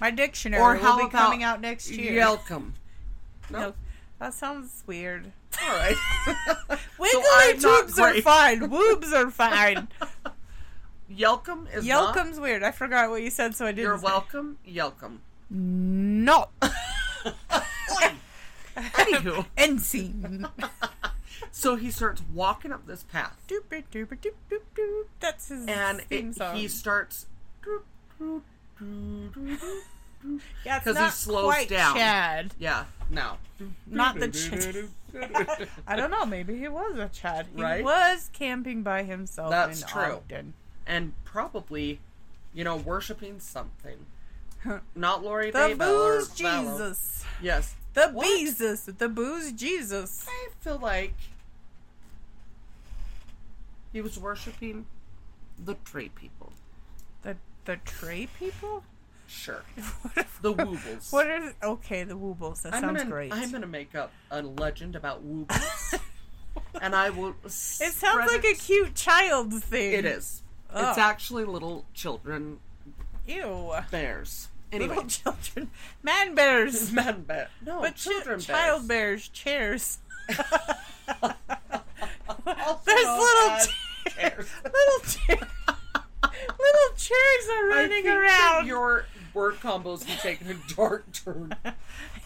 My 0.03 0.11
dictionary 0.11 0.61
Or 0.61 0.75
will 0.75 0.99
be 0.99 1.05
about 1.05 1.13
coming 1.13 1.43
out 1.45 1.63
next 1.63 1.91
year. 1.91 2.17
Welcome. 2.19 2.75
No, 3.51 3.59
No, 3.61 3.75
that 4.19 4.35
sounds 4.35 4.83
weird. 4.87 5.33
all 5.63 5.77
right. 5.77 5.97
Wiggly 6.99 7.61
tubes 7.61 7.99
are 7.99 8.15
fine. 8.21 8.61
Woobs 8.71 9.13
are 9.13 9.31
fine. 9.31 9.89
Yelcome 11.11 11.67
is 11.75 11.85
not. 11.87 12.41
Weird. 12.41 12.63
I 12.63 12.71
forgot 12.71 13.11
what 13.11 13.23
you 13.23 13.31
said, 13.31 13.55
so 13.55 13.67
I 13.67 13.73
didn't. 13.73 13.85
You're 13.85 13.99
say- 13.99 14.05
welcome. 14.05 14.59
Yelcome. 14.67 15.19
No. 15.51 16.49
Anywho, 18.75 19.45
Ensign. 19.59 20.47
so 21.51 21.77
he 21.77 21.91
starts 21.91 22.23
walking 22.33 22.73
up 22.73 22.87
this 22.87 23.03
path, 23.03 23.37
doop 23.47 23.65
doop 23.71 23.85
doop 23.93 24.07
doop 24.09 24.33
doop 24.51 24.61
doop. 24.75 25.03
That's 25.21 25.49
his 25.49 25.67
and 25.67 26.01
theme 26.03 26.31
it, 26.31 26.37
song. 26.37 26.57
he 26.57 26.69
starts 26.69 27.27
Yeah, 30.65 30.77
it's 30.77 30.85
'Cause 30.85 30.97
he 30.97 31.03
not 31.03 31.13
slows 31.13 31.67
down. 31.67 31.97
Chad. 31.97 32.55
Yeah, 32.59 32.85
no. 33.11 33.37
Not 33.87 34.19
the 34.21 34.29
Chad. 34.29 34.89
I 35.87 35.97
don't 35.97 36.11
know. 36.11 36.25
Maybe 36.25 36.57
he 36.59 36.69
was 36.69 36.97
a 36.99 37.09
Chad. 37.09 37.47
Right? 37.55 37.79
He 37.79 37.83
Right? 37.83 37.85
was 37.85 38.31
camping 38.33 38.83
by 38.83 39.03
himself. 39.03 39.51
That's 39.51 39.83
in 39.83 39.89
true. 39.89 40.03
Ogden. 40.03 40.55
and 40.87 41.13
probably, 41.25 42.01
you 42.55 42.65
know, 42.65 42.77
worshiping 42.77 43.41
something. 43.41 44.07
Not 44.95 45.23
Lori 45.25 45.51
The 45.51 45.59
Daybell 45.59 45.81
or 45.81 46.17
booze 46.19 46.29
Vallow. 46.31 46.73
Jesus. 46.79 47.25
Yes. 47.43 47.75
The 47.95 48.09
What? 48.11 48.25
Jesus. 48.27 48.85
The 48.97 49.09
booze 49.09 49.53
Jesus. 49.53 50.27
I 50.29 50.49
feel 50.61 50.79
like 50.79 51.15
he 53.93 54.01
was 54.01 54.19
worshiping 54.19 54.87
the 55.63 55.75
tree 55.85 56.09
people. 56.15 56.53
The 57.23 57.37
the 57.65 57.77
tray 57.85 58.29
people. 58.39 58.85
Sure. 59.33 59.63
The 60.43 60.53
Woobles. 60.55 61.13
what 61.13 61.27
are 61.29 61.55
okay? 61.63 62.03
The 62.03 62.15
woobles. 62.17 62.63
That 62.63 62.75
I'm 62.75 62.81
sounds 62.83 62.99
gonna, 62.99 63.11
great. 63.11 63.33
I'm 63.33 63.53
gonna 63.53 63.67
make 63.67 63.95
up 63.95 64.13
a 64.31 64.43
legend 64.43 64.97
about 64.97 65.25
Woobles. 65.25 66.01
and 66.83 66.97
I 66.97 67.11
will. 67.11 67.35
it 67.45 67.51
sounds 67.53 68.31
like 68.31 68.45
a 68.45 68.55
cute 68.55 68.95
child's 68.97 69.61
thing. 69.61 69.93
It 69.93 70.05
is. 70.05 70.43
Oh. 70.75 70.89
It's 70.89 70.99
actually 70.99 71.45
little 71.45 71.85
children 71.95 72.59
Ew. 73.27 73.73
bears. 73.93 74.49
Anyway, 74.73 74.89
Little 74.97 75.05
children, 75.09 75.71
man 76.03 76.35
bears, 76.35 76.91
man 76.93 77.23
bear. 77.23 77.49
No, 77.65 77.81
but 77.83 77.95
children 77.95 78.41
ch- 78.41 78.47
child 78.49 78.89
bears. 78.89 79.29
bears, 79.29 79.29
chairs. 79.29 79.99
Also 81.19 82.81
There's 82.85 83.07
little 83.07 83.59
chairs. 84.09 84.51
little 84.65 85.01
chairs. 85.07 85.51
little 86.59 86.97
chairs 86.97 87.49
are 87.55 87.69
running 87.69 88.09
around. 88.09 88.67
Your 88.67 89.05
word 89.35 89.55
combos 89.57 90.05
have 90.05 90.21
taken 90.23 90.49
a 90.51 90.75
dark 90.75 91.11
turn. 91.13 91.55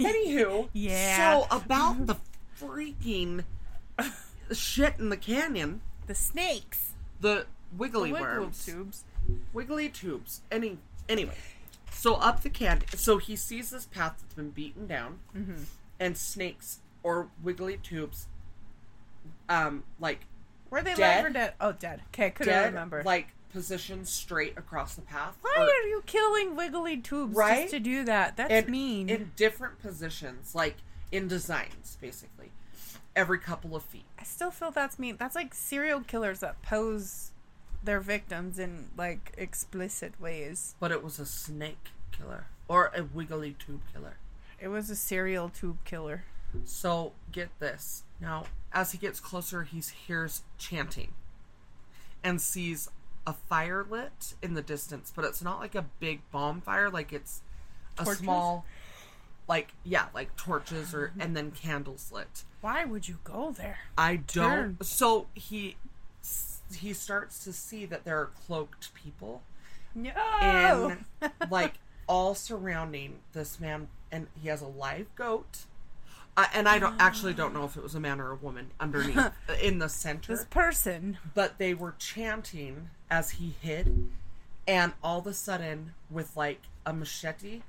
Anywho, 0.00 0.68
Yeah. 0.72 1.40
So 1.40 1.46
about 1.56 2.06
the 2.06 2.16
freaking 2.60 3.44
shit 4.52 4.94
in 4.98 5.08
the 5.08 5.16
canyon, 5.16 5.80
the 6.06 6.14
snakes, 6.14 6.92
the 7.20 7.46
wiggly 7.76 8.10
the 8.10 8.14
wiggle 8.14 8.28
worms, 8.40 8.64
tubes. 8.64 9.04
wiggly 9.52 9.88
tubes. 9.88 10.42
Any 10.50 10.78
anyway, 11.08 11.34
so 11.90 12.14
up 12.14 12.42
the 12.42 12.50
canyon. 12.50 12.86
So 12.94 13.18
he 13.18 13.36
sees 13.36 13.70
this 13.70 13.86
path 13.86 14.16
that's 14.20 14.34
been 14.34 14.50
beaten 14.50 14.86
down, 14.86 15.18
Mm-hmm. 15.36 15.62
and 16.00 16.16
snakes 16.16 16.80
or 17.02 17.28
wiggly 17.42 17.76
tubes, 17.82 18.26
um, 19.48 19.84
like 20.00 20.20
Were 20.70 20.82
they 20.82 20.94
Dead? 20.94 21.16
live 21.22 21.30
or 21.30 21.32
dead? 21.34 21.54
Oh, 21.60 21.72
dead. 21.72 22.02
Okay, 22.08 22.30
couldn't 22.30 22.52
dead, 22.52 22.66
remember. 22.66 23.02
like 23.04 23.28
positioned 23.60 24.06
straight 24.06 24.52
across 24.58 24.96
the 24.96 25.00
path. 25.00 25.34
Why 25.40 25.54
or- 25.56 25.62
are 25.62 25.88
you 25.88 26.02
killing 26.04 26.56
wiggly 26.56 26.98
tubes 26.98 27.34
Right? 27.34 27.62
just 27.62 27.70
to 27.72 27.80
do 27.80 28.04
that? 28.04 28.36
That's 28.36 28.52
and 28.52 28.68
mean. 28.68 29.08
in 29.08 29.32
different 29.34 29.80
positions, 29.80 30.54
like 30.54 30.76
in 31.10 31.26
designs, 31.26 31.96
basically, 31.98 32.50
every 33.16 33.38
couple 33.38 33.74
of 33.74 33.82
feet. 33.82 34.04
I 34.18 34.24
still 34.24 34.50
feel 34.50 34.70
that's 34.70 34.98
mean. 34.98 35.16
That's 35.16 35.34
like 35.34 35.54
serial 35.54 36.02
killers 36.02 36.40
that 36.40 36.60
pose 36.60 37.30
their 37.82 37.98
victims 38.00 38.58
in 38.58 38.90
like 38.94 39.32
explicit 39.38 40.20
ways. 40.20 40.74
But 40.78 40.92
it 40.92 41.02
was 41.02 41.18
a 41.18 41.24
snake 41.24 41.88
killer 42.12 42.48
or 42.68 42.92
a 42.94 43.04
wiggly 43.04 43.56
tube 43.58 43.80
killer. 43.90 44.18
It 44.60 44.68
was 44.68 44.90
a 44.90 44.96
serial 44.96 45.48
tube 45.48 45.78
killer. 45.86 46.24
So 46.66 47.12
get 47.32 47.48
this. 47.58 48.02
Now, 48.20 48.44
as 48.70 48.92
he 48.92 48.98
gets 48.98 49.18
closer, 49.18 49.62
he 49.62 49.80
hears 49.80 50.42
chanting 50.58 51.12
and 52.22 52.38
sees 52.40 52.90
a 53.26 53.32
fire 53.32 53.84
lit 53.88 54.34
in 54.42 54.54
the 54.54 54.62
distance, 54.62 55.12
but 55.14 55.24
it's 55.24 55.42
not 55.42 55.58
like 55.60 55.74
a 55.74 55.84
big 56.00 56.20
bonfire, 56.30 56.88
like 56.90 57.12
it's 57.12 57.42
a 57.98 58.04
Torches? 58.04 58.20
small 58.22 58.64
like 59.48 59.72
yeah, 59.84 60.06
like 60.14 60.34
torches 60.36 60.92
or 60.92 61.12
and 61.18 61.36
then 61.36 61.50
candles 61.52 62.10
lit. 62.12 62.44
Why 62.60 62.84
would 62.84 63.08
you 63.08 63.18
go 63.24 63.52
there? 63.56 63.78
I 63.96 64.16
don't. 64.16 64.50
Turn. 64.50 64.78
So 64.82 65.26
he 65.34 65.76
he 66.74 66.92
starts 66.92 67.44
to 67.44 67.52
see 67.52 67.86
that 67.86 68.04
there 68.04 68.18
are 68.18 68.26
cloaked 68.46 68.92
people 68.94 69.42
No. 69.94 70.10
and 70.40 71.04
like 71.50 71.74
all 72.08 72.34
surrounding 72.34 73.20
this 73.32 73.60
man, 73.60 73.88
and 74.10 74.26
he 74.40 74.48
has 74.48 74.62
a 74.62 74.66
live 74.66 75.06
goat. 75.14 75.64
I, 76.36 76.48
and 76.52 76.68
I 76.68 76.78
don't 76.78 76.96
actually 77.00 77.32
don't 77.34 77.54
know 77.54 77.64
if 77.64 77.76
it 77.76 77.82
was 77.82 77.94
a 77.94 78.00
man 78.00 78.20
or 78.20 78.30
a 78.30 78.36
woman 78.36 78.70
underneath 78.78 79.30
in 79.62 79.78
the 79.78 79.88
center, 79.88 80.34
this 80.36 80.44
person. 80.46 81.18
but 81.34 81.56
they 81.58 81.72
were 81.72 81.94
chanting 81.98 82.90
as 83.10 83.32
he 83.32 83.54
hid, 83.60 84.08
and 84.66 84.92
all 85.02 85.18
of 85.20 85.26
a 85.26 85.32
sudden, 85.34 85.94
with 86.10 86.36
like 86.36 86.60
a 86.84 86.92
machete, 86.92 87.62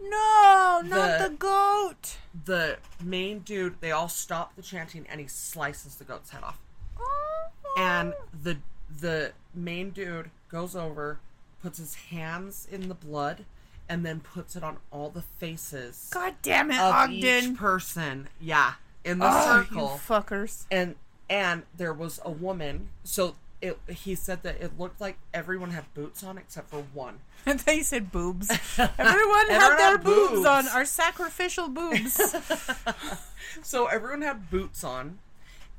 No, 0.00 0.82
not 0.84 1.20
The- 1.20 1.36
goat. 1.38 2.16
the 2.44 2.78
main 3.02 3.40
dude 3.40 3.80
they 3.80 3.92
all 3.92 4.08
stop 4.08 4.54
the 4.56 4.62
chanting, 4.62 5.06
and 5.08 5.20
he 5.20 5.26
slices 5.28 5.96
the 5.96 6.04
goat's 6.04 6.30
head 6.30 6.42
off. 6.42 6.58
Oh. 6.98 7.50
and 7.78 8.14
the 8.42 8.58
the 9.00 9.32
main 9.54 9.90
dude 9.90 10.30
goes 10.48 10.76
over, 10.76 11.18
puts 11.62 11.78
his 11.78 11.94
hands 11.94 12.66
in 12.70 12.88
the 12.88 12.94
blood, 12.94 13.44
and 13.88 14.04
then 14.06 14.20
puts 14.20 14.54
it 14.56 14.62
on 14.62 14.76
all 14.92 15.10
the 15.10 15.22
faces 15.22 16.08
God 16.12 16.34
damn 16.42 16.70
it, 16.70 16.78
Ogden. 16.78 17.12
each 17.14 17.54
person. 17.56 18.28
Yeah, 18.40 18.74
in 19.04 19.18
the 19.18 19.26
oh, 19.28 19.44
circle, 19.64 20.00
fuckers. 20.06 20.64
and 20.70 20.94
and 21.30 21.62
there 21.76 21.92
was 21.92 22.20
a 22.24 22.30
woman. 22.30 22.90
So 23.04 23.34
it 23.64 23.78
he 23.88 24.14
said 24.14 24.42
that 24.44 24.60
it 24.60 24.78
looked 24.78 25.00
like 25.00 25.16
everyone 25.32 25.70
had 25.70 25.92
boots 25.94 26.22
on 26.22 26.38
except 26.38 26.70
for 26.70 26.84
one. 26.92 27.18
And 27.46 27.60
they 27.60 27.82
said 27.82 28.10
boobs. 28.10 28.48
Everyone 28.78 28.96
had 28.98 29.06
Everyone 29.50 29.76
their 29.76 29.90
had 29.90 30.02
boobs. 30.04 30.30
boobs. 30.32 30.46
on. 30.46 30.68
Our 30.68 30.84
sacrificial 30.86 31.68
boobs. 31.68 32.18
So 33.62 33.86
everyone 33.86 34.22
had 34.22 34.50
boots 34.50 34.82
on, 34.82 35.18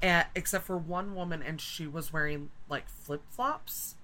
eh, 0.02 0.24
except 0.36 0.66
for 0.66 0.78
one 0.78 1.16
woman, 1.16 1.42
and 1.42 1.60
she 1.60 1.88
was 1.88 2.14
wearing 2.14 2.50
like 2.70 2.88
flip 2.88 3.22
flops. 3.32 3.96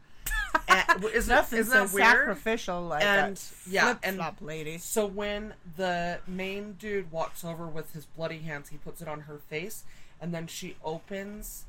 isn't, 1.13 1.29
Nothing 1.33 1.59
isn't 1.59 1.71
so 1.71 1.85
that 1.85 1.93
weird? 1.93 2.07
sacrificial 2.07 2.81
like 2.87 3.03
And, 3.03 3.37
that. 3.37 3.51
yeah, 3.69 3.83
flip 3.85 3.99
and- 4.03 4.15
flop 4.17 4.37
lady. 4.41 4.77
So 4.77 5.05
when 5.05 5.53
the 5.77 6.19
main 6.27 6.73
dude 6.73 7.11
walks 7.11 7.43
over 7.45 7.67
with 7.67 7.93
his 7.93 8.05
bloody 8.05 8.39
hands, 8.39 8.69
he 8.69 8.77
puts 8.77 9.01
it 9.01 9.07
on 9.07 9.21
her 9.21 9.37
face, 9.49 9.83
and 10.19 10.33
then 10.33 10.47
she 10.47 10.75
opens 10.83 11.65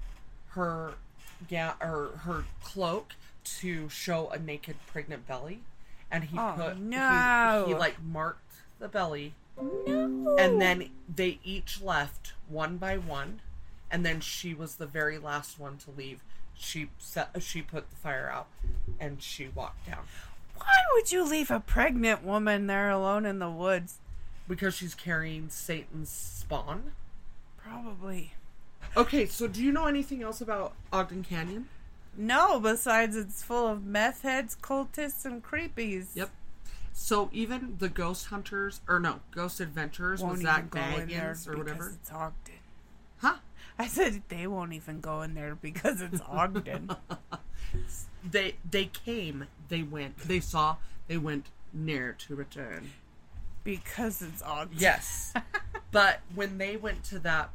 her 0.51 0.94
ga- 1.48 1.74
or 1.81 2.16
her 2.24 2.44
cloak 2.62 3.14
to 3.44 3.89
show 3.89 4.28
a 4.31 4.39
naked 4.39 4.77
pregnant 4.86 5.27
belly, 5.27 5.60
and 6.10 6.24
he 6.24 6.39
Oh, 6.39 6.55
put 6.56 6.77
he- 6.77 6.82
he, 7.73 7.74
like 7.74 8.01
marked 8.02 8.55
the 8.78 8.89
belly, 8.89 9.35
No. 9.60 10.36
and 10.39 10.60
then 10.60 10.90
they 11.09 11.39
each 11.44 11.81
left 11.81 12.32
one 12.48 12.77
by 12.78 12.97
one, 12.98 13.40
and 13.90 14.05
then 14.06 14.20
she 14.20 14.55
was 14.55 14.77
the 14.77 14.86
very 14.86 15.19
last 15.19 15.59
one 15.59 15.78
to 15.78 15.90
leave. 15.90 16.23
She 16.55 16.90
set, 16.98 17.31
she 17.43 17.62
put 17.62 17.90
the 17.90 17.97
fire 17.97 18.31
out, 18.31 18.47
and 19.01 19.23
she 19.23 19.48
walked 19.48 19.86
down 19.86 20.06
Why 20.56 20.78
would 20.94 21.10
you 21.10 21.24
leave 21.24 21.51
a 21.51 21.59
pregnant 21.60 22.23
woman 22.23 22.66
there 22.69 22.89
alone 22.90 23.27
in 23.27 23.39
the 23.40 23.51
woods? 23.51 23.98
because 24.48 24.74
she's 24.74 24.94
carrying 24.94 25.48
Satan's 25.48 26.10
spawn. 26.10 26.93
Probably. 27.56 28.35
Okay, 28.97 29.27
so 29.27 29.48
do 29.48 29.62
you 29.62 29.73
know 29.73 29.86
anything 29.86 30.23
else 30.23 30.40
about 30.40 30.74
Ogden 30.93 31.24
Canyon? 31.24 31.69
No, 32.16 32.60
besides 32.60 33.16
it's 33.16 33.43
full 33.43 33.66
of 33.66 33.85
meth 33.85 34.23
heads, 34.23 34.56
cultists, 34.60 35.24
and 35.24 35.43
creepies. 35.43 36.09
Yep. 36.14 36.31
So 36.93 37.31
even 37.32 37.77
the 37.78 37.89
ghost 37.89 38.27
hunters, 38.27 38.82
or 38.86 39.01
no, 39.01 39.20
ghost 39.31 39.60
adventurers 39.60 40.20
Won't 40.20 40.32
with 40.32 40.43
even 40.43 40.55
Zak 40.55 40.70
go 40.70 40.81
in 40.81 41.09
there 41.09 41.32
Bagans 41.32 41.48
or 41.48 41.56
whatever. 41.56 41.94
it's 42.01 42.12
Ogden. 42.12 42.55
Huh? 43.16 43.36
I 43.78 43.86
said 43.86 44.23
they 44.28 44.47
won't 44.47 44.74
even 44.74 45.01
go 45.01 45.23
in 45.23 45.32
there 45.35 45.55
because 45.55 46.02
it's 46.02 46.20
Ogden. 46.28 46.90
They 48.31 48.56
they 48.70 48.85
came, 48.86 49.47
they 49.69 49.82
went, 49.82 50.19
they 50.19 50.40
saw, 50.40 50.77
they 51.09 51.16
went 51.16 51.47
near 51.73 52.12
to 52.27 52.35
return. 52.35 52.90
because 53.64 54.20
it's 54.20 54.43
Ogden. 54.43 54.77
Yes. 54.78 55.32
but 55.93 56.20
when 56.35 56.59
they 56.59 56.77
went 56.77 57.05
to 57.05 57.19
that 57.20 57.51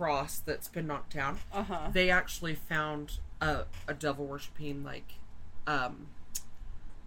cross 0.00 0.38
that's 0.38 0.68
been 0.68 0.86
knocked 0.86 1.12
down, 1.12 1.38
Uh 1.52 1.62
huh. 1.62 1.88
they 1.92 2.08
actually 2.10 2.54
found 2.54 3.18
a, 3.42 3.64
a 3.86 3.92
devil 3.92 4.24
worshipping 4.26 4.82
like 4.82 5.14
um 5.66 6.06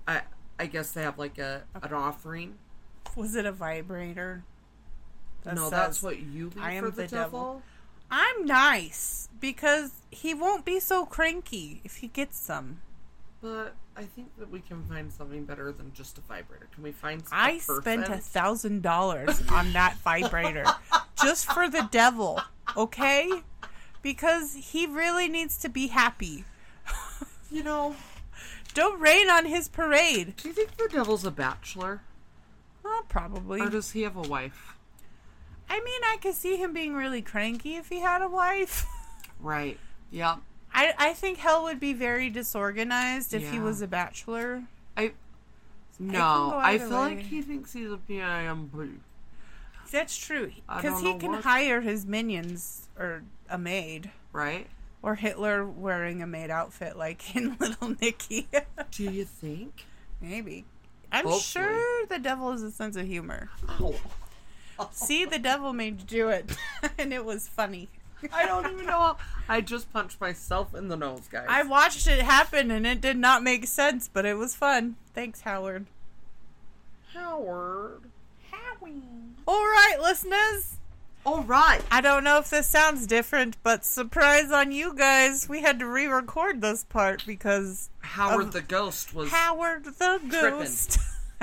I 0.08 0.22
I 0.60 0.68
guess 0.68 0.92
they 0.92 1.02
have 1.02 1.18
like 1.18 1.40
a 1.40 1.64
an 1.82 1.92
offering. 1.94 2.56
Was 3.16 3.36
it 3.36 3.46
a 3.48 3.52
vibrator? 3.52 4.44
That 5.44 5.56
no, 5.56 5.70
that's 5.72 6.04
what 6.04 6.20
you 6.20 6.46
leave 6.50 6.64
"I 6.64 6.74
am 6.74 6.84
for 6.86 6.90
the, 6.92 7.02
the 7.04 7.08
devil." 7.08 7.40
devil. 7.40 7.62
I'm 8.12 8.46
nice 8.46 9.28
because 9.40 9.92
he 10.12 10.36
won't 10.36 10.66
be 10.66 10.80
so 10.80 11.04
cranky 11.06 11.82
if 11.84 11.98
he 11.98 12.08
gets 12.08 12.38
some. 12.38 12.82
But 13.42 13.76
I 13.98 14.04
think 14.04 14.38
that 14.38 14.52
we 14.52 14.60
can 14.60 14.84
find 14.86 15.12
something 15.12 15.46
better 15.46 15.72
than 15.72 15.92
just 15.94 16.18
a 16.20 16.22
vibrator. 16.22 16.68
Can 16.74 16.84
we 16.84 16.92
find? 16.92 17.22
a 17.22 17.26
I 17.32 17.58
spent 17.58 18.08
a 18.08 18.18
thousand 18.18 18.84
dollars 18.84 19.42
on 19.50 19.74
that 19.74 19.96
vibrator 20.04 20.66
just 21.22 21.52
for 21.52 21.68
the 21.70 21.88
devil, 21.92 22.40
okay? 22.78 23.30
Because 24.02 24.54
he 24.56 24.86
really 24.86 25.28
needs 25.30 25.58
to 25.60 25.70
be 25.70 25.88
happy. 25.88 26.46
You 27.52 27.64
know, 27.64 27.96
Don't 28.74 29.00
rain 29.00 29.30
on 29.30 29.46
his 29.46 29.68
parade. 29.70 30.36
do 30.38 30.48
you 30.50 30.54
think 30.56 30.76
the 30.78 30.90
devil's 30.92 31.24
a 31.26 31.32
bachelor? 31.32 32.02
Uh, 32.84 32.90
Uh, 32.90 33.02
probably. 33.08 33.62
Or 33.62 33.70
does 33.70 33.92
he 33.92 34.02
have 34.02 34.16
a 34.18 34.22
wife? 34.22 34.76
I 35.70 35.80
mean, 35.80 36.02
I 36.04 36.18
could 36.22 36.34
see 36.36 36.58
him 36.58 36.74
being 36.74 36.94
really 36.96 37.22
cranky 37.22 37.76
if 37.76 37.90
he 37.90 38.00
had 38.00 38.22
a 38.22 38.28
wife. 38.28 38.86
Right. 39.40 39.80
Yep. 40.12 40.40
I, 40.74 40.94
I 40.98 41.14
think 41.14 41.38
hell 41.38 41.64
would 41.64 41.80
be 41.80 41.94
very 41.94 42.30
disorganized 42.30 43.34
if 43.34 43.52
he 43.52 43.60
was 43.60 43.82
a 43.82 43.88
bachelor. 43.88 44.64
I 44.98 45.12
no. 46.00 46.54
I 46.56 46.72
either 46.74 46.88
feel 46.88 46.98
like 46.98 47.20
he 47.20 47.42
thinks 47.42 47.74
he's 47.74 47.92
a 47.92 47.98
PIMP. 47.98 49.00
That's 49.92 50.18
true. 50.18 50.52
Because 50.76 51.02
he 51.02 51.16
can 51.18 51.32
what- 51.34 51.44
hire 51.44 51.82
his 51.82 52.06
minions 52.06 52.88
or 52.98 53.24
a 53.50 53.58
maid. 53.58 54.12
Right? 54.32 54.68
Or 55.02 55.16
Hitler 55.16 55.66
wearing 55.66 56.22
a 56.22 56.28
maid 56.28 56.50
outfit 56.50 56.98
like 56.98 57.36
in 57.36 57.58
Little 57.60 57.96
Nicky. 58.02 58.48
Do 58.92 59.04
you 59.04 59.26
think? 59.26 59.86
Maybe. 60.22 60.66
I'm 61.12 61.26
Hopefully. 61.26 61.66
sure 61.66 62.06
the 62.08 62.18
devil 62.20 62.52
has 62.52 62.64
a 62.64 62.72
sense 62.72 62.96
of 62.96 63.06
humor. 63.06 63.50
Oh. 63.80 63.96
See, 64.92 65.26
the 65.26 65.38
devil 65.38 65.72
made 65.74 66.00
you 66.02 66.08
do 66.08 66.30
it, 66.30 66.56
and 66.98 67.14
it 67.14 67.24
was 67.24 67.48
funny. 67.48 67.90
I 68.32 68.46
don't 68.46 68.66
even 68.72 68.86
know. 68.86 68.92
How, 68.94 69.18
I 69.48 69.62
just 69.62 69.92
punched 69.94 70.20
myself 70.20 70.74
in 70.74 70.88
the 70.88 70.96
nose, 70.96 71.28
guys. 71.30 71.46
I 71.48 71.64
watched 71.64 72.08
it 72.08 72.22
happen, 72.22 72.72
and 72.72 72.88
it 72.88 73.00
did 73.00 73.18
not 73.18 73.44
make 73.44 73.68
sense, 73.68 74.10
but 74.12 74.26
it 74.26 74.38
was 74.38 74.56
fun. 74.56 74.96
Thanks, 75.14 75.42
Howard. 75.42 75.86
Howard. 77.14 78.04
All 79.48 79.64
right, 79.66 79.98
listeners. 80.02 80.78
All 81.26 81.44
right. 81.44 81.82
I 81.92 82.02
don't 82.02 82.24
know 82.24 82.40
if 82.40 82.50
this 82.50 82.68
sounds 82.68 83.08
different, 83.08 83.56
but 83.64 83.86
surprise 83.86 84.52
on 84.52 84.72
you 84.72 84.94
guys, 84.94 85.48
we 85.48 85.62
had 85.62 85.80
to 85.80 85.86
re-record 85.86 86.62
this 86.62 86.84
part 86.84 87.24
because 87.26 87.90
Howard 88.02 88.52
the 88.52 88.62
ghost 88.62 89.14
was. 89.14 89.30
Howard 89.32 89.86
the 89.86 90.20
ghost. 90.30 90.98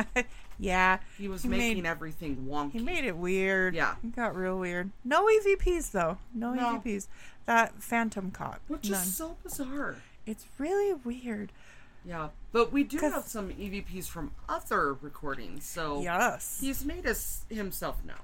yeah, 0.58 0.98
he 1.16 1.28
was 1.28 1.42
he 1.42 1.48
making 1.48 1.82
made- 1.84 1.88
everything 1.88 2.46
wonky. 2.48 2.72
he 2.72 2.78
made 2.80 3.04
it 3.04 3.16
weird. 3.16 3.74
Yeah. 3.74 3.94
it 4.04 4.14
got 4.14 4.36
real 4.36 4.58
weird. 4.58 4.90
No 5.04 5.26
EVPs 5.26 5.90
though. 5.92 6.18
No, 6.34 6.52
No. 6.52 6.82
EVPs. 6.84 7.06
That 7.46 7.82
Phantom 7.82 8.30
caught. 8.30 8.60
which 8.68 8.90
None. 8.90 9.00
is 9.00 9.16
so 9.16 9.36
bizarre. 9.42 9.96
It's 10.26 10.44
really 10.58 10.92
weird. 10.94 11.52
Yeah, 12.04 12.28
but 12.52 12.72
we 12.72 12.82
do 12.84 12.98
have 12.98 13.24
some 13.24 13.50
EVPs 13.50 14.06
from 14.08 14.32
other 14.48 14.94
recordings, 14.94 15.64
so 15.66 16.00
Yes. 16.02 16.58
he's 16.60 16.84
made 16.84 17.06
us 17.06 17.44
himself 17.48 18.04
know. 18.04 18.14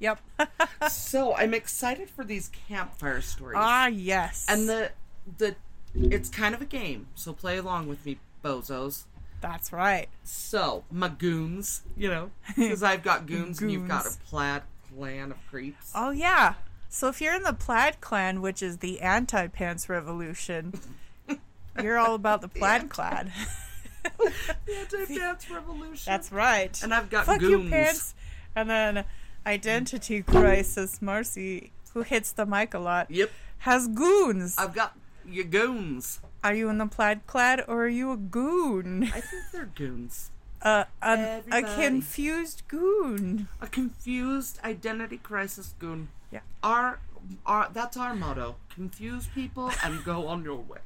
Yep. 0.00 0.20
so 0.90 1.34
I'm 1.36 1.54
excited 1.54 2.10
for 2.10 2.24
these 2.24 2.50
campfire 2.68 3.20
stories. 3.20 3.56
ah, 3.58 3.86
yes. 3.86 4.46
and 4.48 4.68
the 4.68 4.90
the 5.38 5.56
it's 5.94 6.28
kind 6.28 6.54
of 6.54 6.60
a 6.60 6.64
game, 6.66 7.06
so 7.14 7.32
play 7.32 7.56
along 7.58 7.86
with 7.88 8.04
me, 8.04 8.18
bozos. 8.44 9.04
That's 9.40 9.72
right. 9.72 10.08
So, 10.24 10.84
my 10.90 11.08
goons, 11.08 11.82
you 11.96 12.08
know, 12.08 12.30
because 12.56 12.82
I've 12.82 13.02
got 13.02 13.26
goons, 13.26 13.60
and 13.60 13.70
you've 13.70 13.86
got 13.88 14.06
a 14.06 14.10
plaid 14.28 14.62
clan 14.94 15.30
of 15.30 15.36
creeps. 15.48 15.92
Oh 15.94 16.10
yeah. 16.10 16.54
So 16.88 17.08
if 17.08 17.20
you're 17.20 17.34
in 17.34 17.42
the 17.42 17.52
Plaid 17.52 18.00
Clan, 18.00 18.40
which 18.40 18.62
is 18.62 18.78
the 18.78 19.00
anti-pants 19.00 19.88
revolution, 19.88 20.74
you're 21.82 21.98
all 21.98 22.14
about 22.14 22.40
the 22.40 22.46
Plaid 22.48 22.88
Clad. 22.88 23.32
The 24.04 24.74
anti-pants 24.78 25.50
revolution. 25.50 26.04
That's 26.10 26.30
right. 26.32 26.80
and 26.82 26.92
I've 26.94 27.10
got 27.10 27.26
Fuck 27.26 27.40
goons. 27.40 27.64
you, 27.64 27.70
pants. 27.70 28.14
And 28.56 28.70
then 28.70 29.04
Identity 29.46 30.22
Crisis 30.22 31.00
Marcy, 31.02 31.72
who 31.92 32.02
hits 32.02 32.32
the 32.32 32.46
mic 32.46 32.74
a 32.74 32.78
lot, 32.78 33.10
Yep, 33.10 33.30
has 33.58 33.88
goons. 33.88 34.56
I've 34.58 34.74
got 34.74 34.96
your 35.26 35.44
goons. 35.44 36.20
Are 36.42 36.54
you 36.54 36.68
in 36.68 36.78
the 36.78 36.86
Plaid 36.86 37.26
Clad 37.26 37.64
or 37.66 37.84
are 37.84 37.88
you 37.88 38.12
a 38.12 38.16
goon? 38.16 39.04
I 39.04 39.20
think 39.20 39.42
they're 39.52 39.66
goons. 39.74 40.30
Uh, 40.62 40.84
an, 41.02 41.42
a 41.52 41.60
confused 41.62 42.62
goon. 42.68 43.48
A 43.60 43.66
confused 43.66 44.58
identity 44.64 45.18
crisis 45.18 45.74
goon. 45.78 46.08
Yeah. 46.32 46.40
Our, 46.62 47.00
our 47.44 47.68
that's 47.70 47.98
our 47.98 48.14
motto. 48.14 48.56
Confuse 48.74 49.26
people 49.26 49.70
and 49.84 50.02
go 50.04 50.26
on 50.26 50.42
your 50.42 50.56
way. 50.56 50.78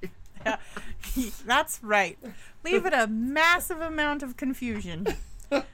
That's 1.47 1.81
right. 1.82 2.19
Leave 2.65 2.86
it 2.86 2.93
a 2.93 3.06
massive 3.06 3.81
amount 3.81 4.23
of 4.23 4.36
confusion. 4.36 5.06
That's 5.51 5.66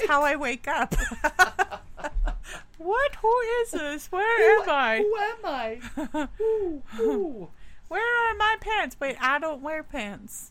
Right. 0.00 0.08
how 0.08 0.22
I 0.22 0.36
wake 0.36 0.68
up. 0.68 0.94
what? 2.78 3.14
Who 3.16 3.40
is 3.62 3.70
this? 3.72 4.12
Where 4.12 4.60
am 4.62 4.68
I? 4.68 4.98
Who 4.98 5.16
am 5.16 5.38
I? 5.44 6.28
Who? 6.38 6.82
Who? 6.96 7.48
Where 7.88 8.30
are 8.30 8.34
my 8.36 8.56
pants? 8.60 8.96
Wait, 9.00 9.16
I 9.20 9.38
don't 9.38 9.60
wear 9.62 9.82
pants. 9.82 10.50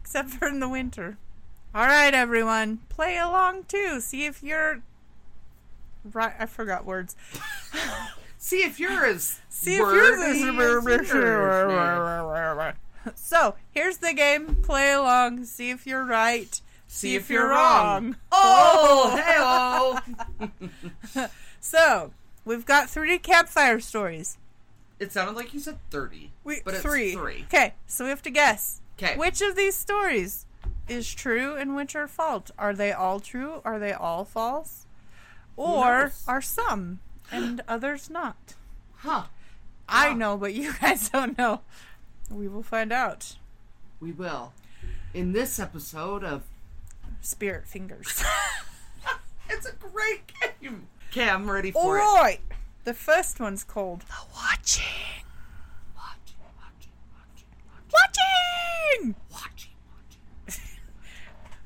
Except 0.00 0.30
for 0.30 0.48
in 0.48 0.60
the 0.60 0.68
winter. 0.68 1.18
Alright, 1.74 2.14
everyone. 2.14 2.78
Play 2.88 3.16
along 3.18 3.64
too. 3.64 4.00
See 4.00 4.24
if 4.26 4.42
you're. 4.42 4.80
Right, 6.04 6.32
I 6.38 6.46
forgot 6.46 6.84
words. 6.84 7.16
See 8.48 8.62
if 8.62 8.80
you're 8.80 9.04
as 9.04 9.40
See 9.50 9.74
if 9.74 9.80
you're 9.80 10.24
as 10.24 10.40
yours. 10.40 10.54
So, 13.14 13.56
here's 13.70 13.98
the 13.98 14.14
game. 14.14 14.56
Play 14.62 14.92
along. 14.92 15.44
See 15.44 15.68
if 15.68 15.86
you're 15.86 16.04
right. 16.04 16.58
See 16.86 17.14
if 17.14 17.28
you're 17.28 17.50
wrong. 17.50 18.16
Oh, 18.32 20.00
oh 20.40 20.48
hey 21.14 21.26
So, 21.60 22.12
we've 22.46 22.64
got 22.64 22.88
three 22.88 23.18
campfire 23.18 23.80
stories. 23.80 24.38
It 24.98 25.12
sounded 25.12 25.36
like 25.36 25.52
you 25.52 25.60
said 25.60 25.78
thirty, 25.90 26.32
We, 26.42 26.62
but 26.64 26.72
it's 26.72 26.82
three. 26.82 27.12
three. 27.12 27.44
Okay, 27.52 27.74
so 27.86 28.04
we 28.04 28.10
have 28.10 28.22
to 28.22 28.30
guess. 28.30 28.80
Okay, 28.98 29.14
Which 29.18 29.42
of 29.42 29.56
these 29.56 29.74
stories 29.74 30.46
is 30.88 31.14
true 31.14 31.54
and 31.54 31.76
which 31.76 31.94
are 31.94 32.08
false? 32.08 32.50
Are 32.58 32.72
they 32.72 32.92
all 32.92 33.20
true? 33.20 33.60
Are 33.66 33.78
they 33.78 33.92
all 33.92 34.24
false? 34.24 34.86
Or 35.54 36.12
are 36.26 36.40
some 36.40 37.00
and 37.32 37.60
others 37.68 38.08
not? 38.10 38.54
Huh? 38.96 39.24
I 39.88 40.12
know, 40.14 40.36
but 40.36 40.54
you 40.54 40.72
guys 40.80 41.08
don't 41.08 41.36
know. 41.38 41.60
We 42.30 42.48
will 42.48 42.62
find 42.62 42.92
out. 42.92 43.36
We 44.00 44.12
will. 44.12 44.52
In 45.14 45.32
this 45.32 45.58
episode 45.58 46.22
of 46.24 46.42
Spirit 47.20 47.66
fingers. 47.66 48.22
It's 49.50 49.66
a 49.66 49.72
great 49.72 50.30
game. 50.60 50.88
Okay, 51.10 51.26
I'm 51.28 51.50
ready 51.50 51.72
All 51.74 51.82
for 51.82 51.96
it. 51.96 52.00
right. 52.02 52.40
The 52.84 52.92
first 52.92 53.40
one's 53.40 53.64
called 53.64 54.02
The. 54.02 54.12
Watching, 54.34 54.84
watching, 55.96 56.36
watching, 56.58 56.92
Watching! 57.14 57.46
watching, 57.90 59.14
watching. 59.14 59.14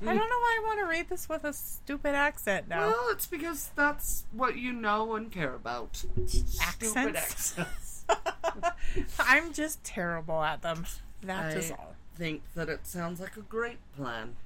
I 0.02 0.14
don't 0.14 0.16
know 0.16 0.20
why 0.20 0.58
I 0.60 0.64
want 0.64 0.78
to 0.80 0.86
read 0.86 1.08
this 1.08 1.28
with 1.28 1.44
a 1.44 1.52
stupid 1.52 2.14
accent 2.14 2.68
now. 2.68 2.88
Well, 2.88 3.06
it's 3.10 3.26
because 3.26 3.70
that's 3.76 4.24
what 4.32 4.56
you 4.56 4.72
know 4.72 5.14
and 5.14 5.30
care 5.30 5.54
about. 5.54 5.96
Stupid 6.26 7.16
Accents? 7.16 7.16
accents. 7.58 8.04
I'm 9.20 9.52
just 9.52 9.82
terrible 9.84 10.42
at 10.42 10.62
them. 10.62 10.84
That 11.22 11.56
is 11.56 11.70
I 11.70 11.74
all. 11.74 11.94
think 12.16 12.42
that 12.54 12.68
it 12.68 12.86
sounds 12.86 13.20
like 13.20 13.36
a 13.36 13.42
great 13.42 13.78
plan. 13.96 14.36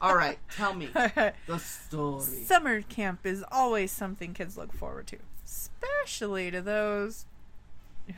All 0.00 0.16
right, 0.16 0.38
tell 0.50 0.72
me 0.72 0.86
the 0.94 1.58
story. 1.58 2.22
Summer 2.22 2.80
camp 2.82 3.26
is 3.26 3.44
always 3.52 3.90
something 3.92 4.32
kids 4.32 4.56
look 4.56 4.72
forward 4.72 5.06
to, 5.08 5.18
especially 5.44 6.50
to 6.52 6.62
those 6.62 7.26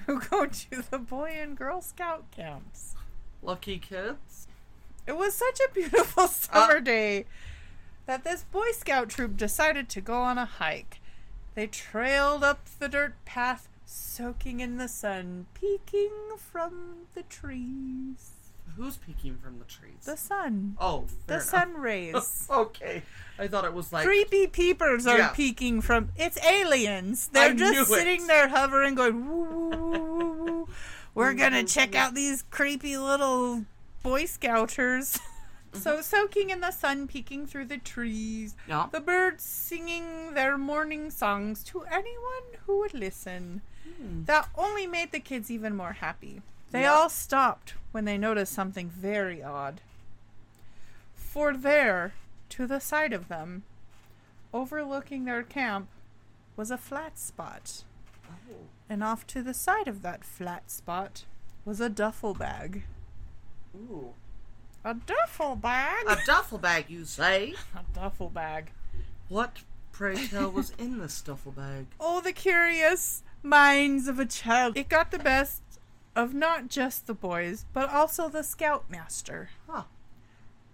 who 0.06 0.20
go 0.20 0.46
to 0.46 0.82
the 0.90 0.98
Boy 0.98 1.36
and 1.40 1.56
Girl 1.56 1.80
Scout 1.80 2.30
camps. 2.30 2.94
Lucky 3.42 3.78
kids. 3.78 4.45
It 5.06 5.16
was 5.16 5.34
such 5.34 5.60
a 5.60 5.72
beautiful 5.72 6.26
summer 6.28 6.80
day 6.80 7.26
that 8.06 8.24
this 8.24 8.44
Boy 8.44 8.70
Scout 8.72 9.08
troop 9.08 9.36
decided 9.36 9.88
to 9.90 10.00
go 10.00 10.14
on 10.20 10.38
a 10.38 10.44
hike. 10.46 11.00
They 11.54 11.66
trailed 11.66 12.44
up 12.44 12.60
the 12.78 12.88
dirt 12.88 13.14
path, 13.24 13.68
soaking 13.84 14.60
in 14.60 14.76
the 14.78 14.88
sun, 14.88 15.46
peeking 15.54 16.10
from 16.36 17.06
the 17.14 17.22
trees. 17.22 18.32
Who's 18.76 18.98
peeking 18.98 19.38
from 19.38 19.58
the 19.58 19.64
trees? 19.64 20.04
The 20.04 20.16
sun. 20.18 20.76
oh, 20.78 21.06
The 21.26 21.34
fair 21.34 21.40
sun 21.40 21.74
rays. 21.80 22.46
okay, 22.50 23.02
I 23.38 23.46
thought 23.48 23.64
it 23.64 23.72
was 23.72 23.90
like 23.92 24.04
Creepy 24.04 24.46
peepers 24.48 25.06
are 25.06 25.16
Yeah. 25.16 25.28
peeking 25.28 25.80
from. 25.80 26.10
It's 26.16 26.36
aliens. 26.44 27.28
They're 27.32 27.50
I 27.50 27.54
just 27.54 27.72
knew 27.72 27.82
it. 27.82 27.86
sitting 27.86 28.26
there 28.26 28.48
hovering, 28.48 28.94
going 28.96 29.26
woo 29.26 29.44
woo 29.44 29.68
woo 29.70 29.98
woo 29.98 30.32
woo. 30.44 30.68
We're 31.14 31.32
gonna 31.32 31.64
check 31.64 31.94
out 31.94 32.14
these 32.14 32.44
creepy 32.50 32.98
little 32.98 33.64
Boy 34.06 34.24
Scouters. 34.24 35.18
so 35.72 36.00
soaking 36.00 36.50
in 36.50 36.60
the 36.60 36.70
sun, 36.70 37.08
peeking 37.08 37.44
through 37.44 37.64
the 37.64 37.78
trees. 37.78 38.54
Yeah. 38.68 38.86
The 38.92 39.00
birds 39.00 39.42
singing 39.42 40.32
their 40.34 40.56
morning 40.56 41.10
songs 41.10 41.64
to 41.64 41.82
anyone 41.82 42.46
who 42.66 42.78
would 42.78 42.94
listen. 42.94 43.62
Hmm. 43.84 44.22
That 44.26 44.48
only 44.56 44.86
made 44.86 45.10
the 45.10 45.18
kids 45.18 45.50
even 45.50 45.74
more 45.74 45.94
happy. 45.94 46.40
They 46.70 46.82
Yeah. 46.82 46.92
all 46.92 47.08
stopped 47.08 47.74
when 47.90 48.04
they 48.04 48.16
noticed 48.16 48.52
something 48.52 48.88
very 48.88 49.42
odd. 49.42 49.80
For 51.16 51.56
there, 51.56 52.14
to 52.50 52.68
the 52.68 52.78
side 52.78 53.12
of 53.12 53.26
them, 53.26 53.64
overlooking 54.54 55.24
their 55.24 55.42
camp, 55.42 55.88
was 56.54 56.70
a 56.70 56.78
flat 56.78 57.18
spot. 57.18 57.82
Oh. 58.24 58.68
And 58.88 59.02
off 59.02 59.26
to 59.26 59.42
the 59.42 59.52
side 59.52 59.88
of 59.88 60.02
that 60.02 60.24
flat 60.24 60.70
spot 60.70 61.24
was 61.64 61.80
a 61.80 61.88
duffel 61.88 62.34
bag. 62.34 62.84
Ooh. 63.76 64.14
A 64.84 64.94
duffel 64.94 65.56
bag? 65.56 66.04
A 66.08 66.16
duffel 66.24 66.58
bag, 66.58 66.86
you 66.88 67.04
say? 67.04 67.54
a 67.74 67.80
duffel 67.94 68.30
bag. 68.30 68.70
What, 69.28 69.58
pray 69.92 70.26
tell, 70.28 70.50
was 70.50 70.72
in 70.78 70.98
this 70.98 71.20
duffel 71.20 71.52
bag? 71.52 71.86
Oh, 72.00 72.20
the 72.20 72.32
curious 72.32 73.22
minds 73.42 74.06
of 74.08 74.18
a 74.18 74.26
child. 74.26 74.76
It 74.76 74.88
got 74.88 75.10
the 75.10 75.18
best 75.18 75.62
of 76.14 76.32
not 76.32 76.68
just 76.68 77.06
the 77.06 77.14
boys, 77.14 77.64
but 77.72 77.90
also 77.90 78.28
the 78.28 78.42
scoutmaster. 78.42 79.50
Huh. 79.68 79.84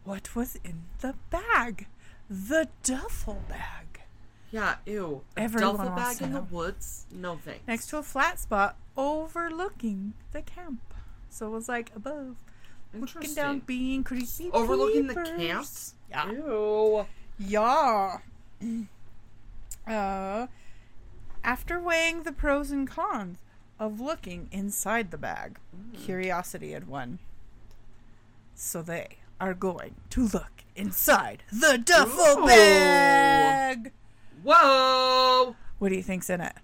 What 0.04 0.34
was 0.34 0.56
in 0.64 0.82
the 1.00 1.14
bag? 1.30 1.86
The 2.28 2.68
duffel 2.82 3.42
bag. 3.48 4.02
Yeah, 4.50 4.76
ew. 4.84 5.22
A 5.36 5.40
Everyone 5.40 5.76
duffel 5.76 5.96
bag 5.96 6.20
in 6.20 6.32
the 6.34 6.42
woods? 6.42 7.06
No 7.10 7.36
thanks. 7.36 7.66
Next 7.66 7.86
to 7.88 7.98
a 7.98 8.02
flat 8.02 8.38
spot 8.38 8.76
overlooking 8.96 10.12
the 10.32 10.42
camp. 10.42 10.80
So 11.30 11.46
it 11.46 11.50
was 11.50 11.68
like 11.68 11.90
above. 11.96 12.36
Looking 12.94 13.34
down, 13.34 13.60
being 13.60 14.04
creepy. 14.04 14.50
Overlooking 14.52 15.06
the 15.06 15.14
camps? 15.14 15.94
Yeah. 16.10 16.30
Ew. 16.30 17.06
Yeah. 17.38 18.18
Uh, 19.84 20.46
after 21.42 21.80
weighing 21.80 22.22
the 22.22 22.30
pros 22.30 22.70
and 22.70 22.88
cons 22.88 23.38
of 23.80 23.98
looking 23.98 24.48
inside 24.52 25.10
the 25.10 25.18
bag, 25.18 25.58
curiosity 26.04 26.70
had 26.70 26.86
won. 26.86 27.18
So 28.54 28.80
they 28.80 29.16
are 29.40 29.54
going 29.54 29.96
to 30.10 30.28
look 30.28 30.62
inside 30.76 31.42
the 31.50 31.78
duffel 31.78 32.44
Ooh. 32.44 32.46
bag. 32.46 33.90
Whoa! 34.44 35.56
What 35.80 35.88
do 35.88 35.96
you 35.96 36.02
think's 36.04 36.30
in 36.30 36.40
it? 36.40 36.54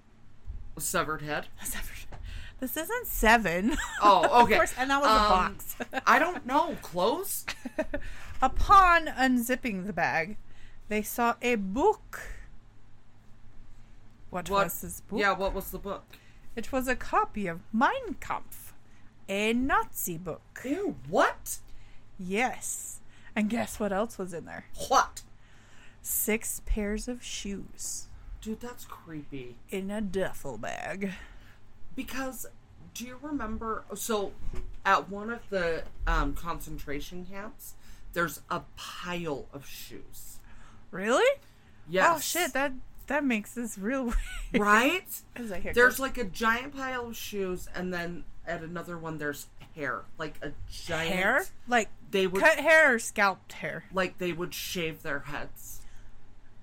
A 0.77 0.81
severed 0.81 1.23
head. 1.23 1.49
This 2.61 2.77
isn't 2.77 3.07
seven. 3.07 3.77
Oh, 4.03 4.43
okay. 4.45 4.55
of 4.55 4.59
course, 4.59 4.75
and 4.79 4.91
that 4.91 5.01
was 5.01 5.11
a 5.11 5.13
Um, 5.13 5.29
box. 5.29 5.77
I 6.07 6.19
don't 6.19 6.45
know. 6.47 6.77
Clothes? 6.83 7.45
Upon 8.43 9.07
unzipping 9.07 9.87
the 9.87 9.93
bag, 9.93 10.37
they 10.89 11.03
saw 11.03 11.35
a 11.43 11.57
book. 11.57 12.21
What, 14.31 14.49
What? 14.51 14.65
was 14.65 14.81
this 14.83 15.01
book? 15.01 15.19
Yeah, 15.21 15.33
what 15.33 15.55
was 15.55 15.71
the 15.71 15.79
book? 15.79 16.05
It 16.55 16.71
was 16.73 16.87
a 16.89 16.97
copy 16.97 17.47
of 17.47 17.61
Mein 17.73 18.15
Kampf, 18.21 18.75
a 19.29 19.53
Nazi 19.53 20.19
book. 20.19 20.61
Ew, 20.65 20.97
what? 21.09 21.59
Yes. 22.19 23.01
And 23.35 23.49
guess 23.49 23.79
what 23.81 23.93
else 23.93 24.19
was 24.19 24.33
in 24.35 24.45
there? 24.45 24.67
What? 24.89 25.23
Six 26.03 26.63
pairs 26.67 27.07
of 27.09 27.23
shoes 27.23 28.09
Dude, 28.41 28.61
that's 28.61 28.85
creepy. 28.85 29.57
in 29.71 29.91
a 29.91 30.01
duffel 30.01 30.59
bag. 30.59 31.13
Because, 31.99 32.47
do 32.95 33.05
you 33.05 33.19
remember? 33.21 33.83
So, 33.97 34.31
at 34.87 35.11
one 35.11 35.31
of 35.31 35.41
the 35.51 35.83
um, 36.07 36.33
concentration 36.33 37.27
camps, 37.29 37.75
there's 38.13 38.41
a 38.49 38.61
pile 38.77 39.47
of 39.53 39.67
shoes. 39.67 40.39
Really? 40.93 41.27
Yes. 41.89 42.07
Oh 42.17 42.21
shit, 42.21 42.53
that 42.53 42.73
that 43.09 43.25
makes 43.25 43.53
this 43.55 43.77
real 43.79 44.05
weird. 44.05 44.17
Right? 44.53 45.09
As 45.37 45.51
I 45.51 45.59
hear 45.59 45.73
There's 45.73 45.99
like 45.99 46.19
a 46.19 46.25
giant 46.25 46.77
pile 46.77 47.09
of 47.09 47.17
shoes, 47.17 47.69
and 47.75 47.93
then 47.93 48.23
at 48.47 48.63
another 48.63 48.97
one, 48.97 49.19
there's 49.19 49.49
hair. 49.75 50.03
Like 50.19 50.37
a 50.41 50.53
giant. 50.71 51.13
hair? 51.13 51.45
Like 51.67 51.89
They 52.13 52.29
would. 52.29 52.41
cut 52.41 52.59
hair 52.61 52.95
or 52.95 52.99
scalped 53.01 53.55
hair? 53.55 53.87
Like 53.93 54.19
they 54.19 54.33
would 54.33 54.55
shave 54.55 55.03
their 55.03 55.19
heads. 55.21 55.81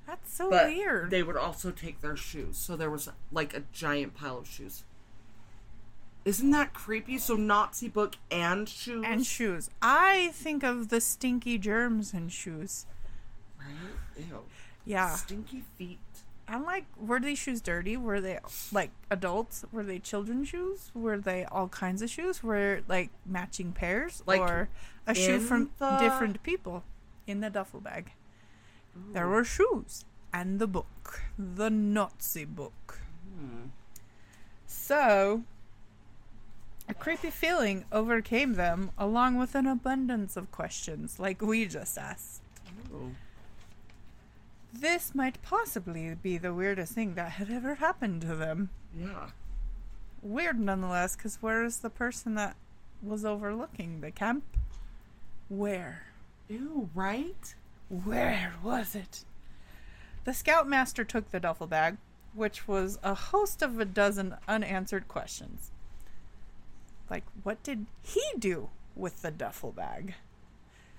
That's 0.07 0.33
so 0.33 0.49
But 0.49 0.67
weird. 0.67 1.09
they 1.09 1.23
would 1.23 1.35
also 1.35 1.71
take 1.71 1.99
their 1.99 2.15
shoes. 2.15 2.55
So 2.57 2.77
there 2.77 2.89
was 2.89 3.09
like 3.33 3.53
a 3.53 3.63
giant 3.73 4.13
pile 4.15 4.37
of 4.37 4.47
shoes. 4.47 4.83
Isn't 6.25 6.49
that 6.51 6.73
creepy? 6.73 7.17
So 7.19 7.35
Nazi 7.35 7.87
book 7.87 8.15
and 8.31 8.67
shoes. 8.67 9.03
and 9.07 9.25
shoes. 9.25 9.69
I 9.81 10.31
think 10.33 10.63
of 10.63 10.89
the 10.89 10.99
stinky 10.99 11.57
germs 11.59 12.13
in 12.13 12.29
shoes. 12.29 12.85
right? 13.59 13.67
Ew. 14.17 14.39
Yeah. 14.85 15.15
Stinky 15.15 15.63
feet. 15.77 15.99
I'm 16.47 16.63
like, 16.63 16.85
were 16.99 17.19
these 17.19 17.39
shoes 17.39 17.59
dirty? 17.61 17.95
Were 17.97 18.21
they 18.21 18.39
like 18.71 18.91
adults? 19.09 19.65
Were 19.71 19.83
they 19.83 19.97
children's 19.99 20.47
shoes? 20.49 20.91
Were 20.93 21.17
they 21.17 21.43
all 21.45 21.67
kinds 21.69 22.01
of 22.01 22.09
shoes? 22.09 22.43
Were 22.43 22.81
like 22.87 23.09
matching 23.25 23.71
pairs 23.71 24.21
Like, 24.27 24.41
or 24.41 24.69
a 25.07 25.13
shoe 25.15 25.39
from 25.39 25.71
the- 25.79 25.97
different 25.97 26.41
people 26.43 26.83
in 27.27 27.39
the 27.41 27.49
duffel 27.49 27.79
bag? 27.81 28.11
There 29.11 29.27
were 29.27 29.43
shoes 29.43 30.05
and 30.33 30.59
the 30.59 30.67
book, 30.67 31.21
the 31.37 31.69
Nazi 31.69 32.45
book. 32.45 32.99
Hmm. 33.37 33.69
So, 34.67 35.43
a 36.87 36.93
creepy 36.93 37.29
feeling 37.29 37.85
overcame 37.91 38.53
them, 38.53 38.91
along 38.97 39.37
with 39.37 39.55
an 39.55 39.65
abundance 39.65 40.37
of 40.37 40.51
questions, 40.51 41.19
like 41.19 41.41
we 41.41 41.65
just 41.65 41.97
asked. 41.97 42.41
This 44.71 45.15
might 45.15 45.41
possibly 45.41 46.13
be 46.15 46.37
the 46.37 46.53
weirdest 46.53 46.93
thing 46.93 47.15
that 47.15 47.31
had 47.31 47.49
ever 47.49 47.75
happened 47.75 48.21
to 48.21 48.35
them. 48.35 48.69
Yeah. 48.97 49.29
Weird 50.21 50.59
nonetheless, 50.59 51.15
because 51.15 51.41
where 51.41 51.63
is 51.63 51.79
the 51.79 51.89
person 51.89 52.35
that 52.35 52.55
was 53.01 53.25
overlooking 53.25 54.01
the 54.01 54.11
camp? 54.11 54.43
Where? 55.49 56.03
Ew, 56.47 56.89
right? 56.93 57.55
Where 57.89 58.53
was 58.63 58.95
it? 58.95 59.23
The 60.23 60.33
scoutmaster 60.33 61.03
took 61.03 61.31
the 61.31 61.39
duffel 61.39 61.67
bag, 61.67 61.97
which 62.33 62.67
was 62.67 62.99
a 63.03 63.13
host 63.13 63.61
of 63.61 63.79
a 63.79 63.85
dozen 63.85 64.35
unanswered 64.47 65.07
questions. 65.07 65.71
Like, 67.09 67.23
what 67.43 67.61
did 67.63 67.85
he 68.03 68.23
do 68.37 68.69
with 68.95 69.21
the 69.21 69.31
duffel 69.31 69.71
bag? 69.71 70.15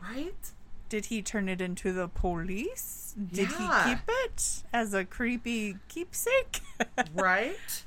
Right? 0.02 0.52
Did 0.88 1.06
he 1.06 1.20
turn 1.20 1.48
it 1.48 1.60
into 1.60 1.92
the 1.92 2.06
police? 2.08 3.14
Did 3.32 3.50
Yeah. 3.50 3.84
he 3.88 3.90
keep 3.94 4.04
it 4.08 4.62
as 4.72 4.94
a 4.94 5.04
creepy 5.04 5.78
keepsake? 5.88 6.60
Right? 7.14 7.84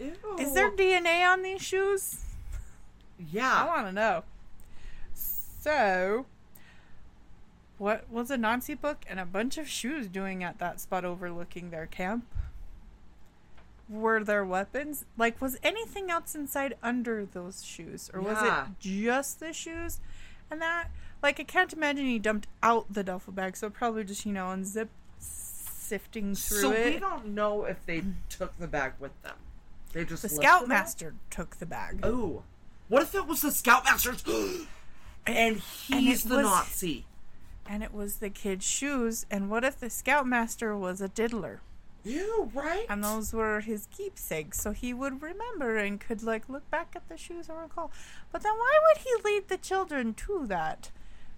Ew. 0.00 0.12
Is 0.38 0.54
there 0.54 0.70
DNA 0.70 1.26
on 1.26 1.42
these 1.42 1.62
shoes? 1.62 2.24
Yeah. 3.18 3.62
I 3.62 3.66
want 3.66 3.86
to 3.86 3.92
know. 3.92 4.24
So, 5.14 6.26
what 7.78 8.10
was 8.10 8.30
a 8.30 8.36
Nazi 8.36 8.74
book 8.74 9.04
and 9.08 9.20
a 9.20 9.26
bunch 9.26 9.58
of 9.58 9.68
shoes 9.68 10.06
doing 10.08 10.42
at 10.42 10.58
that 10.58 10.80
spot 10.80 11.04
overlooking 11.04 11.70
their 11.70 11.86
camp? 11.86 12.26
Were 13.88 14.22
there 14.24 14.44
weapons? 14.44 15.04
Like, 15.16 15.40
was 15.40 15.58
anything 15.62 16.10
else 16.10 16.34
inside 16.34 16.74
under 16.82 17.24
those 17.24 17.64
shoes? 17.64 18.10
Or 18.12 18.20
was 18.20 18.38
Yeah. 18.42 18.66
it 18.66 18.70
just 18.80 19.38
the 19.40 19.52
shoes? 19.52 20.00
And 20.50 20.60
that, 20.60 20.90
like, 21.22 21.38
I 21.40 21.44
can't 21.44 21.72
imagine 21.72 22.04
he 22.06 22.18
dumped 22.18 22.48
out 22.62 22.92
the 22.92 23.04
duffel 23.04 23.32
bag, 23.32 23.56
so 23.56 23.70
probably 23.70 24.04
just, 24.04 24.26
you 24.26 24.32
know, 24.32 24.46
unzip 24.46 24.88
sifting 25.18 26.34
through 26.34 26.60
So 26.60 26.72
it. 26.72 26.94
we 26.94 27.00
don't 27.00 27.26
know 27.28 27.64
if 27.64 27.84
they 27.86 28.02
took 28.28 28.56
the 28.58 28.66
bag 28.66 28.94
with 28.98 29.20
them. 29.22 29.36
They 29.92 30.04
just 30.04 30.22
the 30.22 30.28
scoutmaster 30.28 31.14
took 31.30 31.56
the 31.56 31.66
bag. 31.66 32.00
Oh. 32.02 32.42
What 32.88 33.02
if 33.02 33.14
it 33.14 33.26
was 33.26 33.40
the 33.42 33.50
scoutmaster's 33.52 34.22
and 35.26 35.56
he's 35.58 36.24
it 36.26 36.28
the 36.28 36.36
was- 36.36 36.44
Nazi? 36.44 37.06
And 37.68 37.82
it 37.82 37.92
was 37.92 38.16
the 38.16 38.30
kid's 38.30 38.64
shoes. 38.64 39.26
And 39.30 39.50
what 39.50 39.64
if 39.64 39.80
the 39.80 39.90
scoutmaster 39.90 40.76
was 40.76 41.00
a 41.00 41.08
diddler? 41.08 41.60
Ew, 42.06 42.50
right? 42.54 42.86
And 42.88 43.02
those 43.02 43.32
were 43.32 43.60
his 43.60 43.86
keepsakes, 43.96 44.60
so 44.60 44.72
he 44.72 44.94
would 44.94 45.20
remember 45.22 45.76
and 45.76 46.00
could 46.00 46.22
like 46.22 46.48
look 46.48 46.68
back 46.70 46.92
at 46.94 47.08
the 47.08 47.16
shoes 47.16 47.48
and 47.48 47.58
recall. 47.58 47.90
But 48.32 48.42
then 48.42 48.52
why 48.54 48.78
would 48.86 49.02
he 49.02 49.10
lead 49.24 49.48
the 49.48 49.56
children 49.56 50.14
to 50.14 50.46
that? 50.46 50.90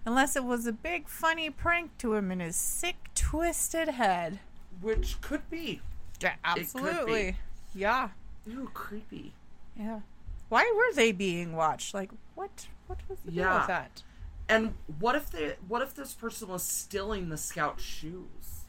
Unless 0.05 0.35
it 0.35 0.43
was 0.43 0.65
a 0.67 0.71
big 0.71 1.07
funny 1.07 1.49
prank 1.49 1.97
to 1.99 2.13
him 2.13 2.31
in 2.31 2.39
his 2.39 2.55
sick, 2.55 2.95
twisted 3.15 3.89
head. 3.89 4.39
Which 4.81 5.19
could 5.21 5.49
be. 5.49 5.81
Yeah, 6.21 6.35
absolutely. 6.43 7.35
Yeah, 7.75 8.09
Ew, 8.45 8.69
creepy. 8.73 9.33
yeah. 9.77 10.01
Why 10.49 10.71
were 10.75 10.95
they 10.95 11.11
being 11.11 11.55
watched? 11.55 11.93
Like, 11.93 12.11
what? 12.35 12.67
What 12.87 12.99
was 13.07 13.19
the 13.25 13.31
deal 13.31 13.43
Yeah. 13.43 13.57
with 13.59 13.67
that? 13.67 14.03
And 14.47 14.73
what 14.99 15.15
if 15.15 15.29
they 15.29 15.55
what 15.67 15.81
if 15.83 15.93
this 15.93 16.13
person 16.15 16.47
was 16.47 16.63
stealing 16.63 17.29
the 17.29 17.37
scout 17.37 17.79
shoes? 17.79 18.63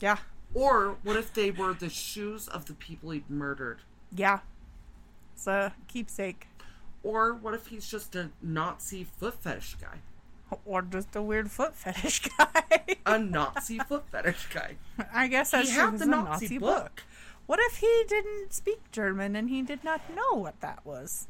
Yeah, 0.00 0.18
Or 0.58 0.96
what 1.02 1.16
if 1.16 1.32
they 1.32 1.50
were 1.50 1.72
the 1.74 1.88
shoes 1.88 2.48
of 2.48 2.66
the 2.66 2.74
people 2.74 3.10
he'd 3.10 3.28
murdered? 3.30 3.78
yeah. 4.12 4.40
It's 5.34 5.46
a 5.46 5.72
keepsake, 5.86 6.48
Or 7.04 7.32
what 7.32 7.54
if 7.54 7.68
he's 7.68 7.86
just 7.88 8.16
a 8.16 8.30
Nazi 8.42 9.04
foot 9.04 9.34
fetish 9.40 9.76
guy? 9.80 9.98
or 10.64 10.82
just 10.82 11.14
a 11.14 11.22
weird 11.22 11.48
foot 11.50 11.76
fetish 11.76 12.22
guy. 12.38 12.96
A 13.06 13.18
Nazi 13.20 13.78
foot 13.78 14.08
fetish 14.10 14.48
guy. 14.52 14.76
I 15.14 15.28
guess 15.28 15.52
that's 15.52 15.68
he 15.68 15.74
had 15.76 15.96
the 15.98 16.04
a 16.04 16.08
Nazi, 16.08 16.58
book. 16.58 17.04
What 17.46 17.60
if 17.60 17.76
he 17.76 18.02
didn't 18.08 18.52
speak 18.52 18.80
German 18.90 19.36
and 19.36 19.48
he 19.48 19.62
did 19.62 19.84
not 19.84 20.00
know 20.12 20.34
what 20.40 20.60
that 20.60 20.84
was? 20.84 21.28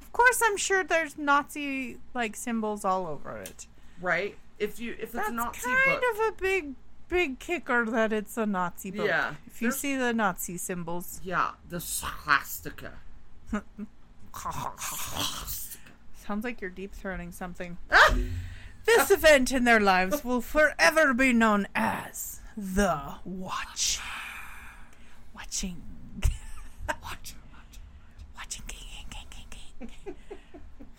Of 0.00 0.12
course, 0.12 0.40
I'm 0.42 0.56
sure 0.56 0.82
there's 0.82 1.18
Nazi 1.18 1.98
like 2.14 2.34
symbols 2.34 2.82
all 2.84 3.06
over 3.06 3.36
it. 3.36 3.66
Right? 4.00 4.36
If 4.58 4.80
you 4.80 4.92
if 4.94 5.02
it's 5.02 5.12
That's 5.12 5.28
a 5.28 5.32
Nazi 5.32 5.60
kind 5.64 6.00
book. 6.00 6.02
of 6.14 6.28
a 6.28 6.32
big, 6.40 6.74
big 7.08 7.38
kicker 7.38 7.84
that 7.86 8.12
it's 8.12 8.36
a 8.36 8.46
Nazi 8.46 8.90
book. 8.90 9.06
Yeah, 9.06 9.34
If 9.46 9.62
you 9.62 9.70
see 9.70 9.96
the 9.96 10.12
Nazi 10.12 10.56
symbols, 10.56 11.20
Yeah, 11.24 11.52
the 11.68 11.80
swastika. 11.80 12.92
sounds 16.26 16.44
like 16.44 16.60
you're 16.60 16.70
deep 16.70 16.94
throating 16.94 17.32
something. 17.32 17.78
Ah! 17.90 18.16
This 18.84 19.10
event 19.10 19.50
in 19.52 19.64
their 19.64 19.80
lives 19.80 20.24
will 20.24 20.40
forever 20.40 21.12
be 21.12 21.32
known 21.32 21.66
as 21.74 22.40
the 22.56 23.14
Watch. 23.24 23.98
Watching. 25.34 25.82
Watch. 27.02 27.34
Watching. 28.36 28.62
King, 28.68 29.06
king, 29.10 29.88
king. 30.06 30.14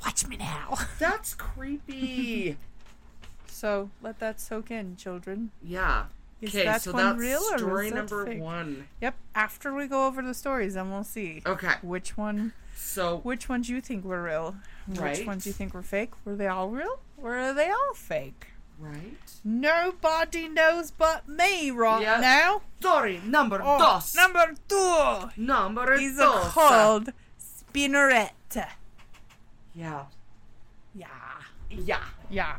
Watch 0.03 0.27
me 0.27 0.37
now. 0.37 0.77
That's 0.99 1.33
creepy. 1.33 2.57
So 3.57 3.89
let 4.03 4.19
that 4.19 4.39
soak 4.39 4.69
in, 4.69 4.95
children. 4.97 5.49
yeah. 5.63 6.05
Is 6.39 6.53
Okay, 6.53 6.65
that 6.65 6.83
so 6.83 6.91
one 6.91 7.03
that's 7.03 7.19
real 7.19 7.41
or 7.51 7.57
story 7.57 7.87
is 7.87 7.93
that 7.93 7.97
number 7.97 8.25
fake? 8.27 8.39
one. 8.39 8.87
Yep. 9.01 9.15
After 9.33 9.73
we 9.73 9.87
go 9.87 10.05
over 10.05 10.21
the 10.21 10.35
stories, 10.35 10.75
then 10.75 10.91
we'll 10.91 11.03
see 11.03 11.41
Okay, 11.47 11.73
which 11.81 12.15
one, 12.15 12.53
so 12.75 13.17
which 13.23 13.49
ones 13.49 13.67
you 13.69 13.81
think 13.81 14.05
were 14.05 14.21
real, 14.21 14.55
Right. 14.87 15.17
which 15.17 15.25
ones 15.25 15.47
you 15.47 15.53
think 15.53 15.73
were 15.73 15.81
fake. 15.81 16.11
Were 16.23 16.35
they 16.35 16.45
all 16.45 16.69
real? 16.69 16.99
Or 17.19 17.35
are 17.35 17.53
they 17.55 17.71
all 17.71 17.93
fake? 17.95 18.49
right. 18.77 19.17
Nobody 19.43 20.47
knows 20.47 20.91
but 20.91 21.27
me 21.27 21.71
right 21.71 22.03
Yeah. 22.03 22.19
now. 22.19 22.61
Story 22.79 23.19
number 23.25 23.59
Oh, 23.63 23.79
dos. 23.79 24.13
number 24.13 24.53
two. 24.67 25.31
number 25.37 25.97
He's 25.97 26.17
dos. 26.17 26.45
Uh. 26.45 26.49
called 26.51 27.13
Spinneret. 27.41 28.29
Yeah. 29.73 30.05
Yeah. 30.93 31.07
Yeah. 31.71 32.03
Yeah. 32.29 32.57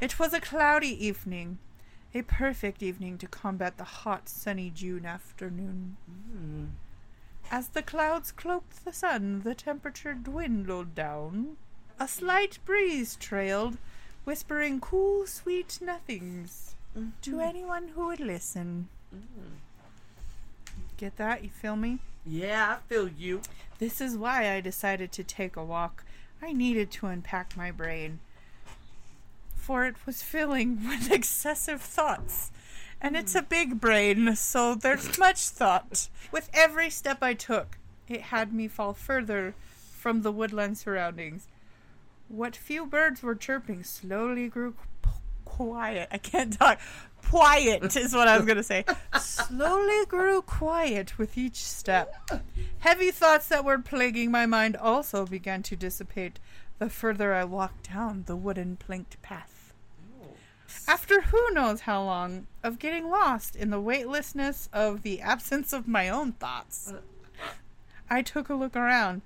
It 0.00 0.18
was 0.18 0.34
a 0.34 0.40
cloudy 0.40 1.06
evening. 1.06 1.58
A 2.14 2.22
perfect 2.22 2.82
evening 2.82 3.18
to 3.18 3.26
combat 3.26 3.78
the 3.78 3.84
hot, 3.84 4.28
sunny 4.28 4.70
June 4.70 5.06
afternoon. 5.06 5.96
Hmm. 6.06 6.64
As 7.50 7.68
the 7.68 7.82
clouds 7.82 8.32
cloaked 8.32 8.84
the 8.84 8.92
sun, 8.92 9.42
the 9.42 9.54
temperature 9.54 10.14
dwindled 10.14 10.94
down. 10.94 11.56
A 11.98 12.08
slight 12.08 12.58
breeze 12.64 13.16
trailed, 13.16 13.78
whispering 14.24 14.80
cool, 14.80 15.26
sweet 15.26 15.78
nothings 15.80 16.74
to 17.22 17.40
anyone 17.40 17.88
who 17.88 18.06
would 18.06 18.20
listen. 18.20 18.88
Get 20.96 21.16
that? 21.16 21.44
You 21.44 21.50
feel 21.50 21.76
me? 21.76 21.98
Yeah, 22.24 22.78
I 22.78 22.88
feel 22.88 23.08
you. 23.08 23.42
This 23.78 24.00
is 24.00 24.16
why 24.16 24.52
I 24.52 24.60
decided 24.60 25.12
to 25.12 25.24
take 25.24 25.56
a 25.56 25.64
walk. 25.64 26.04
I 26.42 26.52
needed 26.52 26.90
to 26.92 27.06
unpack 27.06 27.56
my 27.56 27.70
brain, 27.70 28.20
for 29.66 29.84
it 29.84 29.96
was 30.06 30.22
filling 30.22 30.78
with 30.88 31.10
excessive 31.10 31.82
thoughts. 31.82 32.52
And 33.00 33.16
it's 33.16 33.32
hmm. 33.32 33.38
a 33.38 33.42
big 33.42 33.80
brain, 33.80 34.36
so 34.36 34.76
there's 34.76 35.18
much 35.18 35.48
thought. 35.48 36.08
With 36.30 36.48
every 36.54 36.88
step 36.88 37.18
I 37.20 37.34
took, 37.34 37.78
it 38.08 38.20
had 38.32 38.52
me 38.52 38.68
fall 38.68 38.94
further 38.94 39.56
from 39.90 40.22
the 40.22 40.30
woodland 40.30 40.78
surroundings. 40.78 41.48
What 42.28 42.54
few 42.54 42.86
birds 42.86 43.24
were 43.24 43.34
chirping 43.34 43.82
slowly 43.82 44.48
grew 44.48 44.74
qu- 45.02 45.10
quiet. 45.44 46.10
I 46.12 46.18
can't 46.18 46.56
talk. 46.56 46.78
Quiet 47.28 47.96
is 47.96 48.14
what 48.14 48.28
I 48.28 48.36
was 48.36 48.46
going 48.46 48.58
to 48.58 48.62
say. 48.62 48.84
slowly 49.18 50.06
grew 50.06 50.42
quiet 50.42 51.18
with 51.18 51.36
each 51.36 51.56
step. 51.56 52.14
Heavy 52.78 53.10
thoughts 53.10 53.48
that 53.48 53.64
were 53.64 53.78
plaguing 53.78 54.30
my 54.30 54.46
mind 54.46 54.76
also 54.76 55.26
began 55.26 55.64
to 55.64 55.74
dissipate 55.74 56.38
the 56.78 56.88
further 56.88 57.34
I 57.34 57.42
walked 57.42 57.90
down 57.90 58.24
the 58.26 58.36
wooden 58.36 58.76
planked 58.76 59.20
path. 59.22 59.55
After 60.88 61.20
who 61.20 61.50
knows 61.50 61.80
how 61.80 62.02
long 62.04 62.46
of 62.62 62.78
getting 62.78 63.10
lost 63.10 63.56
in 63.56 63.70
the 63.70 63.80
weightlessness 63.80 64.68
of 64.72 65.02
the 65.02 65.20
absence 65.20 65.72
of 65.72 65.88
my 65.88 66.08
own 66.08 66.32
thoughts, 66.32 66.92
I 68.10 68.22
took 68.22 68.48
a 68.48 68.54
look 68.54 68.76
around, 68.76 69.22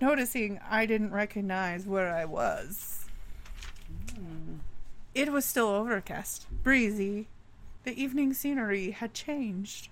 noticing 0.00 0.60
I 0.68 0.86
didn't 0.86 1.10
recognize 1.10 1.86
where 1.86 2.14
I 2.14 2.24
was. 2.24 3.06
Hmm. 4.14 4.58
It 5.12 5.32
was 5.32 5.44
still 5.44 5.68
overcast, 5.68 6.46
breezy. 6.62 7.26
The 7.82 8.00
evening 8.00 8.32
scenery 8.32 8.92
had 8.92 9.12
changed. 9.12 9.88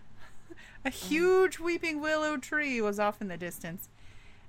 A 0.85 0.91
hmm. 0.91 1.09
huge 1.09 1.59
weeping 1.59 2.01
willow 2.01 2.37
tree 2.37 2.81
was 2.81 3.01
off 3.01 3.21
in 3.21 3.27
the 3.27 3.37
distance, 3.37 3.89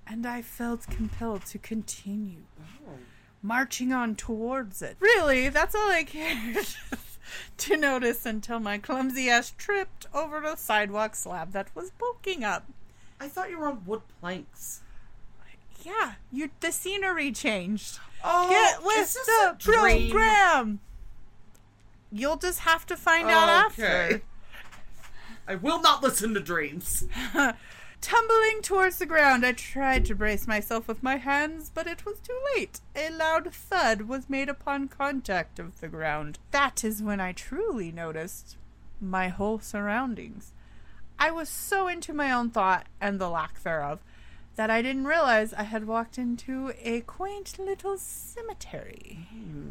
and 0.05 0.27
I 0.27 0.43
felt 0.43 0.85
compelled 0.87 1.45
to 1.47 1.57
continue 1.57 2.43
oh. 2.87 2.99
Marching 3.43 3.91
on 3.93 4.15
towards 4.15 4.81
it. 4.81 4.95
Really, 4.99 5.49
that's 5.49 5.75
all 5.75 5.91
I 5.91 6.03
cared 6.03 6.65
to 7.57 7.77
notice 7.77 8.25
until 8.25 8.59
my 8.59 8.77
clumsy 8.79 9.29
ass 9.29 9.53
tripped 9.57 10.07
over 10.13 10.39
the 10.39 10.55
sidewalk 10.55 11.15
slab 11.15 11.51
that 11.51 11.67
was 11.75 11.91
poking 11.99 12.43
up. 12.43 12.65
I 13.19 13.27
thought 13.27 13.51
you 13.51 13.59
were 13.59 13.67
on 13.67 13.83
wood 13.85 14.01
planks. 14.19 14.81
Yeah, 15.83 16.13
you 16.31 16.49
the 16.61 16.71
scenery 16.71 17.31
changed. 17.33 17.99
Oh, 18.23 18.49
Get 18.49 18.79
is 18.79 18.85
with 18.85 19.13
this 19.13 19.25
the 19.25 19.51
a 19.51 19.55
dream? 19.59 20.11
program. 20.11 20.79
You'll 22.11 22.37
just 22.37 22.59
have 22.59 22.85
to 22.85 22.95
find 22.95 23.29
out 23.29 23.49
after. 23.49 24.21
I 25.45 25.55
will 25.55 25.81
not 25.81 26.01
listen 26.01 26.33
to 26.35 26.39
dreams. 26.39 27.05
Tumbling 28.03 28.61
towards 28.61 28.99
the 28.99 29.05
ground, 29.05 29.45
I 29.45 29.53
tried 29.53 30.03
to 30.05 30.13
brace 30.13 30.45
myself 30.45 30.89
with 30.89 31.01
my 31.01 31.15
hands, 31.15 31.71
but 31.73 31.87
it 31.87 32.05
was 32.05 32.19
too 32.19 32.37
late. 32.53 32.81
A 32.97 33.09
loud 33.09 33.53
thud 33.53 34.01
was 34.03 34.29
made 34.29 34.49
upon 34.49 34.89
contact 34.89 35.57
of 35.57 35.79
the 35.79 35.87
ground. 35.87 36.37
That 36.51 36.83
is 36.83 37.01
when 37.01 37.21
I 37.21 37.31
truly 37.31 37.93
noticed 37.93 38.57
my 38.99 39.29
whole 39.29 39.59
surroundings. 39.59 40.51
I 41.17 41.31
was 41.31 41.47
so 41.47 41.87
into 41.87 42.13
my 42.13 42.29
own 42.29 42.49
thought 42.49 42.87
and 42.99 43.21
the 43.21 43.29
lack 43.29 43.63
thereof 43.63 44.01
that 44.57 44.69
I 44.69 44.81
didn't 44.81 45.07
realize 45.07 45.53
I 45.53 45.63
had 45.63 45.87
walked 45.87 46.17
into 46.17 46.73
a 46.83 46.99
quaint 47.01 47.57
little 47.57 47.97
cemetery. 47.97 49.29
Hmm. 49.31 49.69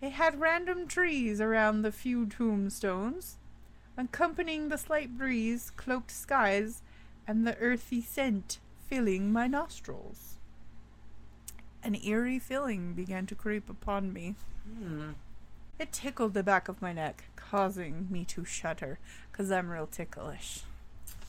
It 0.00 0.12
had 0.12 0.40
random 0.40 0.88
trees 0.88 1.42
around 1.42 1.82
the 1.82 1.92
few 1.92 2.24
tombstones, 2.24 3.36
accompanying 3.98 4.70
the 4.70 4.78
slight 4.78 5.18
breeze, 5.18 5.70
cloaked 5.76 6.10
skies, 6.10 6.80
and 7.26 7.46
the 7.46 7.56
earthy 7.58 8.00
scent 8.00 8.58
filling 8.88 9.32
my 9.32 9.46
nostrils. 9.46 10.36
An 11.82 11.94
eerie 11.94 12.38
feeling 12.38 12.92
began 12.92 13.26
to 13.26 13.34
creep 13.34 13.70
upon 13.70 14.12
me. 14.12 14.34
Hmm. 14.66 15.10
It 15.78 15.92
tickled 15.92 16.34
the 16.34 16.42
back 16.42 16.68
of 16.68 16.82
my 16.82 16.92
neck, 16.92 17.24
causing 17.36 18.08
me 18.10 18.24
to 18.26 18.44
shudder, 18.44 18.98
because 19.32 19.50
I'm 19.50 19.70
real 19.70 19.86
ticklish. 19.86 20.62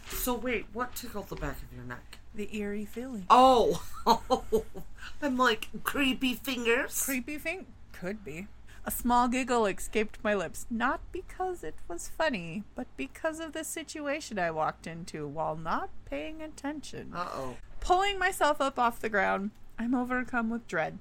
So 0.08 0.34
wait, 0.34 0.66
what 0.74 0.94
tickled 0.94 1.30
the 1.30 1.38
back 1.38 1.58
of 1.62 1.74
your 1.74 1.86
neck? 1.86 2.18
The 2.36 2.54
eerie 2.56 2.86
feeling. 2.86 3.26
Oh, 3.30 3.82
I'm 5.22 5.38
like 5.38 5.70
creepy 5.84 6.34
fingers. 6.34 7.02
Creepy 7.04 7.38
thing? 7.38 7.68
Could 7.94 8.26
be. 8.26 8.48
A 8.84 8.91
small 8.91 9.28
giggle 9.28 9.68
escaped 9.68 10.18
my 10.24 10.34
lips, 10.34 10.66
not 10.70 11.02
because 11.12 11.64
it 11.64 11.76
was 11.88 12.10
funny, 12.10 12.64
but 12.76 12.88
because 12.98 13.40
of 13.40 13.53
the 13.53 13.64
situation 13.64 14.40
I 14.40 14.49
walked 14.49 14.88
into 14.88 15.28
while 15.28 15.56
not 15.56 15.90
paying 16.06 16.41
attention. 16.41 17.12
Uh 17.14 17.28
oh. 17.32 17.58
Pulling 17.80 18.18
myself 18.18 18.60
up 18.60 18.80
off 18.80 18.99
the 18.99 19.10
ground, 19.10 19.52
I'm 19.78 19.94
overcome 19.94 20.49
with 20.49 20.68
dread. 20.68 20.98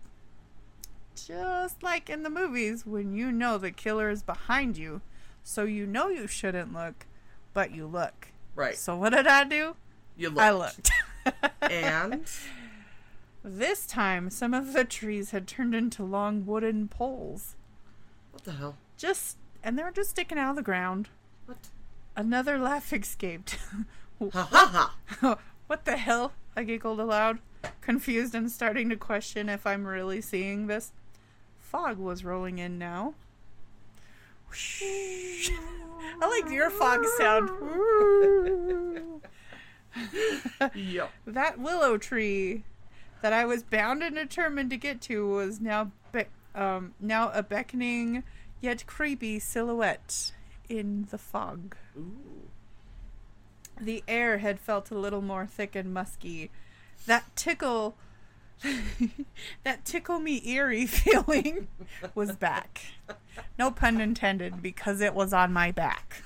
Just 1.14 1.82
like 1.82 2.10
in 2.10 2.22
the 2.22 2.30
movies, 2.30 2.84
when 2.84 3.14
you 3.14 3.32
know 3.32 3.58
the 3.58 3.70
killer 3.70 4.10
is 4.10 4.22
behind 4.22 4.76
you, 4.76 5.00
so 5.42 5.64
you 5.64 5.86
know 5.86 6.08
you 6.08 6.26
shouldn't 6.26 6.72
look, 6.72 7.06
but 7.54 7.70
you 7.74 7.86
look. 7.86 8.28
Right. 8.54 8.76
So 8.76 8.96
what 8.96 9.10
did 9.10 9.26
I 9.26 9.44
do? 9.44 9.76
You 10.16 10.28
looked. 10.28 10.40
I 10.40 10.50
looked. 10.52 10.90
And 11.62 12.26
this 13.44 13.86
time, 13.86 14.30
some 14.30 14.54
of 14.54 14.72
the 14.72 14.84
trees 14.84 15.30
had 15.30 15.46
turned 15.46 15.74
into 15.74 16.02
long 16.02 16.46
wooden 16.46 16.88
poles. 16.88 17.56
What 18.40 18.54
the 18.54 18.58
hell? 18.58 18.76
Just, 18.96 19.36
and 19.62 19.78
they 19.78 19.82
were 19.82 19.90
just 19.90 20.10
sticking 20.10 20.38
out 20.38 20.50
of 20.50 20.56
the 20.56 20.62
ground. 20.62 21.10
What? 21.44 21.68
Another 22.16 22.58
laugh 22.58 22.90
escaped. 22.92 23.58
Ha 24.32 24.48
ha 24.50 24.94
ha. 25.20 25.38
what 25.66 25.84
the 25.84 25.98
hell? 25.98 26.32
I 26.56 26.64
giggled 26.64 27.00
aloud, 27.00 27.38
confused 27.82 28.34
and 28.34 28.50
starting 28.50 28.88
to 28.88 28.96
question 28.96 29.48
if 29.50 29.66
I'm 29.66 29.86
really 29.86 30.22
seeing 30.22 30.66
this. 30.66 30.92
Fog 31.58 31.98
was 31.98 32.24
rolling 32.24 32.58
in 32.58 32.78
now. 32.78 33.14
I 34.82 36.26
like 36.26 36.50
your 36.50 36.70
fog 36.70 37.04
sound. 37.18 37.50
Yep. 40.74 41.10
that 41.26 41.58
willow 41.58 41.98
tree 41.98 42.64
that 43.22 43.32
I 43.32 43.44
was 43.44 43.62
bound 43.62 44.02
and 44.02 44.14
determined 44.14 44.70
to 44.70 44.76
get 44.76 45.00
to 45.02 45.28
was 45.28 45.60
now 45.60 45.90
um, 46.54 46.94
now 47.00 47.30
a 47.32 47.42
beckoning 47.42 48.22
yet 48.60 48.86
creepy 48.86 49.38
silhouette 49.38 50.32
in 50.68 51.06
the 51.10 51.18
fog. 51.18 51.76
Ooh. 51.96 52.48
The 53.80 54.04
air 54.06 54.38
had 54.38 54.60
felt 54.60 54.90
a 54.90 54.98
little 54.98 55.22
more 55.22 55.46
thick 55.46 55.74
and 55.74 55.92
musky. 55.94 56.50
That 57.06 57.34
tickle 57.34 57.96
that 59.64 59.84
tickle 59.84 60.18
me 60.18 60.42
eerie 60.46 60.86
feeling 60.86 61.68
was 62.14 62.36
back. 62.36 62.82
No 63.58 63.70
pun 63.70 64.00
intended 64.00 64.62
because 64.62 65.00
it 65.00 65.14
was 65.14 65.32
on 65.32 65.52
my 65.52 65.70
back. 65.70 66.22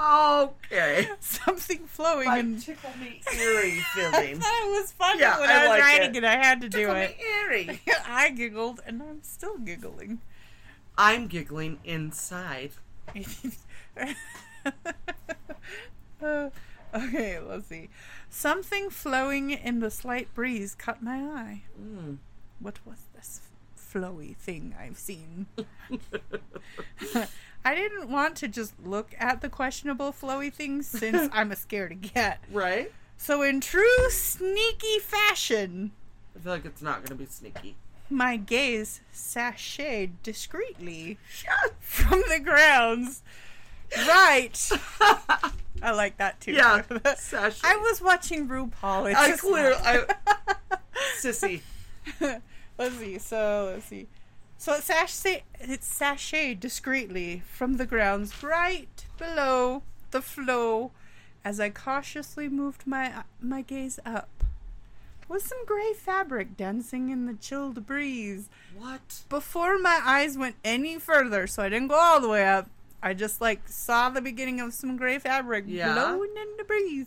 Okay. 0.00 1.08
Something 1.20 1.80
flowing 1.86 2.26
My 2.26 2.38
in. 2.38 2.58
tickle 2.60 2.90
me 3.00 3.20
eerie 3.36 3.78
I 3.78 3.82
feeling. 3.94 4.36
thought 4.40 4.62
it 4.64 4.80
was 4.80 4.92
funny 4.92 5.20
Yeah, 5.20 5.38
when 5.40 5.50
I 5.50 5.52
I, 5.52 5.60
was 5.62 5.68
like 5.68 5.82
writing 5.82 6.14
it. 6.14 6.24
it. 6.24 6.24
I 6.24 6.36
had 6.36 6.60
to 6.62 6.68
do 6.68 6.90
it. 6.92 7.16
eerie. 7.20 7.80
I 8.06 8.30
giggled, 8.30 8.80
and 8.86 9.02
I'm 9.02 9.22
still 9.22 9.58
giggling. 9.58 10.20
I'm 10.96 11.26
giggling 11.26 11.78
inside. 11.84 12.70
Uh, 16.22 16.50
okay, 16.94 17.38
let's 17.38 17.66
see. 17.68 17.88
Something 18.28 18.90
flowing 18.90 19.50
in 19.50 19.80
the 19.80 19.90
slight 19.90 20.32
breeze 20.34 20.74
caught 20.74 21.02
my 21.02 21.16
eye. 21.16 21.62
Mm. 21.80 22.18
What 22.58 22.78
was 22.86 22.98
this 23.14 23.40
flowy 23.78 24.36
thing 24.36 24.74
I've 24.78 24.98
seen? 24.98 25.46
I 27.64 27.74
didn't 27.74 28.08
want 28.10 28.36
to 28.36 28.48
just 28.48 28.72
look 28.84 29.14
at 29.18 29.40
the 29.42 29.48
questionable 29.48 30.12
flowy 30.12 30.52
things 30.52 30.86
since 30.86 31.28
I'm 31.32 31.52
a 31.52 31.54
scaredy 31.56 32.02
cat. 32.14 32.42
Right? 32.50 32.92
So, 33.16 33.42
in 33.42 33.60
true 33.60 34.08
sneaky 34.10 34.98
fashion, 34.98 35.92
I 36.34 36.40
feel 36.40 36.52
like 36.52 36.64
it's 36.64 36.80
not 36.80 36.98
going 36.98 37.08
to 37.08 37.14
be 37.16 37.26
sneaky. 37.26 37.76
my 38.08 38.36
gaze 38.36 39.02
sashayed 39.14 40.12
discreetly 40.22 41.18
from 41.80 42.22
the 42.30 42.40
grounds. 42.40 43.22
Right. 44.08 44.70
I 45.82 45.90
like 45.92 46.16
that 46.18 46.40
too. 46.40 46.52
Yeah. 46.52 46.82
Sashay. 47.16 47.60
I 47.64 47.76
was 47.76 48.00
watching 48.00 48.48
RuPaul. 48.48 49.10
It's 49.10 49.18
I 49.20 49.28
just 49.28 49.42
clear. 49.42 49.74
I, 49.74 50.04
sissy. 51.20 51.60
let's 52.78 52.96
see. 52.96 53.18
So 53.18 53.72
let's 53.74 53.86
see. 53.86 54.06
So 54.60 54.74
it 54.74 54.82
sashay 54.82 55.44
it 55.58 55.80
sashayed 55.80 56.60
discreetly 56.60 57.42
from 57.50 57.78
the 57.78 57.86
grounds 57.86 58.42
right 58.42 59.06
below 59.16 59.82
the 60.10 60.20
flow 60.20 60.90
as 61.42 61.58
I 61.58 61.70
cautiously 61.70 62.46
moved 62.50 62.86
my 62.86 63.24
my 63.40 63.62
gaze 63.62 63.98
up. 64.04 64.28
Was 65.28 65.44
some 65.44 65.64
gray 65.64 65.94
fabric 65.94 66.58
dancing 66.58 67.08
in 67.08 67.24
the 67.24 67.32
chilled 67.32 67.86
breeze. 67.86 68.50
What? 68.76 69.22
Before 69.30 69.78
my 69.78 69.98
eyes 70.04 70.36
went 70.36 70.56
any 70.62 70.98
further, 70.98 71.46
so 71.46 71.62
I 71.62 71.70
didn't 71.70 71.88
go 71.88 71.94
all 71.94 72.20
the 72.20 72.28
way 72.28 72.44
up. 72.46 72.68
I 73.02 73.14
just 73.14 73.40
like 73.40 73.66
saw 73.66 74.10
the 74.10 74.20
beginning 74.20 74.60
of 74.60 74.74
some 74.74 74.98
gray 74.98 75.18
fabric 75.18 75.64
Yeah. 75.68 75.94
blowing 75.94 76.34
in 76.36 76.56
the 76.58 76.64
breeze, 76.64 77.06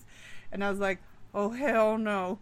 and 0.51 0.63
I 0.63 0.71
was 0.71 0.79
like, 0.79 0.97
"Oh 1.35 1.51
hell 1.51 1.99
no!" 1.99 2.39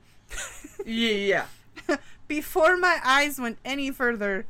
Yeah. 0.86 1.48
Before 2.30 2.78
my 2.78 3.02
eyes 3.04 3.42
went 3.42 3.58
any 3.66 3.92
further, 3.92 4.46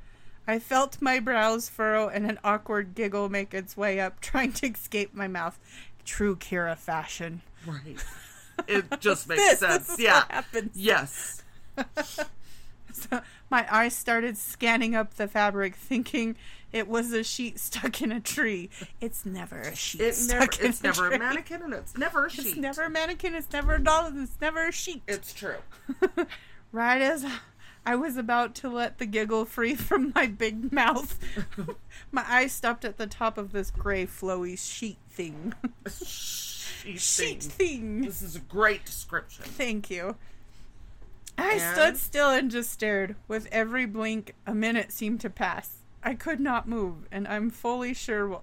I 0.51 0.59
felt 0.59 1.01
my 1.01 1.19
brows 1.19 1.69
furrow 1.69 2.07
and 2.09 2.29
an 2.29 2.37
awkward 2.43 2.93
giggle 2.93 3.29
make 3.29 3.53
its 3.53 3.75
way 3.77 3.99
up, 3.99 4.19
trying 4.21 4.51
to 4.53 4.67
escape 4.67 5.13
my 5.13 5.27
mouth. 5.27 5.57
True 6.05 6.35
Kira 6.35 6.77
fashion. 6.77 7.41
Right. 7.65 7.97
It 8.67 8.99
just 8.99 9.27
makes 9.27 9.41
This, 9.41 9.59
sense. 9.59 9.87
this 9.87 9.97
is 9.97 10.03
yeah. 10.03 10.19
what 10.19 10.31
happens. 10.31 10.71
Yes. 10.75 11.41
So 12.93 13.21
my 13.49 13.65
eyes 13.73 13.95
started 13.95 14.37
scanning 14.37 14.95
up 14.95 15.15
the 15.15 15.27
fabric, 15.27 15.75
thinking 15.75 16.35
it 16.71 16.87
was 16.87 17.13
a 17.13 17.23
sheet 17.23 17.57
stuck 17.59 18.01
in 18.01 18.11
a 18.11 18.19
tree. 18.19 18.69
It's 18.99 19.25
never 19.25 19.59
a 19.61 19.75
sheet 19.75 20.01
It 20.01 20.17
never. 20.27 20.47
It's 20.59 20.81
a 20.81 20.83
never 20.83 21.07
tree. 21.07 21.15
a 21.15 21.19
mannequin, 21.19 21.61
and 21.63 21.73
it's 21.73 21.97
never 21.97 22.25
a 22.25 22.29
sheet. 22.29 22.47
It's 22.47 22.57
never 22.57 22.83
a 22.83 22.89
mannequin. 22.89 23.33
It's 23.33 23.51
never 23.51 23.75
a 23.75 23.83
doll. 23.83 24.11
It's 24.15 24.39
never 24.41 24.67
a 24.67 24.71
sheet. 24.71 25.01
It's 25.07 25.33
true. 25.33 25.55
right 26.73 27.01
as 27.01 27.25
I 27.85 27.95
was 27.95 28.15
about 28.17 28.53
to 28.55 28.69
let 28.69 28.97
the 28.99 29.05
giggle 29.05 29.45
free 29.45 29.75
from 29.89 30.11
my 30.15 30.27
big 30.27 30.71
mouth, 30.71 31.17
my 32.11 32.23
eyes 32.27 32.51
stopped 32.51 32.85
at 32.85 32.97
the 32.97 33.07
top 33.07 33.37
of 33.37 33.51
this 33.51 33.71
gray, 33.71 34.05
flowy 34.05 34.57
sheet 34.57 34.97
thing. 35.09 35.53
Sheet 35.87 36.99
sheet 36.99 37.43
thing. 37.43 37.99
thing. 37.99 38.01
This 38.01 38.21
is 38.21 38.35
a 38.35 38.39
great 38.39 38.85
description. 38.85 39.45
Thank 39.45 39.89
you. 39.89 40.15
I 41.37 41.53
And? 41.53 41.61
stood 41.75 41.97
still 41.97 42.29
and 42.29 42.51
just 42.51 42.69
stared. 42.71 43.15
With 43.27 43.47
every 43.51 43.85
blink, 43.85 44.35
a 44.45 44.53
minute 44.53 44.91
seemed 44.91 45.21
to 45.21 45.29
pass. 45.29 45.77
I 46.03 46.13
could 46.13 46.39
not 46.39 46.67
move, 46.67 47.07
and 47.11 47.27
I'm 47.27 47.49
fully 47.49 47.93
sure. 47.93 48.29
Wh- 48.29 48.41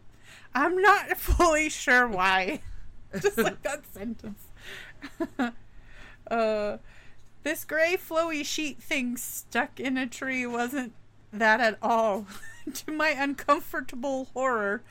I'm 0.54 0.80
not 0.80 1.16
fully 1.16 1.68
sure 1.68 2.08
why. 2.08 2.62
just 3.20 3.38
like 3.38 3.62
that 3.62 3.84
sentence. 3.92 4.42
uh, 6.30 6.78
this 7.42 7.64
gray 7.64 7.96
flowy 7.96 8.44
sheet 8.44 8.82
thing 8.82 9.16
stuck 9.16 9.78
in 9.80 9.96
a 9.96 10.06
tree 10.06 10.46
wasn't 10.46 10.92
that 11.32 11.60
at 11.60 11.78
all. 11.82 12.26
to 12.74 12.92
my 12.92 13.10
uncomfortable 13.10 14.26
horror, 14.34 14.82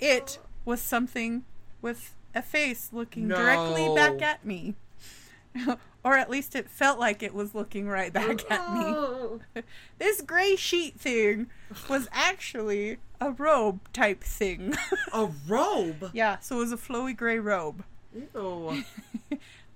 it 0.00 0.38
was 0.64 0.80
something 0.80 1.44
with 1.80 2.14
a 2.34 2.42
face 2.42 2.90
looking 2.92 3.28
directly 3.28 3.94
back 3.94 4.22
at 4.22 4.44
me. 4.44 4.74
or 6.04 6.16
at 6.16 6.30
least 6.30 6.54
it 6.54 6.68
felt 6.68 6.98
like 6.98 7.22
it 7.22 7.34
was 7.34 7.54
looking 7.54 7.86
right 7.86 8.12
back 8.12 8.50
at 8.50 8.72
me. 8.72 9.62
This 9.98 10.20
gray 10.20 10.56
sheet 10.56 10.98
thing 10.98 11.48
was 11.88 12.08
actually 12.10 12.98
a 13.20 13.30
robe 13.30 13.80
type 13.92 14.24
thing. 14.24 14.74
A 15.12 15.28
robe. 15.46 16.10
yeah, 16.12 16.38
so 16.40 16.56
it 16.56 16.60
was 16.60 16.72
a 16.72 16.76
flowy 16.76 17.16
gray 17.16 17.38
robe. 17.38 17.84
Ew. 18.34 18.82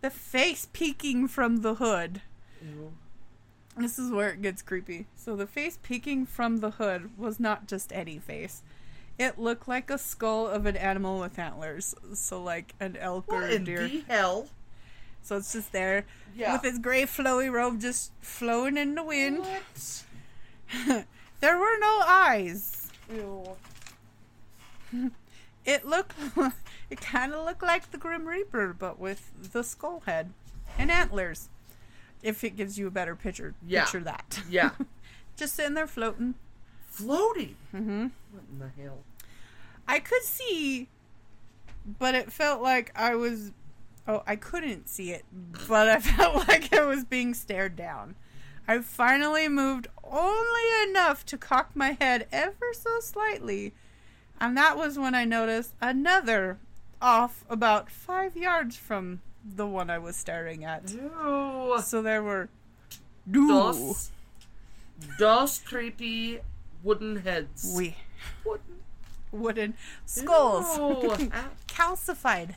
The 0.07 0.11
face 0.13 0.69
peeking 0.73 1.27
from 1.27 1.63
the 1.63 1.75
hood. 1.75 2.23
Ew. 2.63 2.93
This 3.77 3.99
is 3.99 4.13
where 4.13 4.29
it 4.31 4.41
gets 4.41 4.63
creepy. 4.63 5.07
So 5.17 5.35
the 5.35 5.49
face 5.49 5.81
peeking 5.83 6.27
from 6.27 6.59
the 6.59 6.71
hood 6.71 7.19
was 7.19 7.41
not 7.41 7.67
just 7.67 7.93
any 7.93 8.21
face. 8.21 8.63
It 9.19 9.37
looked 9.37 9.67
like 9.67 9.91
a 9.91 9.99
skull 9.99 10.47
of 10.47 10.65
an 10.65 10.77
animal 10.77 11.19
with 11.19 11.41
antlers. 11.41 11.97
So 12.15 12.41
like 12.41 12.77
an 12.79 12.97
elk 13.01 13.25
or 13.27 13.43
a 13.43 13.51
in 13.57 13.65
deer. 13.65 13.89
the 13.89 14.05
hell? 14.07 14.47
So 15.25 15.39
it's 15.39 15.53
just 15.53 15.73
there 15.73 16.05
Yeah. 16.37 16.53
with 16.53 16.65
its 16.65 16.79
gray 16.79 17.03
flowy 17.03 17.51
robe 17.51 17.81
just 17.81 18.13
flowing 18.21 18.77
in 18.77 18.95
the 18.95 19.03
wind. 19.03 19.41
What? 19.41 20.05
there 21.41 21.59
were 21.59 21.79
no 21.81 22.03
eyes. 22.07 22.93
Ew. 23.13 23.57
It 25.65 25.85
looked 25.85 26.15
it 26.91 27.01
kind 27.01 27.33
of 27.33 27.45
looked 27.45 27.63
like 27.63 27.91
the 27.91 27.99
Grim 27.99 28.27
Reaper 28.27 28.73
but 28.79 28.99
with 28.99 29.53
the 29.53 29.63
skull 29.65 30.03
head 30.07 30.31
and 30.79 30.91
antlers. 30.91 31.49
If 32.23 32.43
it 32.45 32.57
gives 32.57 32.79
you 32.79 32.87
a 32.87 32.91
better 32.91 33.15
picture, 33.15 33.55
Yeah. 33.67 33.83
picture 33.85 34.01
that. 34.01 34.41
Yeah. 34.49 34.71
just 35.37 35.55
sitting 35.55 35.75
there 35.75 35.87
floating. 35.87 36.35
Floating. 36.89 37.57
Mhm. 37.75 38.11
What 38.33 38.43
in 38.51 38.59
the 38.59 38.83
hell? 38.83 38.99
I 39.87 40.01
could 40.01 40.23
see, 40.23 40.89
but 41.99 42.15
it 42.15 42.33
felt 42.33 42.63
like 42.63 42.91
I 42.97 43.15
was. 43.15 43.53
Oh, 44.09 44.23
I 44.27 44.37
couldn't 44.37 44.89
see 44.89 45.11
it, 45.11 45.25
but 45.69 45.89
I 45.89 45.99
felt 46.01 46.49
like 46.49 46.73
I 46.73 46.85
was 46.87 47.05
being 47.05 47.35
stared 47.35 47.77
down. 47.77 48.15
I 48.69 48.79
finally 48.81 49.47
moved 49.49 49.87
only 50.03 50.89
enough 50.89 51.25
to 51.27 51.39
cock 51.39 51.71
my 51.75 51.97
head 52.01 52.27
ever 52.33 52.73
so 52.73 52.99
slightly, 53.01 53.75
and 54.41 54.57
that 54.57 54.77
was 54.77 54.99
when 54.99 55.15
I 55.15 55.25
noticed 55.25 55.75
another 55.81 56.59
off 57.01 57.45
about 57.49 57.91
five 57.91 58.37
yards 58.37 58.77
from 58.77 59.21
the 59.45 59.67
one 59.67 59.91
I 59.91 59.99
was 59.99 60.17
staring 60.17 60.65
at. 60.65 60.91
Ew. 60.91 61.77
So 61.83 62.03
there 62.03 62.23
were. 62.23 62.49
Dos. 63.31 64.11
Dos 65.19 65.59
creepy 65.59 66.41
wooden 66.83 67.17
heads. 67.17 67.73
We 67.77 67.97
Wooden. 68.45 68.77
wooden 69.33 69.75
skulls, 70.05 70.67
calcified. 71.69 72.55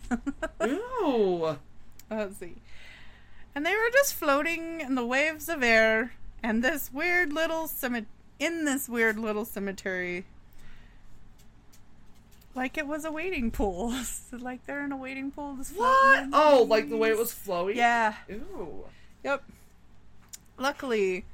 Ew. 0.63 1.57
Let's 2.11 2.37
see. 2.37 2.55
And 3.55 3.65
they 3.65 3.71
were 3.73 3.89
just 3.91 4.13
floating 4.13 4.79
in 4.81 4.95
the 4.95 5.05
waves 5.05 5.49
of 5.49 5.63
air, 5.63 6.13
and 6.41 6.63
this 6.63 6.91
weird 6.93 7.33
little 7.33 7.67
cemetery, 7.67 8.07
in 8.39 8.63
this 8.65 8.87
weird 8.87 9.17
little 9.19 9.43
cemetery, 9.45 10.25
like 12.55 12.77
it 12.77 12.87
was 12.87 13.05
a 13.05 13.11
waiting 13.11 13.51
pool. 13.51 13.91
So, 13.91 14.37
like 14.39 14.65
they're 14.65 14.83
in 14.83 14.91
a 14.91 14.97
waiting 14.97 15.31
pool. 15.31 15.57
Floating 15.63 15.77
What? 15.77 16.29
Oh, 16.33 16.65
like 16.67 16.89
the 16.89 16.97
way 16.97 17.09
it 17.09 17.17
was 17.17 17.31
flowy? 17.31 17.75
Yeah. 17.75 18.15
Ew. 18.27 18.85
Yep. 19.23 19.43
Luckily, 20.57 21.25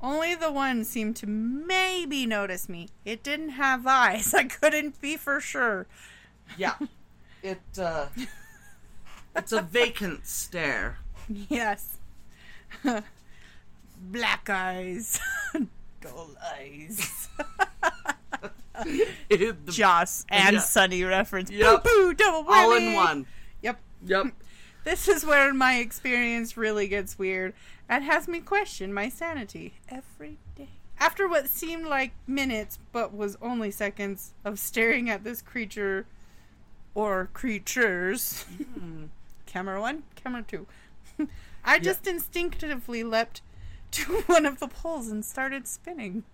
only 0.00 0.34
the 0.34 0.50
one 0.50 0.84
seemed 0.84 1.16
to 1.16 1.26
maybe 1.26 2.26
notice 2.26 2.68
me. 2.68 2.88
It 3.04 3.22
didn't 3.22 3.50
have 3.50 3.86
eyes. 3.86 4.32
I 4.34 4.44
couldn't 4.44 5.00
be 5.00 5.16
for 5.16 5.40
sure. 5.40 5.86
Yeah. 6.56 6.74
It, 7.42 7.60
uh. 7.78 8.06
It's 9.36 9.52
a 9.52 9.62
vacant 9.62 10.26
stare. 10.26 10.98
Yes. 11.28 11.98
Black 14.00 14.50
eyes. 14.50 15.20
Gold 16.00 16.36
eyes. 16.42 17.28
The- 19.28 19.56
Joss 19.68 20.24
and 20.28 20.54
Yeah. 20.54 20.60
Sunny 20.60 21.04
reference. 21.04 21.50
Yep. 21.50 21.84
Boo 21.84 21.90
boo, 21.90 22.14
double 22.14 22.44
whammy. 22.50 22.56
all 22.56 22.72
in 22.76 22.94
one. 22.94 23.26
Yep. 23.62 23.80
Yep. 24.06 24.26
This 24.82 25.08
is 25.08 25.26
where 25.26 25.52
my 25.52 25.74
experience 25.76 26.56
really 26.56 26.88
gets 26.88 27.18
weird 27.18 27.52
and 27.86 28.02
has 28.02 28.26
me 28.26 28.40
question 28.40 28.94
my 28.94 29.10
sanity 29.10 29.74
every 29.90 30.38
day. 30.56 30.70
After 30.98 31.28
what 31.28 31.50
seemed 31.50 31.84
like 31.86 32.12
minutes 32.26 32.78
but 32.90 33.12
was 33.12 33.36
only 33.42 33.70
seconds 33.70 34.32
of 34.42 34.58
staring 34.58 35.10
at 35.10 35.22
this 35.22 35.42
creature 35.42 36.06
or 36.94 37.28
creatures. 37.34 38.46
Hmm. 38.74 39.04
camera 39.46 39.82
one, 39.82 40.04
camera 40.14 40.42
two. 40.48 40.66
I 41.62 41.78
just 41.78 42.06
instinctively 42.06 43.04
leapt 43.04 43.42
to 43.92 44.22
one 44.22 44.46
of 44.46 44.60
the 44.60 44.68
poles 44.68 45.08
and 45.08 45.22
started 45.22 45.68
spinning. 45.68 46.24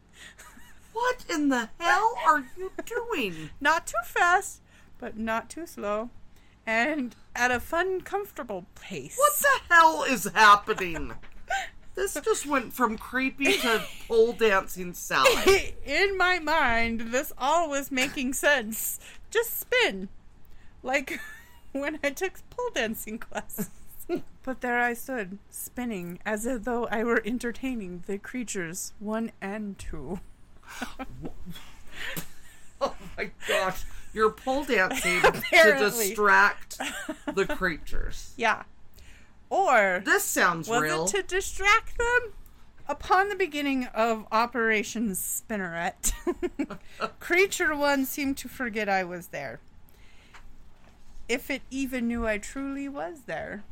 What 0.97 1.27
in 1.29 1.51
the 1.51 1.69
hell 1.79 2.15
are 2.27 2.43
you 2.57 2.73
doing? 2.87 3.51
Not 3.61 3.87
too 3.87 4.03
fast, 4.03 4.63
but 4.99 5.19
not 5.19 5.51
too 5.51 5.67
slow. 5.67 6.09
And 6.67 7.15
at 7.35 7.51
a 7.51 7.61
fun, 7.61 8.01
comfortable 8.01 8.65
pace. 8.81 9.15
What 9.19 9.35
the 9.39 9.75
hell 9.75 10.05
is 10.05 10.25
happening? 10.35 11.13
This 11.95 12.13
just 12.13 12.45
went 12.45 12.75
from 12.75 12.99
creepy 12.99 13.57
to 13.57 13.83
pole 14.07 14.35
dancing 14.35 14.93
salad. 14.93 15.73
In 15.87 16.19
my 16.19 16.39
mind, 16.39 17.01
this 17.11 17.33
all 17.39 17.71
was 17.71 17.91
making 17.91 18.35
sense. 18.35 19.01
Just 19.31 19.61
spin. 19.61 20.11
Like 20.83 21.19
when 21.73 21.99
I 22.05 22.11
took 22.11 22.35
pole 22.51 22.69
dancing 22.75 23.19
classes. 23.19 23.71
but 24.43 24.61
there 24.61 24.79
I 24.79 24.93
stood, 24.93 25.39
spinning 25.49 26.19
as 26.27 26.47
though 26.47 26.87
I 26.91 27.03
were 27.03 27.23
entertaining 27.25 28.05
the 28.07 28.19
creatures 28.19 28.93
one 28.99 29.33
and 29.41 29.79
two. 29.79 30.21
Oh 32.81 32.95
my 33.17 33.31
gosh. 33.49 33.85
You're 34.13 34.31
pole 34.31 34.65
dancing 34.65 35.21
to 35.23 35.77
distract 35.79 36.79
the 37.35 37.47
creatures. 37.57 38.33
Yeah. 38.37 38.63
Or 39.51 40.03
This 40.05 40.25
sounds 40.25 40.69
was 40.69 40.83
real. 40.83 41.05
it 41.05 41.09
to 41.09 41.23
distract 41.23 41.99
them? 41.99 42.33
Upon 42.89 43.29
the 43.29 43.35
beginning 43.35 43.87
of 43.87 44.27
Operation 44.31 45.11
Spinneret, 45.11 46.13
Creature 47.21 47.75
One 47.77 48.05
seemed 48.05 48.37
to 48.39 48.49
forget 48.49 48.89
I 48.89 49.03
was 49.05 49.29
there. 49.29 49.59
If 51.29 51.51
it 51.51 51.63
even 51.71 52.07
knew 52.07 52.27
I 52.27 52.39
truly 52.39 52.89
was 52.89 53.23
there. 53.27 53.65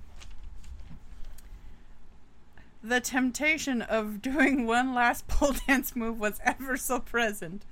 The 2.86 3.00
temptation 3.00 3.80
of 3.80 4.20
doing 4.22 4.66
one 4.66 4.92
last 4.94 5.26
pole 5.26 5.54
dance 5.66 5.96
move 5.96 6.20
was 6.20 6.38
ever 6.44 6.76
so 6.76 7.00
present, 7.00 7.64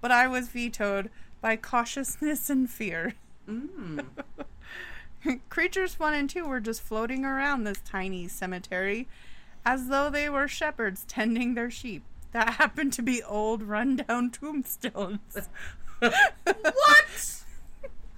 but 0.00 0.10
I 0.10 0.26
was 0.26 0.48
vetoed 0.48 1.10
by 1.42 1.56
cautiousness 1.56 2.48
and 2.48 2.68
fear. 2.70 3.12
Mm. 3.48 4.06
Creatures 5.50 5.98
one 5.98 6.14
and 6.14 6.30
two 6.30 6.46
were 6.46 6.60
just 6.60 6.80
floating 6.80 7.24
around 7.26 7.64
this 7.64 7.80
tiny 7.84 8.26
cemetery 8.26 9.06
as 9.66 9.88
though 9.88 10.08
they 10.08 10.30
were 10.30 10.48
shepherds 10.48 11.04
tending 11.08 11.54
their 11.54 11.70
sheep 11.70 12.02
that 12.32 12.54
happened 12.54 12.92
to 12.94 13.02
be 13.02 13.22
old 13.22 13.62
rundown 13.62 14.30
tombstones. 14.30 15.48
what? 16.00 17.42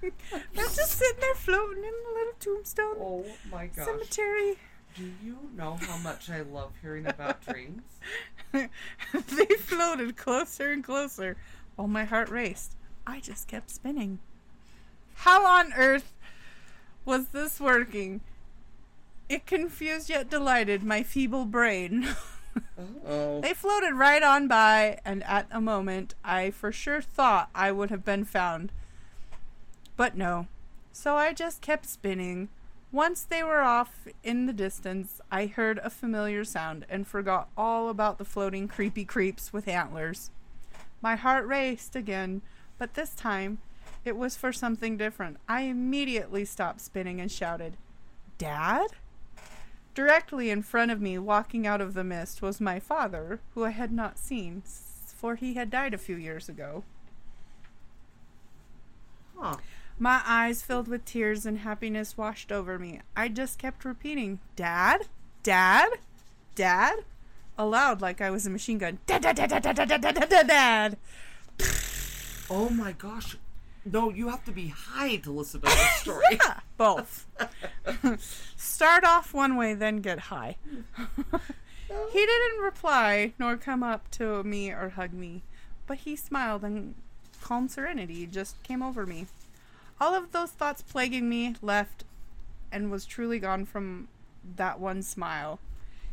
They're 0.01 0.11
just 0.55 0.91
sitting 0.97 1.19
there 1.19 1.35
floating 1.35 1.83
in 1.83 1.91
the 2.05 2.13
little 2.13 2.33
tombstone 2.39 2.95
Oh 2.99 3.25
my 3.51 3.67
gosh. 3.67 3.85
cemetery. 3.85 4.55
Do 4.97 5.11
you 5.23 5.37
know 5.55 5.77
how 5.79 5.97
much 5.97 6.29
I 6.29 6.41
love 6.41 6.71
hearing 6.81 7.05
about 7.05 7.41
dreams? 7.47 7.83
they 8.51 9.45
floated 9.59 10.17
closer 10.17 10.71
and 10.71 10.83
closer 10.83 11.37
while 11.75 11.87
my 11.87 12.03
heart 12.03 12.29
raced. 12.29 12.75
I 13.05 13.19
just 13.19 13.47
kept 13.47 13.69
spinning. 13.69 14.17
How 15.13 15.45
on 15.45 15.71
earth 15.73 16.13
was 17.05 17.27
this 17.27 17.59
working? 17.59 18.21
It 19.29 19.45
confused 19.45 20.09
yet 20.09 20.29
delighted 20.29 20.83
my 20.83 21.03
feeble 21.03 21.45
brain. 21.45 22.07
Oh. 23.05 23.39
They 23.39 23.53
floated 23.53 23.93
right 23.93 24.23
on 24.23 24.47
by, 24.47 24.99
and 25.05 25.23
at 25.25 25.47
a 25.51 25.61
moment 25.61 26.15
I 26.23 26.49
for 26.49 26.71
sure 26.71 27.01
thought 27.01 27.51
I 27.53 27.71
would 27.71 27.91
have 27.91 28.03
been 28.03 28.25
found. 28.25 28.71
But 29.95 30.17
no. 30.17 30.47
So 30.91 31.15
I 31.15 31.33
just 31.33 31.61
kept 31.61 31.85
spinning. 31.85 32.49
Once 32.97 33.21
they 33.21 33.43
were 33.43 33.61
off 33.61 34.07
in 34.23 34.47
the 34.47 34.53
distance, 34.53 35.21
I 35.31 35.45
heard 35.45 35.79
a 35.83 35.89
familiar 35.91 36.43
sound 36.43 36.83
and 36.89 37.05
forgot 37.05 37.47
all 37.55 37.89
about 37.89 38.17
the 38.17 38.25
floating 38.25 38.67
creepy 38.67 39.05
creeps 39.05 39.53
with 39.53 39.67
antlers. 39.67 40.31
My 40.99 41.15
heart 41.15 41.45
raced 41.45 41.95
again, 41.95 42.41
but 42.79 42.95
this 42.95 43.11
time 43.11 43.59
it 44.03 44.17
was 44.17 44.35
for 44.35 44.51
something 44.51 44.97
different. 44.97 45.37
I 45.47 45.61
immediately 45.61 46.43
stopped 46.43 46.81
spinning 46.81 47.21
and 47.21 47.31
shouted, 47.31 47.77
Dad? 48.39 48.87
Directly 49.93 50.49
in 50.49 50.63
front 50.63 50.89
of 50.89 50.99
me, 50.99 51.19
walking 51.19 51.67
out 51.67 51.81
of 51.81 51.93
the 51.93 52.03
mist, 52.03 52.41
was 52.41 52.59
my 52.59 52.79
father, 52.79 53.41
who 53.53 53.63
I 53.63 53.69
had 53.69 53.91
not 53.91 54.17
seen, 54.17 54.63
for 55.15 55.35
he 55.35 55.53
had 55.53 55.69
died 55.69 55.93
a 55.93 55.99
few 55.99 56.15
years 56.15 56.49
ago. 56.49 56.83
Huh. 59.37 59.57
My 59.99 60.21
eyes 60.25 60.61
filled 60.61 60.87
with 60.87 61.05
tears 61.05 61.45
and 61.45 61.59
happiness 61.59 62.17
washed 62.17 62.51
over 62.51 62.77
me. 62.77 63.01
I 63.15 63.29
just 63.29 63.57
kept 63.57 63.83
repeating, 63.83 64.39
Dad? 64.55 65.07
Dad? 65.41 65.89
Dad? 66.53 66.99
Aloud, 67.57 67.99
like 67.99 68.21
I 68.21 68.29
was 68.29 68.45
a 68.45 68.51
machine 68.51 68.77
gun. 68.77 68.99
Dad, 69.07 69.23
dad, 69.23 69.35
dad, 69.35 69.49
dad, 69.49 69.63
dad, 69.63 69.75
dad, 69.75 70.01
dad, 70.01 70.29
dad, 70.29 70.47
dad. 70.47 70.97
Oh 72.49 72.69
my 72.69 72.91
gosh. 72.91 73.37
No, 73.83 74.11
you 74.11 74.29
have 74.29 74.43
to 74.45 74.51
be 74.51 74.67
high 74.67 75.15
to 75.17 75.31
listen 75.31 75.61
to 75.61 75.67
this 75.67 75.95
story. 75.95 76.23
Yeah, 76.31 76.59
both. 76.77 77.25
Start 78.57 79.03
off 79.03 79.33
one 79.33 79.55
way, 79.55 79.73
then 79.73 80.01
get 80.01 80.19
high. 80.19 80.57
he 82.11 82.25
didn't 82.25 82.61
reply 82.61 83.33
nor 83.39 83.57
come 83.57 83.81
up 83.81 84.11
to 84.11 84.43
me 84.43 84.69
or 84.71 84.89
hug 84.89 85.13
me, 85.13 85.41
but 85.87 85.99
he 85.99 86.15
smiled 86.15 86.63
and 86.63 86.93
calm 87.41 87.67
serenity 87.67 88.27
just 88.27 88.61
came 88.61 88.83
over 88.83 89.05
me. 89.05 89.25
All 89.99 90.13
of 90.13 90.31
those 90.31 90.51
thoughts 90.51 90.81
plaguing 90.81 91.27
me 91.27 91.55
left 91.61 92.03
and 92.71 92.91
was 92.91 93.05
truly 93.05 93.39
gone 93.39 93.65
from 93.65 94.07
that 94.55 94.79
one 94.79 95.01
smile. 95.01 95.59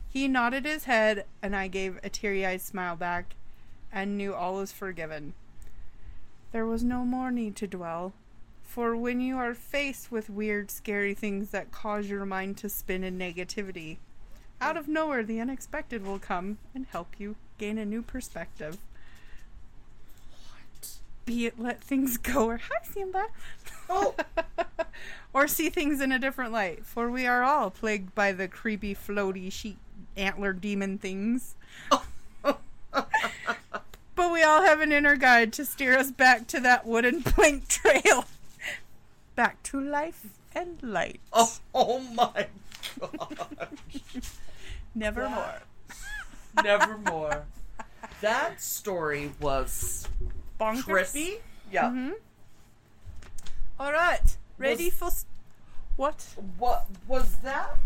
He 0.08 0.28
nodded 0.28 0.64
his 0.64 0.84
head, 0.84 1.26
and 1.42 1.54
I 1.54 1.68
gave 1.68 1.98
a 2.02 2.08
teary 2.08 2.46
eyed 2.46 2.60
smile 2.60 2.96
back 2.96 3.34
and 3.92 4.16
knew 4.16 4.34
all 4.34 4.54
was 4.54 4.72
forgiven. 4.72 5.34
There 6.52 6.66
was 6.66 6.84
no 6.84 7.04
more 7.04 7.30
need 7.30 7.56
to 7.56 7.66
dwell, 7.66 8.12
for 8.62 8.96
when 8.96 9.20
you 9.20 9.36
are 9.36 9.54
faced 9.54 10.10
with 10.10 10.30
weird, 10.30 10.70
scary 10.70 11.14
things 11.14 11.50
that 11.50 11.72
cause 11.72 12.08
your 12.08 12.24
mind 12.24 12.56
to 12.58 12.68
spin 12.68 13.04
in 13.04 13.18
negativity, 13.18 13.98
out 14.60 14.76
of 14.76 14.88
nowhere 14.88 15.22
the 15.22 15.40
unexpected 15.40 16.06
will 16.06 16.18
come 16.18 16.58
and 16.74 16.86
help 16.86 17.08
you 17.18 17.36
gain 17.58 17.76
a 17.76 17.84
new 17.84 18.02
perspective. 18.02 18.78
Be 21.24 21.46
it 21.46 21.58
let 21.58 21.82
things 21.82 22.16
go 22.18 22.46
or 22.46 22.58
hi 22.58 22.86
Simba. 22.90 23.26
Oh. 23.88 24.14
or 25.32 25.48
see 25.48 25.70
things 25.70 26.00
in 26.00 26.12
a 26.12 26.18
different 26.18 26.52
light, 26.52 26.84
for 26.84 27.10
we 27.10 27.26
are 27.26 27.42
all 27.42 27.70
plagued 27.70 28.14
by 28.14 28.32
the 28.32 28.48
creepy 28.48 28.94
floaty 28.94 29.50
sheep 29.50 29.78
antler 30.16 30.52
demon 30.52 30.98
things. 30.98 31.54
But 34.16 34.32
we 34.32 34.42
all 34.42 34.62
have 34.62 34.80
an 34.80 34.92
inner 34.92 35.16
guide 35.16 35.52
to 35.54 35.64
steer 35.64 35.98
us 35.98 36.12
back 36.12 36.46
to 36.48 36.60
that 36.60 36.86
wooden 36.86 37.22
plank 37.22 37.66
trail. 37.68 38.26
Back 39.34 39.62
to 39.64 39.80
life 39.80 40.26
and 40.54 40.80
light. 40.82 41.20
Oh, 41.32 41.56
oh 41.74 41.98
my 41.98 42.46
god. 43.00 43.68
Nevermore. 44.94 45.62
Nevermore. 46.62 47.44
That 48.20 48.60
story 48.60 49.32
was 49.40 50.06
Bonkers. 50.60 50.84
trippy. 50.84 51.38
Yeah. 51.70 51.90
hmm 51.90 52.10
All 53.78 53.92
right. 53.92 54.36
Ready 54.58 54.86
Was- 54.86 54.94
for 54.94 55.06
s- 55.06 55.26
what? 55.96 56.26
What 56.58 56.86
was 57.08 57.36
that? 57.42 57.78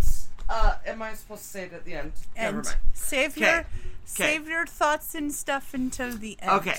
Uh, 0.48 0.76
am 0.86 1.02
I 1.02 1.12
supposed 1.14 1.42
to 1.42 1.48
say 1.48 1.62
it 1.64 1.72
at 1.72 1.84
the 1.84 1.94
end? 1.94 2.12
Never 2.36 2.56
And 2.56 2.64
mind. 2.64 2.76
save 2.94 3.32
Okay. 3.36 3.40
your 3.52 3.66
save 4.04 4.48
your 4.48 4.66
thoughts 4.66 5.14
and 5.14 5.32
stuff 5.32 5.74
until 5.74 6.16
the 6.16 6.38
end. 6.40 6.50
Okay. 6.52 6.76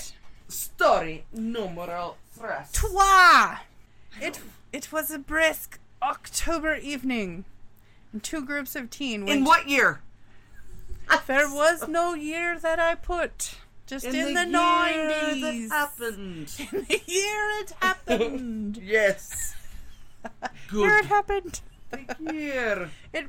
Story 0.48 1.24
numero 1.32 2.16
tres. 2.36 2.72
Trois. 2.72 3.58
It 4.20 4.40
it 4.72 4.90
was 4.92 5.10
a 5.10 5.18
brisk 5.18 5.78
October 6.02 6.74
evening. 6.76 7.44
And 8.12 8.22
two 8.24 8.44
groups 8.44 8.74
of 8.74 8.90
teen 8.90 9.28
In 9.28 9.44
what 9.44 9.68
year? 9.68 10.00
There 11.28 11.48
was 11.48 11.86
no 11.86 12.14
year 12.14 12.58
that 12.58 12.80
I 12.80 12.96
put. 12.96 13.54
Just 13.90 14.06
in, 14.06 14.12
the 14.12 14.18
year 14.18 14.46
nineties. 14.46 15.70
happened. 15.72 16.52
In 16.72 16.86
the 16.88 17.00
year 17.06 17.50
it 17.60 17.74
happened. 17.80 18.78
Yes. 18.82 19.54
Year 20.22 20.30
it 20.42 20.50
Good. 20.68 21.04
happened. 21.06 21.60
Year. 22.20 22.90
It 23.12 23.28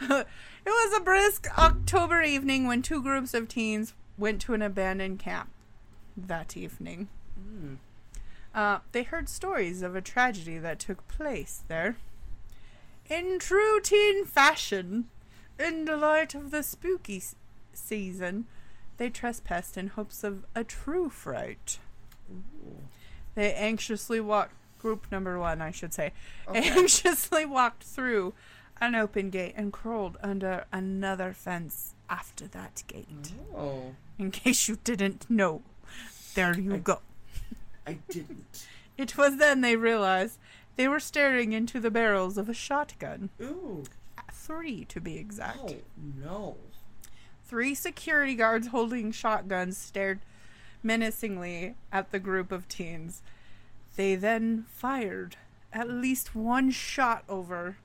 it 0.00 0.26
was 0.66 0.96
a 0.96 1.00
brisk 1.02 1.46
October 1.58 2.20
evening 2.22 2.66
when 2.66 2.82
two 2.82 3.02
groups 3.02 3.32
of 3.32 3.48
teens 3.48 3.94
went 4.18 4.40
to 4.42 4.52
an 4.54 4.60
abandoned 4.62 5.18
camp 5.18 5.48
that 6.16 6.56
evening. 6.56 7.08
Mm. 7.40 7.76
Uh, 8.54 8.80
they 8.92 9.04
heard 9.04 9.28
stories 9.28 9.80
of 9.82 9.96
a 9.96 10.00
tragedy 10.02 10.58
that 10.58 10.78
took 10.80 11.06
place 11.08 11.62
there. 11.68 11.96
In 13.08 13.38
true 13.38 13.80
teen 13.80 14.24
fashion, 14.26 15.06
in 15.58 15.84
the 15.86 15.96
light 15.96 16.34
of 16.34 16.50
the 16.50 16.62
spooky 16.62 17.18
s- 17.18 17.34
season, 17.72 18.46
they 18.98 19.08
trespassed 19.10 19.76
in 19.78 19.88
hopes 19.88 20.22
of 20.22 20.44
a 20.54 20.62
true 20.64 21.08
fright. 21.08 21.78
They 23.34 23.52
anxiously 23.54 24.20
walked 24.20 24.54
group 24.78 25.06
number 25.10 25.38
one, 25.38 25.60
I 25.62 25.70
should 25.70 25.92
say, 25.94 26.12
Okay. 26.48 26.68
anxiously 26.70 27.44
walked 27.44 27.82
through 27.84 28.34
an 28.80 28.94
open 28.94 29.30
gate 29.30 29.54
and 29.56 29.72
crawled 29.72 30.16
under 30.22 30.64
another 30.72 31.32
fence 31.32 31.94
after 32.08 32.46
that 32.48 32.82
gate. 32.86 33.32
Oh, 33.56 33.94
In 34.18 34.30
case 34.30 34.68
you 34.68 34.78
didn't 34.84 35.28
know, 35.28 35.62
there 36.34 36.58
you 36.58 36.76
go. 36.78 37.00
I 37.86 37.98
didn't. 38.08 38.66
It 38.96 39.16
was 39.16 39.36
then 39.38 39.60
they 39.62 39.76
realized 39.76 40.38
they 40.76 40.86
were 40.88 41.00
staring 41.00 41.52
into 41.52 41.80
the 41.80 41.90
barrels 41.90 42.36
of 42.38 42.48
a 42.48 42.54
shotgun. 42.54 43.30
Ooh. 43.40 43.84
Three, 44.32 44.84
to 44.86 45.00
be 45.00 45.18
exact. 45.18 45.58
Oh 45.60 45.76
no. 46.20 46.56
Three 47.48 47.74
security 47.74 48.34
guards 48.34 48.66
holding 48.68 49.10
shotguns 49.10 49.78
stared 49.78 50.20
menacingly 50.82 51.76
at 51.90 52.12
the 52.12 52.18
group 52.18 52.52
of 52.52 52.68
teens. 52.68 53.22
They 53.96 54.16
then 54.16 54.66
fired 54.68 55.36
at 55.72 55.88
least 55.88 56.34
one 56.34 56.70
shot 56.70 57.24
over 57.26 57.78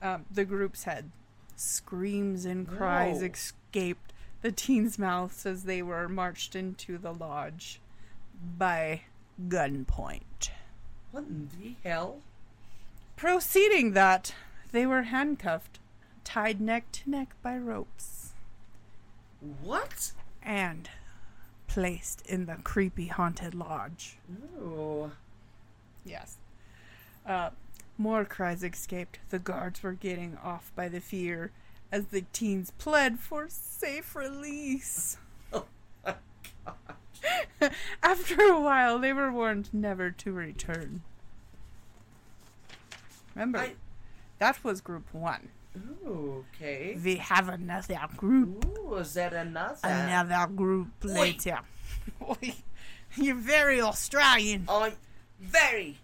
um, 0.00 0.24
the 0.30 0.46
group's 0.46 0.84
head. 0.84 1.10
Screams 1.54 2.46
and 2.46 2.66
cries 2.66 3.22
escaped 3.22 4.14
the 4.40 4.52
teens' 4.52 4.98
mouths 4.98 5.44
as 5.44 5.64
they 5.64 5.82
were 5.82 6.08
marched 6.08 6.56
into 6.56 6.96
the 6.96 7.12
lodge 7.12 7.78
by 8.56 9.02
gunpoint. 9.48 10.48
What 11.10 11.24
in 11.24 11.50
the 11.60 11.74
hell? 11.86 12.20
Proceeding 13.16 13.92
that, 13.92 14.34
they 14.72 14.86
were 14.86 15.02
handcuffed, 15.02 15.78
tied 16.24 16.58
neck 16.58 16.90
to 16.92 17.10
neck 17.10 17.34
by 17.42 17.58
ropes. 17.58 18.19
What? 19.62 20.12
and 20.42 20.88
placed 21.66 22.26
in 22.26 22.46
the 22.46 22.56
creepy 22.64 23.06
haunted 23.06 23.54
lodge. 23.54 24.16
Ooh. 24.58 25.12
Yes. 26.04 26.36
Uh, 27.26 27.50
more 27.98 28.24
cries 28.24 28.64
escaped. 28.64 29.18
The 29.28 29.38
guards 29.38 29.82
were 29.82 29.92
getting 29.92 30.36
off 30.42 30.72
by 30.74 30.88
the 30.88 31.00
fear 31.00 31.52
as 31.92 32.06
the 32.06 32.22
teens 32.32 32.72
pled 32.78 33.18
for 33.20 33.46
safe 33.48 34.14
release. 34.14 35.16
Oh 35.52 35.66
my 36.04 36.14
After 38.02 38.40
a 38.40 38.58
while, 38.60 38.98
they 38.98 39.12
were 39.12 39.30
warned 39.30 39.68
never 39.72 40.10
to 40.10 40.32
return. 40.32 41.02
Remember, 43.34 43.58
I. 43.58 43.74
that 44.38 44.62
was 44.64 44.80
group 44.80 45.12
one. 45.12 45.48
Ooh, 45.76 46.44
okay. 46.54 46.98
We 47.02 47.16
have 47.16 47.48
another 47.48 47.98
group. 48.16 48.64
Ooh, 48.78 48.96
is 48.96 49.14
that 49.14 49.32
another? 49.32 49.78
Another 49.84 50.52
group 50.52 50.88
Oi. 51.04 51.08
later. 51.08 51.60
Oi. 52.28 52.54
You're 53.16 53.36
very 53.36 53.80
Australian. 53.80 54.66
I'm 54.68 54.92
very 55.40 55.98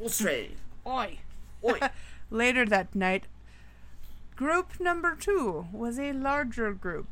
Australian. 0.00 0.56
Oi. 0.86 1.18
Oi. 1.64 1.80
Later 2.30 2.64
that 2.66 2.94
night, 2.94 3.24
group 4.36 4.78
number 4.78 5.16
two 5.16 5.66
was 5.72 5.98
a 5.98 6.12
larger 6.12 6.72
group. 6.72 7.08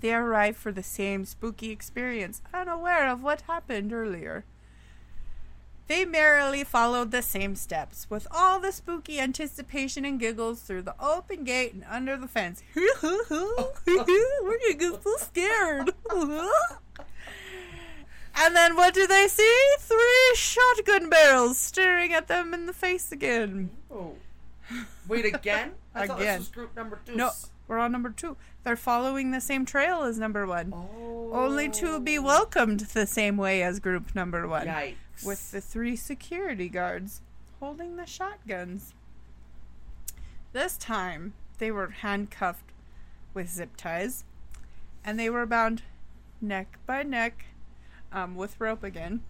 They 0.00 0.14
arrived 0.14 0.56
for 0.56 0.72
the 0.72 0.82
same 0.82 1.24
spooky 1.24 1.70
experience, 1.70 2.40
unaware 2.54 3.08
of 3.08 3.22
what 3.22 3.42
happened 3.42 3.92
earlier. 3.92 4.44
They 5.88 6.04
merrily 6.04 6.64
followed 6.64 7.10
the 7.10 7.22
same 7.22 7.56
steps, 7.56 8.06
with 8.10 8.26
all 8.30 8.60
the 8.60 8.72
spooky 8.72 9.18
anticipation 9.18 10.04
and 10.04 10.20
giggles 10.20 10.60
through 10.60 10.82
the 10.82 10.94
open 11.00 11.44
gate 11.44 11.72
and 11.72 11.84
under 11.88 12.16
the 12.16 12.28
fence. 12.28 12.62
We're 12.76 13.24
gonna 13.28 14.74
get 14.78 15.02
so 15.02 15.16
scared. 15.16 15.92
and 18.36 18.54
then 18.54 18.76
what 18.76 18.92
do 18.92 19.06
they 19.06 19.28
see? 19.28 19.64
Three 19.80 20.32
shotgun 20.34 21.08
barrels 21.08 21.56
staring 21.56 22.12
at 22.12 22.28
them 22.28 22.52
in 22.52 22.66
the 22.66 22.74
face 22.74 23.10
again. 23.10 23.70
Oh. 23.90 24.16
Wait 25.08 25.24
again? 25.24 25.72
I 25.94 26.06
thought 26.06 26.20
Again. 26.20 26.38
this 26.40 26.48
was 26.48 26.54
group 26.54 26.76
number 26.76 27.00
two. 27.06 27.16
No, 27.16 27.30
we're 27.66 27.78
on 27.78 27.92
number 27.92 28.10
two. 28.10 28.36
They're 28.62 28.76
following 28.76 29.30
the 29.30 29.40
same 29.40 29.64
trail 29.64 30.02
as 30.02 30.18
number 30.18 30.46
one, 30.46 30.72
Oh. 30.74 31.30
only 31.32 31.70
to 31.70 31.98
be 31.98 32.18
oh. 32.18 32.22
welcomed 32.22 32.80
the 32.80 33.06
same 33.06 33.38
way 33.38 33.62
as 33.62 33.80
group 33.80 34.14
number 34.14 34.46
one, 34.46 34.66
Yikes. 34.66 34.96
With 35.24 35.50
the 35.50 35.60
three 35.60 35.96
security 35.96 36.68
guards 36.68 37.20
holding 37.60 37.96
the 37.96 38.06
shotguns. 38.06 38.94
This 40.52 40.76
time, 40.76 41.34
they 41.58 41.70
were 41.70 41.88
handcuffed 41.88 42.72
with 43.34 43.50
zip 43.50 43.76
ties, 43.76 44.24
and 45.04 45.18
they 45.18 45.28
were 45.28 45.46
bound 45.46 45.82
neck 46.40 46.78
by 46.86 47.02
neck 47.02 47.46
um, 48.12 48.34
with 48.34 48.60
rope 48.60 48.82
again. 48.82 49.22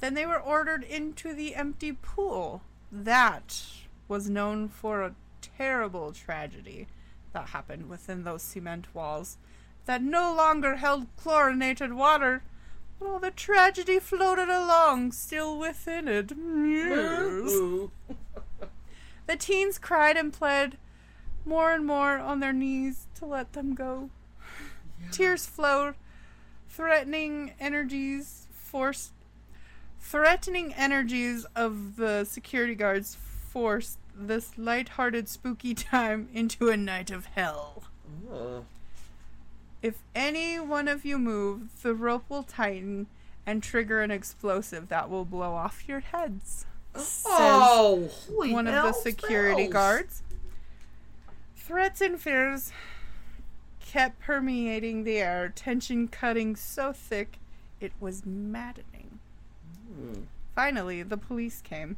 Then 0.00 0.14
they 0.14 0.26
were 0.26 0.40
ordered 0.40 0.84
into 0.84 1.34
the 1.34 1.54
empty 1.54 1.92
pool. 1.92 2.62
That 2.90 3.62
was 4.08 4.28
known 4.28 4.68
for 4.68 5.02
a 5.02 5.14
terrible 5.40 6.12
tragedy 6.12 6.88
that 7.32 7.48
happened 7.48 7.88
within 7.88 8.24
those 8.24 8.42
cement 8.42 8.86
walls 8.94 9.38
that 9.86 10.02
no 10.02 10.34
longer 10.34 10.76
held 10.76 11.06
chlorinated 11.16 11.92
water. 11.92 12.42
All 13.04 13.18
the 13.18 13.30
tragedy 13.30 13.98
floated 13.98 14.48
along, 14.48 15.12
still 15.12 15.58
within 15.58 16.08
it. 16.08 16.32
Yes. 16.36 17.88
The 19.26 19.36
teens 19.36 19.78
cried 19.78 20.16
and 20.16 20.32
pled 20.32 20.76
more 21.44 21.72
and 21.72 21.86
more 21.86 22.18
on 22.18 22.40
their 22.40 22.52
knees 22.52 23.06
to 23.14 23.24
let 23.24 23.52
them 23.52 23.74
go. 23.74 24.10
Tears 25.10 25.46
flowed, 25.46 25.94
threatening 26.68 27.52
energies 27.60 28.48
forced 28.50 29.12
threatening 30.00 30.74
energies 30.74 31.46
of 31.54 31.96
the 31.96 32.24
security 32.24 32.74
guards 32.74 33.14
forced 33.14 33.98
this 34.14 34.58
light-hearted 34.58 35.28
spooky 35.28 35.74
time 35.92 36.28
into 36.34 36.68
a 36.68 36.76
night 36.76 37.10
of 37.10 37.26
hell. 37.26 37.84
Ugh. 38.32 38.64
If 39.82 39.96
any 40.14 40.60
one 40.60 40.86
of 40.88 41.04
you 41.04 41.18
move, 41.18 41.82
the 41.82 41.94
rope 41.94 42.24
will 42.28 42.44
tighten 42.44 43.08
and 43.44 43.62
trigger 43.62 44.00
an 44.00 44.12
explosive 44.12 44.88
that 44.88 45.10
will 45.10 45.24
blow 45.24 45.52
off 45.54 45.88
your 45.88 46.00
heads. 46.00 46.66
says 46.94 47.24
Oh, 47.26 48.08
holy 48.28 48.52
one 48.52 48.68
of 48.68 48.74
the 48.74 48.92
security 48.92 49.64
bells. 49.64 49.72
guards. 49.72 50.22
Threats 51.56 52.00
and 52.00 52.20
fears 52.20 52.72
kept 53.80 54.20
permeating 54.20 55.04
the 55.04 55.18
air, 55.18 55.52
tension 55.54 56.06
cutting 56.08 56.54
so 56.56 56.92
thick 56.92 57.38
it 57.80 57.92
was 58.00 58.24
maddening. 58.24 59.18
Hmm. 59.92 60.22
Finally, 60.54 61.02
the 61.02 61.16
police 61.16 61.60
came 61.60 61.96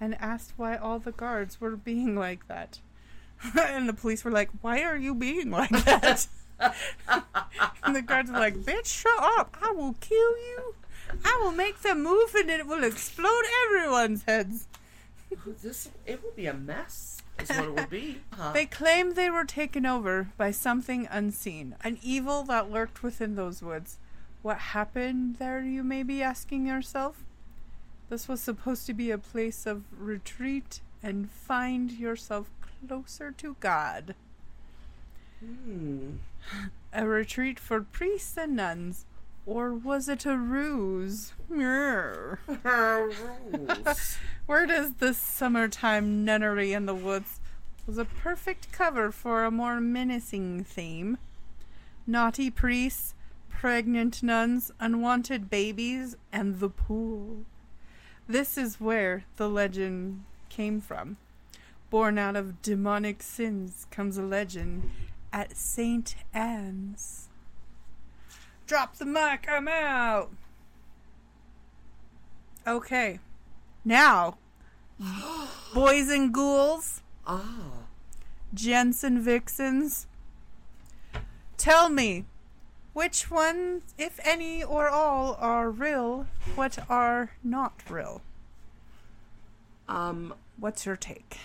and 0.00 0.14
asked 0.20 0.54
why 0.56 0.76
all 0.76 0.98
the 0.98 1.12
guards 1.12 1.60
were 1.60 1.76
being 1.76 2.16
like 2.16 2.48
that. 2.48 2.80
and 3.58 3.88
the 3.88 3.92
police 3.92 4.24
were 4.24 4.30
like, 4.30 4.50
Why 4.62 4.82
are 4.82 4.96
you 4.96 5.14
being 5.14 5.50
like 5.50 5.70
that? 5.84 6.26
and 6.60 7.96
the 7.96 8.02
guards 8.02 8.30
are 8.30 8.38
like, 8.38 8.56
Bitch, 8.56 8.86
shut 8.86 9.18
up. 9.18 9.56
I 9.62 9.70
will 9.70 9.94
kill 10.00 10.16
you. 10.38 10.74
I 11.24 11.38
will 11.42 11.52
make 11.52 11.82
them 11.82 12.02
move 12.02 12.34
and 12.34 12.50
it 12.50 12.66
will 12.66 12.84
explode 12.84 13.44
everyone's 13.66 14.24
heads. 14.24 14.66
This 15.62 15.90
it 16.06 16.22
will 16.22 16.32
be 16.32 16.46
a 16.46 16.54
mess. 16.54 17.22
Is 17.38 17.48
what 17.50 17.64
it 17.64 17.74
will 17.74 17.86
be. 17.86 18.20
Huh? 18.32 18.50
They 18.54 18.66
claimed 18.66 19.14
they 19.14 19.30
were 19.30 19.44
taken 19.44 19.86
over 19.86 20.30
by 20.36 20.50
something 20.50 21.06
unseen, 21.10 21.76
an 21.84 21.98
evil 22.02 22.42
that 22.44 22.70
lurked 22.70 23.02
within 23.02 23.36
those 23.36 23.62
woods. 23.62 23.98
What 24.42 24.58
happened 24.58 25.36
there, 25.36 25.62
you 25.62 25.84
may 25.84 26.02
be 26.02 26.22
asking 26.22 26.66
yourself? 26.66 27.24
This 28.08 28.26
was 28.26 28.40
supposed 28.40 28.86
to 28.86 28.94
be 28.94 29.10
a 29.10 29.18
place 29.18 29.66
of 29.66 29.84
retreat 29.96 30.80
and 31.02 31.30
find 31.30 31.92
yourself 31.92 32.50
closer 32.86 33.30
to 33.32 33.56
God. 33.60 34.14
Hmm. 35.40 36.16
A 36.92 37.06
retreat 37.06 37.58
for 37.58 37.80
priests 37.80 38.36
and 38.36 38.56
nuns. 38.56 39.04
Or 39.46 39.72
was 39.72 40.08
it 40.08 40.26
a 40.26 40.36
ruse? 40.36 41.32
Where 41.48 42.36
does 44.66 44.92
this 44.94 45.16
summertime 45.16 46.24
nunnery 46.24 46.72
in 46.72 46.86
the 46.86 46.94
woods 46.94 47.40
was 47.88 47.96
a 47.96 48.04
perfect 48.04 48.70
cover 48.70 49.10
for 49.10 49.44
a 49.44 49.50
more 49.50 49.80
menacing 49.80 50.62
theme. 50.62 51.16
Naughty 52.06 52.50
priests, 52.50 53.14
pregnant 53.48 54.22
nuns, 54.22 54.70
unwanted 54.78 55.48
babies, 55.48 56.14
and 56.30 56.60
the 56.60 56.68
pool. 56.68 57.46
This 58.28 58.58
is 58.58 58.78
where 58.78 59.24
the 59.36 59.48
legend 59.48 60.24
came 60.50 60.82
from. 60.82 61.16
Born 61.88 62.18
out 62.18 62.36
of 62.36 62.60
demonic 62.60 63.22
sins 63.22 63.86
comes 63.90 64.18
a 64.18 64.22
legend 64.22 64.90
at 65.32 65.56
St. 65.56 66.14
Anne's. 66.34 67.28
Drop 68.66 68.96
the 68.96 69.04
mic, 69.04 69.46
I'm 69.48 69.68
out. 69.68 70.30
Okay. 72.66 73.18
Now, 73.84 74.36
boys 75.74 76.10
and 76.10 76.32
ghouls, 76.32 77.02
ah. 77.26 77.84
Jensen 78.52 79.22
Vixens, 79.22 80.06
tell 81.56 81.88
me 81.88 82.24
which 82.92 83.30
ones, 83.30 83.82
if 83.96 84.18
any 84.24 84.62
or 84.62 84.88
all, 84.88 85.36
are 85.40 85.70
real, 85.70 86.26
what 86.54 86.78
are 86.90 87.32
not 87.44 87.82
real? 87.88 88.22
Um, 89.88 90.34
What's 90.58 90.84
your 90.84 90.96
take? 90.96 91.38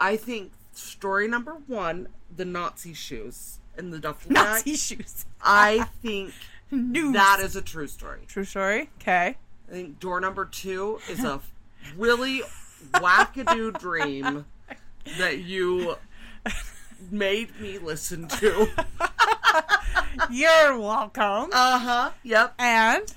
I 0.00 0.16
think 0.16 0.50
story 0.76 1.28
number 1.28 1.52
one, 1.66 2.08
the 2.34 2.44
Nazi 2.44 2.92
shoes 2.94 3.58
in 3.78 3.90
the 3.90 3.98
duffel 3.98 4.32
bag. 4.32 4.44
Nazi 4.66 4.76
shoes. 4.76 5.24
I 5.42 5.84
think 6.02 6.32
News. 6.70 7.14
that 7.14 7.40
is 7.40 7.56
a 7.56 7.62
true 7.62 7.86
story. 7.86 8.20
True 8.28 8.44
story. 8.44 8.90
Okay. 9.00 9.36
I 9.68 9.72
think 9.72 9.98
door 10.00 10.20
number 10.20 10.44
two 10.44 10.98
is 11.10 11.24
a 11.24 11.40
really 11.96 12.42
wackadoo 12.94 13.78
dream 13.80 14.44
that 15.18 15.38
you 15.38 15.96
made 17.10 17.58
me 17.60 17.78
listen 17.78 18.28
to. 18.28 18.68
You're 20.30 20.78
welcome. 20.78 21.50
Uh 21.52 21.78
huh. 21.78 22.10
Yep. 22.22 22.54
and 22.58 23.14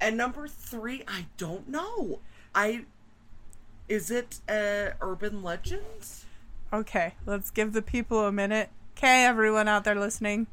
And 0.00 0.16
number 0.16 0.48
three, 0.48 1.02
I 1.06 1.26
don't 1.36 1.68
know. 1.68 2.20
I 2.54 2.84
is 3.88 4.10
it 4.10 4.38
uh, 4.48 4.90
urban 5.00 5.42
legends? 5.42 6.19
Okay, 6.72 7.14
let's 7.26 7.50
give 7.50 7.72
the 7.72 7.82
people 7.82 8.26
a 8.26 8.32
minute. 8.32 8.70
Okay, 8.96 9.24
everyone 9.24 9.68
out 9.68 9.84
there 9.84 9.94
listening, 9.94 10.46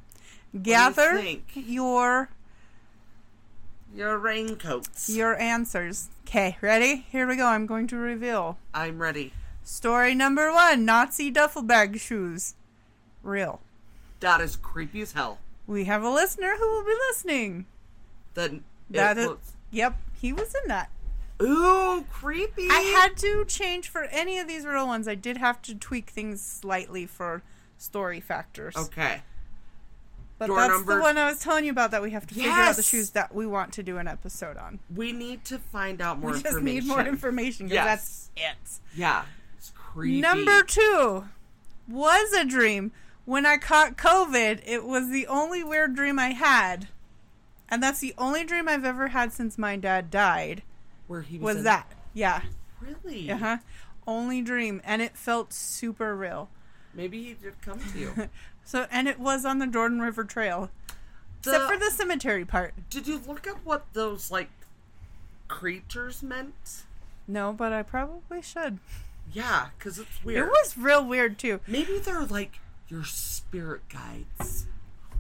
do 0.54 0.60
you 0.60 0.64
gather 0.64 1.22
your 1.54 2.30
Your 3.94 4.18
raincoats. 4.18 5.10
your 5.10 5.38
answers. 5.40 6.10
Okay, 6.26 6.58
ready? 6.62 7.06
Here 7.10 7.28
we 7.28 7.36
go. 7.36 7.46
I'm 7.48 7.66
going 7.66 7.88
to 7.88 7.96
reveal. 7.98 8.58
I'm 8.74 9.00
ready. 9.00 9.34
Story 9.64 10.16
number 10.16 10.52
one: 10.54 10.86
Nazi 10.86 11.30
duffel 11.32 11.64
bag 11.64 12.00
shoes. 12.00 12.56
Real. 13.24 13.60
That 14.20 14.40
is 14.42 14.56
creepy 14.56 15.02
as 15.02 15.12
hell. 15.12 15.40
We 15.68 15.86
have 15.86 16.04
a 16.04 16.10
listener 16.10 16.56
who 16.58 16.70
will 16.72 16.86
be 16.86 16.96
listening. 17.10 17.66
Then 18.34 18.64
That 18.90 19.18
is, 19.18 19.28
was, 19.28 19.38
yep, 19.72 19.98
he 20.20 20.32
was 20.32 20.56
in 20.64 20.70
that. 20.70 20.90
Ooh 21.42 22.06
creepy. 22.12 22.68
I 22.70 22.80
had 22.82 23.18
to 23.18 23.46
change 23.46 23.90
for 23.90 24.04
any 24.06 24.40
of 24.40 24.48
these 24.48 24.66
real 24.66 24.88
ones. 24.88 25.08
I 25.08 25.16
did 25.16 25.38
have 25.38 25.62
to 25.64 25.76
tweak 25.76 26.10
things 26.10 26.42
slightly 26.42 27.06
for 27.06 27.44
story 27.78 28.20
factors. 28.20 28.76
okay. 28.76 29.22
but 30.40 30.48
door 30.48 30.58
that's 30.58 30.74
number- 30.74 30.96
the 30.96 31.02
one 31.02 31.18
I 31.18 31.30
was 31.30 31.40
telling 31.40 31.66
you 31.66 31.72
about 31.72 31.92
that 31.92 32.02
we 32.02 32.12
have 32.12 32.26
to 32.28 32.34
figure 32.36 32.50
out 32.52 32.76
the 32.76 32.82
shoes 32.84 33.12
that 33.12 33.34
we 33.36 33.46
want 33.46 33.74
to 33.74 33.84
do 33.84 33.98
an 33.98 34.08
episode 34.08 34.58
on. 34.58 34.80
We 34.96 35.12
need 35.12 35.46
to 35.46 35.60
find 35.60 36.02
out 36.02 36.20
more 36.20 36.32
we 36.32 36.38
just 36.42 36.48
information. 36.48 36.88
need 36.88 36.88
more 36.88 37.02
information 37.06 37.68
because 37.68 37.86
Yes. 37.86 38.30
that's 38.36 38.82
it. 38.94 39.00
Yeah. 39.00 39.26
It's 39.58 39.72
creepy. 39.76 40.22
Number 40.22 40.64
two 40.64 41.26
was 41.88 42.34
a 42.34 42.44
dream. 42.46 42.92
When 43.26 43.46
I 43.46 43.58
caught 43.58 43.98
COVID, 43.98 44.62
it 44.66 44.86
was 44.86 45.10
the 45.10 45.28
only 45.28 45.64
weird 45.64 45.96
dream 45.96 46.18
I 46.18 46.30
had. 46.30 46.88
And 47.70 47.84
that's 47.84 48.00
the 48.00 48.14
only 48.18 48.44
dream 48.46 48.70
I've 48.70 48.86
ever 48.86 49.10
had 49.10 49.34
since 49.34 49.58
my 49.58 49.76
dad 49.76 50.10
died. 50.10 50.64
Where 51.08 51.22
he 51.22 51.38
was, 51.38 51.56
Was 51.56 51.64
that. 51.64 51.92
Yeah. 52.14 52.42
really? 52.82 53.32
Uh 53.32 53.38
huh. 53.38 53.58
Only 54.06 54.42
dream. 54.42 54.82
And 54.86 55.02
it 55.02 55.18
felt 55.18 55.52
super 55.54 56.16
real. 56.16 56.50
Maybe 56.94 57.24
he 57.24 57.34
did 57.34 57.62
come 57.62 57.80
to 57.94 57.98
you. 58.00 58.30
So, 58.64 58.86
and 58.92 59.08
it 59.08 59.18
was 59.18 59.46
on 59.46 59.60
the 59.60 59.68
Jordan 59.68 60.02
River 60.02 60.26
Trail. 60.26 60.70
The- 61.44 61.52
Except 61.52 61.72
for 61.72 61.78
the 61.80 61.90
cemetery 61.90 62.44
part. 62.44 62.74
Did 62.90 63.08
you 63.08 63.22
look 63.26 63.48
up 63.48 63.60
what 63.64 63.86
those 63.94 64.30
like 64.30 64.50
creatures 65.48 66.22
meant? 66.22 66.84
No, 67.30 67.54
but 67.54 67.72
I 67.72 67.82
probably 67.84 68.42
should. 68.42 68.80
Yeah, 69.32 69.68
because 69.78 70.00
it's 70.00 70.24
weird. 70.24 70.48
It 70.48 70.50
was 70.50 70.78
real 70.78 71.06
weird 71.06 71.38
too. 71.38 71.62
Maybe 71.66 71.98
they're 72.00 72.26
like 72.26 72.60
your 72.90 73.04
spirit 73.06 73.82
guides. 73.90 74.66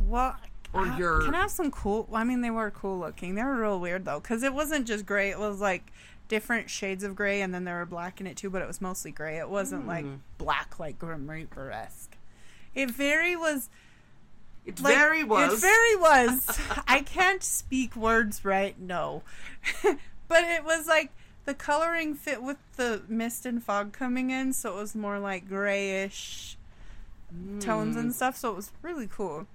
Well, 0.05 0.35
Or 0.73 0.81
I- 0.81 0.97
your- 0.97 1.21
can 1.23 1.33
I 1.35 1.41
have 1.41 1.51
some 1.51 1.71
cool? 1.71 2.07
I 2.13 2.23
mean, 2.23 2.41
they 2.41 2.49
were 2.51 2.71
cool 2.71 2.99
looking. 2.99 3.35
They 3.35 3.43
were 3.43 3.55
real 3.55 3.79
weird 3.79 4.05
though, 4.05 4.19
because 4.19 4.43
it 4.43 4.53
wasn't 4.53 4.85
just 4.87 5.05
gray. 5.05 5.29
It 5.29 5.39
was 5.39 5.59
like 5.61 5.91
different 6.27 6.69
shades 6.69 7.03
of 7.03 7.15
gray, 7.15 7.41
and 7.41 7.53
then 7.53 7.63
there 7.63 7.77
were 7.77 7.85
black 7.85 8.19
in 8.19 8.27
it 8.27 8.35
too. 8.37 8.49
But 8.49 8.61
it 8.61 8.67
was 8.67 8.81
mostly 8.81 9.11
gray. 9.11 9.37
It 9.37 9.49
wasn't 9.49 9.87
like 9.87 10.05
Hmm. 10.05 10.15
black, 10.37 10.77
like 10.79 10.99
Grim 10.99 11.29
Reaper 11.29 11.71
esque. 11.71 12.15
It 12.75 12.91
very 12.91 13.35
was. 13.35 13.69
It 14.65 14.81
Like, 14.81 14.93
very 14.95 15.23
was. 15.23 15.53
It 15.53 15.59
very 15.61 15.95
was. 15.95 16.59
I 16.87 16.99
can't 17.01 17.41
speak 17.41 17.95
words 17.95 18.43
right. 18.43 18.77
No, 18.77 19.23
but 19.83 20.43
it 20.43 20.65
was 20.65 20.85
like 20.87 21.11
the 21.45 21.53
coloring 21.53 22.13
fit 22.13 22.43
with 22.43 22.57
the 22.75 23.01
mist 23.07 23.45
and 23.45 23.63
fog 23.63 23.93
coming 23.93 24.29
in, 24.29 24.51
so 24.51 24.77
it 24.77 24.81
was 24.81 24.93
more 24.93 25.17
like 25.19 25.47
grayish 25.47 26.57
tones 27.61 27.95
Hmm. 27.95 27.99
and 28.01 28.13
stuff. 28.15 28.35
So 28.35 28.51
it 28.51 28.55
was 28.57 28.71
really 28.81 29.07
cool. 29.07 29.47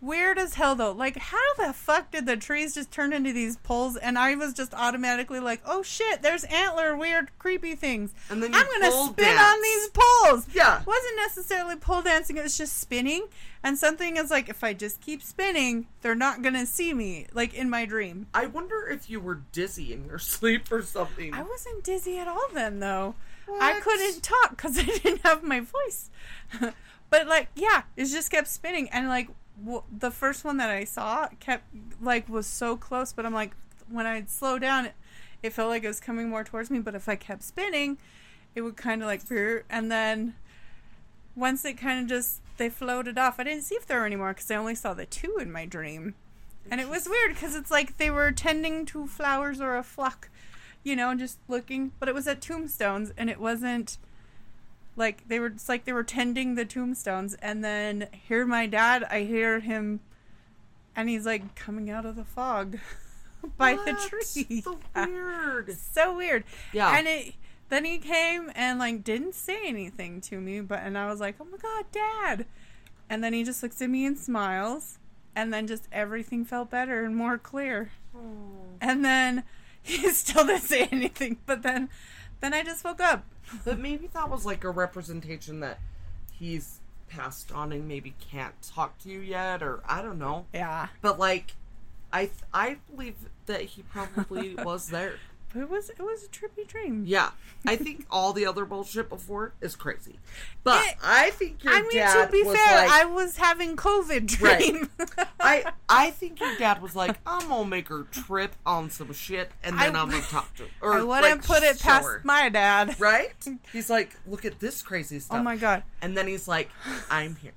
Weird 0.00 0.38
as 0.38 0.54
hell 0.54 0.74
though. 0.74 0.92
Like, 0.92 1.16
how 1.16 1.54
the 1.58 1.72
fuck 1.72 2.10
did 2.10 2.24
the 2.24 2.36
trees 2.36 2.74
just 2.74 2.90
turn 2.90 3.12
into 3.12 3.32
these 3.32 3.58
poles? 3.58 3.96
And 3.96 4.18
I 4.18 4.34
was 4.34 4.54
just 4.54 4.72
automatically 4.72 5.40
like, 5.40 5.60
"Oh 5.66 5.82
shit, 5.82 6.22
there's 6.22 6.44
antler, 6.44 6.96
weird, 6.96 7.30
creepy 7.38 7.74
things." 7.74 8.14
And 8.30 8.42
then 8.42 8.52
you 8.52 8.58
I'm 8.58 8.66
gonna 8.66 9.10
spin 9.10 9.26
dance. 9.26 9.40
on 9.40 9.62
these 9.62 9.88
poles. 9.92 10.46
Yeah. 10.54 10.80
It 10.80 10.86
wasn't 10.86 11.16
necessarily 11.16 11.76
pole 11.76 12.00
dancing. 12.02 12.38
It 12.38 12.42
was 12.42 12.56
just 12.56 12.78
spinning. 12.78 13.26
And 13.62 13.76
something 13.76 14.16
is 14.16 14.30
like, 14.30 14.48
if 14.48 14.64
I 14.64 14.72
just 14.72 15.02
keep 15.02 15.22
spinning, 15.22 15.86
they're 16.00 16.14
not 16.14 16.40
gonna 16.40 16.64
see 16.64 16.94
me. 16.94 17.26
Like 17.34 17.52
in 17.52 17.68
my 17.68 17.84
dream. 17.84 18.26
I 18.32 18.46
wonder 18.46 18.88
if 18.88 19.10
you 19.10 19.20
were 19.20 19.42
dizzy 19.52 19.92
in 19.92 20.06
your 20.06 20.18
sleep 20.18 20.72
or 20.72 20.82
something. 20.82 21.34
I 21.34 21.42
wasn't 21.42 21.84
dizzy 21.84 22.18
at 22.18 22.26
all 22.26 22.48
then, 22.54 22.80
though. 22.80 23.16
I 23.60 23.80
couldn't 23.80 24.22
talk 24.22 24.50
because 24.50 24.78
I 24.78 24.84
didn't 24.84 25.22
have 25.22 25.42
my 25.42 25.60
voice. 25.60 26.10
but 27.10 27.26
like, 27.26 27.48
yeah, 27.54 27.82
it 27.96 28.06
just 28.06 28.30
kept 28.30 28.48
spinning, 28.48 28.88
and 28.90 29.08
like 29.08 29.28
w- 29.58 29.82
the 29.90 30.10
first 30.10 30.44
one 30.44 30.56
that 30.58 30.70
I 30.70 30.84
saw 30.84 31.28
kept 31.38 31.64
like 32.00 32.28
was 32.28 32.46
so 32.46 32.76
close, 32.76 33.12
but 33.12 33.26
I'm 33.26 33.34
like, 33.34 33.52
when 33.88 34.06
I'd 34.06 34.30
slow 34.30 34.58
down, 34.58 34.86
it, 34.86 34.94
it 35.42 35.52
felt 35.52 35.68
like 35.68 35.84
it 35.84 35.88
was 35.88 36.00
coming 36.00 36.28
more 36.28 36.44
towards 36.44 36.70
me. 36.70 36.78
But 36.78 36.94
if 36.94 37.08
I 37.08 37.16
kept 37.16 37.42
spinning, 37.42 37.98
it 38.54 38.62
would 38.62 38.76
kind 38.76 39.02
of 39.02 39.06
like, 39.06 39.22
and 39.70 39.90
then 39.90 40.34
once 41.36 41.64
it 41.64 41.74
kind 41.74 42.00
of 42.00 42.06
just 42.08 42.40
they 42.60 42.68
floated 42.68 43.18
off. 43.18 43.40
I 43.40 43.44
didn't 43.44 43.62
see 43.62 43.74
if 43.74 43.86
there 43.86 44.00
were 44.00 44.06
any 44.06 44.16
more 44.16 44.34
because 44.34 44.50
I 44.50 44.56
only 44.56 44.74
saw 44.74 44.92
the 44.92 45.06
two 45.06 45.38
in 45.40 45.50
my 45.50 45.64
dream. 45.64 46.14
And 46.70 46.80
it 46.80 46.90
was 46.90 47.08
weird 47.08 47.34
because 47.34 47.56
it's 47.56 47.70
like 47.70 47.96
they 47.96 48.10
were 48.10 48.30
tending 48.30 48.84
to 48.86 49.06
flowers 49.06 49.60
or 49.60 49.76
a 49.76 49.82
flock, 49.82 50.28
you 50.84 50.94
know, 50.94 51.12
just 51.14 51.38
looking. 51.48 51.92
But 51.98 52.10
it 52.10 52.14
was 52.14 52.28
at 52.28 52.42
tombstones, 52.42 53.12
and 53.16 53.30
it 53.30 53.40
wasn't 53.40 53.96
like 55.00 55.26
they 55.26 55.40
were. 55.40 55.48
It's 55.48 55.68
like 55.68 55.84
they 55.84 55.92
were 55.92 56.04
tending 56.04 56.54
the 56.54 56.64
tombstones, 56.64 57.34
and 57.42 57.64
then 57.64 58.06
hear 58.12 58.46
my 58.46 58.66
dad. 58.66 59.02
I 59.10 59.22
hear 59.22 59.58
him, 59.58 59.98
and 60.94 61.08
he's 61.08 61.26
like 61.26 61.56
coming 61.56 61.90
out 61.90 62.06
of 62.06 62.14
the 62.14 62.24
fog 62.24 62.78
by 63.56 63.74
the 63.74 63.94
What? 63.94 64.02
tree. 64.02 64.60
So 64.60 64.78
weird. 64.94 65.72
so 65.92 66.16
weird. 66.16 66.44
Yeah. 66.72 66.96
And 66.96 67.08
it 67.08 67.34
then 67.70 67.84
he 67.84 67.98
came 67.98 68.50
and 68.54 68.78
like 68.78 69.02
didn't 69.02 69.34
say 69.34 69.58
anything 69.66 70.20
to 70.22 70.40
me, 70.40 70.60
but 70.60 70.80
and 70.84 70.96
I 70.96 71.10
was 71.10 71.18
like, 71.18 71.36
"Oh 71.40 71.46
my 71.50 71.58
god, 71.58 71.86
dad." 71.90 72.46
And 73.08 73.24
then 73.24 73.32
he 73.32 73.42
just 73.42 73.62
looks 73.62 73.82
at 73.82 73.90
me 73.90 74.06
and 74.06 74.16
smiles, 74.16 74.98
and 75.34 75.52
then 75.52 75.66
just 75.66 75.88
everything 75.90 76.44
felt 76.44 76.70
better 76.70 77.04
and 77.04 77.16
more 77.16 77.38
clear. 77.38 77.90
Oh. 78.14 78.20
And 78.80 79.04
then 79.04 79.42
he 79.82 80.10
still 80.10 80.46
didn't 80.46 80.62
say 80.62 80.88
anything, 80.92 81.38
but 81.46 81.62
then 81.62 81.88
then 82.40 82.54
I 82.54 82.62
just 82.62 82.84
woke 82.84 83.00
up. 83.00 83.24
But 83.64 83.80
maybe 83.80 84.06
that 84.14 84.30
was 84.30 84.46
like 84.46 84.62
a 84.62 84.70
representation 84.70 85.58
that 85.60 85.80
he's 86.30 86.78
passed 87.08 87.50
on 87.50 87.72
and 87.72 87.88
maybe 87.88 88.14
can't 88.20 88.54
talk 88.62 88.96
to 89.00 89.08
you 89.08 89.18
yet, 89.18 89.60
or 89.60 89.80
I 89.88 90.02
don't 90.02 90.20
know. 90.20 90.46
Yeah. 90.54 90.86
But 91.02 91.18
like, 91.18 91.56
I 92.12 92.30
I 92.54 92.76
believe 92.88 93.16
that 93.46 93.62
he 93.62 93.82
probably 93.82 94.54
was 94.64 94.88
there. 94.90 95.16
But 95.52 95.62
it 95.62 95.68
was 95.70 95.90
it 95.90 95.98
was 96.00 96.24
a 96.24 96.28
trippy 96.28 96.66
dream. 96.66 97.04
Yeah, 97.06 97.30
I 97.66 97.74
think 97.76 98.06
all 98.10 98.32
the 98.32 98.46
other 98.46 98.64
bullshit 98.64 99.08
before 99.08 99.52
is 99.60 99.74
crazy, 99.74 100.18
but 100.62 100.84
It- 100.86 100.94
I 101.02 101.30
think 101.30 101.64
your 101.64 101.72
I 101.72 101.82
mean, 101.82 101.90
dad 101.92 102.26
to 102.26 102.32
be 102.32 102.42
was 102.44 102.56
fair, 102.56 102.76
like, 102.86 102.90
I 102.90 103.04
was 103.04 103.36
having 103.36 103.76
COVID 103.76 104.40
Right. 104.40 104.58
dream. 104.60 104.90
I 105.40 105.64
I 105.88 106.10
think 106.12 106.38
your 106.40 106.56
dad 106.56 106.80
was 106.80 106.94
like, 106.94 107.16
I'm 107.26 107.48
gonna 107.48 107.68
make 107.68 107.88
her 107.88 108.04
trip 108.04 108.54
on 108.64 108.90
some 108.90 109.12
shit, 109.12 109.50
and 109.64 109.78
then 109.78 109.96
I- 109.96 110.02
am 110.02 110.10
gonna 110.10 110.22
talk 110.22 110.54
to 110.56 110.62
her. 110.64 110.68
Or, 110.80 110.92
I 110.94 111.02
wouldn't 111.02 111.22
like, 111.40 111.44
put 111.44 111.62
it 111.64 111.80
past 111.80 112.04
her. 112.06 112.20
my 112.24 112.48
dad. 112.48 112.94
right. 113.00 113.32
He's 113.72 113.90
like, 113.90 114.16
look 114.26 114.44
at 114.44 114.60
this 114.60 114.82
crazy 114.82 115.16
oh 115.16 115.20
stuff. 115.20 115.38
Oh 115.38 115.42
my 115.42 115.56
god. 115.56 115.82
And 116.00 116.16
then 116.16 116.26
he's 116.28 116.46
like, 116.46 116.70
I'm 117.10 117.36
here. 117.36 117.52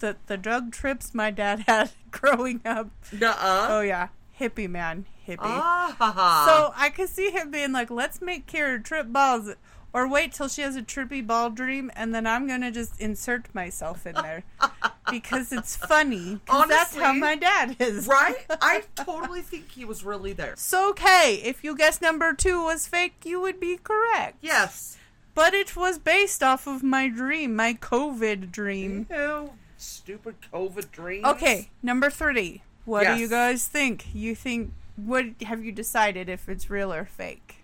The 0.00 0.16
the 0.26 0.36
drug 0.36 0.70
trips 0.72 1.14
my 1.14 1.30
dad 1.30 1.64
had 1.66 1.90
growing 2.10 2.60
up. 2.64 2.90
Nuh-uh. 3.10 3.66
Oh 3.70 3.80
yeah, 3.80 4.08
hippie 4.38 4.68
man, 4.68 5.06
hippie. 5.28 5.38
Ah. 5.42 6.44
So 6.46 6.72
I 6.76 6.88
could 6.90 7.08
see 7.08 7.30
him 7.30 7.50
being 7.50 7.72
like, 7.72 7.90
"Let's 7.90 8.20
make 8.22 8.46
Kara 8.46 8.82
trip 8.82 9.12
balls, 9.12 9.50
or 9.92 10.08
wait 10.08 10.32
till 10.32 10.48
she 10.48 10.62
has 10.62 10.74
a 10.76 10.82
trippy 10.82 11.26
ball 11.26 11.50
dream, 11.50 11.90
and 11.94 12.14
then 12.14 12.26
I'm 12.26 12.46
gonna 12.46 12.70
just 12.70 13.00
insert 13.00 13.54
myself 13.54 14.06
in 14.06 14.14
there 14.14 14.44
because 15.10 15.52
it's 15.52 15.76
funny. 15.76 16.40
'Cause 16.46 16.68
that's 16.68 16.96
how 16.96 17.12
my 17.12 17.36
dad 17.36 17.76
is, 17.78 18.06
right? 18.08 18.36
I 18.60 18.84
totally 18.96 19.42
think 19.42 19.70
he 19.70 19.84
was 19.84 20.04
really 20.04 20.32
there. 20.32 20.54
So 20.56 20.90
okay, 20.90 21.40
if 21.44 21.62
you 21.62 21.76
guess 21.76 22.00
number 22.00 22.32
two 22.34 22.62
was 22.64 22.86
fake, 22.86 23.16
you 23.24 23.40
would 23.40 23.60
be 23.60 23.76
correct. 23.76 24.36
Yes. 24.40 24.96
But 25.34 25.54
it 25.54 25.76
was 25.76 25.98
based 26.00 26.42
off 26.42 26.66
of 26.66 26.82
my 26.82 27.08
dream, 27.08 27.54
my 27.54 27.74
COVID 27.74 28.50
dream. 28.50 29.06
Ew, 29.08 29.52
stupid 29.76 30.34
COVID 30.52 30.90
dreams. 30.90 31.24
Okay, 31.26 31.70
number 31.82 32.10
three. 32.10 32.62
What 32.84 33.06
do 33.06 33.14
you 33.20 33.28
guys 33.28 33.66
think? 33.66 34.06
You 34.14 34.34
think 34.34 34.72
what 35.04 35.26
have 35.42 35.64
you 35.64 35.72
decided 35.72 36.28
if 36.28 36.48
it's 36.48 36.68
real 36.68 36.92
or 36.92 37.04
fake? 37.04 37.56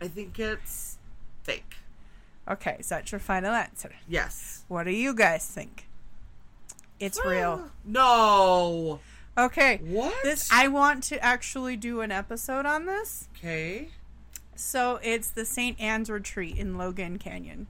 I 0.00 0.08
think 0.08 0.38
it's 0.38 0.98
fake. 1.42 1.76
Okay, 2.48 2.76
is 2.78 2.88
that 2.90 3.10
your 3.10 3.18
final 3.18 3.52
answer? 3.52 3.92
Yes. 4.08 4.64
What 4.68 4.84
do 4.84 4.92
you 4.92 5.14
guys 5.14 5.46
think? 5.46 5.88
It's 7.00 7.18
ah, 7.24 7.28
real. 7.28 7.70
No. 7.84 9.00
Okay. 9.36 9.80
What? 9.82 10.14
This 10.22 10.48
I 10.52 10.68
want 10.68 11.02
to 11.04 11.22
actually 11.24 11.76
do 11.76 12.00
an 12.00 12.12
episode 12.12 12.66
on 12.66 12.86
this. 12.86 13.28
Okay. 13.36 13.88
So 14.54 15.00
it's 15.02 15.30
the 15.30 15.44
St. 15.44 15.80
Anne's 15.80 16.08
retreat 16.08 16.56
in 16.56 16.78
Logan 16.78 17.18
Canyon. 17.18 17.66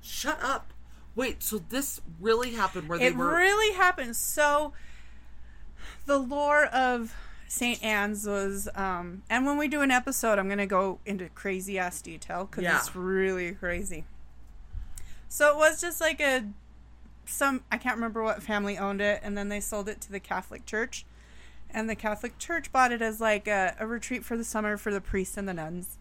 Shut 0.00 0.38
up. 0.42 0.72
Wait, 1.18 1.42
so 1.42 1.58
this 1.68 2.00
really 2.20 2.52
happened 2.54 2.88
where 2.88 2.98
they 2.98 3.06
It 3.06 3.16
were 3.16 3.34
really 3.36 3.74
happened. 3.76 4.14
So 4.16 4.72
the 6.06 6.16
lore 6.18 6.66
of 6.66 7.14
St. 7.48 7.82
Anne's 7.82 8.24
was 8.26 8.68
um 8.74 9.22
and 9.28 9.44
when 9.44 9.56
we 9.56 9.66
do 9.68 9.80
an 9.80 9.90
episode 9.90 10.38
I'm 10.38 10.46
going 10.46 10.58
to 10.58 10.66
go 10.66 11.00
into 11.04 11.28
crazy 11.30 11.78
ass 11.78 12.00
detail 12.02 12.46
cuz 12.46 12.62
Yeah. 12.62 12.76
it's 12.76 12.94
really 12.94 13.52
crazy. 13.52 14.04
So 15.28 15.50
it 15.50 15.56
was 15.56 15.80
just 15.80 16.00
like 16.00 16.20
a 16.20 16.44
some 17.26 17.64
I 17.72 17.78
can't 17.78 17.96
remember 17.96 18.22
what 18.22 18.42
family 18.42 18.78
owned 18.78 19.00
it 19.00 19.20
and 19.24 19.36
then 19.36 19.48
they 19.48 19.60
sold 19.60 19.88
it 19.88 20.00
to 20.02 20.12
the 20.12 20.20
Catholic 20.20 20.66
Church. 20.66 21.04
And 21.70 21.90
the 21.90 21.96
Catholic 21.96 22.38
Church 22.38 22.70
bought 22.72 22.92
it 22.92 23.02
as 23.02 23.20
like 23.20 23.46
a, 23.48 23.74
a 23.80 23.86
retreat 23.86 24.24
for 24.24 24.36
the 24.36 24.44
summer 24.44 24.76
for 24.78 24.90
the 24.92 25.00
priests 25.02 25.36
and 25.36 25.46
the 25.48 25.52
nuns. 25.52 25.98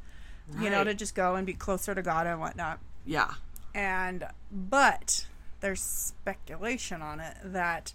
You 0.62 0.70
know, 0.70 0.78
Right. 0.78 0.84
to 0.86 0.94
just 0.94 1.14
go 1.16 1.36
and 1.36 1.46
be 1.46 1.54
closer 1.54 1.94
to 1.96 2.02
God 2.02 2.26
and 2.28 2.40
whatnot 2.40 2.80
Yeah. 3.04 3.34
And 3.78 4.26
but 4.52 5.28
there's 5.62 5.82
speculation 5.82 7.04
on 7.04 7.20
it 7.20 7.38
that 7.44 7.94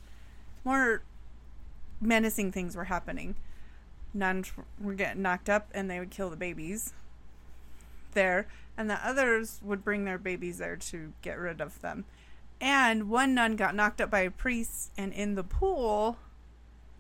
more 0.65 1.03
menacing 2.01 2.53
things 2.53 2.77
were 2.77 2.85
happening. 2.85 3.35
Nuns 4.15 4.53
were 4.81 4.95
getting 4.95 5.23
knocked 5.23 5.51
up 5.51 5.69
and 5.75 5.91
they 5.91 5.99
would 5.99 6.11
kill 6.11 6.31
the 6.31 6.37
babies 6.37 6.93
there. 8.13 8.47
And 8.79 8.89
the 8.89 9.07
others 9.07 9.61
would 9.63 9.85
bring 9.85 10.05
their 10.05 10.19
babies 10.19 10.59
there 10.59 10.77
to 10.77 11.13
get 11.21 11.37
rid 11.37 11.61
of 11.61 11.81
them. 11.81 12.05
And 12.61 13.11
one 13.11 13.35
nun 13.35 13.57
got 13.57 13.75
knocked 13.75 14.01
up 14.01 14.11
by 14.11 14.21
a 14.21 14.31
priest 14.31 14.93
and 14.97 15.13
in 15.13 15.35
the 15.35 15.43
pool 15.45 16.17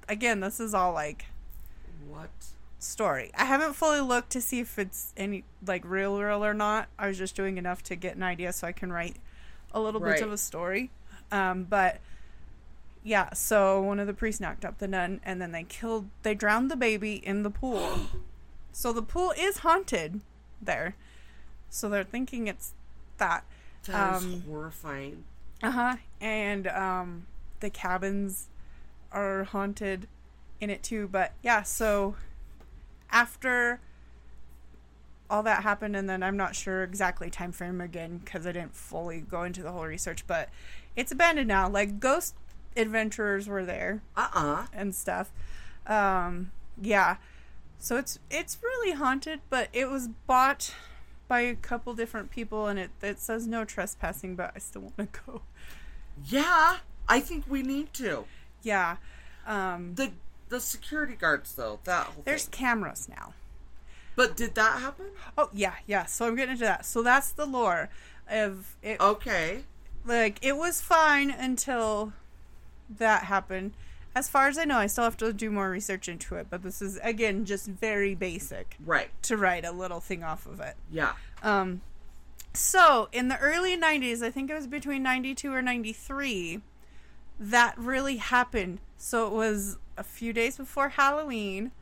again 0.09 0.41
this 0.41 0.59
is 0.59 0.75
all 0.75 0.93
like 0.93 1.27
What? 2.09 2.31
Story. 2.83 3.31
I 3.37 3.45
haven't 3.45 3.75
fully 3.75 4.01
looked 4.01 4.31
to 4.31 4.41
see 4.41 4.61
if 4.61 4.79
it's 4.79 5.13
any 5.17 5.45
like 5.67 5.85
real 5.85 6.19
real 6.21 6.45
or 6.45 6.55
not. 6.55 6.89
I 6.99 7.07
was 7.09 7.19
just 7.19 7.35
doing 7.37 7.59
enough 7.59 7.83
to 7.85 7.97
get 7.97 8.17
an 8.17 8.23
idea 8.23 8.53
so 8.53 8.67
I 8.67 8.73
can 8.73 8.93
write 8.93 9.17
a 9.73 9.81
little 9.81 10.01
Right. 10.01 10.15
bit 10.19 10.23
of 10.27 10.33
a 10.33 10.37
story. 10.39 10.91
Um, 11.31 11.65
but 11.65 12.01
yeah, 13.05 13.33
so 13.33 13.81
one 13.81 13.99
of 13.99 14.07
the 14.07 14.13
priests 14.15 14.41
knocked 14.41 14.65
up 14.65 14.79
the 14.79 14.89
nun 14.89 15.21
and 15.25 15.41
then 15.41 15.53
they 15.53 15.65
killed 15.65 16.09
they 16.23 16.35
drowned 16.35 16.71
the 16.71 16.77
baby 16.77 17.15
in 17.15 17.43
the 17.43 17.51
pool. 17.51 18.01
so 18.73 18.93
the 18.93 19.03
pool 19.03 19.33
is 19.39 19.59
haunted 19.59 20.21
there. 20.61 20.95
So 21.71 21.89
they're 21.89 22.05
thinking 22.05 22.47
it's 22.49 22.75
that. 23.19 23.45
That 23.87 24.17
is 24.17 24.25
Um, 24.25 24.43
horrifying. 24.47 25.25
Uh-huh. 25.63 25.97
And 26.21 26.67
um 26.69 27.27
the 27.61 27.71
cabins 27.71 28.49
are 29.13 29.45
haunted 29.45 30.09
in 30.61 30.71
it 30.71 30.83
too, 30.83 31.09
but 31.09 31.33
yeah, 31.43 31.63
so 31.63 32.15
after 33.13 33.81
all 35.31 35.43
that 35.45 35.63
happened 35.63 35.97
and 35.97 36.09
then 36.11 36.23
I'm 36.23 36.37
not 36.37 36.55
sure 36.55 36.83
exactly 36.83 37.31
time 37.31 37.53
frame 37.53 37.81
again 37.81 38.21
cuz 38.25 38.47
I 38.47 38.53
didn't 38.53 38.75
fully 38.77 39.21
go 39.21 39.45
into 39.45 39.63
the 39.63 39.73
whole 39.73 39.87
research, 39.87 40.27
but 40.27 40.51
it's 40.97 41.11
abandoned 41.13 41.49
now. 41.49 41.69
Like 41.69 42.01
ghost 42.01 42.35
adventurers 42.77 43.49
were 43.49 43.65
there 43.65 44.03
Uh-uh. 44.17 44.67
and 44.73 44.95
stuff. 44.95 45.31
Um 45.87 46.53
yeah. 46.81 47.17
So 47.79 47.97
it's 47.97 48.19
it's 48.31 48.59
really 48.63 48.93
haunted, 48.93 49.41
but 49.49 49.69
it 49.73 49.89
was 49.89 50.09
bought 50.27 50.75
by 51.29 51.41
a 51.41 51.55
couple 51.55 51.95
different 51.95 52.31
people 52.31 52.67
and 52.67 52.79
it 52.79 52.91
it 53.03 53.19
says 53.19 53.47
no 53.47 53.65
trespassing, 53.65 54.37
but 54.37 54.53
I 54.55 54.59
still 54.59 54.83
want 54.83 54.97
to 54.99 55.21
go. 55.27 55.43
Yeah. 56.27 56.79
I 57.09 57.21
think 57.21 57.45
we 57.49 57.63
need 57.63 57.93
to. 57.95 58.27
Yeah. 58.63 58.97
Um, 59.47 59.95
The 59.95 60.13
the 60.53 60.61
security 60.61 61.15
guards 61.15 61.55
though, 61.55 61.81
that 61.85 62.07
whole 62.07 62.23
there's 62.25 62.45
thing. 62.45 62.53
cameras 62.59 63.09
now. 63.09 63.33
But 64.15 64.37
did 64.37 64.55
that 64.55 64.81
happen? 64.81 65.07
Oh 65.39 65.49
yeah, 65.53 65.75
yeah. 65.87 66.05
So 66.05 66.27
I'm 66.27 66.37
getting 66.37 66.53
into 66.53 66.65
that. 66.65 66.85
So 66.85 67.03
that's 67.03 67.33
the 67.33 67.47
lore 67.47 67.89
of 68.31 68.77
it. 68.83 69.01
Okay. 69.01 69.65
Like 70.05 70.39
it 70.45 70.57
was 70.57 70.81
fine 70.83 71.31
until 71.31 72.13
that 72.99 73.25
happened. 73.25 73.73
As 74.15 74.29
far 74.29 74.49
as 74.49 74.59
I 74.59 74.65
know, 74.65 74.77
I 74.77 74.87
still 74.89 75.05
have 75.05 75.17
to 75.17 75.33
do 75.33 75.51
more 75.51 75.71
research 75.71 76.07
into 76.07 76.35
it. 76.37 76.49
But 76.51 76.63
this 76.63 76.83
is 76.83 76.99
again 77.03 77.47
just 77.47 77.67
very 77.67 78.15
basic 78.15 78.77
Right. 78.85 79.09
to 79.23 79.37
write 79.39 79.65
a 79.65 79.73
little 79.73 80.01
thing 80.01 80.23
off 80.23 80.45
of 80.47 80.61
it. 80.61 80.77
Yeah. 80.91 81.15
Um, 81.43 81.81
so 82.53 83.09
in 83.13 83.29
the 83.29 83.39
early 83.39 83.79
90s, 83.79 84.23
I 84.23 84.31
think 84.31 84.51
it 84.51 84.55
was 84.55 84.67
between 84.67 85.03
92 85.03 85.51
or 85.51 85.63
93, 85.63 86.61
that 87.41 87.79
really 87.79 88.19
happened. 88.19 88.79
So 88.99 89.27
it 89.27 89.33
was 89.33 89.79
a 89.97 90.03
few 90.03 90.33
days 90.33 90.57
before 90.57 90.91
Halloween. 90.91 91.73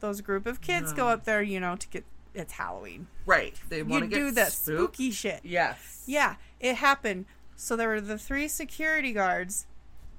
Those 0.00 0.20
group 0.20 0.46
of 0.46 0.60
kids 0.60 0.92
go 0.92 1.08
up 1.08 1.24
there, 1.24 1.42
you 1.42 1.60
know, 1.60 1.76
to 1.76 1.88
get 1.88 2.04
it's 2.34 2.54
Halloween. 2.54 3.08
Right. 3.26 3.54
They 3.68 3.82
want 3.82 4.10
to 4.10 4.16
do 4.16 4.30
that 4.32 4.52
spooked. 4.52 4.94
spooky 4.94 5.10
shit. 5.10 5.40
Yes. 5.42 6.04
Yeah, 6.06 6.36
it 6.60 6.76
happened. 6.76 7.26
So 7.56 7.76
there 7.76 7.88
were 7.88 8.00
the 8.00 8.18
three 8.18 8.48
security 8.48 9.12
guards. 9.12 9.66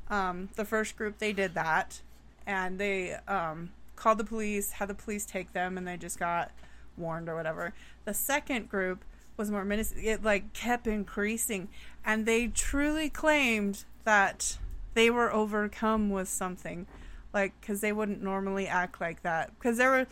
Um, 0.09 0.49
the 0.55 0.65
first 0.65 0.97
group 0.97 1.19
they 1.19 1.31
did 1.31 1.53
that, 1.53 2.01
and 2.45 2.77
they 2.77 3.13
um, 3.27 3.71
called 3.95 4.17
the 4.17 4.25
police, 4.25 4.71
had 4.71 4.89
the 4.89 4.93
police 4.93 5.25
take 5.25 5.53
them, 5.53 5.77
and 5.77 5.87
they 5.87 5.95
just 5.95 6.19
got 6.19 6.51
warned 6.97 7.29
or 7.29 7.35
whatever. 7.35 7.73
The 8.03 8.13
second 8.13 8.69
group 8.69 9.05
was 9.37 9.49
more 9.49 9.63
menacing. 9.63 10.03
It 10.03 10.21
like 10.21 10.51
kept 10.51 10.85
increasing, 10.85 11.69
and 12.05 12.25
they 12.25 12.47
truly 12.47 13.09
claimed 13.09 13.85
that 14.03 14.57
they 14.93 15.09
were 15.09 15.31
overcome 15.33 16.09
with 16.09 16.27
something, 16.27 16.87
like 17.33 17.53
because 17.61 17.81
they 17.81 17.91
wouldn't 17.91 18.21
normally 18.21 18.67
act 18.67 18.99
like 19.01 19.23
that. 19.23 19.51
Because 19.57 19.77
there 19.77 19.91
were 19.91 20.07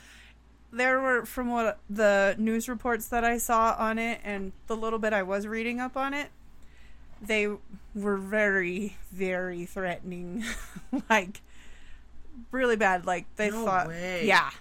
there 0.71 0.99
were 0.99 1.25
from 1.25 1.49
what 1.49 1.79
the 1.89 2.35
news 2.37 2.69
reports 2.69 3.07
that 3.07 3.23
I 3.23 3.37
saw 3.37 3.75
on 3.77 3.97
it 3.97 4.21
and 4.23 4.51
the 4.67 4.75
little 4.77 4.99
bit 4.99 5.13
I 5.13 5.23
was 5.23 5.47
reading 5.47 5.79
up 5.79 5.97
on 5.97 6.13
it, 6.13 6.29
they 7.21 7.47
were 7.95 8.17
very, 8.17 8.95
very 9.11 9.65
threatening, 9.65 10.43
like 11.09 11.41
really 12.51 12.75
bad. 12.75 13.05
Like 13.05 13.25
they 13.35 13.49
No 13.49 13.65
thought, 13.65 13.87
way. 13.87 14.25
yeah, 14.27 14.51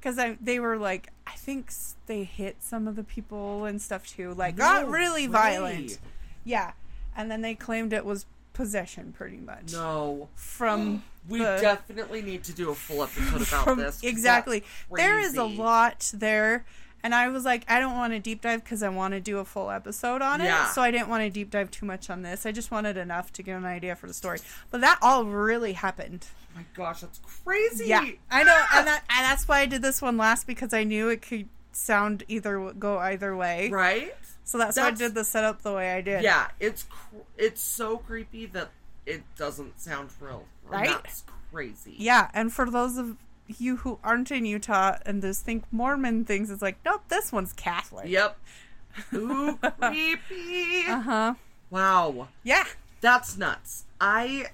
because 0.00 0.18
I 0.18 0.36
they 0.40 0.60
were 0.60 0.76
like 0.76 1.10
I 1.26 1.32
think 1.32 1.72
they 2.06 2.24
hit 2.24 2.56
some 2.60 2.86
of 2.86 2.96
the 2.96 3.04
people 3.04 3.64
and 3.64 3.80
stuff 3.80 4.06
too, 4.06 4.34
like 4.34 4.56
got 4.56 4.88
really 4.88 5.26
way. 5.26 5.32
violent. 5.32 5.98
Yeah, 6.44 6.72
and 7.16 7.30
then 7.30 7.40
they 7.42 7.54
claimed 7.54 7.92
it 7.92 8.04
was 8.04 8.26
possession, 8.58 9.12
pretty 9.16 9.36
much 9.38 9.72
No. 9.72 10.28
from 10.34 11.02
We 11.28 11.38
the- 11.38 11.58
definitely 11.60 12.22
need 12.22 12.42
to 12.44 12.52
do 12.52 12.70
a 12.70 12.74
full 12.74 13.02
episode 13.04 13.36
about 13.48 13.64
from- 13.64 13.78
this. 13.78 14.02
Exactly. 14.02 14.64
There 14.92 15.18
is 15.20 15.36
a 15.36 15.44
lot 15.44 16.10
there. 16.12 16.66
And 17.04 17.14
I 17.14 17.28
was 17.28 17.44
like, 17.44 17.64
I 17.70 17.78
don't 17.78 17.94
want 17.94 18.12
to 18.14 18.18
deep 18.18 18.42
dive 18.42 18.64
because 18.64 18.82
I 18.82 18.88
want 18.88 19.14
to 19.14 19.20
do 19.20 19.38
a 19.38 19.44
full 19.44 19.70
episode 19.70 20.20
on 20.20 20.40
Yeah. 20.40 20.68
it. 20.68 20.72
So 20.74 20.82
I 20.82 20.90
didn't 20.90 21.06
want 21.08 21.22
to 21.22 21.30
deep 21.30 21.50
dive 21.52 21.70
too 21.70 21.86
much 21.86 22.10
on 22.10 22.22
this. 22.22 22.44
I 22.44 22.50
just 22.50 22.72
wanted 22.72 22.96
enough 22.96 23.32
to 23.34 23.42
get 23.44 23.56
an 23.56 23.64
idea 23.64 23.94
for 23.94 24.08
the 24.08 24.14
story. 24.14 24.40
But 24.72 24.80
that 24.80 24.98
all 25.00 25.24
really 25.24 25.74
happened. 25.74 26.26
Oh 26.52 26.56
my 26.56 26.64
gosh, 26.74 27.02
that's 27.02 27.20
crazy. 27.44 27.86
Yeah, 27.86 28.04
I 28.32 28.42
know, 28.42 28.64
and 28.74 28.86
that 28.88 29.04
and 29.08 29.24
that's 29.24 29.46
why 29.46 29.60
I 29.60 29.66
did 29.66 29.80
this 29.80 30.02
one 30.02 30.16
last 30.16 30.44
because 30.48 30.74
I 30.74 30.82
knew 30.82 31.08
it 31.08 31.22
could 31.22 31.48
sound 31.70 32.24
either 32.26 32.72
go 32.72 32.98
either 32.98 33.36
way. 33.36 33.70
Right? 33.70 34.12
So 34.48 34.56
that's, 34.56 34.78
why 34.78 34.84
I 34.86 34.90
did 34.92 35.14
the 35.14 35.24
setup 35.24 35.60
the 35.60 35.74
way 35.74 35.92
I 35.92 36.00
did. 36.00 36.22
Yeah, 36.22 36.48
it's 36.58 36.84
cr- 36.84 37.16
it's 37.36 37.60
so 37.60 37.98
creepy 37.98 38.46
that 38.46 38.70
it 39.04 39.20
doesn't 39.36 39.78
sound 39.78 40.08
real. 40.18 40.44
Right? 40.66 40.88
That's 40.88 41.22
crazy. 41.52 41.94
Yeah, 41.98 42.30
and 42.32 42.50
for 42.50 42.70
those 42.70 42.96
of 42.96 43.18
you 43.58 43.76
who 43.76 43.98
aren't 44.02 44.30
in 44.30 44.46
Utah 44.46 44.96
and 45.04 45.20
just 45.20 45.44
think 45.44 45.64
Mormon 45.70 46.24
things, 46.24 46.50
it's 46.50 46.62
like, 46.62 46.78
nope, 46.82 47.02
this 47.10 47.30
one's 47.30 47.52
Catholic. 47.52 48.08
Yep. 48.08 48.38
Ooh, 49.14 49.58
creepy. 49.82 50.86
Uh 50.88 51.00
huh. 51.02 51.34
Wow. 51.68 52.28
Yeah, 52.42 52.64
That's 53.02 53.36
nuts. 53.36 53.84
I 54.00 54.46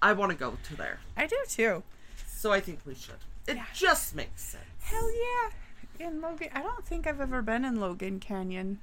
I 0.00 0.14
want 0.14 0.32
to 0.32 0.38
go 0.38 0.56
to 0.68 0.74
there. 0.76 1.00
I 1.18 1.26
do 1.26 1.36
too. 1.46 1.82
So 2.26 2.50
I 2.50 2.60
think 2.60 2.78
we 2.86 2.94
should. 2.94 3.16
It 3.46 3.56
Yeah. 3.56 3.66
just 3.74 4.14
makes 4.16 4.42
sense. 4.42 4.64
Hell 4.80 5.10
yeah. 5.12 6.06
In 6.08 6.22
Logan, 6.22 6.48
I 6.54 6.62
don't 6.62 6.84
think 6.86 7.06
I've 7.06 7.20
ever 7.20 7.42
been 7.42 7.64
in 7.66 7.78
Logan 7.78 8.20
Canyon. 8.20 8.80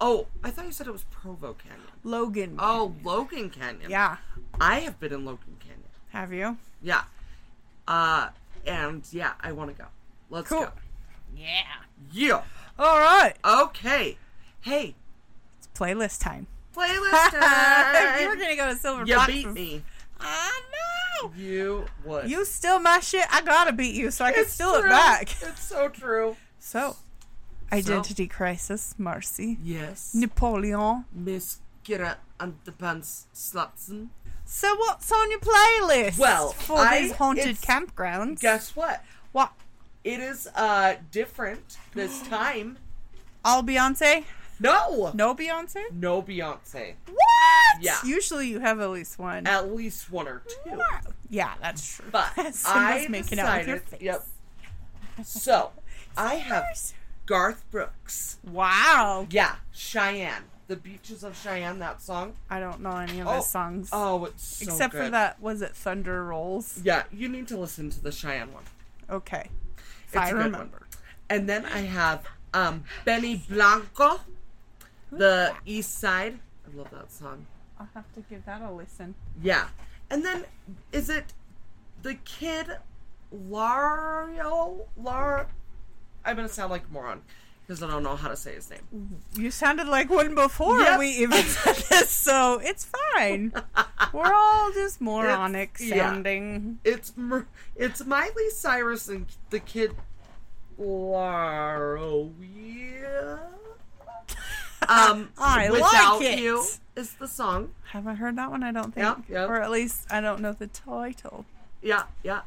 Oh, 0.00 0.26
I 0.44 0.50
thought 0.50 0.66
you 0.66 0.72
said 0.72 0.86
it 0.86 0.92
was 0.92 1.04
Provo 1.04 1.54
Canyon. 1.54 1.80
Logan. 2.04 2.56
Oh, 2.58 2.94
Logan 3.02 3.48
Canyon. 3.50 3.90
Yeah. 3.90 4.18
I 4.60 4.80
have 4.80 5.00
been 5.00 5.12
in 5.12 5.24
Logan 5.24 5.56
Canyon. 5.58 5.80
Have 6.10 6.32
you? 6.32 6.58
Yeah. 6.82 7.04
Uh, 7.88 8.28
and 8.66 9.02
yeah, 9.10 9.32
I 9.40 9.52
want 9.52 9.74
to 9.74 9.82
go. 9.82 9.88
Let's 10.28 10.48
Cool. 10.48 10.64
go. 10.64 10.72
Yeah. 11.34 11.62
Yeah. 12.12 12.42
All 12.78 12.98
right. 12.98 13.34
Okay. 13.44 14.18
Hey, 14.60 14.94
It's 15.58 15.68
playlist 15.78 16.20
time. 16.20 16.46
playlist 16.76 17.30
time. 17.30 18.20
you 18.22 18.28
were 18.28 18.36
gonna 18.36 18.56
go 18.56 18.68
to 18.68 18.76
Silver 18.76 19.04
You 19.06 19.16
Fox. 19.16 19.32
beat 19.32 19.48
me. 19.50 19.82
I 20.20 20.60
know. 21.22 21.32
You 21.36 21.86
would. 22.04 22.28
You 22.30 22.44
steal 22.44 22.78
my 22.80 23.00
shit. 23.00 23.24
I 23.30 23.40
gotta 23.42 23.72
beat 23.72 23.94
you, 23.94 24.10
so 24.10 24.24
I 24.24 24.32
can 24.32 24.42
It's 24.42 24.52
steal 24.52 24.74
it 24.74 24.82
back. 24.88 25.30
It's 25.42 25.62
so 25.62 25.88
true. 25.88 26.36
So 26.58 26.96
Identity 27.72 28.26
crisis, 28.28 28.94
Marcy. 28.98 29.58
Yes. 29.62 30.14
Napoleon. 30.14 31.04
Miss 31.12 31.58
Kira 31.84 32.16
Underpants 32.38 33.24
Slutson. 33.34 34.08
So 34.44 34.74
what's 34.76 35.10
on 35.10 35.30
your 35.30 35.40
playlist? 35.40 36.18
Well, 36.18 36.50
for 36.52 36.78
I- 36.78 37.02
these 37.02 37.12
haunted 37.12 37.56
campgrounds. 37.56 38.40
Guess 38.40 38.76
what? 38.76 39.02
what? 39.32 39.52
It 40.04 40.20
is 40.20 40.48
uh 40.54 40.94
different 41.10 41.76
this 41.94 42.22
time. 42.28 42.78
All 43.44 43.62
Beyonce? 43.62 44.24
No. 44.60 45.10
No 45.14 45.34
Beyonce? 45.34 45.90
No 45.92 46.22
Beyonce. 46.22 46.94
What? 47.06 47.82
Yeah. 47.82 47.98
Usually 48.04 48.48
you 48.48 48.60
have 48.60 48.80
at 48.80 48.90
least 48.90 49.18
one. 49.18 49.46
At 49.46 49.74
least 49.74 50.10
one 50.10 50.28
or 50.28 50.42
two. 50.46 50.78
Yeah, 51.28 51.52
that's 51.60 51.96
true. 51.96 52.06
But 52.10 52.30
I 52.66 53.06
making 53.10 53.38
out 53.40 53.58
with 53.58 53.66
your 53.68 53.78
face. 53.80 54.00
Yep. 54.00 54.26
So 55.24 55.70
I 56.16 56.34
have 56.34 56.64
Garth 57.26 57.64
Brooks. 57.70 58.38
Wow. 58.44 59.26
Yeah, 59.30 59.56
Cheyenne. 59.72 60.44
The 60.68 60.76
Beaches 60.76 61.22
of 61.22 61.36
Cheyenne. 61.36 61.78
That 61.80 62.00
song. 62.02 62.34
I 62.50 62.58
don't 62.60 62.80
know 62.80 62.96
any 62.96 63.20
of 63.20 63.26
Oh, 63.28 63.34
his 63.36 63.46
songs. 63.46 63.88
Oh, 63.92 64.24
it's 64.24 64.42
so 64.44 64.64
Except 64.72 64.94
for 64.94 65.08
that, 65.10 65.40
was 65.40 65.62
it 65.62 65.76
Thunder 65.76 66.24
Rolls? 66.24 66.80
Yeah, 66.82 67.04
you 67.12 67.28
need 67.28 67.46
to 67.48 67.56
listen 67.56 67.90
to 67.90 68.00
the 68.02 68.10
Cheyenne 68.12 68.52
one. 68.52 68.64
Okay. 69.10 69.48
It's 70.08 70.16
I 70.16 70.28
a 70.28 70.30
good 70.32 70.36
one. 70.38 70.44
remember. 70.52 70.86
And 71.28 71.48
then 71.48 71.64
I 71.66 71.80
have 71.80 72.24
um 72.54 72.84
Benny 73.04 73.42
Blanco, 73.48 74.20
the 75.10 75.52
East 75.64 75.98
Side. 75.98 76.38
I 76.66 76.76
love 76.76 76.90
that 76.90 77.12
song. 77.12 77.46
I'll 77.78 77.88
have 77.94 78.12
to 78.14 78.20
give 78.22 78.44
that 78.46 78.62
a 78.62 78.72
listen. 78.72 79.14
Yeah. 79.42 79.68
And 80.10 80.24
then 80.24 80.44
is 80.92 81.10
it 81.10 81.32
the 82.02 82.14
kid 82.14 82.68
Lario 83.34 84.86
Lar 84.96 85.48
I'm 86.26 86.36
gonna 86.36 86.48
sound 86.48 86.70
like 86.70 86.82
a 86.90 86.92
moron 86.92 87.22
because 87.66 87.82
I 87.82 87.88
don't 87.88 88.02
know 88.02 88.16
how 88.16 88.28
to 88.28 88.36
say 88.36 88.54
his 88.54 88.70
name. 88.70 89.20
You 89.34 89.50
sounded 89.50 89.86
like 89.88 90.08
one 90.10 90.34
before 90.34 90.80
Yep. 90.80 90.98
we 90.98 91.08
even 91.08 91.42
said 91.44 91.76
this, 91.90 92.10
so 92.10 92.60
it's 92.62 92.84
fine. 93.14 93.52
We're 94.12 94.32
all 94.34 94.72
just 94.72 95.00
moronic 95.00 95.70
It's- 95.76 95.88
yeah. 95.96 96.10
sounding. 96.12 96.78
It's 96.84 97.12
it's 97.74 98.04
Miley 98.04 98.50
Cyrus 98.50 99.08
and 99.08 99.26
the 99.50 99.58
kid 99.60 99.94
Laro. 100.78 102.32
Yeah. 102.40 103.38
Um, 104.88 105.30
I 105.36 105.66
like 105.66 105.72
without 105.82 106.22
it. 106.22 106.38
you 106.38 106.62
is 106.94 107.14
the 107.14 107.26
song. 107.26 107.70
Haven't 107.90 108.16
heard 108.16 108.36
that 108.36 108.52
one, 108.52 108.62
I 108.62 108.70
don't 108.70 108.94
think. 108.94 109.04
Yep, 109.04 109.18
yep. 109.28 109.48
Or 109.48 109.60
at 109.60 109.70
least 109.70 110.06
I 110.10 110.20
don't 110.20 110.40
know 110.40 110.52
the 110.52 110.68
title. 110.68 111.44
Yeah, 111.82 112.04
yeah. 112.22 112.42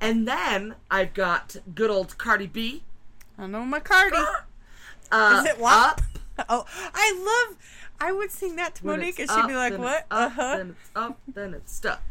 And 0.00 0.26
then 0.26 0.74
I've 0.90 1.14
got 1.14 1.54
good 1.76 1.90
old 1.90 2.18
Cardi 2.18 2.48
B. 2.48 2.82
I 3.38 3.46
know 3.46 3.60
McCarty. 3.62 4.24
Uh, 5.10 5.42
Is 5.44 5.50
it 5.52 5.58
what? 5.60 5.72
Up. 5.72 6.00
Oh, 6.50 6.66
I 6.92 7.46
love. 7.48 7.56
I 7.98 8.12
would 8.12 8.30
sing 8.30 8.56
that 8.56 8.74
to 8.74 8.84
When 8.84 8.98
Monique, 8.98 9.18
and 9.20 9.30
she'd 9.30 9.46
be 9.46 9.54
like, 9.54 9.78
"What? 9.78 10.04
Uh 10.10 10.28
huh." 10.28 10.56
Then 10.58 10.70
it's 10.78 10.90
up, 10.94 11.18
then 11.26 11.54
it's 11.54 11.72
stuck. 11.72 12.02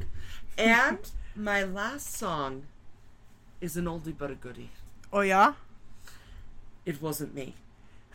And 0.58 0.98
my 1.36 1.64
last 1.64 2.12
song 2.16 2.64
is 3.62 3.78
an 3.78 3.86
oldie 3.86 4.16
but 4.18 4.32
a 4.32 4.34
goodie. 4.34 4.72
Oh 5.14 5.22
yeah. 5.22 5.54
It 6.88 7.02
wasn't 7.04 7.36
me. 7.36 7.54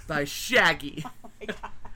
By 0.08 0.24
Shaggy. 0.24 1.04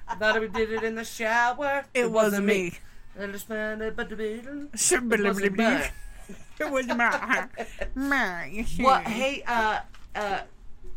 I 0.09 0.15
thought 0.19 0.41
we 0.41 0.47
did 0.47 0.71
it 0.71 0.85
in 0.85 0.95
the 0.95 1.05
shower. 1.05 1.85
It, 1.93 2.11
wasn't 2.11 2.47
me. 2.47 2.75
I 3.21 3.27
just 3.27 3.49
found 3.49 3.83
it, 3.83 3.97
but 3.97 4.09
the 4.09 4.17
beating. 4.17 4.69
It 4.73 4.81
It 6.61 6.71
wasn't 6.71 6.99
mine. 6.99 7.49
my, 7.95 8.09
my. 8.09 8.67
What? 8.79 9.03
Hey, 9.03 9.43
uh, 9.47 9.81
uh, 10.15 10.41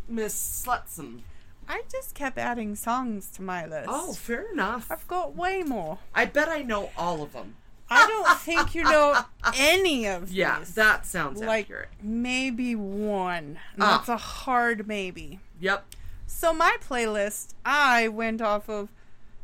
Miss 0.07 0.33
Slutson. 0.65 1.21
I 1.69 1.83
just 1.91 2.15
kept 2.15 2.37
adding 2.37 2.75
songs 2.75 3.29
to 3.31 3.41
my 3.41 3.65
list. 3.65 3.89
Oh, 3.91 4.13
fair 4.13 4.51
enough. 4.53 4.87
I've 4.89 5.07
got 5.07 5.35
way 5.35 5.63
more. 5.63 5.99
I 6.15 6.25
bet 6.25 6.47
I 6.47 6.61
know 6.61 6.91
all 6.97 7.21
of 7.21 7.33
them. 7.33 7.55
I 7.89 8.05
don't 8.07 8.37
think 8.39 8.73
you 8.75 8.83
know 8.83 9.21
any 9.55 10.05
of 10.07 10.31
Yeah, 10.31 10.59
these. 10.59 10.75
that 10.75 11.05
sounds 11.05 11.41
like 11.41 11.65
accurate. 11.65 11.89
maybe 12.01 12.75
one. 12.75 13.59
Ah. 13.79 13.97
That's 13.97 14.09
a 14.09 14.17
hard 14.17 14.87
maybe. 14.87 15.39
Yep. 15.59 15.85
So 16.25 16.53
my 16.53 16.77
playlist, 16.87 17.53
I 17.65 18.07
went 18.09 18.41
off 18.41 18.69
of 18.69 18.89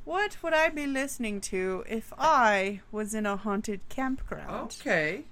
what 0.05 0.37
would 0.43 0.53
I 0.53 0.67
be 0.69 0.85
listening 0.85 1.39
to 1.41 1.85
if 1.87 2.11
I 2.17 2.81
was 2.91 3.13
in 3.13 3.25
a 3.25 3.37
haunted 3.37 3.79
campground 3.87 4.75
Okay. 4.81 5.23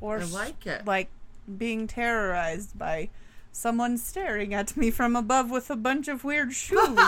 or 0.00 0.18
I 0.18 0.24
like 0.24 0.66
it. 0.66 0.84
like 0.84 1.08
being 1.56 1.86
terrorized 1.86 2.76
by 2.76 3.10
someone 3.58 3.98
staring 3.98 4.54
at 4.54 4.76
me 4.76 4.90
from 4.90 5.16
above 5.16 5.50
with 5.50 5.68
a 5.70 5.76
bunch 5.76 6.08
of 6.08 6.24
weird 6.24 6.52
shoes 6.64 6.98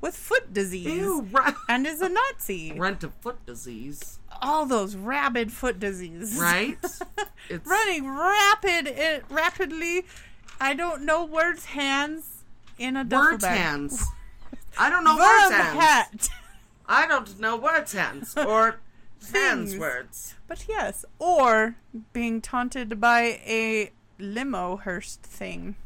with 0.00 0.14
foot 0.16 0.52
disease 0.52 0.86
Ew, 0.86 1.22
right. 1.32 1.54
and 1.68 1.86
is 1.86 2.00
a 2.02 2.08
Nazi. 2.10 2.78
Rent 2.78 3.02
a 3.04 3.08
foot 3.08 3.44
disease, 3.46 4.18
All 4.42 4.66
those 4.66 4.96
rabid 4.96 5.50
foot 5.52 5.78
disease. 5.80 6.38
right? 6.40 6.78
It's 7.50 7.66
running 7.66 8.08
rapid 8.08 8.86
it, 8.86 9.24
rapidly. 9.28 10.06
I 10.60 10.72
don't 10.72 11.02
know 11.02 11.24
words 11.26 11.66
hands 11.66 12.44
in 12.78 12.96
a 12.96 13.04
duffel 13.04 13.32
words 13.32 13.44
bag. 13.44 13.58
hands. 13.58 14.04
I 14.78 14.88
don't 14.88 15.04
know 15.04 15.16
words 15.16 15.54
hands. 15.54 15.78
hat. 15.78 16.28
I 16.86 17.06
don't 17.06 17.38
know 17.38 17.56
words 17.56 17.92
hands 17.92 18.34
or 18.36 18.80
hands 19.32 19.76
words. 19.76 20.34
But 20.48 20.64
yes, 20.68 21.04
or 21.18 21.76
being 22.14 22.40
taunted 22.40 22.98
by 23.00 23.40
a 23.46 23.90
limo 24.18 24.76
hearse 24.78 25.16
thing. 25.16 25.76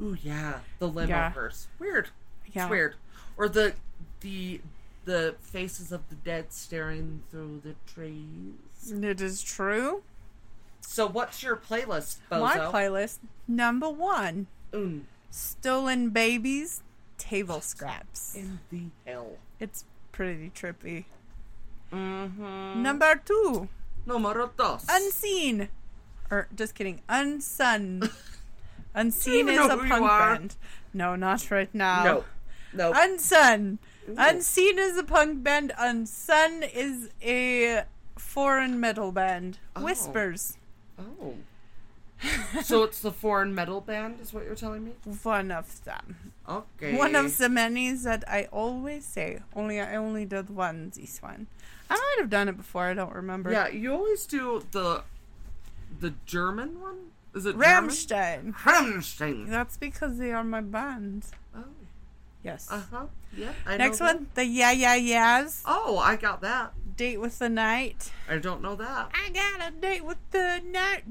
Ooh 0.00 0.16
yeah, 0.22 0.60
the 0.78 0.88
limo 0.88 1.08
Yeah. 1.08 1.30
hearse. 1.30 1.68
Weird. 1.78 2.08
Yeah. 2.52 2.64
It's 2.64 2.70
weird. 2.70 2.94
Or 3.36 3.48
the 3.48 3.74
the 4.20 4.60
the 5.04 5.34
faces 5.40 5.90
of 5.92 6.08
the 6.08 6.14
dead 6.14 6.52
staring 6.52 7.22
through 7.30 7.60
the 7.64 7.74
trees. 7.92 8.54
It 8.90 9.20
is 9.20 9.42
true. 9.42 10.02
So 10.80 11.06
what's 11.06 11.42
your 11.42 11.56
playlist, 11.56 12.18
Bozo? 12.30 12.40
My 12.40 12.58
playlist 12.58 13.18
number 13.48 13.88
one: 13.88 14.46
Mm, 14.72 15.02
stolen 15.30 16.10
babies, 16.10 16.82
table 17.18 17.60
scraps. 17.60 18.34
in 18.34 18.60
the 18.70 18.84
hell. 19.06 19.38
It's 19.60 19.84
pretty 20.12 20.50
trippy. 20.54 21.04
Mm-hmm. 21.92 22.82
Number 22.82 23.20
two: 23.24 23.68
Numero 24.06 24.50
dos. 24.56 24.84
unseen, 24.88 25.68
or 26.30 26.48
just 26.54 26.74
kidding, 26.74 27.00
unsun. 27.08 28.10
Unseen 28.94 29.48
is 29.48 29.66
a 29.66 29.76
punk 29.76 30.06
band. 30.06 30.56
No, 30.94 31.16
not 31.16 31.50
right 31.50 31.74
now. 31.74 32.04
no. 32.04 32.24
No. 32.74 32.92
Unsun. 32.92 33.78
Ooh. 34.08 34.14
Unseen 34.16 34.78
is 34.78 34.96
a 34.96 35.02
punk 35.02 35.42
band. 35.42 35.72
Unsun 35.78 36.68
is 36.74 37.10
a 37.22 37.84
foreign 38.16 38.80
metal 38.80 39.12
band. 39.12 39.58
Oh. 39.76 39.84
Whispers. 39.84 40.56
oh. 40.98 41.34
so 42.62 42.84
it's 42.84 43.00
the 43.00 43.10
foreign 43.10 43.54
metal 43.54 43.80
band, 43.80 44.20
is 44.20 44.32
what 44.32 44.44
you're 44.44 44.54
telling 44.54 44.84
me? 44.84 44.92
One 45.22 45.50
of 45.50 45.84
them. 45.84 46.32
Okay. 46.48 46.96
One 46.96 47.14
of 47.14 47.36
the 47.38 47.48
many 47.48 47.92
that 47.92 48.24
I 48.28 48.48
always 48.52 49.04
say. 49.04 49.40
Only 49.54 49.80
I 49.80 49.96
only 49.96 50.24
did 50.24 50.50
one 50.50 50.92
this 50.94 51.20
one. 51.20 51.48
I 51.90 51.94
might 51.94 52.16
have 52.20 52.30
done 52.30 52.48
it 52.48 52.56
before. 52.56 52.84
I 52.84 52.94
don't 52.94 53.12
remember. 53.12 53.50
Yeah, 53.50 53.68
you 53.68 53.92
always 53.92 54.26
do 54.26 54.64
the 54.70 55.02
the 56.00 56.14
German 56.26 56.80
one. 56.80 57.11
Is 57.34 57.46
it 57.46 57.52
German? 57.58 57.88
Rammstein. 57.90 58.54
Rammstein. 58.54 59.48
That's 59.48 59.76
because 59.76 60.18
they 60.18 60.32
are 60.32 60.44
my 60.44 60.60
band. 60.60 61.24
Oh. 61.56 61.64
Yes. 62.44 62.68
Uh 62.70 62.82
huh. 62.90 63.06
Yeah. 63.36 63.52
I 63.64 63.76
Next 63.78 64.00
know 64.00 64.06
that. 64.06 64.16
one, 64.16 64.26
the 64.34 64.44
Yeah 64.44 64.72
Yeah 64.72 64.96
Yeahs. 64.96 65.62
Oh, 65.64 65.96
I 65.98 66.16
got 66.16 66.40
that. 66.42 66.72
Date 66.96 67.18
with 67.20 67.38
the 67.38 67.48
night. 67.48 68.10
I 68.28 68.36
don't 68.38 68.60
know 68.62 68.74
that. 68.76 69.10
I 69.14 69.30
got 69.30 69.68
a 69.68 69.70
date 69.70 70.04
with 70.04 70.18
the 70.30 70.60
night. 70.70 71.04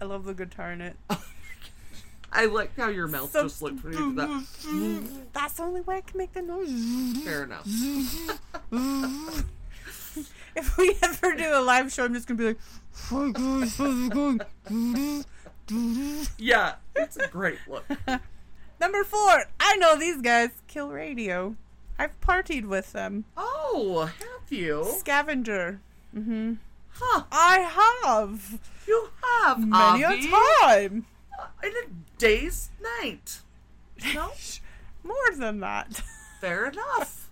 I 0.00 0.04
love 0.04 0.24
the 0.24 0.34
guitar 0.34 0.72
in 0.72 0.80
it. 0.82 0.96
I 2.32 2.44
like 2.46 2.76
how 2.76 2.88
your 2.88 3.08
mouth 3.08 3.30
So- 3.32 3.44
just 3.44 3.60
looked 3.62 3.82
when 3.82 3.92
you 3.94 4.14
did 4.14 4.16
that. 4.16 5.26
That's 5.32 5.54
the 5.54 5.62
only 5.62 5.80
way 5.80 5.96
I 5.96 6.00
can 6.02 6.18
make 6.18 6.32
the 6.32 6.42
noise. 6.42 7.24
Fair 7.24 7.44
enough. 7.44 7.66
If 10.56 10.76
we 10.76 10.96
ever 11.02 11.34
do 11.34 11.50
a 11.54 11.60
live 11.62 11.92
show, 11.92 12.04
I'm 12.04 12.14
just 12.14 12.26
gonna 12.26 12.38
be 12.38 12.44
like, 12.48 12.58
"Hi 12.94 13.30
guys, 13.32 13.76
how's 13.76 14.06
it 14.06 14.12
going?" 14.12 15.24
Yeah, 16.38 16.74
it's 16.96 17.16
a 17.16 17.28
great 17.28 17.58
look. 17.68 17.84
Number 18.80 19.04
four, 19.04 19.44
I 19.60 19.76
know 19.76 19.96
these 19.96 20.20
guys. 20.20 20.50
Kill 20.66 20.88
Radio. 20.90 21.56
I've 21.98 22.18
partied 22.20 22.64
with 22.66 22.92
them. 22.92 23.24
Oh, 23.36 24.06
have 24.18 24.50
you? 24.50 24.86
Scavenger. 24.98 25.80
Mm-hmm. 26.16 26.54
Huh? 26.92 27.24
I 27.30 27.58
have 27.60 28.58
You 28.86 29.10
have 29.44 29.60
many 29.60 30.04
Avi. 30.04 30.26
a 30.26 30.30
time. 30.64 31.06
in 31.62 31.70
a 31.70 32.18
day's 32.18 32.70
night. 33.00 33.40
No, 34.14 34.30
More 35.04 35.30
than 35.36 35.60
that. 35.60 36.02
fair 36.40 36.66
enough. 36.66 37.30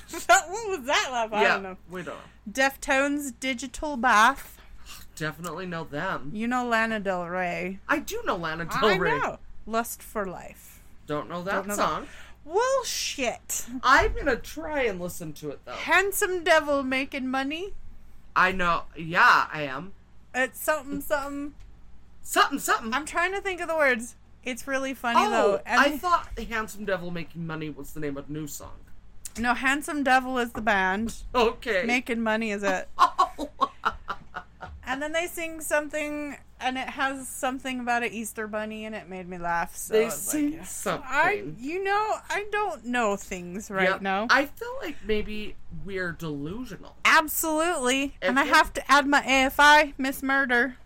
what 0.10 0.68
was 0.68 0.86
that 0.86 1.08
laugh? 1.12 1.32
I 1.32 1.42
yeah, 1.42 1.48
don't 1.54 1.62
know. 1.62 1.76
we 1.90 2.02
don't 2.02 2.16
know. 2.16 2.50
Deftones 2.50 3.32
Digital 3.38 3.96
Bath. 3.96 4.58
Definitely 5.16 5.66
know 5.66 5.84
them. 5.84 6.30
You 6.32 6.46
know 6.46 6.66
Lana 6.66 7.00
Del 7.00 7.26
Rey. 7.26 7.78
I 7.88 7.98
do 7.98 8.22
know 8.24 8.36
Lana 8.36 8.64
Del 8.64 8.98
Rey. 8.98 9.12
I 9.12 9.18
know. 9.18 9.38
Lust 9.66 10.02
for 10.02 10.26
Life. 10.26 10.82
Don't 11.06 11.28
know 11.28 11.42
that 11.42 11.52
Don't 11.52 11.68
know 11.68 11.76
that. 11.76 11.82
song. 11.82 12.06
Well, 12.44 12.84
shit. 12.84 13.66
I'm 13.82 14.14
gonna 14.14 14.36
try 14.36 14.82
and 14.82 15.00
listen 15.00 15.32
to 15.34 15.50
it 15.50 15.60
though. 15.64 15.72
Handsome 15.72 16.42
devil 16.42 16.82
making 16.82 17.28
money. 17.28 17.74
I 18.34 18.52
know. 18.52 18.84
Yeah, 18.96 19.46
I 19.52 19.62
am. 19.62 19.92
It's 20.34 20.60
something 20.60 21.00
something. 21.00 21.54
Something, 22.22 22.58
something. 22.58 22.94
I'm 22.94 23.04
trying 23.04 23.32
to 23.32 23.40
think 23.40 23.60
of 23.60 23.68
the 23.68 23.76
words. 23.76 24.16
It's 24.44 24.66
really 24.66 24.94
funny 24.94 25.20
oh, 25.20 25.30
though. 25.30 25.60
And 25.66 25.80
I 25.80 25.96
thought 25.96 26.36
"Handsome 26.48 26.84
Devil 26.84 27.10
Making 27.10 27.46
Money" 27.46 27.70
was 27.70 27.92
the 27.92 28.00
name 28.00 28.16
of 28.16 28.26
the 28.26 28.32
new 28.32 28.46
song. 28.46 28.72
No, 29.38 29.54
handsome 29.54 30.02
devil 30.04 30.38
is 30.38 30.52
the 30.52 30.60
band. 30.62 31.14
Okay. 31.34 31.84
Making 31.86 32.20
money 32.22 32.50
is 32.50 32.62
it. 32.62 32.88
oh, 32.98 33.48
And 34.86 35.00
then 35.00 35.12
they 35.12 35.26
sing 35.26 35.60
something, 35.60 36.36
and 36.60 36.76
it 36.76 36.88
has 36.90 37.26
something 37.28 37.80
about 37.80 38.02
an 38.02 38.12
Easter 38.12 38.46
bunny, 38.46 38.84
and 38.84 38.94
it 38.94 39.08
made 39.08 39.28
me 39.28 39.38
laugh. 39.38 39.74
So 39.74 39.94
they 39.94 40.10
sing 40.10 40.58
like, 40.58 40.66
something. 40.66 41.08
I, 41.08 41.44
you 41.58 41.82
know, 41.82 42.14
I 42.28 42.44
don't 42.52 42.84
know 42.86 43.16
things 43.16 43.70
right 43.70 43.88
Yep. 43.88 44.02
now. 44.02 44.26
I 44.28 44.46
feel 44.46 44.74
like 44.82 44.96
maybe 45.06 45.54
we're 45.84 46.12
delusional. 46.12 46.96
Absolutely, 47.04 48.14
and 48.20 48.38
I 48.38 48.44
have 48.44 48.72
to 48.74 48.90
add 48.92 49.06
my 49.06 49.22
AFI, 49.22 49.94
Miss 49.96 50.22
Murder. 50.22 50.76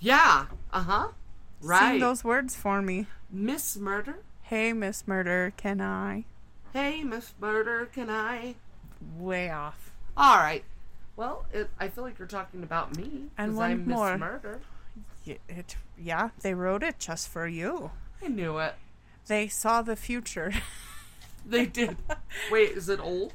Yeah. 0.00 0.46
Uh 0.72 0.82
huh. 0.82 1.08
Right. 1.60 1.92
Sing 1.92 2.00
those 2.00 2.22
words 2.24 2.54
for 2.54 2.80
me. 2.82 3.06
Miss 3.30 3.76
Murder. 3.76 4.18
Hey, 4.42 4.72
Miss 4.72 5.06
Murder, 5.08 5.52
can 5.56 5.80
I? 5.80 6.24
Hey, 6.76 7.02
Miss 7.04 7.32
Murder, 7.40 7.86
can 7.86 8.10
I? 8.10 8.54
Way 9.18 9.48
off. 9.50 9.92
All 10.14 10.36
right. 10.36 10.62
Well, 11.16 11.46
it, 11.50 11.70
I 11.80 11.88
feel 11.88 12.04
like 12.04 12.18
you're 12.18 12.28
talking 12.28 12.62
about 12.62 12.94
me. 12.98 13.28
And 13.38 13.56
one 13.56 13.70
I'm 13.70 13.88
more. 13.88 14.10
Miss 14.12 14.20
Murder. 14.20 14.60
Y- 15.26 15.38
It, 15.48 15.76
yeah, 15.98 16.28
they 16.42 16.52
wrote 16.52 16.82
it 16.82 16.98
just 16.98 17.28
for 17.30 17.46
you. 17.48 17.92
I 18.22 18.28
knew 18.28 18.58
it. 18.58 18.74
They 19.26 19.48
saw 19.48 19.80
the 19.80 19.96
future. 19.96 20.52
They 21.48 21.64
did. 21.64 21.96
Wait, 22.50 22.72
is 22.72 22.90
it 22.90 23.00
old? 23.00 23.32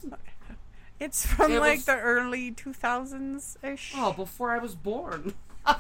It's 1.00 1.26
from 1.26 1.54
It 1.54 1.60
like 1.62 1.78
was- 1.78 1.86
the 1.86 1.98
early 1.98 2.52
2000s 2.52 3.56
ish. 3.64 3.94
Oh, 3.96 4.14
before 4.14 4.52
I 4.52 4.60
was 4.60 4.76
born. 4.76 5.34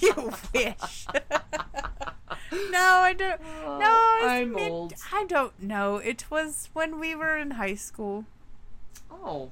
you 0.00 0.32
wish. 0.54 1.06
no, 2.70 2.78
I 2.80 3.14
don't. 3.18 3.40
I'm 4.28 4.52
mid- 4.52 4.70
old. 4.70 4.94
I 5.12 5.24
don't 5.24 5.60
know. 5.62 5.96
It 5.96 6.30
was 6.30 6.70
when 6.72 6.98
we 6.98 7.14
were 7.14 7.36
in 7.36 7.52
high 7.52 7.74
school. 7.74 8.24
Oh. 9.10 9.50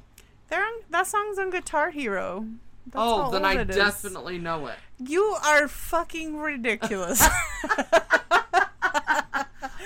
They're 0.49 0.63
on, 0.65 0.73
that 0.91 1.07
song's 1.07 1.39
on 1.39 1.51
Guitar 1.51 1.91
Hero. 1.91 2.47
That's 2.87 2.97
oh, 2.99 3.31
then 3.31 3.45
I 3.45 3.63
is. 3.63 3.75
definitely 3.75 4.39
know 4.39 4.67
it. 4.67 4.77
You 4.99 5.37
are 5.45 5.69
fucking 5.69 6.37
ridiculous. 6.39 7.23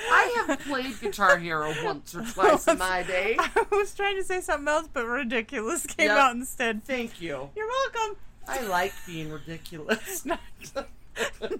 I 0.08 0.44
have 0.46 0.60
played 0.60 0.98
Guitar 1.00 1.38
Hero 1.38 1.74
once 1.84 2.14
or 2.14 2.22
twice 2.24 2.66
in 2.66 2.78
my 2.78 3.02
day. 3.02 3.36
I 3.38 3.66
was 3.70 3.94
trying 3.94 4.16
to 4.16 4.24
say 4.24 4.40
something 4.40 4.68
else, 4.68 4.88
but 4.92 5.06
ridiculous 5.06 5.86
came 5.86 6.08
Yep. 6.08 6.18
out 6.18 6.34
instead. 6.36 6.84
Thank 6.84 7.20
you. 7.20 7.50
You're 7.54 7.68
welcome. 7.68 8.16
I 8.48 8.62
like 8.66 8.92
being 9.06 9.30
ridiculous. 9.30 10.24
Not, 10.24 10.40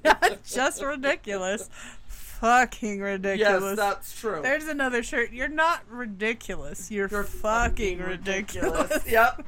not 0.05 0.39
just 0.45 0.83
ridiculous, 0.83 1.69
fucking 2.41 3.01
ridiculous. 3.01 3.63
yes, 3.63 3.77
that's 3.77 4.21
true. 4.21 4.41
There's 4.43 4.67
another 4.69 5.03
shirt. 5.03 5.33
You're 5.33 5.49
not 5.49 5.83
ridiculous. 5.91 6.91
You're, 6.91 7.09
You're 7.09 7.25
fucking 7.25 7.99
ridiculous. 7.99 9.07
yep. 9.09 9.45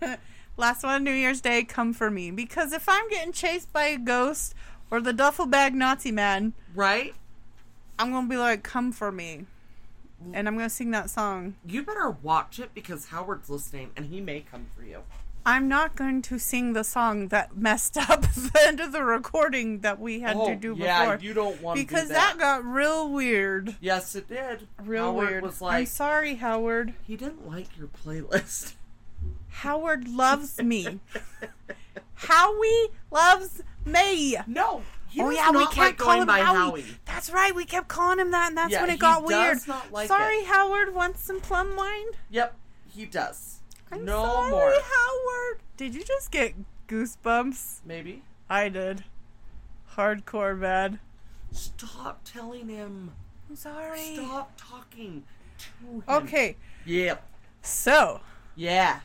Last 0.56 0.84
one, 0.84 1.02
New 1.02 1.12
Year's 1.12 1.40
Day, 1.40 1.64
come 1.64 1.92
for 1.92 2.10
me. 2.10 2.30
Because 2.30 2.72
if 2.72 2.88
I'm 2.88 3.08
getting 3.08 3.32
chased 3.32 3.72
by 3.72 3.84
a 3.86 3.98
ghost 3.98 4.54
or 4.90 5.00
the 5.00 5.12
duffel 5.12 5.46
bag 5.46 5.74
Nazi 5.74 6.12
man, 6.12 6.52
Right? 6.74 7.14
I'm 7.98 8.10
gonna 8.10 8.28
be 8.28 8.36
like, 8.36 8.62
come 8.62 8.90
for 8.92 9.10
me. 9.12 9.46
And 10.32 10.48
I'm 10.48 10.56
gonna 10.56 10.70
sing 10.70 10.90
that 10.92 11.10
song. 11.10 11.54
You 11.66 11.82
better 11.82 12.10
watch 12.10 12.58
it 12.58 12.74
because 12.74 13.06
Howard's 13.06 13.50
listening 13.50 13.90
and 13.96 14.06
he 14.06 14.20
may 14.20 14.40
come 14.40 14.66
for 14.76 14.84
you. 14.84 15.02
I'm 15.46 15.68
not 15.68 15.94
going 15.94 16.22
to 16.22 16.38
sing 16.38 16.72
the 16.72 16.84
song 16.84 17.28
that 17.28 17.56
messed 17.56 17.96
up 17.98 18.22
the 18.34 18.60
end 18.66 18.80
of 18.80 18.92
the 18.92 19.04
recording 19.04 19.80
that 19.80 20.00
we 20.00 20.20
had 20.20 20.34
to 20.34 20.40
oh, 20.40 20.54
do 20.54 20.72
Oh, 20.72 20.76
yeah, 20.76 21.04
before. 21.16 21.18
you 21.26 21.34
don't 21.34 21.60
want 21.60 21.76
because 21.78 22.02
to 22.02 22.08
do 22.08 22.14
that. 22.14 22.38
that. 22.38 22.38
got 22.38 22.64
real 22.64 23.10
weird. 23.10 23.76
yes, 23.80 24.14
it 24.14 24.28
did. 24.28 24.66
Real 24.82 25.12
Howard 25.12 25.28
weird. 25.28 25.42
was 25.42 25.60
like, 25.60 25.74
I'm 25.80 25.86
sorry, 25.86 26.36
Howard. 26.36 26.94
he 27.06 27.16
didn't 27.16 27.46
like 27.48 27.76
your 27.76 27.88
playlist. 27.88 28.74
Howard 29.48 30.08
loves 30.08 30.60
me. 30.62 31.00
Howie 32.14 32.88
loves 33.10 33.62
me. 33.84 34.36
No, 34.46 34.82
oh 35.20 35.30
yeah, 35.30 35.50
we 35.50 35.64
can't 35.66 35.76
like 35.76 35.96
call 35.98 36.20
him 36.22 36.28
Howie. 36.28 36.42
Howie. 36.80 36.84
That's 37.04 37.30
right. 37.30 37.54
We 37.54 37.64
kept 37.64 37.88
calling 37.88 38.18
him 38.18 38.30
that, 38.32 38.48
and 38.48 38.56
that's 38.58 38.72
Yeah, 38.72 38.80
when 38.82 38.90
it 38.90 38.98
got 38.98 39.24
weird. 39.24 39.58
not 39.68 39.92
like 39.92 40.08
sorry, 40.08 40.36
it. 40.38 40.46
Howard. 40.46 40.94
Want 40.94 41.18
some 41.18 41.40
plum 41.40 41.76
wine? 41.76 42.06
Yep, 42.30 42.56
he 42.88 43.04
does. 43.06 43.53
I'm 43.94 44.04
no 44.04 44.22
sorry, 44.24 44.50
more. 44.50 44.70
Howard. 44.72 45.60
Did 45.76 45.94
you 45.94 46.04
just 46.04 46.30
get 46.30 46.54
goosebumps? 46.88 47.80
Maybe. 47.84 48.22
I 48.48 48.68
did. 48.68 49.04
Hardcore 49.96 50.60
bad. 50.60 50.98
Stop 51.52 52.22
telling 52.24 52.68
him. 52.68 53.12
I'm 53.48 53.56
sorry. 53.56 54.14
Stop 54.16 54.52
talking 54.56 55.22
to 55.58 55.86
him. 55.86 56.02
Okay, 56.08 56.56
Yep. 56.84 57.22
so 57.62 58.20
Yeah. 58.56 59.00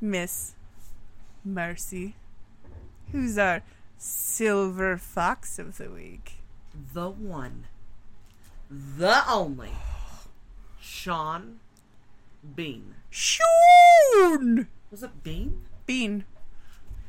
Miss 0.00 0.54
Mercy, 1.44 2.16
who's 3.12 3.38
our 3.38 3.62
silver 3.96 4.96
fox 4.98 5.58
of 5.58 5.78
the 5.78 5.88
week? 5.90 6.38
The 6.92 7.08
one. 7.08 7.66
The 8.68 9.22
only. 9.30 9.70
Sean 10.80 11.60
Bean. 12.54 12.95
Shoon 13.16 14.68
Was 14.90 15.02
it 15.02 15.22
Bean? 15.22 15.62
Bean. 15.86 16.24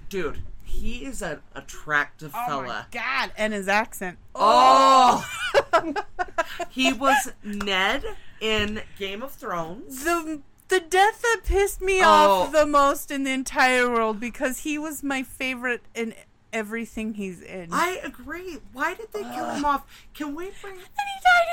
Dude, 0.09 0.39
he 0.63 1.03
is 1.05 1.21
an 1.21 1.41
attractive 1.53 2.31
Oh 2.33 2.39
my 2.39 2.45
fella. 2.67 2.87
god, 2.91 3.31
and 3.37 3.51
his 3.53 3.67
accent. 3.67 4.17
Oh! 4.33 5.25
he 6.69 6.93
was 6.93 7.33
Ned 7.43 8.05
in 8.39 8.81
Game 8.97 9.21
of 9.21 9.33
Thrones. 9.33 10.03
the 10.05 10.41
the 10.69 10.79
death 10.79 11.21
that 11.21 11.41
pissed 11.45 11.81
me 11.81 11.99
Oh. 12.01 12.05
off 12.07 12.51
the 12.53 12.65
most 12.65 13.11
in 13.11 13.23
the 13.23 13.31
entire 13.31 13.89
world 13.89 14.19
because 14.19 14.59
he 14.59 14.77
was 14.77 15.03
my 15.03 15.23
favorite 15.23 15.83
in 15.93 16.13
everything 16.53 17.15
he's 17.15 17.41
in. 17.41 17.69
I 17.73 17.99
agree. 18.03 18.59
Why 18.73 18.93
did 18.93 19.11
they 19.13 19.23
kill 19.23 19.49
him 19.49 19.65
off? 19.65 19.85
Can 20.13 20.35
we 20.35 20.51
bring. 20.61 20.73
and 20.75 20.81
he 20.81 21.21
died 21.23 21.47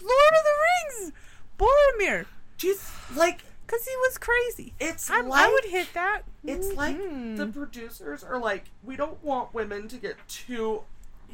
in 0.00 0.06
Lord 0.06 0.32
of 0.32 0.44
the 0.44 1.00
Rings, 1.00 1.12
Boromir, 1.58 2.26
Do 2.58 2.66
you 2.68 2.74
th- 2.74 3.16
like. 3.16 3.44
Because 3.70 3.84
he 3.86 3.96
was 3.98 4.18
crazy. 4.18 4.74
It's 4.80 5.08
I, 5.10 5.18
I 5.18 5.20
like. 5.20 5.52
would 5.52 5.64
hit 5.66 5.88
that. 5.94 6.22
It's 6.44 6.72
like 6.74 6.96
Mhm. 6.98 7.36
the 7.36 7.46
producers 7.46 8.24
are 8.24 8.38
like, 8.38 8.64
we 8.82 8.96
don't 8.96 9.22
want 9.22 9.54
women 9.54 9.86
to 9.88 9.96
get 9.96 10.16
too 10.28 10.82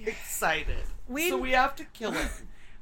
excited. 0.05 0.85
We- 1.09 1.31
so 1.31 1.39
we 1.39 1.53
have 1.53 1.75
to 1.77 1.85
kill 1.85 2.13
him. 2.13 2.29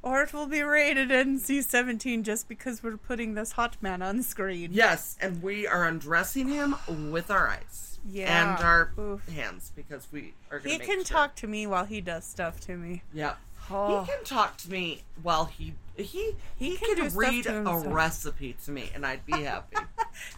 or 0.01 0.21
it 0.23 0.33
will 0.33 0.47
be 0.47 0.61
rated 0.61 1.09
NC-17 1.09 2.23
just 2.23 2.47
because 2.47 2.83
we're 2.83 2.97
putting 2.97 3.33
this 3.35 3.53
hot 3.53 3.77
man 3.81 4.01
on 4.01 4.21
screen. 4.23 4.71
yes, 4.73 5.17
and 5.21 5.41
we 5.41 5.65
are 5.65 5.85
undressing 5.85 6.49
him 6.49 6.75
with 7.11 7.31
our 7.31 7.47
eyes. 7.47 7.99
Yeah. 8.07 8.55
And 8.55 8.63
our 8.63 8.91
Oof. 8.99 9.27
hands 9.29 9.71
because 9.75 10.07
we 10.11 10.33
are 10.51 10.59
going 10.59 10.79
He 10.79 10.85
can 10.85 11.03
talk 11.03 11.35
to 11.37 11.47
me 11.47 11.65
while 11.65 11.85
he 11.85 12.01
does 12.01 12.23
stuff 12.25 12.59
to 12.61 12.77
me. 12.77 13.01
Yeah. 13.13 13.35
Oh. 13.71 14.03
He 14.03 14.11
can 14.11 14.23
talk 14.23 14.57
to 14.57 14.69
me 14.69 15.03
while 15.23 15.45
he 15.45 15.73
he 15.97 16.35
he, 16.55 16.71
He 16.71 16.77
can 16.77 16.95
can, 16.97 17.15
read 17.15 17.45
a 17.47 17.61
recipe 17.85 18.55
to 18.65 18.71
me 18.71 18.89
and 18.93 19.05
I'd 19.05 19.25
be 19.25 19.31
happy. 19.43 19.77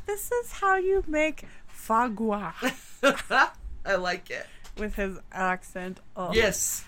This 0.05 0.31
is 0.31 0.51
how 0.53 0.75
you 0.77 1.03
make 1.07 1.45
fagua 1.71 2.53
I 3.85 3.95
like 3.95 4.29
it. 4.29 4.45
with 4.77 4.95
his 4.95 5.17
accent. 5.31 5.99
Oh. 6.15 6.31
Yes. 6.34 6.84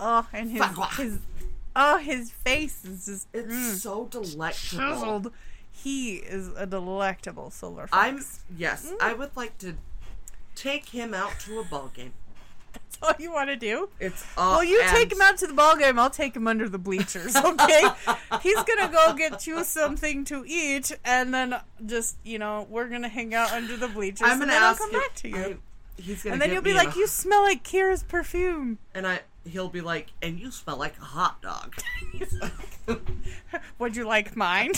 Oh, 0.00 0.26
and 0.32 0.50
his 0.50 0.60
Fagua. 0.62 0.96
his 0.96 1.18
oh 1.76 1.98
his 1.98 2.30
face 2.30 2.84
is 2.84 3.06
just 3.06 3.28
It's 3.32 3.52
mm, 3.54 3.74
so 3.74 4.06
delectable. 4.06 4.52
chiseled. 4.82 5.32
He 5.70 6.16
is 6.16 6.48
a 6.56 6.66
delectable 6.66 7.50
silver 7.50 7.86
fox. 7.86 7.92
I'm 7.92 8.24
yes, 8.58 8.86
Mm. 8.90 8.96
I 9.00 9.12
would 9.14 9.36
like 9.36 9.58
to 9.58 9.74
take 10.54 10.90
him 10.90 11.14
out 11.14 11.38
to 11.40 11.58
a 11.60 11.64
ball 11.64 11.90
game. 11.94 12.12
That's 12.74 12.98
all 13.02 13.14
you 13.18 13.32
want 13.32 13.48
to 13.50 13.56
do. 13.56 13.88
It's 14.00 14.24
all 14.36 14.52
Well, 14.52 14.64
you 14.64 14.80
and- 14.80 14.90
take 14.90 15.10
him 15.12 15.20
out 15.20 15.36
to 15.38 15.46
the 15.46 15.54
ball 15.54 15.76
game. 15.76 15.98
I'll 15.98 16.10
take 16.10 16.34
him 16.36 16.46
under 16.46 16.68
the 16.68 16.78
bleachers. 16.78 17.34
Okay, 17.44 17.82
he's 18.42 18.62
gonna 18.62 18.90
go 18.90 19.14
get 19.14 19.46
you 19.46 19.64
something 19.64 20.24
to 20.26 20.44
eat, 20.46 20.92
and 21.04 21.32
then 21.34 21.56
just 21.84 22.16
you 22.24 22.38
know 22.38 22.66
we're 22.70 22.88
gonna 22.88 23.08
hang 23.08 23.34
out 23.34 23.52
under 23.52 23.76
the 23.76 23.88
bleachers. 23.88 24.22
I'm 24.24 24.32
and 24.32 24.40
gonna 24.42 24.52
then 24.52 24.62
I'll 24.62 24.74
come 24.76 24.90
him- 24.90 25.00
back 25.00 25.14
to 25.16 25.28
you, 25.28 25.36
I- 25.36 25.56
he's 26.02 26.22
gonna 26.22 26.34
and 26.34 26.42
then 26.42 26.52
you'll 26.52 26.62
be 26.62 26.72
like, 26.74 26.94
a- 26.94 26.98
"You 26.98 27.06
smell 27.06 27.42
like 27.42 27.62
Kira's 27.64 28.02
perfume." 28.02 28.78
and 28.94 29.06
I 29.06 29.20
he'll 29.44 29.68
be 29.68 29.80
like, 29.80 30.08
and 30.22 30.38
you 30.38 30.50
smell 30.52 30.76
like 30.76 30.96
a 30.98 31.04
hot 31.04 31.42
dog. 31.42 31.74
Would 33.78 33.96
you 33.96 34.04
like 34.06 34.36
mine? 34.36 34.72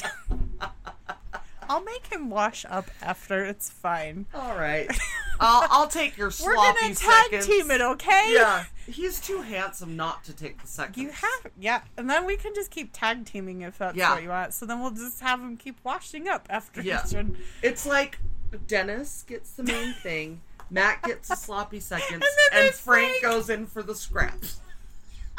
I'll 1.69 1.83
make 1.85 2.07
him 2.09 2.31
wash 2.31 2.65
up 2.69 2.91
after. 3.03 3.45
It's 3.45 3.71
fine. 3.71 4.27
all 4.35 4.55
right, 4.57 4.89
I'll 5.41 5.67
I'll 5.71 5.89
take 5.89 6.17
your 6.17 6.31
We're 6.45 6.55
gonna 6.55 6.95
tag 6.95 6.97
seconds. 6.97 7.47
team 7.47 7.71
it, 7.71 7.81
okay? 7.81 8.33
Yeah. 8.35 8.65
He's 8.87 9.19
too 9.21 9.41
handsome 9.41 9.97
not 9.97 10.25
to 10.25 10.35
take 10.35 10.61
the 10.61 10.67
second. 10.69 11.03
You 11.03 11.09
have, 11.11 11.53
yeah, 11.59 11.81
and 11.97 12.09
then 12.11 12.27
we 12.27 12.37
can 12.37 12.55
just 12.55 12.71
keep 12.71 12.91
tag 12.93 13.25
teaming 13.25 13.63
if 13.63 13.79
that's 13.79 13.97
Yeah. 13.97 14.13
what 14.15 14.23
you 14.23 14.29
want. 14.29 14.53
So 14.53 14.67
then 14.67 14.81
we'll 14.81 14.91
just 14.91 15.21
have 15.21 15.41
him 15.41 15.57
keep 15.57 15.77
washing 15.85 16.29
up 16.29 16.47
after 16.51 16.83
Yeah. 16.83 17.01
each 17.07 17.15
one. 17.15 17.39
It's 17.63 17.87
like 17.87 18.19
Dennis 18.67 19.25
gets 19.27 19.53
the 19.53 19.63
main 19.63 19.95
thing, 20.03 20.43
Matt 20.71 21.03
gets 21.03 21.29
the 21.29 21.35
sloppy 21.37 21.81
seconds, 21.81 22.21
then 22.21 22.21
and, 22.53 22.63
there's 22.67 22.79
Frank 22.79 23.17
Frank. 23.21 23.23
goes 23.23 23.49
in 23.49 23.67
for 23.67 23.83
the 23.83 23.95
scraps. 23.95 24.61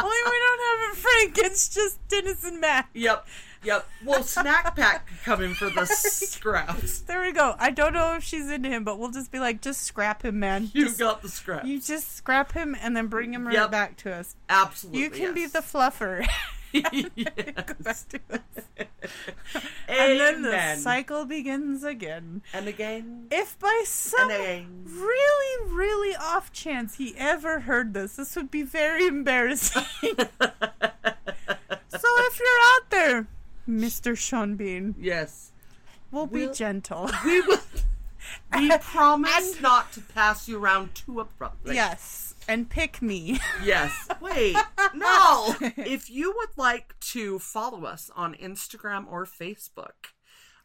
Only 0.00 0.16
we 0.24 0.38
don't 0.38 0.60
have 0.60 0.92
a 0.92 0.96
Frank. 1.00 1.38
It's 1.38 1.68
just 1.68 1.98
Dennis 2.08 2.44
and 2.44 2.60
Matt. 2.60 2.88
Yep, 2.94 3.26
yep. 3.64 3.88
Well, 4.04 4.22
Snack 4.22 4.74
Pack 4.76 5.06
could 5.08 5.22
come 5.24 5.42
in 5.42 5.54
for 5.54 5.70
the 5.70 5.86
scraps. 5.86 7.00
There 7.08 7.20
we 7.22 7.32
go. 7.32 7.54
I 7.58 7.70
don't 7.70 7.92
know 7.94 8.14
if 8.16 8.22
she's 8.24 8.50
into 8.50 8.68
him, 8.68 8.84
but 8.84 8.98
we'll 8.98 9.10
just 9.10 9.30
be 9.32 9.38
like, 9.38 9.60
just 9.62 9.82
scrap 9.82 10.24
him, 10.24 10.38
man. 10.38 10.70
You 10.72 10.86
Just- 10.86 10.98
got 10.98 11.22
the 11.22 11.28
scraps. 11.28 11.66
you 11.66 11.80
just 11.80 12.14
scrap 12.16 12.52
him 12.52 12.76
and 12.80 12.96
then 12.96 13.06
bring 13.08 13.32
him 13.32 13.46
right 13.46 13.54
Yep. 13.54 13.70
back 13.70 13.96
to 13.98 14.12
us. 14.14 14.36
Absolutely. 14.48 15.00
You 15.00 15.10
can 15.10 15.34
be 15.34 15.46
the 15.46 15.60
fluffer. 15.60 16.26
Yes. 16.70 18.04
And 19.88 20.20
then 20.20 20.42
the 20.42 20.76
cycle 20.76 21.24
begins 21.24 21.82
again. 21.82 22.42
and 22.52 22.68
again, 22.68 23.26
If 23.30 23.58
by 23.58 23.82
some 23.86 24.28
really, 24.84 25.72
really 25.72 26.14
off 26.16 26.52
chance 26.52 26.96
he 26.96 27.14
ever 27.16 27.60
heard 27.60 27.94
this, 27.94 28.16
this 28.16 28.36
would 28.36 28.50
be 28.50 28.62
very 28.62 29.06
embarrassing. 29.06 29.82
so 30.02 30.16
if 32.02 32.38
you're 32.38 32.60
out 32.74 32.90
there, 32.90 33.26
Mr. 33.68 34.16
Sean 34.16 34.56
Bean, 34.56 34.94
yes, 34.98 35.52
we'll 36.10 36.26
be 36.26 36.44
We'll- 36.46 36.54
gentle. 36.54 37.10
we 37.24 37.40
will. 37.42 37.58
We 38.54 38.70
promise 38.80 39.60
not 39.60 39.92
to 39.92 40.00
pass 40.00 40.48
you 40.48 40.58
around 40.58 40.94
too 40.94 41.20
abruptly. 41.20 41.74
yes. 41.74 42.34
And 42.48 42.68
pick 42.68 43.00
me. 43.02 43.38
Yes. 43.64 44.08
Wait. 44.20 44.56
No. 44.94 45.54
if 45.76 46.08
you 46.10 46.34
would 46.36 46.56
like 46.56 46.98
to 47.12 47.38
follow 47.38 47.84
us 47.84 48.10
on 48.16 48.34
Instagram 48.34 49.06
or 49.10 49.24
Facebook 49.26 50.12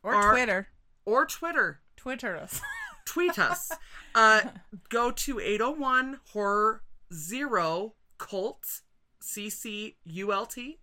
Or 0.01 0.15
Or- 0.15 0.31
Twitter. 0.31 0.67
or 1.05 1.25
Twitter, 1.25 1.81
Twitter 1.97 2.35
us. 2.37 2.61
tweet 3.05 3.37
us. 3.37 3.71
Uh, 4.15 4.41
go 4.89 5.11
to 5.11 5.39
801 5.39 6.19
horror 6.31 6.83
zero 7.13 7.95
cult 8.17 8.81
c 9.21 9.49
c 9.49 9.97
u 10.05 10.31
l 10.33 10.45
t. 10.45 10.79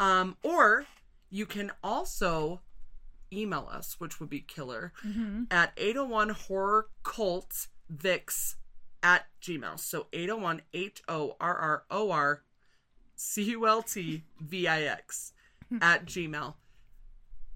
Um, 0.00 0.36
or 0.44 0.86
you 1.30 1.46
can 1.46 1.72
also 1.82 2.60
email 3.32 3.68
us, 3.70 3.96
which 3.98 4.20
would 4.20 4.30
be 4.30 4.40
killer, 4.40 4.92
mm-hmm. 5.06 5.44
at 5.50 5.72
801 5.76 6.30
horror 6.30 6.88
cult 7.02 7.68
vix 7.88 8.56
at 9.02 9.26
gmail. 9.42 9.78
So 9.78 10.06
801 10.12 10.62
H 10.72 11.02
O 11.08 11.36
R 11.40 11.56
R 11.56 11.84
O 11.90 12.10
R 12.10 12.42
C 13.16 13.42
U 13.44 13.66
L 13.66 13.82
T 13.82 14.24
V 14.40 14.68
I 14.68 14.82
X 14.82 15.32
hmm. 15.68 15.78
at 15.80 16.06
gmail. 16.06 16.54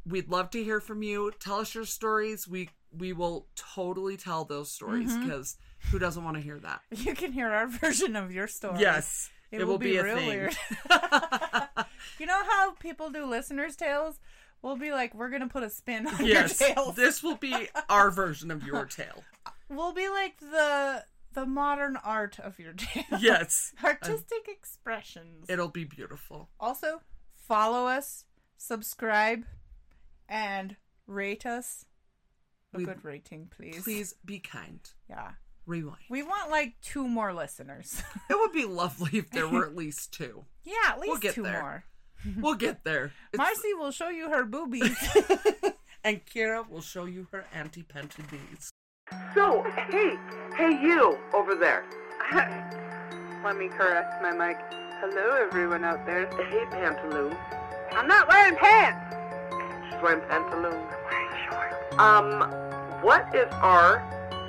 We'd 0.05 0.29
love 0.29 0.51
to 0.51 0.63
hear 0.63 0.81
from 0.81 1.03
you. 1.03 1.33
Tell 1.39 1.61
us 1.61 1.75
your 1.75 1.85
stories. 1.85 2.49
We 2.49 2.71
we 2.97 3.13
will 3.13 3.47
totally 3.57 4.17
tell 4.17 4.45
those 4.45 4.71
stories 4.71 5.13
mm-hmm. 5.13 5.25
because 5.25 5.57
who 5.91 5.99
doesn't 5.99 6.23
want 6.23 6.37
to 6.37 6.43
hear 6.43 6.59
that? 6.59 6.81
You 6.91 7.15
can 7.15 7.33
hear 7.33 7.51
our 7.51 7.67
version 7.69 8.17
of 8.17 8.33
your 8.33 8.47
story. 8.47 8.81
Yes, 8.81 9.31
It, 9.51 9.67
will, 9.67 9.79
be, 9.79 9.97
a 9.97 10.05
real 10.05 10.17
thing. 10.17 10.29
weird. 10.29 10.57
you 12.19 12.27
know 12.27 12.43
how 12.45 12.73
people 12.73 13.11
do 13.11 13.25
listeners' 13.27 13.77
tales? 13.77 14.21
We'll 14.63 14.77
be 14.77 14.93
like, 14.93 15.15
we're 15.15 15.31
gonna 15.31 15.49
put 15.49 15.63
a 15.65 15.71
spin 15.71 16.07
on 16.07 16.25
yes, 16.25 16.61
your 16.61 16.69
tales. 16.75 16.95
this 16.97 17.23
will 17.23 17.37
be 17.37 17.69
our 17.89 18.11
version 18.13 18.51
of 18.51 18.63
your 18.65 18.85
tale. 18.87 19.25
We'll 19.69 19.93
be 19.93 20.09
like 20.09 20.39
the 20.39 21.05
the 21.33 21.47
modern 21.47 21.97
art 21.97 22.39
of 22.39 22.59
your 22.59 22.73
tale. 22.75 23.05
Yes, 23.19 23.73
Artistic 23.85 24.47
expressions. 24.49 25.47
it'll 25.49 25.69
be 25.69 25.85
beautiful. 25.85 26.49
also, 26.61 27.01
follow 27.35 27.87
us, 27.87 28.25
subscribe, 28.57 29.45
and 30.29 30.77
rate 31.07 31.45
us. 31.47 31.87
A 32.75 32.79
We- 32.79 32.85
good 32.85 33.05
rating, 33.05 33.49
please. 33.55 33.83
Please 33.83 34.15
be 34.25 34.39
kind. 34.39 34.81
Yeah. 35.09 35.33
Rewind. 35.67 35.99
We 36.11 36.23
want 36.23 36.51
like 36.51 36.75
two 36.83 37.07
more 37.07 37.33
listeners. 37.33 38.03
It 38.29 38.35
would 38.39 38.53
be 38.53 38.65
lovely 38.65 39.19
if 39.19 39.31
there 39.31 39.47
were 39.49 39.65
at 39.67 39.77
least 39.77 40.13
two. 40.13 40.45
yeah, 40.65 40.75
at 40.89 40.99
least 40.99 41.11
We'll 41.11 41.19
get 41.21 41.35
two 41.35 41.43
there. 41.45 41.61
more. 41.61 41.85
We'll 42.41 42.55
get 42.55 42.85
there. 42.85 43.13
It's- 43.33 43.39
Marcy 43.39 43.75
will 43.75 43.91
show 43.91 44.09
you 44.09 44.31
her 44.31 44.45
boobies. 44.45 44.97
and 46.05 46.21
Kira 46.27 46.69
will 46.69 46.81
show 46.81 47.05
you 47.07 47.27
her 47.33 47.45
anti 47.53 47.83
panty 47.83 48.29
beads. 48.31 48.71
So, 49.35 49.65
hey, 49.91 50.17
hey, 50.57 50.81
you 50.83 51.19
over 51.35 51.55
there. 51.55 51.85
Let 53.45 53.57
me 53.57 53.69
caress 53.69 54.23
my 54.23 54.31
mic. 54.33 54.57
Hello, 55.01 55.37
everyone 55.37 55.85
out 55.85 56.07
there. 56.07 56.27
Hey, 56.49 56.65
pantaloon. 56.71 57.37
I'm 57.91 58.07
not 58.07 58.29
wearing 58.29 58.57
pants. 58.57 59.17
She's 59.91 60.01
wearing 60.03 60.23
pantaloons. 60.29 60.91
Um, 61.99 62.41
what 63.03 63.35
is 63.35 63.53
our 63.61 63.99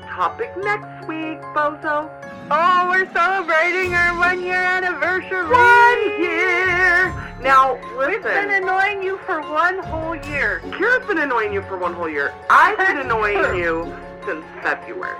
topic 0.05 0.55
next 0.57 1.07
week, 1.07 1.41
Bozo? 1.53 2.09
Oh, 2.51 2.87
we're 2.89 3.11
celebrating 3.11 3.95
our 3.95 4.17
one 4.17 4.43
year 4.43 4.61
anniversary. 4.63 5.43
One 5.43 6.21
year. 6.21 7.22
Now, 7.43 7.75
We've 7.97 8.23
been 8.23 8.49
annoying 8.51 9.03
you 9.03 9.17
for 9.25 9.41
one 9.41 9.79
whole 9.79 10.15
year. 10.15 10.61
Kira's 10.71 11.05
been 11.05 11.19
annoying 11.19 11.51
you 11.53 11.61
for 11.63 11.77
one 11.77 11.93
whole 11.93 12.07
year. 12.09 12.33
I've 12.49 12.77
been 12.77 12.99
annoying 12.99 13.57
you 13.57 13.93
since 14.25 14.45
February. 14.61 15.17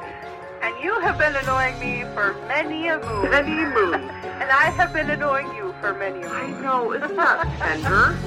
And 0.62 0.74
you 0.82 0.98
have 1.02 1.18
been 1.18 1.36
annoying 1.36 1.78
me 1.80 2.04
for 2.14 2.34
many 2.48 2.88
a 2.88 2.98
moon. 3.00 3.30
Many 3.30 3.66
moons. 3.66 4.10
and 4.24 4.50
I 4.50 4.72
have 4.78 4.94
been 4.94 5.10
annoying 5.10 5.54
you 5.54 5.76
for 5.82 5.94
many 5.94 6.22
a 6.22 6.30
I 6.30 6.48
moon. 6.48 6.56
I 6.56 6.62
know, 6.62 6.94
isn't 6.94 7.16
that 7.18 7.46
tender? 7.60 8.18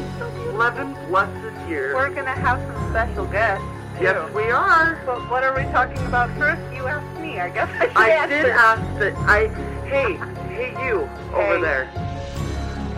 Eleven 0.50 0.92
blessed 1.08 1.68
years. 1.68 1.94
We're 1.94 2.10
gonna 2.10 2.30
have 2.32 2.60
some 2.60 2.90
special 2.90 3.24
guests. 3.26 3.64
Too. 3.96 4.04
Yes, 4.04 4.30
we 4.34 4.50
are. 4.50 5.00
But 5.06 5.30
what 5.30 5.42
are 5.42 5.54
we 5.56 5.62
talking 5.72 6.04
about 6.06 6.28
first? 6.36 6.60
You 6.74 6.86
asked 6.86 7.18
me. 7.22 7.40
I 7.40 7.48
guess 7.48 7.70
I 7.80 7.86
should 7.86 7.96
I 7.96 8.08
answer. 8.10 8.42
did 8.42 8.50
ask 8.50 8.98
that. 8.98 9.16
I 9.26 9.48
hey, 9.88 10.16
hey, 10.54 10.86
you 10.86 11.08
over 11.32 11.56
Hey. 11.56 11.60
there, 11.62 11.90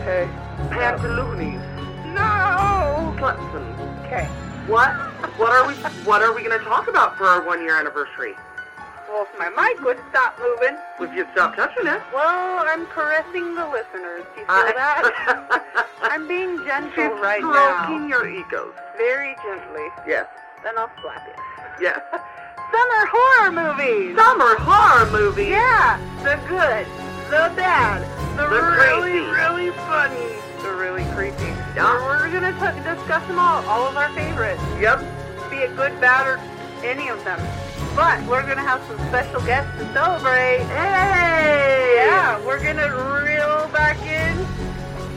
Okay. 0.00 0.28
Pantaloonies, 0.70 1.62
No. 2.14 3.14
Slutson. 3.18 4.04
Okay. 4.06 4.24
What? 4.66 4.90
What 5.38 5.52
are 5.52 5.66
we? 5.66 5.74
What 6.04 6.22
are 6.22 6.34
we 6.34 6.42
going 6.42 6.58
to 6.58 6.64
talk 6.64 6.88
about 6.88 7.16
for 7.16 7.24
our 7.24 7.44
one 7.46 7.62
year 7.62 7.78
anniversary? 7.78 8.34
Well, 9.08 9.26
if 9.32 9.38
my 9.38 9.48
mic 9.48 9.80
would 9.82 9.98
stop 10.10 10.38
moving. 10.38 10.76
If 11.00 11.14
you 11.16 11.26
stop 11.32 11.56
touching 11.56 11.86
it. 11.86 12.00
Well, 12.12 12.64
I'm 12.68 12.84
caressing 12.86 13.54
the 13.54 13.66
listeners. 13.68 14.24
Do 14.34 14.40
you 14.40 14.46
feel 14.46 14.54
I- 14.54 14.72
that? 14.76 15.86
I'm 16.02 16.28
being 16.28 16.58
gentle 16.66 16.90
She's 16.92 17.20
right 17.22 17.40
stroking 17.40 18.08
now. 18.08 18.18
your 18.20 18.28
egos. 18.28 18.74
Very 18.98 19.34
gently. 19.42 19.86
Yes. 20.06 20.26
Then 20.62 20.76
I'll 20.76 20.90
slap 21.00 21.26
you. 21.26 21.34
Yes. 21.86 22.00
Summer 22.12 23.04
horror 23.10 23.52
movies. 23.52 24.16
Summer 24.18 24.54
horror 24.60 25.10
movies. 25.10 25.48
Yeah, 25.48 25.96
the 26.22 26.36
good, 26.46 26.84
the 27.30 27.48
bad, 27.56 28.02
the, 28.36 28.42
The 28.44 28.60
really, 28.60 29.24
crazy. 29.24 29.30
really 29.32 29.70
funny, 29.88 30.36
the 30.68 30.76
really 30.76 31.04
creepy. 31.14 31.50
Yeah. 31.74 31.94
We're, 31.96 32.28
we're 32.28 32.32
gonna 32.32 32.52
t- 32.52 32.82
discuss 32.84 33.26
them 33.26 33.38
all, 33.38 33.64
all 33.66 33.88
of 33.88 33.96
our 33.96 34.12
favorites, 34.12 34.62
Yep. 34.80 35.00
be 35.50 35.56
it 35.64 35.74
good, 35.76 35.98
bad, 36.00 36.26
or 36.26 36.40
any 36.84 37.08
of 37.08 37.22
them. 37.24 37.40
But 37.96 38.22
we're 38.28 38.42
gonna 38.46 38.62
have 38.62 38.82
some 38.86 38.98
special 39.08 39.40
guests 39.42 39.72
to 39.78 39.92
celebrate. 39.92 40.64
Hey. 40.68 41.94
Yeah, 42.06 42.44
we're 42.44 42.62
gonna 42.62 42.88
reel 43.24 43.68
back 43.72 43.96
in 44.06 44.36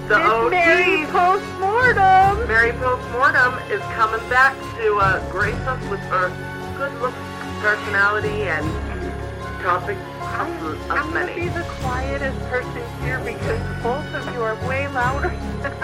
The 0.07 0.19
Mary 0.49 1.06
postmortem. 1.11 2.48
Mary 2.48 2.72
Postmortem 2.73 3.53
is 3.72 3.82
coming 3.95 4.23
back 4.30 4.56
to 4.78 4.95
uh, 4.98 5.32
grace 5.32 5.53
us 5.68 5.82
with 5.90 5.99
her 6.11 6.30
good 6.78 6.94
look, 7.02 7.14
personality, 7.61 8.44
and 8.44 8.65
topic 10.32 10.62
of, 10.62 10.82
of 10.82 10.91
I'm 10.91 11.14
gonna 11.14 11.34
be 11.36 11.48
the 11.49 11.64
quietest 11.82 12.40
person 12.49 12.82
here 13.02 13.20
because 13.20 13.60
both 13.84 14.06
of 14.14 14.34
you 14.34 14.41
are 14.41 14.56
way 14.68 14.88
louder. 14.90 15.30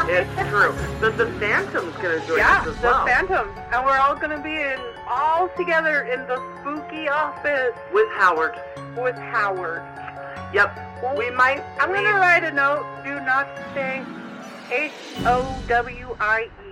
It's 0.10 0.49
true. 0.49 0.74
But 0.99 1.18
the 1.18 1.28
Phantom's 1.40 1.95
gonna 1.98 2.26
join 2.26 2.40
Yeah, 2.40 2.61
us 2.61 2.68
as 2.68 2.82
well. 2.82 3.06
Yeah, 3.07 3.22
the. 3.22 3.28
Phantom, 3.28 3.49
and 3.74 3.86
we're 3.86 3.98
all 3.99 4.15
gonna 4.15 4.41
be 4.41 4.56
in 4.56 4.80
all 5.07 5.49
together 5.57 6.03
in 6.03 6.22
the 6.28 6.38
spooky 6.60 7.07
office 7.10 7.76
with 7.94 8.10
Howard. 8.14 8.56
with 8.98 9.15
Howard. 9.15 9.84
Yep. 10.53 10.80
We 11.18 11.30
might. 11.30 11.61
I'm 11.80 11.91
leave- 11.91 12.06
gonna 12.06 12.18
write 12.19 12.44
a 12.44 12.52
note. 12.52 12.86
Do 13.03 13.19
not 13.19 13.48
say 13.76 14.03
H 14.72 14.91
O 15.26 15.45
W 15.68 16.15
I 16.19 16.49
E 16.65 16.66